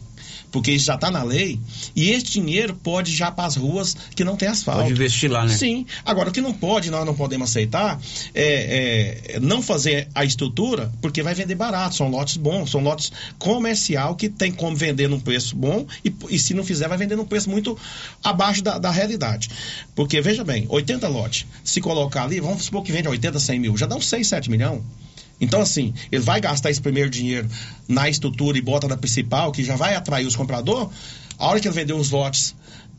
porque 0.51 0.71
isso 0.71 0.85
já 0.85 0.95
está 0.95 1.09
na 1.09 1.23
lei, 1.23 1.57
e 1.95 2.09
esse 2.09 2.25
dinheiro 2.25 2.75
pode 2.75 3.15
já 3.15 3.31
para 3.31 3.45
as 3.45 3.55
ruas 3.55 3.95
que 4.13 4.23
não 4.23 4.35
tem 4.35 4.49
asfalto. 4.49 4.81
Pode 4.81 4.91
investir 4.91 5.31
lá, 5.31 5.45
né? 5.45 5.55
Sim. 5.55 5.85
Agora, 6.03 6.29
o 6.29 6.31
que 6.33 6.41
não 6.41 6.53
pode, 6.53 6.89
nós 6.91 7.05
não 7.05 7.15
podemos 7.15 7.49
aceitar, 7.49 7.97
é, 8.33 9.35
é 9.35 9.39
não 9.39 9.61
fazer 9.61 10.09
a 10.13 10.25
estrutura, 10.25 10.91
porque 11.01 11.23
vai 11.23 11.33
vender 11.33 11.55
barato, 11.55 11.95
são 11.95 12.09
lotes 12.09 12.35
bons, 12.35 12.69
são 12.71 12.81
lotes 12.81 13.11
comercial 13.39 14.15
que 14.15 14.27
tem 14.27 14.51
como 14.51 14.75
vender 14.75 15.07
num 15.07 15.19
preço 15.21 15.55
bom, 15.55 15.85
e, 16.03 16.13
e 16.29 16.37
se 16.37 16.53
não 16.53 16.65
fizer, 16.65 16.89
vai 16.89 16.97
vender 16.97 17.15
num 17.15 17.25
preço 17.25 17.49
muito 17.49 17.77
abaixo 18.21 18.61
da, 18.61 18.77
da 18.77 18.91
realidade. 18.91 19.49
Porque, 19.95 20.19
veja 20.21 20.43
bem, 20.43 20.65
80 20.67 21.07
lotes, 21.07 21.45
se 21.63 21.79
colocar 21.79 22.23
ali, 22.23 22.41
vamos 22.41 22.63
supor 22.63 22.83
que 22.83 22.91
vende 22.91 23.07
80, 23.07 23.39
100 23.39 23.59
mil, 23.59 23.77
já 23.77 23.85
dá 23.85 23.95
uns 23.95 24.07
6, 24.07 24.27
7 24.27 24.49
milhões. 24.51 24.81
Então, 25.41 25.59
assim, 25.59 25.93
ele 26.11 26.21
vai 26.21 26.39
gastar 26.39 26.69
esse 26.69 26.79
primeiro 26.79 27.09
dinheiro 27.09 27.49
na 27.87 28.07
estrutura 28.07 28.57
e 28.57 28.61
bota 28.61 28.87
na 28.87 28.95
principal, 28.95 29.51
que 29.51 29.63
já 29.63 29.75
vai 29.75 29.95
atrair 29.95 30.27
os 30.27 30.35
compradores. 30.35 30.89
A 31.37 31.47
hora 31.47 31.59
que 31.59 31.67
ele 31.67 31.73
vender 31.73 31.93
os 31.93 32.11
lotes, 32.11 32.55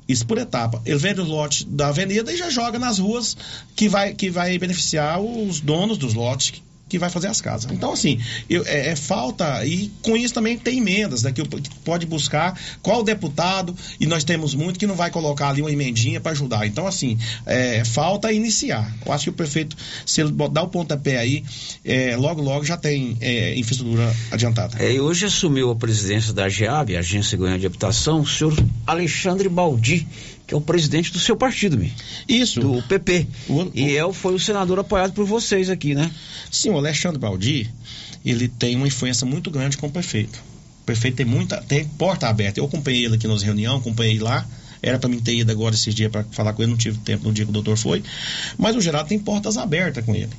isso 0.08 0.26
por 0.26 0.36
etapa, 0.36 0.82
ele 0.84 0.98
vende 0.98 1.20
os 1.20 1.28
lotes 1.28 1.64
da 1.64 1.88
avenida 1.88 2.32
e 2.32 2.36
já 2.36 2.50
joga 2.50 2.78
nas 2.78 2.98
ruas 2.98 3.36
que 3.76 3.88
vai, 3.88 4.12
que 4.12 4.28
vai 4.28 4.58
beneficiar 4.58 5.20
os 5.20 5.60
donos 5.60 5.96
dos 5.96 6.12
lotes 6.12 6.60
que 6.92 6.98
vai 6.98 7.08
fazer 7.08 7.28
as 7.28 7.40
casas. 7.40 7.72
Então, 7.72 7.90
assim, 7.90 8.20
eu- 8.50 8.62
é, 8.66 8.88
é 8.90 8.96
falta, 8.96 9.64
e 9.64 9.90
com 10.02 10.14
isso 10.14 10.34
também 10.34 10.58
tem 10.58 10.76
emendas, 10.76 11.22
né, 11.22 11.32
que, 11.32 11.42
pode 11.82 12.04
buscar 12.04 12.58
qual 12.82 13.02
deputado, 13.02 13.74
e 13.98 14.04
nós 14.04 14.24
temos 14.24 14.54
muito 14.54 14.78
que 14.78 14.86
não 14.86 14.94
vai 14.94 15.10
colocar 15.10 15.48
ali 15.48 15.62
uma 15.62 15.72
emendinha 15.72 16.20
para 16.20 16.32
ajudar. 16.32 16.66
Então, 16.66 16.86
assim, 16.86 17.18
é, 17.46 17.82
falta 17.82 18.30
iniciar. 18.30 18.94
Eu 19.06 19.12
acho 19.12 19.24
que 19.24 19.30
o 19.30 19.32
prefeito, 19.32 19.74
se 20.04 20.20
ele 20.20 20.32
dar 20.50 20.64
o 20.64 20.68
pontapé 20.68 21.16
aí, 21.16 21.42
é, 21.82 22.14
logo, 22.14 22.42
logo 22.42 22.62
já 22.62 22.76
tem 22.76 23.16
é, 23.22 23.58
infraestrutura 23.58 24.14
adiantada. 24.30 24.76
É, 24.78 25.00
hoje 25.00 25.24
assumiu 25.24 25.70
a 25.70 25.76
presidência 25.76 26.34
da 26.34 26.46
GEAB, 26.46 26.94
Agência 26.96 27.38
Goiânia 27.38 27.58
de 27.60 27.66
Habitação, 27.66 28.20
o 28.20 28.26
senhor 28.26 28.54
Alexandre 28.86 29.48
Baldi, 29.48 30.06
que 30.52 30.54
é 30.54 30.58
o 30.58 30.60
presidente 30.60 31.10
do 31.10 31.18
seu 31.18 31.34
partido, 31.34 31.78
Mi. 31.78 31.90
Isso. 32.28 32.60
Do 32.60 32.82
PP. 32.82 33.26
e 33.72 33.96
é, 33.96 34.12
foi 34.12 34.34
o 34.34 34.38
senador 34.38 34.78
apoiado 34.78 35.14
por 35.14 35.24
vocês 35.24 35.70
aqui, 35.70 35.94
né? 35.94 36.10
Sim, 36.50 36.70
o 36.70 36.76
Alexandre 36.76 37.18
Baldi, 37.18 37.70
ele 38.22 38.48
tem 38.48 38.76
uma 38.76 38.86
influência 38.86 39.26
muito 39.26 39.50
grande 39.50 39.78
com 39.78 39.86
o 39.86 39.90
prefeito. 39.90 40.38
O 40.82 40.84
prefeito 40.84 41.16
tem 41.16 41.24
muita, 41.24 41.56
tem 41.62 41.86
porta 41.86 42.28
aberta. 42.28 42.60
Eu 42.60 42.66
acompanhei 42.66 43.06
ele 43.06 43.14
aqui 43.14 43.26
nas 43.26 43.42
reuniões, 43.42 43.80
acompanhei 43.80 44.18
lá. 44.18 44.46
Era 44.82 44.98
para 44.98 45.08
mim 45.08 45.20
ter 45.20 45.36
ido 45.36 45.50
agora 45.50 45.74
esses 45.74 45.94
dias 45.94 46.12
para 46.12 46.22
falar 46.24 46.52
com 46.52 46.60
ele, 46.62 46.72
não 46.72 46.76
tive 46.76 46.98
tempo 46.98 47.24
no 47.24 47.32
dia 47.32 47.46
que 47.46 47.50
o 47.50 47.54
doutor 47.54 47.78
foi. 47.78 48.02
Mas 48.58 48.76
o 48.76 48.80
Geraldo 48.82 49.08
tem 49.08 49.18
portas 49.18 49.56
abertas 49.56 50.04
com 50.04 50.14
ele, 50.14 50.32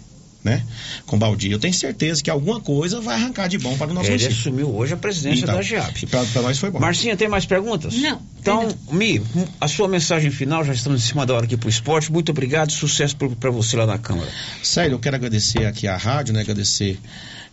né? 0.43 0.61
Com 1.05 1.15
o 1.15 1.19
Baldi. 1.19 1.51
Eu 1.51 1.59
tenho 1.59 1.73
certeza 1.73 2.21
que 2.21 2.29
alguma 2.29 2.59
coisa 2.59 2.99
vai 2.99 3.15
arrancar 3.15 3.47
de 3.47 3.57
bom 3.57 3.77
para 3.77 3.89
o 3.91 3.93
nosso 3.93 4.07
Ele 4.07 4.17
município. 4.23 4.37
assumiu 4.39 4.75
hoje 4.75 4.93
a 4.93 4.97
presidência 4.97 5.43
Então, 5.43 5.55
da 5.55 5.61
GEAB. 5.61 6.05
Para 6.07 6.41
nós 6.41 6.57
foi 6.59 6.69
bom. 6.69 6.79
Marcinha, 6.79 7.15
tem 7.15 7.27
mais 7.29 7.45
perguntas? 7.45 7.95
Não. 7.95 8.21
Então, 8.39 8.67
Mi, 8.91 9.21
a 9.61 9.67
sua 9.67 9.87
mensagem 9.87 10.29
final, 10.31 10.65
já 10.65 10.73
estamos 10.73 11.01
em 11.03 11.07
cima 11.07 11.25
da 11.25 11.33
hora 11.33 11.45
aqui 11.45 11.55
pro 11.55 11.69
esporte. 11.69 12.11
Muito 12.11 12.29
obrigado, 12.31 12.71
sucesso 12.71 13.15
para 13.15 13.51
você 13.51 13.77
lá 13.77 13.85
na 13.85 13.97
Câmara. 13.97 14.29
Sério, 14.61 14.95
eu 14.95 14.99
quero 14.99 15.15
agradecer 15.15 15.65
aqui 15.65 15.87
à 15.87 15.95
rádio, 15.95 16.33
né? 16.33 16.41
Agradecer 16.41 16.99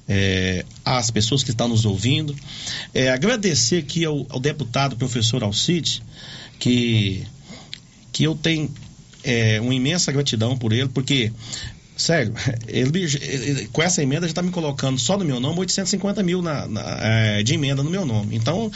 é, 0.08 0.64
às 0.84 1.10
pessoas 1.12 1.44
que 1.44 1.50
estão 1.52 1.68
nos 1.68 1.84
ouvindo. 1.84 2.34
É, 2.92 3.10
agradecer 3.10 3.78
aqui 3.78 4.04
ao, 4.04 4.26
ao 4.28 4.40
deputado 4.40 4.96
professor 4.96 5.44
Alcide, 5.44 6.02
que, 6.58 7.24
que 8.12 8.24
eu 8.24 8.34
tenho 8.34 8.68
é, 9.22 9.60
uma 9.60 9.72
imensa 9.74 10.10
gratidão 10.10 10.58
por 10.58 10.72
ele, 10.72 10.88
porque, 10.88 11.30
sério, 12.00 12.32
ele, 12.66 12.90
ele- 13.20 13.68
com 13.68 13.82
essa 13.82 14.02
emenda 14.02 14.26
já 14.26 14.30
está 14.30 14.42
me 14.42 14.50
colocando 14.50 14.98
só 14.98 15.16
no 15.16 15.24
meu 15.24 15.38
nome 15.38 15.60
850 15.60 16.22
mil 16.22 16.42
na, 16.42 16.66
na, 16.66 16.80
é, 17.00 17.42
de 17.42 17.54
emenda 17.54 17.82
no 17.82 17.90
meu 17.90 18.04
nome. 18.04 18.36
Então, 18.36 18.70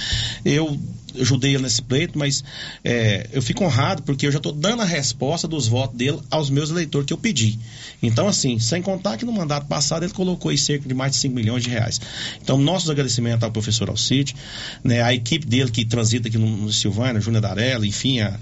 eu 0.44 0.78
ajudei 1.18 1.54
ele 1.54 1.62
nesse 1.62 1.80
pleito, 1.80 2.18
mas 2.18 2.42
é, 2.82 3.28
eu 3.32 3.40
fico 3.40 3.64
honrado 3.64 4.02
porque 4.02 4.26
eu 4.26 4.32
já 4.32 4.38
estou 4.38 4.52
dando 4.52 4.82
a 4.82 4.84
resposta 4.84 5.46
dos 5.46 5.66
votos 5.68 5.96
dele 5.96 6.18
aos 6.30 6.50
meus 6.50 6.70
eleitores 6.70 7.06
que 7.06 7.12
eu 7.12 7.18
pedi. 7.18 7.58
Então, 8.02 8.26
assim, 8.26 8.58
sem 8.58 8.82
contar 8.82 9.16
que 9.16 9.24
no 9.24 9.32
mandato 9.32 9.66
passado 9.66 10.04
ele 10.04 10.12
colocou 10.12 10.50
aí 10.50 10.58
cerca 10.58 10.88
de 10.88 10.94
mais 10.94 11.12
de 11.12 11.18
5 11.18 11.34
milhões 11.34 11.62
de 11.62 11.70
reais. 11.70 12.00
Então, 12.42 12.58
nossos 12.58 12.90
agradecimentos 12.90 13.44
ao 13.44 13.50
professor 13.52 13.88
Alcide, 13.88 14.34
né, 14.82 15.02
a 15.02 15.14
equipe 15.14 15.46
dele 15.46 15.70
que 15.70 15.84
transita 15.84 16.28
aqui 16.28 16.36
no, 16.36 16.48
no 16.48 16.72
Silvânia, 16.72 17.20
Júnior 17.20 17.42
Darella, 17.42 17.86
enfim, 17.86 18.20
a, 18.20 18.36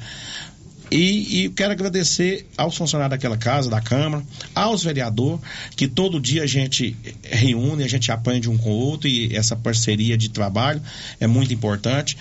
E, 0.92 1.44
e 1.44 1.48
quero 1.48 1.72
agradecer 1.72 2.46
aos 2.54 2.76
funcionários 2.76 3.12
daquela 3.12 3.38
casa, 3.38 3.70
da 3.70 3.80
Câmara, 3.80 4.22
aos 4.54 4.84
vereadores, 4.84 5.40
que 5.74 5.88
todo 5.88 6.20
dia 6.20 6.42
a 6.42 6.46
gente 6.46 6.94
reúne, 7.22 7.82
a 7.82 7.88
gente 7.88 8.12
aprende 8.12 8.50
um 8.50 8.58
com 8.58 8.70
o 8.70 8.74
outro 8.74 9.08
e 9.08 9.34
essa 9.34 9.56
parceria 9.56 10.18
de 10.18 10.28
trabalho 10.28 10.82
é 11.18 11.26
muito 11.26 11.54
importante. 11.54 12.18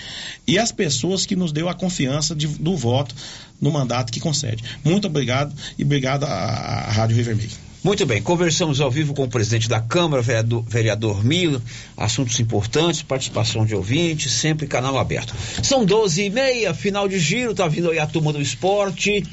E 0.48 0.58
as 0.58 0.72
pessoas 0.72 1.26
que 1.26 1.36
nos 1.36 1.52
deu 1.52 1.68
a 1.68 1.74
confiança 1.74 2.34
de, 2.34 2.48
do 2.48 2.78
voto 2.78 3.14
no 3.60 3.72
mandato 3.72 4.12
que 4.12 4.22
concede. 4.22 4.64
Muito 4.86 5.06
obrigado 5.06 5.54
e 5.78 5.84
obrigado 5.84 6.24
à, 6.24 6.90
Rádio 6.92 7.18
Rio 7.18 7.26
Vermelho. 7.26 7.71
Muito 7.84 8.06
bem, 8.06 8.22
conversamos 8.22 8.80
ao 8.80 8.92
vivo 8.92 9.12
com 9.16 9.24
o 9.24 9.28
presidente 9.28 9.68
da 9.68 9.82
Câmara, 9.82 10.22
vereador, 10.22 10.64
vereador 10.68 11.26
Milo, 11.26 11.60
assuntos 11.98 12.40
importantes, 12.40 13.02
participação 13.02 13.66
de 13.66 13.74
ouvintes, 13.74 14.34
sempre 14.34 14.68
canal 14.68 15.00
aberto. 15.00 15.34
São 15.64 15.84
12 15.84 16.26
e 16.26 16.30
meia, 16.30 16.76
final 16.76 17.08
de 17.08 17.18
giro, 17.18 17.56
tá 17.56 17.68
vindo 17.68 17.90
aí 17.90 17.98
a 17.98 18.06
turma 18.06 18.32
do 18.32 18.40
esporte. 18.40 19.26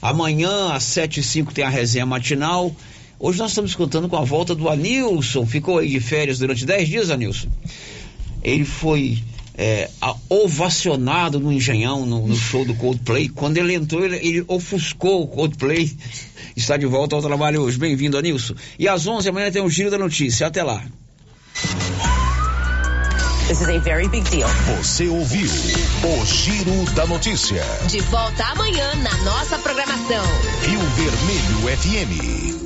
Amanhã, 0.00 0.72
às 0.72 0.84
7 0.84 1.18
e 1.18 1.22
5 1.24 1.52
tem 1.52 1.64
a 1.64 1.68
resenha 1.68 2.06
matinal. 2.06 2.72
Hoje 3.18 3.40
nós 3.40 3.50
estamos 3.50 3.74
contando 3.74 4.08
com 4.08 4.16
a 4.16 4.24
volta 4.24 4.54
do 4.54 4.68
Anilson, 4.68 5.44
ficou 5.44 5.78
aí 5.78 5.88
de 5.88 5.98
férias 5.98 6.38
durante 6.38 6.64
10 6.64 6.88
dias, 6.88 7.10
Anilson. 7.10 7.48
Ele 8.40 8.64
foi 8.64 9.18
é, 9.56 9.88
a- 10.00 10.14
ovacionado 10.28 11.40
no 11.40 11.52
Engenhão, 11.52 12.04
no, 12.06 12.26
no 12.26 12.36
show 12.36 12.64
do 12.64 12.74
Coldplay. 12.74 13.28
Quando 13.28 13.56
ele 13.58 13.74
entrou, 13.74 14.04
ele, 14.04 14.16
ele 14.16 14.44
ofuscou 14.48 15.22
o 15.22 15.26
Coldplay. 15.28 15.96
Está 16.56 16.76
de 16.76 16.86
volta 16.86 17.14
ao 17.16 17.22
trabalho 17.22 17.62
hoje. 17.62 17.78
Bem-vindo, 17.78 18.16
Anilson. 18.18 18.54
E 18.78 18.88
às 18.88 19.06
11 19.06 19.28
amanhã 19.28 19.50
tem 19.50 19.62
o 19.62 19.68
Giro 19.70 19.90
da 19.90 19.98
Notícia. 19.98 20.46
Até 20.46 20.62
lá. 20.62 20.82
This 23.48 23.60
is 23.60 23.68
a 23.68 23.78
very 23.78 24.08
big 24.08 24.28
deal. 24.28 24.48
Você 24.78 25.06
ouviu 25.06 25.46
o 25.48 26.26
Giro 26.26 26.84
da 26.94 27.06
Notícia. 27.06 27.62
De 27.88 28.00
volta 28.00 28.44
amanhã 28.44 28.92
na 28.96 29.16
nossa 29.18 29.56
programação. 29.58 30.24
Rio 30.62 30.80
Vermelho 30.80 31.78
FM. 31.78 32.65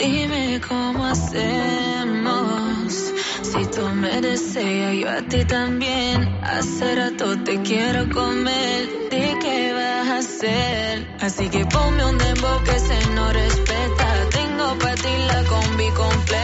Dime 0.00 0.62
cómo 0.66 1.04
hacemos. 1.04 1.52
Si 3.42 3.66
tú 3.66 3.86
me 3.96 4.22
deseas, 4.22 4.96
yo 4.96 5.10
a 5.10 5.20
ti 5.28 5.44
también. 5.44 6.38
Hace 6.42 6.94
rato 6.94 7.36
te 7.44 7.60
quiero 7.60 8.08
comer. 8.08 8.88
¿De 9.10 9.36
qué 9.42 9.74
vas 9.74 10.08
a 10.08 10.18
hacer? 10.20 11.06
Así 11.20 11.50
que 11.50 11.66
ponme 11.66 12.02
un 12.06 12.16
dembow 12.16 12.62
que 12.64 12.78
se 12.78 13.10
no 13.10 13.30
respeta. 13.30 14.28
Tengo 14.30 14.78
para 14.78 14.94
ti 14.94 15.14
la 15.28 15.44
combi 15.44 15.90
completa. 15.90 16.39